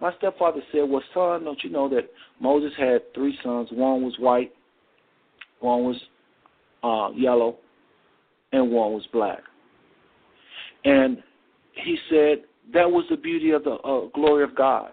my 0.00 0.12
stepfather 0.18 0.60
said, 0.72 0.82
Well 0.88 1.02
son, 1.14 1.44
don't 1.44 1.62
you 1.62 1.70
know 1.70 1.88
that 1.90 2.10
Moses 2.40 2.72
had 2.78 3.14
three 3.14 3.38
sons, 3.42 3.68
one 3.72 4.02
was 4.02 4.14
white, 4.18 4.52
one 5.60 5.84
was 5.84 5.96
uh 6.82 7.10
yellow, 7.18 7.56
and 8.52 8.70
one 8.70 8.92
was 8.92 9.06
black. 9.12 9.40
And 10.84 11.22
he 11.72 11.96
said 12.08 12.38
that 12.72 12.90
was 12.90 13.04
the 13.10 13.16
beauty 13.16 13.50
of 13.50 13.64
the 13.64 13.72
uh, 13.72 14.06
glory 14.14 14.44
of 14.44 14.54
God. 14.54 14.90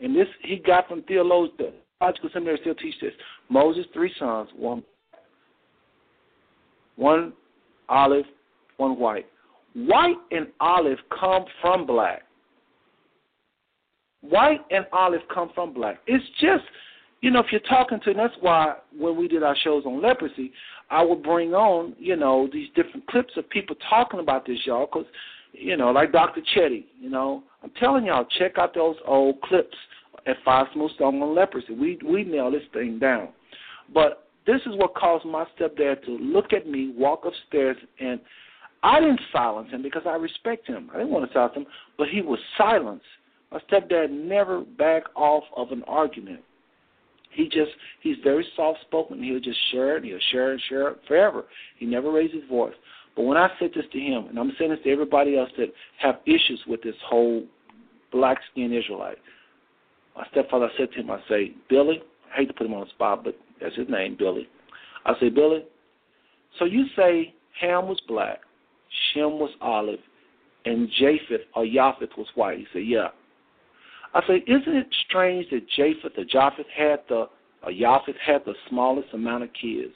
And 0.00 0.14
this 0.14 0.28
he 0.42 0.56
got 0.56 0.88
from 0.88 1.02
theologians, 1.02 1.58
the 1.58 1.72
theological 1.98 2.30
seminary 2.32 2.58
still 2.60 2.74
teach 2.74 2.94
this. 3.00 3.12
Moses, 3.48 3.86
three 3.92 4.12
sons, 4.18 4.48
one 4.56 4.82
one 6.96 7.32
olive, 7.88 8.24
one 8.78 8.98
white. 8.98 9.26
White 9.74 10.16
and 10.30 10.46
olive 10.60 10.98
come 11.20 11.44
from 11.60 11.86
black. 11.86 12.22
White 14.22 14.60
and 14.70 14.86
olive 14.92 15.20
come 15.32 15.50
from 15.54 15.74
black. 15.74 15.98
It's 16.06 16.24
just, 16.40 16.64
you 17.26 17.32
know, 17.32 17.40
if 17.40 17.46
you're 17.50 17.60
talking 17.62 17.98
to, 18.04 18.10
and 18.10 18.18
that's 18.20 18.36
why 18.40 18.76
when 18.96 19.16
we 19.16 19.26
did 19.26 19.42
our 19.42 19.56
shows 19.64 19.82
on 19.84 20.00
leprosy, 20.00 20.52
I 20.90 21.02
would 21.02 21.24
bring 21.24 21.54
on, 21.54 21.96
you 21.98 22.14
know, 22.14 22.48
these 22.52 22.68
different 22.76 23.04
clips 23.08 23.32
of 23.36 23.50
people 23.50 23.74
talking 23.90 24.20
about 24.20 24.46
this, 24.46 24.58
y'all, 24.64 24.86
because 24.86 25.06
you 25.52 25.76
know, 25.76 25.90
like 25.90 26.12
Dr. 26.12 26.40
Chetty, 26.54 26.84
you 27.00 27.10
know. 27.10 27.42
I'm 27.64 27.72
telling 27.80 28.04
y'all, 28.04 28.28
check 28.38 28.58
out 28.58 28.76
those 28.76 28.94
old 29.04 29.40
clips 29.40 29.76
at 30.28 30.36
Five 30.44 30.68
Smooth 30.72 30.92
Stone 30.92 31.20
on 31.20 31.34
leprosy. 31.34 31.74
We 31.74 31.98
we 32.08 32.22
nail 32.22 32.48
this 32.52 32.62
thing 32.72 33.00
down. 33.00 33.30
But 33.92 34.28
this 34.46 34.60
is 34.60 34.76
what 34.76 34.94
caused 34.94 35.24
my 35.24 35.46
stepdad 35.58 36.04
to 36.04 36.12
look 36.12 36.52
at 36.52 36.68
me, 36.68 36.94
walk 36.96 37.24
upstairs, 37.24 37.76
and 37.98 38.20
I 38.84 39.00
didn't 39.00 39.20
silence 39.32 39.72
him 39.72 39.82
because 39.82 40.02
I 40.06 40.14
respect 40.14 40.68
him. 40.68 40.90
I 40.94 40.98
didn't 40.98 41.10
want 41.10 41.28
to 41.28 41.34
silence 41.34 41.56
him, 41.56 41.66
but 41.98 42.06
he 42.06 42.22
was 42.22 42.38
silenced. 42.56 43.04
My 43.50 43.58
stepdad 43.68 44.12
never 44.12 44.60
backed 44.60 45.08
off 45.16 45.42
of 45.56 45.72
an 45.72 45.82
argument. 45.88 46.42
He 47.36 47.44
just 47.44 47.70
he's 48.00 48.16
very 48.24 48.46
soft 48.56 48.80
spoken. 48.80 49.22
He'll 49.22 49.38
just 49.38 49.58
share 49.70 49.98
it. 49.98 50.04
He'll 50.04 50.18
share 50.32 50.54
it, 50.54 50.62
share 50.68 50.88
it 50.88 51.00
forever. 51.06 51.44
He 51.78 51.84
never 51.84 52.10
raised 52.10 52.34
his 52.34 52.48
voice. 52.48 52.74
But 53.14 53.22
when 53.22 53.36
I 53.36 53.50
said 53.58 53.70
this 53.74 53.84
to 53.92 53.98
him, 53.98 54.26
and 54.28 54.38
I'm 54.38 54.52
saying 54.58 54.70
this 54.70 54.80
to 54.84 54.90
everybody 54.90 55.38
else 55.38 55.50
that 55.58 55.72
have 55.98 56.16
issues 56.26 56.60
with 56.66 56.82
this 56.82 56.94
whole 57.06 57.44
black 58.10 58.38
skinned 58.50 58.74
Israelite, 58.74 59.18
my 60.16 60.26
stepfather 60.30 60.70
said 60.78 60.90
to 60.92 61.00
him, 61.00 61.10
I 61.10 61.20
say, 61.28 61.52
Billy, 61.68 62.02
I 62.32 62.38
hate 62.38 62.48
to 62.48 62.54
put 62.54 62.66
him 62.66 62.74
on 62.74 62.80
the 62.80 62.90
spot, 62.90 63.22
but 63.22 63.38
that's 63.60 63.76
his 63.76 63.88
name, 63.88 64.16
Billy. 64.18 64.48
I 65.04 65.12
say, 65.20 65.28
Billy, 65.28 65.64
so 66.58 66.64
you 66.64 66.86
say 66.96 67.34
Ham 67.60 67.86
was 67.86 68.00
black, 68.08 68.40
Shem 69.12 69.38
was 69.38 69.50
olive, 69.60 70.00
and 70.64 70.88
Japheth 70.98 71.42
or 71.54 71.66
Japheth 71.66 72.16
was 72.16 72.26
white. 72.34 72.58
He 72.58 72.66
said, 72.72 72.86
Yeah. 72.86 73.08
I 74.16 74.26
say, 74.26 74.42
isn't 74.46 74.74
it 74.74 74.86
strange 75.06 75.46
that 75.50 75.68
Japheth 75.68 76.16
or 76.16 76.24
Japheth 76.24 76.66
had 76.74 77.00
the 77.10 77.28
or 77.62 77.70
Japheth 77.70 78.16
had 78.24 78.42
the 78.46 78.54
smallest 78.70 79.08
amount 79.12 79.44
of 79.44 79.50
kids? 79.52 79.92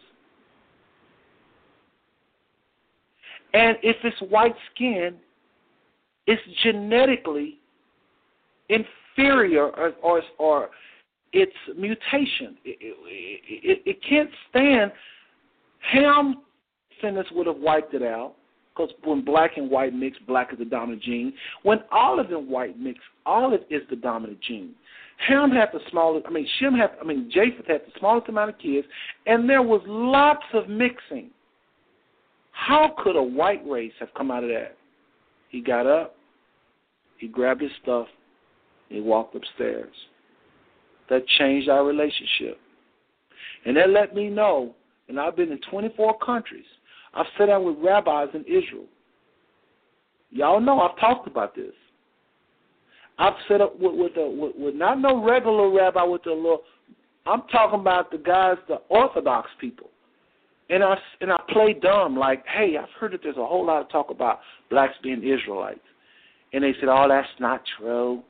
And 3.55 3.79
if 3.83 3.97
it's 4.05 4.21
white 4.31 4.55
skin, 4.75 5.17
it's 6.27 6.43
genetically 6.63 7.59
inferior 8.69 9.69
or, 9.71 9.93
or, 10.03 10.23
or 10.39 10.69
it's 11.33 11.53
mutation. 11.79 12.59
It, 12.65 12.77
it, 12.81 13.63
it, 13.65 13.83
it 13.87 13.97
can't 14.07 14.31
stand. 14.51 14.93
Ham 15.93 16.43
descendants 16.95 17.31
would 17.33 17.47
have 17.47 17.57
wiped 17.57 17.95
it 17.95 18.03
out 18.03 18.35
because 18.81 18.95
when 19.05 19.25
black 19.25 19.57
and 19.57 19.71
white 19.71 19.95
mix, 19.95 20.19
black 20.27 20.53
is 20.53 20.59
the 20.59 20.65
dominant 20.65 21.03
gene. 21.03 21.33
When 21.63 21.79
olive 21.93 22.31
and 22.31 22.49
white 22.49 22.79
mix, 22.79 22.99
olive 23.27 23.61
is 23.71 23.83
the 23.91 23.97
dominant 23.97 24.41
gene. 24.41 24.75
Ham 25.29 25.51
had 25.51 25.69
the 25.73 25.81
smallest. 25.91 26.27
I 26.27 26.31
mean, 26.31 26.47
Shem 26.59 26.75
had. 26.75 26.91
I 27.01 27.05
mean, 27.05 27.31
Japheth 27.33 27.67
had 27.67 27.83
the 27.83 27.99
smallest 27.99 28.29
amount 28.29 28.51
of 28.51 28.59
kids, 28.59 28.87
and 29.27 29.49
there 29.49 29.63
was 29.63 29.83
lots 29.87 30.45
of 30.55 30.69
mixing. 30.69 31.31
How 32.53 32.95
could 33.03 33.17
a 33.17 33.23
white 33.23 33.63
race 33.69 33.93
have 34.01 34.09
come 34.17 34.31
out 34.31 34.45
of 34.45 34.51
that? 34.51 34.77
He 35.51 35.61
got 35.61 35.87
up, 35.87 36.15
he 37.19 37.29
grabbed 37.29 37.61
his 37.61 37.71
stuff, 37.83 38.07
he 38.89 39.01
walked 39.01 39.35
upstairs. 39.35 39.93
That 41.09 41.27
changed 41.39 41.69
our 41.69 41.85
relationship. 41.85 42.59
And 43.67 43.77
that 43.77 43.91
let 43.91 44.15
me 44.15 44.29
know, 44.29 44.75
and 45.09 45.19
I've 45.19 45.37
been 45.37 45.51
in 45.51 45.59
24 45.71 46.19
countries. 46.19 46.65
I've 47.15 47.27
sat 47.37 47.47
down 47.47 47.65
with 47.65 47.77
rabbis 47.85 48.29
in 48.35 48.43
Israel. 48.43 48.87
Y'all 50.31 50.61
know 50.61 50.81
I've 50.81 50.99
talked 50.99 51.27
about 51.27 51.55
this. 51.55 51.73
I've 53.19 53.35
set 53.49 53.61
up 53.61 53.79
with, 53.79 53.95
with, 53.95 54.13
a, 54.17 54.31
with, 54.31 54.53
with 54.57 54.75
not 54.75 55.01
no 55.01 55.23
regular 55.23 55.71
rabbi 55.71 56.03
with 56.05 56.23
the 56.23 56.31
little. 56.31 56.63
I'm 57.27 57.43
talking 57.53 57.81
about 57.81 58.11
the 58.11 58.19
guys, 58.19 58.57
the 58.69 58.77
Orthodox 58.89 59.51
people 59.61 59.91
and 60.71 60.85
I 60.85 60.97
and 61.21 61.33
I 61.33 61.37
play 61.51 61.75
dumb 61.75 62.17
like, 62.17 62.45
hey, 62.47 62.77
I've 62.81 62.89
heard 62.99 63.13
that 63.13 63.21
there's 63.23 63.37
a 63.37 63.47
whole 63.47 63.67
lot 63.67 63.83
of 63.83 63.91
talk 63.91 64.11
about 64.11 64.41
blacks 64.71 64.95
being 65.03 65.23
Israelites, 65.23 65.81
and 66.53 66.65
they 66.65 66.73
said, 66.81 66.89
oh, 66.89 67.07
that's 67.09 67.29
not 67.39 67.63
true. 67.79 68.23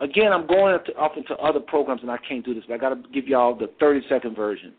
Again, 0.00 0.32
I'm 0.32 0.46
going 0.46 0.74
up, 0.74 0.84
to, 0.86 0.92
up 0.94 1.16
into 1.16 1.34
other 1.36 1.60
programs, 1.60 2.02
and 2.02 2.10
I 2.10 2.18
can't 2.28 2.44
do 2.44 2.52
this, 2.52 2.64
but 2.66 2.74
I 2.74 2.78
got 2.78 2.88
to 2.90 3.08
give 3.10 3.28
y'all 3.28 3.54
the 3.54 3.70
30 3.78 4.02
second 4.08 4.34
version. 4.34 4.72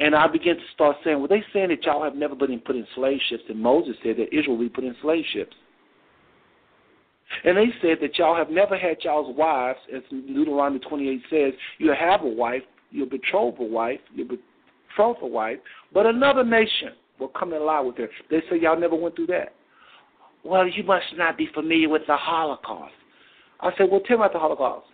And 0.00 0.14
I 0.14 0.26
begin 0.26 0.56
to 0.56 0.62
start 0.74 0.96
saying, 1.04 1.18
well, 1.18 1.28
they 1.28 1.44
saying 1.52 1.68
that 1.68 1.84
y'all 1.84 2.02
have 2.02 2.16
never 2.16 2.34
been 2.34 2.58
put 2.60 2.76
in 2.76 2.86
slave 2.94 3.20
ships, 3.28 3.44
and 3.48 3.60
Moses 3.60 3.94
said 4.02 4.16
that 4.16 4.36
Israel 4.36 4.56
will 4.56 4.64
be 4.64 4.68
put 4.68 4.84
in 4.84 4.96
slave 5.00 5.24
ships. 5.32 5.54
And 7.44 7.56
they 7.56 7.66
said 7.80 7.98
that 8.00 8.18
y'all 8.18 8.36
have 8.36 8.50
never 8.50 8.76
had 8.76 8.98
y'all's 9.02 9.36
wives, 9.36 9.78
as 9.94 10.02
Deuteronomy 10.10 10.80
28 10.80 11.22
says, 11.30 11.52
you 11.78 11.92
have 11.98 12.22
a 12.22 12.28
wife, 12.28 12.62
you 12.90 13.06
betroth 13.06 13.58
a 13.60 13.64
wife, 13.64 14.00
you 14.14 14.24
betroth 14.24 15.18
a 15.22 15.26
wife, 15.26 15.58
but 15.92 16.06
another 16.06 16.44
nation 16.44 16.90
will 17.18 17.28
come 17.28 17.52
and 17.52 17.64
lie 17.64 17.80
with 17.80 17.96
her. 17.98 18.08
They 18.30 18.40
say 18.50 18.60
y'all 18.60 18.78
never 18.78 18.96
went 18.96 19.16
through 19.16 19.28
that. 19.28 19.54
Well, 20.44 20.68
you 20.68 20.82
must 20.82 21.06
not 21.16 21.38
be 21.38 21.48
familiar 21.54 21.88
with 21.88 22.02
the 22.06 22.16
Holocaust. 22.16 22.92
I 23.60 23.70
said, 23.78 23.90
well, 23.90 24.00
tell 24.00 24.18
me 24.18 24.24
about 24.24 24.32
the 24.32 24.38
Holocaust. 24.38 24.86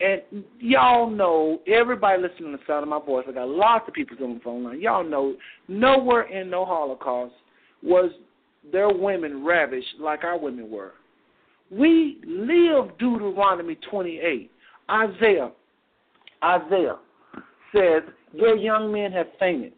And 0.00 0.44
y'all 0.58 1.10
know, 1.10 1.60
everybody 1.66 2.22
listening 2.22 2.52
to 2.52 2.56
the 2.56 2.62
sound 2.66 2.82
of 2.82 2.88
my 2.88 3.04
voice, 3.04 3.26
I 3.28 3.32
got 3.32 3.48
lots 3.48 3.86
of 3.86 3.92
people 3.92 4.16
on 4.24 4.34
the 4.34 4.40
phone 4.40 4.64
line. 4.64 4.80
Y'all 4.80 5.04
know, 5.04 5.36
nowhere 5.68 6.22
in 6.22 6.48
no 6.48 6.64
Holocaust 6.64 7.34
was 7.82 8.10
their 8.72 8.88
women 8.88 9.44
ravished 9.44 10.00
like 10.00 10.24
our 10.24 10.38
women 10.38 10.70
were. 10.70 10.92
We 11.70 12.18
live 12.26 12.96
Deuteronomy 12.98 13.76
28. 13.90 14.50
Isaiah, 14.90 15.50
Isaiah 16.42 16.96
says, 17.74 18.02
Your 18.32 18.56
young 18.56 18.90
men 18.92 19.12
have 19.12 19.26
fainted. 19.38 19.72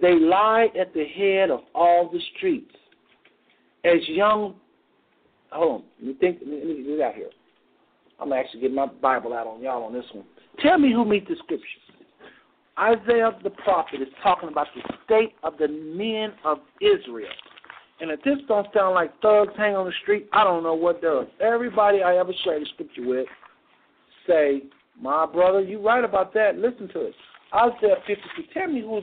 They 0.00 0.14
lie 0.14 0.68
at 0.78 0.92
the 0.94 1.04
head 1.06 1.50
of 1.50 1.60
all 1.74 2.10
the 2.12 2.20
streets. 2.36 2.74
As 3.84 4.06
young, 4.08 4.54
hold 5.50 5.82
on, 5.82 5.84
let 6.00 6.08
me 6.08 6.14
think, 6.20 6.38
let 6.40 6.66
me 6.66 6.84
get 6.86 7.00
out 7.00 7.14
here. 7.14 7.30
I'm 8.20 8.30
to 8.30 8.36
actually 8.36 8.60
get 8.60 8.72
my 8.72 8.86
Bible 8.86 9.32
out 9.32 9.46
on 9.46 9.62
y'all 9.62 9.84
on 9.84 9.92
this 9.92 10.04
one. 10.12 10.24
Tell 10.60 10.78
me 10.78 10.92
who 10.92 11.04
meet 11.04 11.28
the 11.28 11.36
scriptures. 11.36 11.68
Isaiah 12.78 13.36
the 13.42 13.50
prophet 13.50 14.00
is 14.00 14.08
talking 14.22 14.48
about 14.48 14.68
the 14.74 14.82
state 15.04 15.34
of 15.42 15.58
the 15.58 15.68
men 15.68 16.32
of 16.44 16.58
Israel. 16.80 17.32
And 18.00 18.10
if 18.10 18.22
this 18.22 18.38
don't 18.46 18.66
sound 18.72 18.94
like 18.94 19.20
thugs 19.20 19.52
hanging 19.56 19.76
on 19.76 19.86
the 19.86 19.92
street, 20.02 20.28
I 20.32 20.44
don't 20.44 20.62
know 20.62 20.74
what 20.74 21.02
does. 21.02 21.26
Everybody 21.40 22.02
I 22.02 22.16
ever 22.16 22.32
shared 22.44 22.62
the 22.62 22.66
scripture 22.74 23.04
with 23.04 23.26
say, 24.26 24.62
my 25.00 25.26
brother, 25.26 25.60
you 25.60 25.84
right 25.84 26.04
about 26.04 26.32
that. 26.34 26.56
Listen 26.56 26.88
to 26.88 27.06
it. 27.06 27.14
Isaiah 27.54 27.96
52. 28.06 28.42
Tell 28.54 28.68
me 28.68 28.82
who 28.82 29.00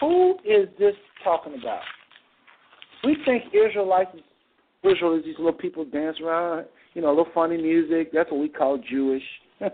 who 0.00 0.38
is 0.44 0.68
this 0.78 0.94
talking 1.22 1.54
about? 1.60 1.80
We 3.04 3.16
think 3.24 3.44
Israelites, 3.52 4.10
Israel 4.82 5.18
is 5.18 5.24
these 5.24 5.36
little 5.38 5.52
people 5.52 5.84
dance 5.84 6.16
around, 6.22 6.66
you 6.94 7.02
know, 7.02 7.08
a 7.08 7.14
little 7.16 7.32
funny 7.32 7.56
music. 7.56 8.12
That's 8.12 8.30
what 8.30 8.40
we 8.40 8.48
call 8.48 8.78
Jewish. 8.78 9.22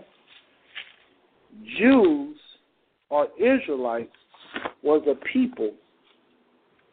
Jews 1.77 2.37
or 3.09 3.27
Israelites 3.39 4.11
was 4.83 5.01
a 5.07 5.15
people 5.27 5.71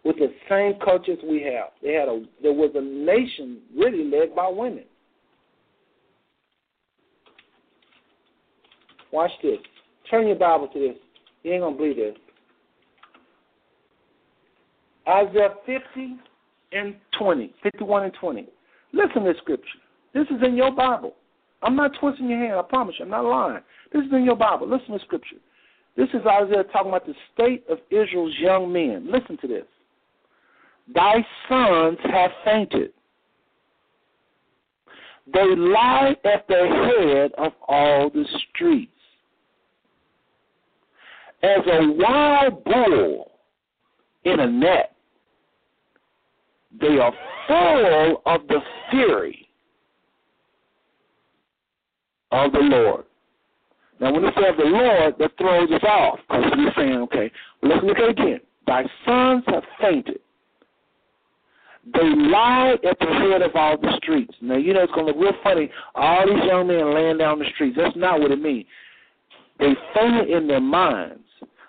with 0.05 0.17
the 0.17 0.33
same 0.49 0.75
culture 0.85 1.13
as 1.13 1.19
we 1.29 1.43
have. 1.43 1.71
They 1.83 1.95
had 1.95 2.09
a 2.09 2.23
there 2.43 2.53
was 2.53 2.71
a 2.75 2.81
nation 2.81 3.61
really 3.77 4.05
led 4.05 4.35
by 4.35 4.49
women. 4.49 4.85
Watch 9.13 9.31
this. 9.43 9.59
Turn 10.11 10.27
your 10.27 10.37
Bible 10.37 10.69
to 10.69 10.79
this. 10.79 10.97
You 11.43 11.53
ain't 11.53 11.63
gonna 11.63 11.77
believe 11.77 11.97
this. 11.97 12.17
Isaiah 15.07 15.55
50 15.67 16.17
and 16.73 16.97
20, 17.19 17.55
51 17.63 18.05
and 18.05 18.15
20. 18.15 18.47
Listen 18.93 19.23
to 19.23 19.33
this 19.33 19.39
scripture. 19.39 19.79
This 20.15 20.27
is 20.29 20.43
in 20.43 20.57
your 20.57 20.71
Bible. 20.71 21.15
I'm 21.63 21.77
not 21.77 21.93
twisting 21.99 22.29
your 22.29 22.39
hand. 22.39 22.55
I 22.55 22.63
promise 22.63 22.95
you. 22.99 23.05
I'm 23.05 23.11
not 23.11 23.25
lying. 23.25 23.63
This 23.93 24.05
is 24.05 24.13
in 24.13 24.25
your 24.25 24.37
Bible. 24.37 24.69
Listen 24.69 24.97
to 24.97 25.05
scripture. 25.05 25.37
This 25.97 26.09
is 26.11 26.21
Isaiah 26.27 26.65
talking 26.73 26.91
about 26.91 27.07
the 27.07 27.15
state 27.33 27.65
of 27.69 27.79
Israel's 27.91 28.35
young 28.39 28.73
men. 28.73 29.11
Listen 29.11 29.37
to 29.39 29.49
this. 29.49 29.65
Thy 30.95 31.15
sons 31.49 31.99
have 32.05 32.31
fainted. 32.45 32.93
They 35.33 35.57
lie 35.57 36.15
at 36.25 36.47
the 36.49 36.91
head 36.99 37.33
of 37.39 37.53
all 37.67 38.11
the 38.11 38.25
streets. 38.51 38.91
As 41.43 41.61
a 41.67 41.93
wild 41.93 42.65
bull 42.65 43.33
in 44.25 44.41
a 44.41 44.47
net, 44.47 44.95
they 46.81 46.99
are 46.99 47.13
full 47.47 48.23
of 48.27 48.47
the 48.49 48.61
fury 48.91 49.44
of 52.35 52.53
the 52.53 52.59
Lord. 52.59 53.05
Now, 54.01 54.13
when 54.13 54.25
it 54.25 54.35
says 54.35 54.55
the 54.59 54.65
Lord, 54.65 55.15
that 55.19 55.31
throws 55.39 55.71
us 55.71 55.85
off 55.87 56.19
because 56.29 56.53
we're 56.57 56.73
saying, 56.77 56.99
okay, 57.03 57.31
let's 57.63 57.85
look 57.85 57.97
at 57.99 58.05
it 58.05 58.11
again. 58.11 58.41
Thy 58.67 58.83
sons 59.07 59.45
have 59.47 59.63
fainted. 59.81 60.19
They 61.93 62.03
lie 62.03 62.75
at 62.89 62.99
the 62.99 63.07
head 63.07 63.43
of 63.43 63.55
all 63.55 63.79
the 63.79 63.93
streets. 64.03 64.35
Now, 64.41 64.57
you 64.57 64.73
know, 64.73 64.83
it's 64.83 64.93
going 64.93 65.07
to 65.07 65.13
look 65.13 65.21
real 65.21 65.43
funny. 65.43 65.71
All 65.95 66.27
these 66.27 66.45
young 66.45 66.67
men 66.67 66.95
laying 66.95 67.19
down 67.19 67.39
the 67.39 67.45
streets. 67.55 67.77
That's 67.77 67.97
not 67.97 68.21
what 68.21 68.31
it 68.31 68.41
means. 68.41 68.65
They 69.59 69.75
faint 69.95 70.31
in 70.31 70.49
their 70.49 70.61
minds. 70.61 71.21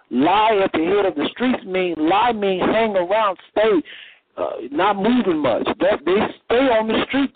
Lie 0.09 0.61
at 0.63 0.71
the 0.71 0.85
head 0.85 1.05
of 1.05 1.15
the 1.15 1.27
streets 1.31 1.63
mean 1.65 1.95
lie 1.97 2.31
means 2.31 2.61
hang 2.61 2.95
around, 2.95 3.37
stay, 3.51 3.81
uh, 4.37 4.51
not 4.71 4.95
moving 4.95 5.39
much. 5.39 5.65
That 5.79 5.99
they 6.05 6.15
stay 6.45 6.55
on 6.55 6.87
the 6.87 7.05
street. 7.07 7.33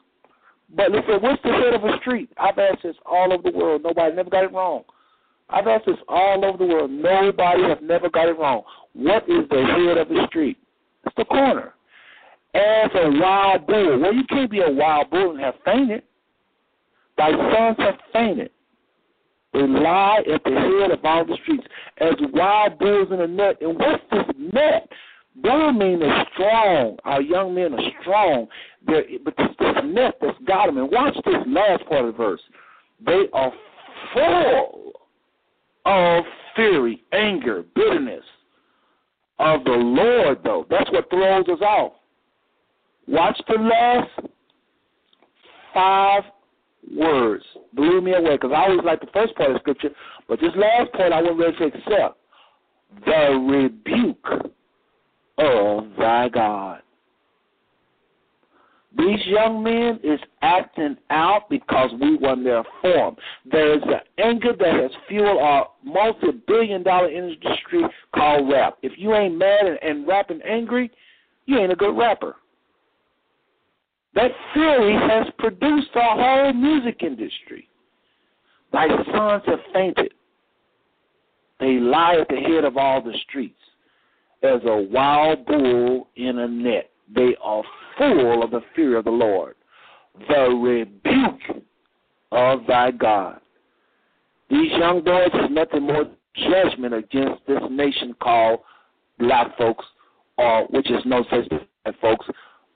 But 0.75 0.91
listen, 0.91 1.21
what's 1.21 1.41
the 1.43 1.51
head 1.51 1.73
of 1.73 1.83
a 1.83 1.97
street? 2.01 2.29
I've 2.37 2.57
asked 2.59 2.83
this 2.83 2.95
all 3.05 3.33
over 3.33 3.43
the 3.43 3.57
world. 3.57 3.81
Nobody 3.83 4.15
never 4.15 4.29
got 4.29 4.43
it 4.43 4.53
wrong. 4.53 4.83
I've 5.49 5.67
asked 5.67 5.87
this 5.87 5.97
all 6.07 6.45
over 6.45 6.57
the 6.57 6.65
world. 6.65 6.91
Nobody 6.91 7.63
has 7.63 7.79
never 7.81 8.09
got 8.09 8.29
it 8.29 8.37
wrong. 8.37 8.61
What 8.93 9.23
is 9.23 9.49
the 9.49 9.63
head 9.63 9.97
of 9.97 10.09
the 10.09 10.25
street? 10.27 10.57
It's 11.05 11.15
the 11.17 11.25
corner. 11.25 11.73
As 12.53 12.89
a 12.93 13.09
wild 13.19 13.65
bull. 13.65 13.99
Well, 13.99 14.13
you 14.13 14.23
can't 14.29 14.49
be 14.49 14.61
a 14.61 14.71
wild 14.71 15.09
bull 15.09 15.31
and 15.31 15.39
have 15.39 15.55
fainted. 15.65 16.03
Thy 17.17 17.31
sons 17.31 17.77
have 17.79 17.95
fainted. 18.13 18.51
They 19.53 19.61
lie 19.61 20.21
at 20.31 20.43
the 20.43 20.51
head 20.51 20.91
of 20.91 21.03
all 21.03 21.25
the 21.25 21.37
streets 21.41 21.63
as 21.97 22.13
wild 22.33 22.77
bulls 22.77 23.07
in 23.11 23.21
a 23.21 23.27
net. 23.27 23.57
And 23.61 23.77
what's 23.77 24.03
this 24.11 24.35
net? 24.53 24.87
Bull 25.35 25.71
means 25.71 26.01
they're 26.01 26.25
strong. 26.33 26.97
Our 27.05 27.21
young 27.21 27.55
men 27.55 27.73
are 27.73 27.91
strong. 28.01 28.47
They're, 28.85 29.03
but 29.23 29.35
this, 29.37 29.47
this 29.59 29.75
net 29.85 30.15
that's 30.21 30.37
got 30.45 30.65
them. 30.65 30.77
And 30.77 30.91
watch 30.91 31.15
this 31.25 31.35
last 31.47 31.85
part 31.85 32.05
of 32.05 32.13
the 32.13 32.17
verse. 32.17 32.41
They 33.05 33.25
are 33.33 33.53
full 34.13 34.91
of 35.85 36.23
fury, 36.55 37.03
anger, 37.13 37.63
bitterness 37.75 38.23
of 39.39 39.63
the 39.63 39.71
Lord, 39.71 40.39
though. 40.43 40.65
That's 40.69 40.91
what 40.91 41.09
throws 41.09 41.45
us 41.47 41.61
off. 41.61 41.93
Watch 43.07 43.39
the 43.47 43.55
last 43.55 44.29
five 45.73 46.23
words. 46.95 47.43
Blew 47.73 48.01
me 48.01 48.13
away 48.13 48.35
because 48.35 48.51
I 48.53 48.65
always 48.65 48.83
like 48.83 49.01
the 49.01 49.07
first 49.13 49.35
part 49.35 49.51
of 49.51 49.61
scripture, 49.61 49.89
but 50.27 50.39
this 50.39 50.51
last 50.55 50.91
part 50.93 51.13
I 51.13 51.21
wasn't 51.21 51.39
ready 51.39 51.57
to 51.57 51.65
accept. 51.65 52.17
The 53.05 53.39
rebuke 53.49 54.53
of 55.39 55.85
thy 55.97 56.29
God. 56.29 56.81
These 58.97 59.19
young 59.27 59.63
men 59.63 59.99
is 60.03 60.19
acting 60.41 60.97
out 61.09 61.49
because 61.49 61.91
we 62.01 62.17
won 62.17 62.43
their 62.43 62.63
form. 62.81 63.15
There 63.49 63.77
is 63.77 63.83
an 63.83 63.99
anger 64.17 64.53
that 64.59 64.73
has 64.73 64.91
fueled 65.07 65.39
our 65.39 65.69
multi-billion 65.83 66.83
dollar 66.83 67.09
industry 67.09 67.83
called 68.13 68.51
rap. 68.51 68.77
If 68.81 68.93
you 68.97 69.13
ain't 69.13 69.37
mad 69.37 69.67
and, 69.67 69.77
and 69.83 70.07
rapping 70.07 70.41
angry, 70.41 70.91
you 71.45 71.59
ain't 71.59 71.71
a 71.71 71.75
good 71.75 71.97
rapper. 71.97 72.35
That 74.15 74.31
fury 74.53 74.93
has 74.93 75.27
produced 75.37 75.91
a 75.95 76.01
whole 76.01 76.51
music 76.51 77.03
industry. 77.03 77.69
Thy 78.73 78.87
sons 78.87 79.43
have 79.45 79.59
fainted. 79.71 80.13
They 81.59 81.73
lie 81.73 82.17
at 82.21 82.27
the 82.27 82.35
head 82.35 82.65
of 82.65 82.75
all 82.75 83.01
the 83.01 83.13
streets 83.29 83.59
as 84.43 84.61
a 84.65 84.87
wild 84.91 85.45
bull 85.45 86.07
in 86.15 86.39
a 86.39 86.47
net. 86.47 86.89
They 87.13 87.35
are 87.41 87.63
full 87.97 88.43
of 88.43 88.51
the 88.51 88.61
fear 88.75 88.97
of 88.97 89.05
the 89.05 89.11
Lord, 89.11 89.55
the 90.27 90.49
rebuke 90.49 91.63
of 92.31 92.59
thy 92.67 92.91
God. 92.91 93.39
These 94.49 94.71
young 94.71 95.03
boys 95.03 95.29
is 95.33 95.49
nothing 95.51 95.83
more 95.83 96.05
judgment 96.35 96.93
against 96.93 97.45
this 97.47 97.61
nation 97.69 98.15
called 98.21 98.61
black 99.17 99.57
folks, 99.57 99.85
or 100.37 100.65
which 100.67 100.89
is 100.89 101.01
no 101.05 101.23
such 101.29 101.51
as 101.85 101.93
folks, 102.01 102.25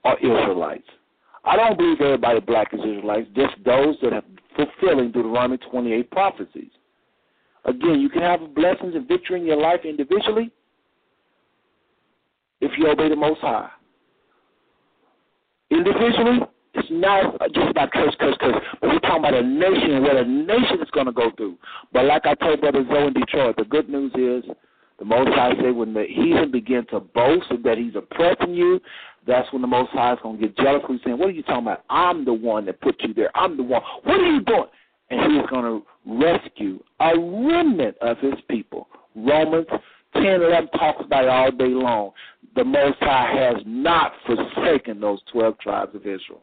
or 0.04 0.18
Israelites. 0.20 0.88
I 1.46 1.56
don't 1.56 1.78
believe 1.78 2.02
everybody 2.02 2.40
black 2.40 2.74
is 2.74 2.80
Israelites, 2.80 3.30
just 3.36 3.54
those 3.66 3.96
that 4.02 4.14
are 4.14 4.24
fulfilling 4.56 5.12
Deuteronomy 5.12 5.58
28 5.58 6.12
prophecies. 6.12 6.72
Again, 7.66 8.00
you 8.00 8.10
can 8.10 8.22
have 8.22 8.54
blessings 8.54 8.96
and 8.96 9.08
victory 9.08 9.40
in 9.40 9.46
your 9.46 9.58
life 9.58 9.82
individually 9.86 10.52
if 12.64 12.72
you 12.78 12.88
obey 12.88 13.10
the 13.10 13.16
Most 13.16 13.42
High. 13.42 13.70
Individually, 15.70 16.40
it's 16.76 16.88
not 16.90 17.40
just 17.54 17.70
about 17.70 17.92
curse, 17.92 18.16
curse, 18.20 18.36
curse, 18.40 18.56
but 18.80 18.90
we're 18.90 19.00
talking 19.00 19.20
about 19.20 19.34
a 19.34 19.44
nation, 19.44 19.92
and 19.92 20.04
what 20.04 20.16
a 20.16 20.26
nation 20.26 20.82
is 20.82 20.90
going 20.92 21.06
to 21.08 21.12
go 21.12 21.30
through. 21.36 21.58
But 21.92 22.06
like 22.06 22.26
I 22.26 22.36
told 22.36 22.62
Brother 22.62 22.86
Zoe 22.90 23.08
in 23.08 23.14
Detroit, 23.14 23.56
the 23.58 23.66
good 23.66 23.90
news 23.90 24.12
is 24.16 24.50
the 25.00 25.06
Most 25.06 25.30
High 25.34 25.54
said 25.62 25.76
when 25.76 25.94
the 25.94 26.06
heathen 26.08 26.52
begin 26.52 26.86
to 26.92 27.00
boast 27.00 27.48
that 27.64 27.78
he's 27.78 27.96
oppressing 27.96 28.54
you, 28.54 28.80
that's 29.28 29.52
when 29.52 29.62
the 29.62 29.68
Most 29.68 29.92
High 29.92 30.14
is 30.14 30.20
going 30.24 30.40
to 30.40 30.48
get 30.48 30.58
jealous. 30.58 30.84
He's 30.88 31.00
saying, 31.04 31.18
what 31.18 31.30
are 31.30 31.32
you 31.32 31.44
talking 31.44 31.64
about? 31.64 31.84
I'm 31.90 32.26
the 32.26 32.34
one 32.34 32.66
that 32.66 32.82
put 32.82 32.96
you 33.02 33.14
there. 33.14 33.36
I'm 33.36 33.58
the 33.58 33.64
one. 33.64 33.82
What 34.04 34.20
are 34.20 34.32
you 34.32 34.42
doing? 34.42 34.66
And 35.10 35.32
he 35.32 35.40
is 35.40 35.46
going 35.50 35.66
to 35.66 35.86
rescue 36.06 36.80
a 37.00 37.12
remnant 37.18 37.98
of 38.02 38.18
his 38.20 38.34
people. 38.50 38.88
Romans 39.16 39.68
10, 40.16 40.24
11 40.24 40.70
talks 40.70 41.04
about 41.04 41.24
it 41.24 41.30
all 41.30 41.52
day 41.52 41.70
long. 41.70 42.12
The 42.56 42.64
Most 42.64 42.98
High 43.00 43.34
has 43.36 43.64
not 43.66 44.14
forsaken 44.26 45.00
those 45.00 45.20
12 45.32 45.60
tribes 45.60 45.96
of 45.96 46.02
Israel. 46.02 46.42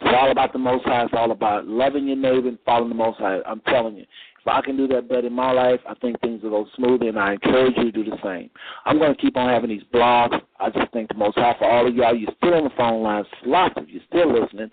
It's 0.00 0.14
all 0.14 0.30
about 0.30 0.52
the 0.52 0.58
Most 0.58 0.84
High. 0.84 1.04
It's 1.04 1.14
all 1.16 1.30
about 1.30 1.66
loving 1.66 2.06
your 2.06 2.16
neighbor 2.16 2.48
and 2.48 2.58
following 2.64 2.90
the 2.90 2.94
Most 2.94 3.18
High. 3.18 3.40
I'm 3.46 3.60
telling 3.62 3.96
you, 3.96 4.02
if 4.02 4.46
I 4.46 4.60
can 4.60 4.76
do 4.76 4.86
that 4.88 5.08
better 5.08 5.26
in 5.26 5.32
my 5.32 5.50
life, 5.50 5.80
I 5.88 5.94
think 5.94 6.20
things 6.20 6.42
will 6.42 6.50
go 6.50 6.66
smoother, 6.76 7.08
and 7.08 7.18
I 7.18 7.32
encourage 7.32 7.74
you 7.76 7.90
to 7.90 7.92
do 7.92 8.04
the 8.04 8.16
same. 8.22 8.50
I'm 8.84 8.98
going 8.98 9.14
to 9.14 9.20
keep 9.20 9.36
on 9.36 9.48
having 9.48 9.70
these 9.70 9.82
blogs. 9.92 10.40
I 10.60 10.70
just 10.70 10.92
thank 10.92 11.08
the 11.08 11.14
Most 11.14 11.38
High 11.38 11.56
for 11.58 11.68
all 11.68 11.86
of 11.86 11.94
y'all. 11.94 12.14
You're 12.14 12.30
still 12.36 12.54
on 12.54 12.64
the 12.64 12.70
phone 12.76 13.02
lines. 13.02 13.26
Lots 13.44 13.74
of 13.76 13.88
you 13.88 14.00
still 14.08 14.32
listening. 14.32 14.70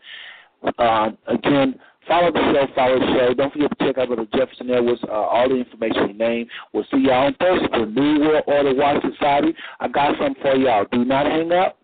Uh, 0.78 1.10
again, 1.28 1.80
follow 2.08 2.32
the 2.32 2.40
show, 2.40 2.68
follow 2.76 3.00
the 3.00 3.06
show. 3.18 3.34
Don't 3.34 3.54
forget 3.54 3.78
to 3.78 3.86
check 3.86 3.98
out 3.98 4.08
Brother 4.08 4.28
Jefferson 4.36 4.70
Edwards, 4.70 5.02
uh, 5.08 5.12
all 5.12 5.50
the 5.50 5.56
information 5.56 6.10
he 6.10 6.14
named. 6.14 6.50
We'll 6.74 6.86
see 6.92 7.00
y'all 7.00 7.28
on 7.28 7.36
Thursday 7.36 7.68
for 7.70 7.86
New 7.86 8.20
World 8.22 8.44
Order 8.48 8.76
Watch 8.76 9.04
Society. 9.12 9.54
I 9.80 9.88
got 9.88 10.18
something 10.20 10.42
for 10.42 10.56
y'all. 10.56 10.86
Do 10.92 11.06
not 11.06 11.26
hang 11.26 11.52
up. 11.52 11.78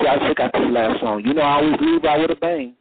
Y'all 0.00 0.18
check 0.28 0.40
out 0.40 0.52
this 0.52 0.68
last 0.70 1.00
song. 1.00 1.22
You 1.24 1.34
know 1.34 1.42
I 1.42 1.54
always 1.56 1.76
leave 1.80 2.04
out 2.04 2.20
with 2.20 2.30
a 2.30 2.40
bang. 2.40 2.74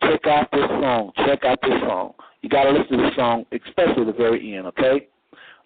Check 0.00 0.26
out 0.26 0.48
this 0.52 0.68
song. 0.68 1.12
Check 1.26 1.44
out 1.44 1.58
this 1.62 1.80
song. 1.86 2.14
You 2.42 2.48
got 2.48 2.64
to 2.64 2.70
listen 2.70 2.98
to 2.98 3.04
this 3.04 3.16
song, 3.16 3.46
especially 3.52 4.04
the 4.04 4.12
very 4.12 4.56
end, 4.56 4.66
okay? 4.66 5.08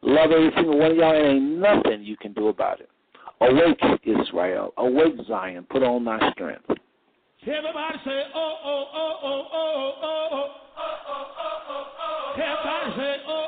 Love 0.03 0.31
every 0.31 0.51
single 0.55 0.79
one 0.79 0.93
of 0.93 0.97
y'all, 0.97 1.15
and 1.15 1.27
ain't 1.27 1.59
nothing 1.59 2.03
you 2.03 2.17
can 2.17 2.33
do 2.33 2.49
about 2.49 2.81
it. 2.81 2.89
Awake, 3.41 3.81
Israel. 4.05 4.73
Awake, 4.77 5.15
Zion. 5.27 5.67
Put 5.71 5.83
on 5.83 6.05
thy 6.05 6.31
strength. 6.33 6.65
Everybody 7.47 7.99
say, 8.05 8.23
oh, 8.35 8.55
oh, 8.65 8.85
oh, 8.95 9.15
oh, 9.23 9.43
oh, 9.53 9.93
oh, 10.03 10.29
oh, 10.29 11.25
oh. 12.01 12.33
Everybody 12.35 12.89
say, 12.99 13.15
oh, 13.27 13.31
oh, 13.31 13.47
oh, 13.47 13.48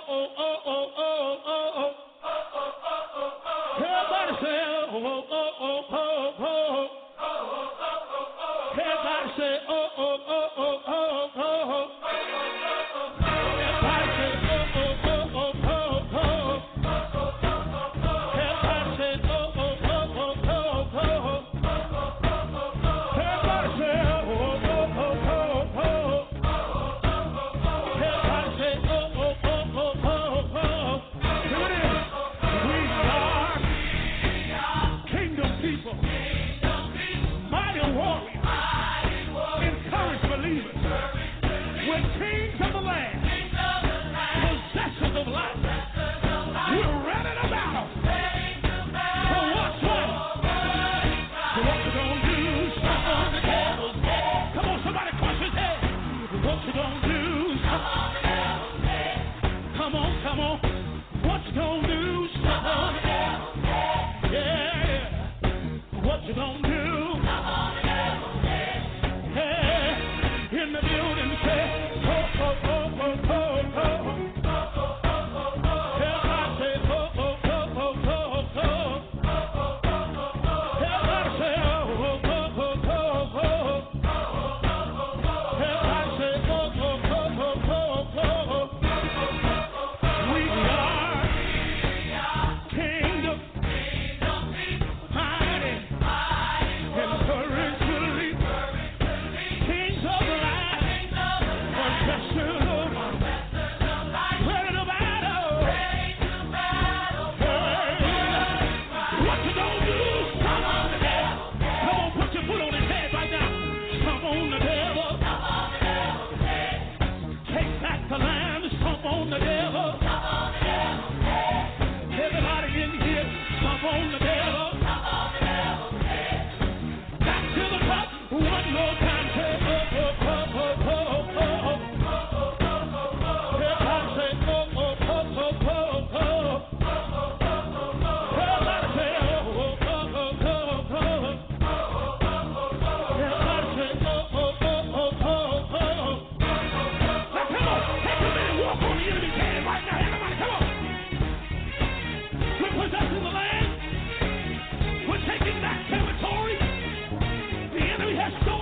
home. 123.90 124.29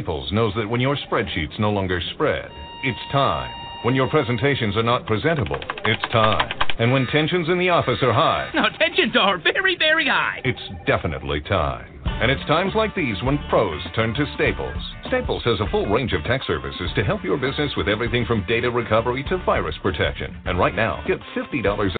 Staples 0.00 0.32
knows 0.32 0.54
that 0.56 0.66
when 0.66 0.80
your 0.80 0.96
spreadsheets 0.96 1.58
no 1.58 1.70
longer 1.70 2.00
spread, 2.14 2.50
it's 2.84 3.12
time. 3.12 3.52
When 3.82 3.94
your 3.94 4.08
presentations 4.08 4.74
are 4.74 4.82
not 4.82 5.04
presentable, 5.04 5.60
it's 5.84 6.02
time. 6.10 6.58
And 6.78 6.90
when 6.90 7.06
tensions 7.08 7.50
in 7.50 7.58
the 7.58 7.68
office 7.68 7.98
are 8.00 8.14
high. 8.14 8.50
No, 8.54 8.62
tensions 8.78 9.14
are 9.14 9.36
very, 9.36 9.76
very 9.76 10.08
high. 10.08 10.40
It's 10.42 10.86
definitely 10.86 11.42
time. 11.42 12.00
And 12.06 12.30
it's 12.30 12.40
times 12.46 12.72
like 12.74 12.94
these 12.94 13.22
when 13.22 13.38
pros 13.50 13.82
turn 13.94 14.14
to 14.14 14.24
Staples. 14.36 14.82
Staples 15.08 15.42
has 15.44 15.60
a 15.60 15.70
full 15.70 15.84
range 15.84 16.14
of 16.14 16.24
tech 16.24 16.40
services 16.46 16.90
to 16.94 17.04
help 17.04 17.22
your 17.22 17.36
business 17.36 17.72
with 17.76 17.86
everything 17.86 18.24
from 18.24 18.46
data 18.48 18.70
recovery 18.70 19.22
to 19.28 19.36
virus 19.44 19.76
protection. 19.82 20.34
And 20.46 20.58
right 20.58 20.74
now, 20.74 21.04
get 21.06 21.18
$50 21.36 21.99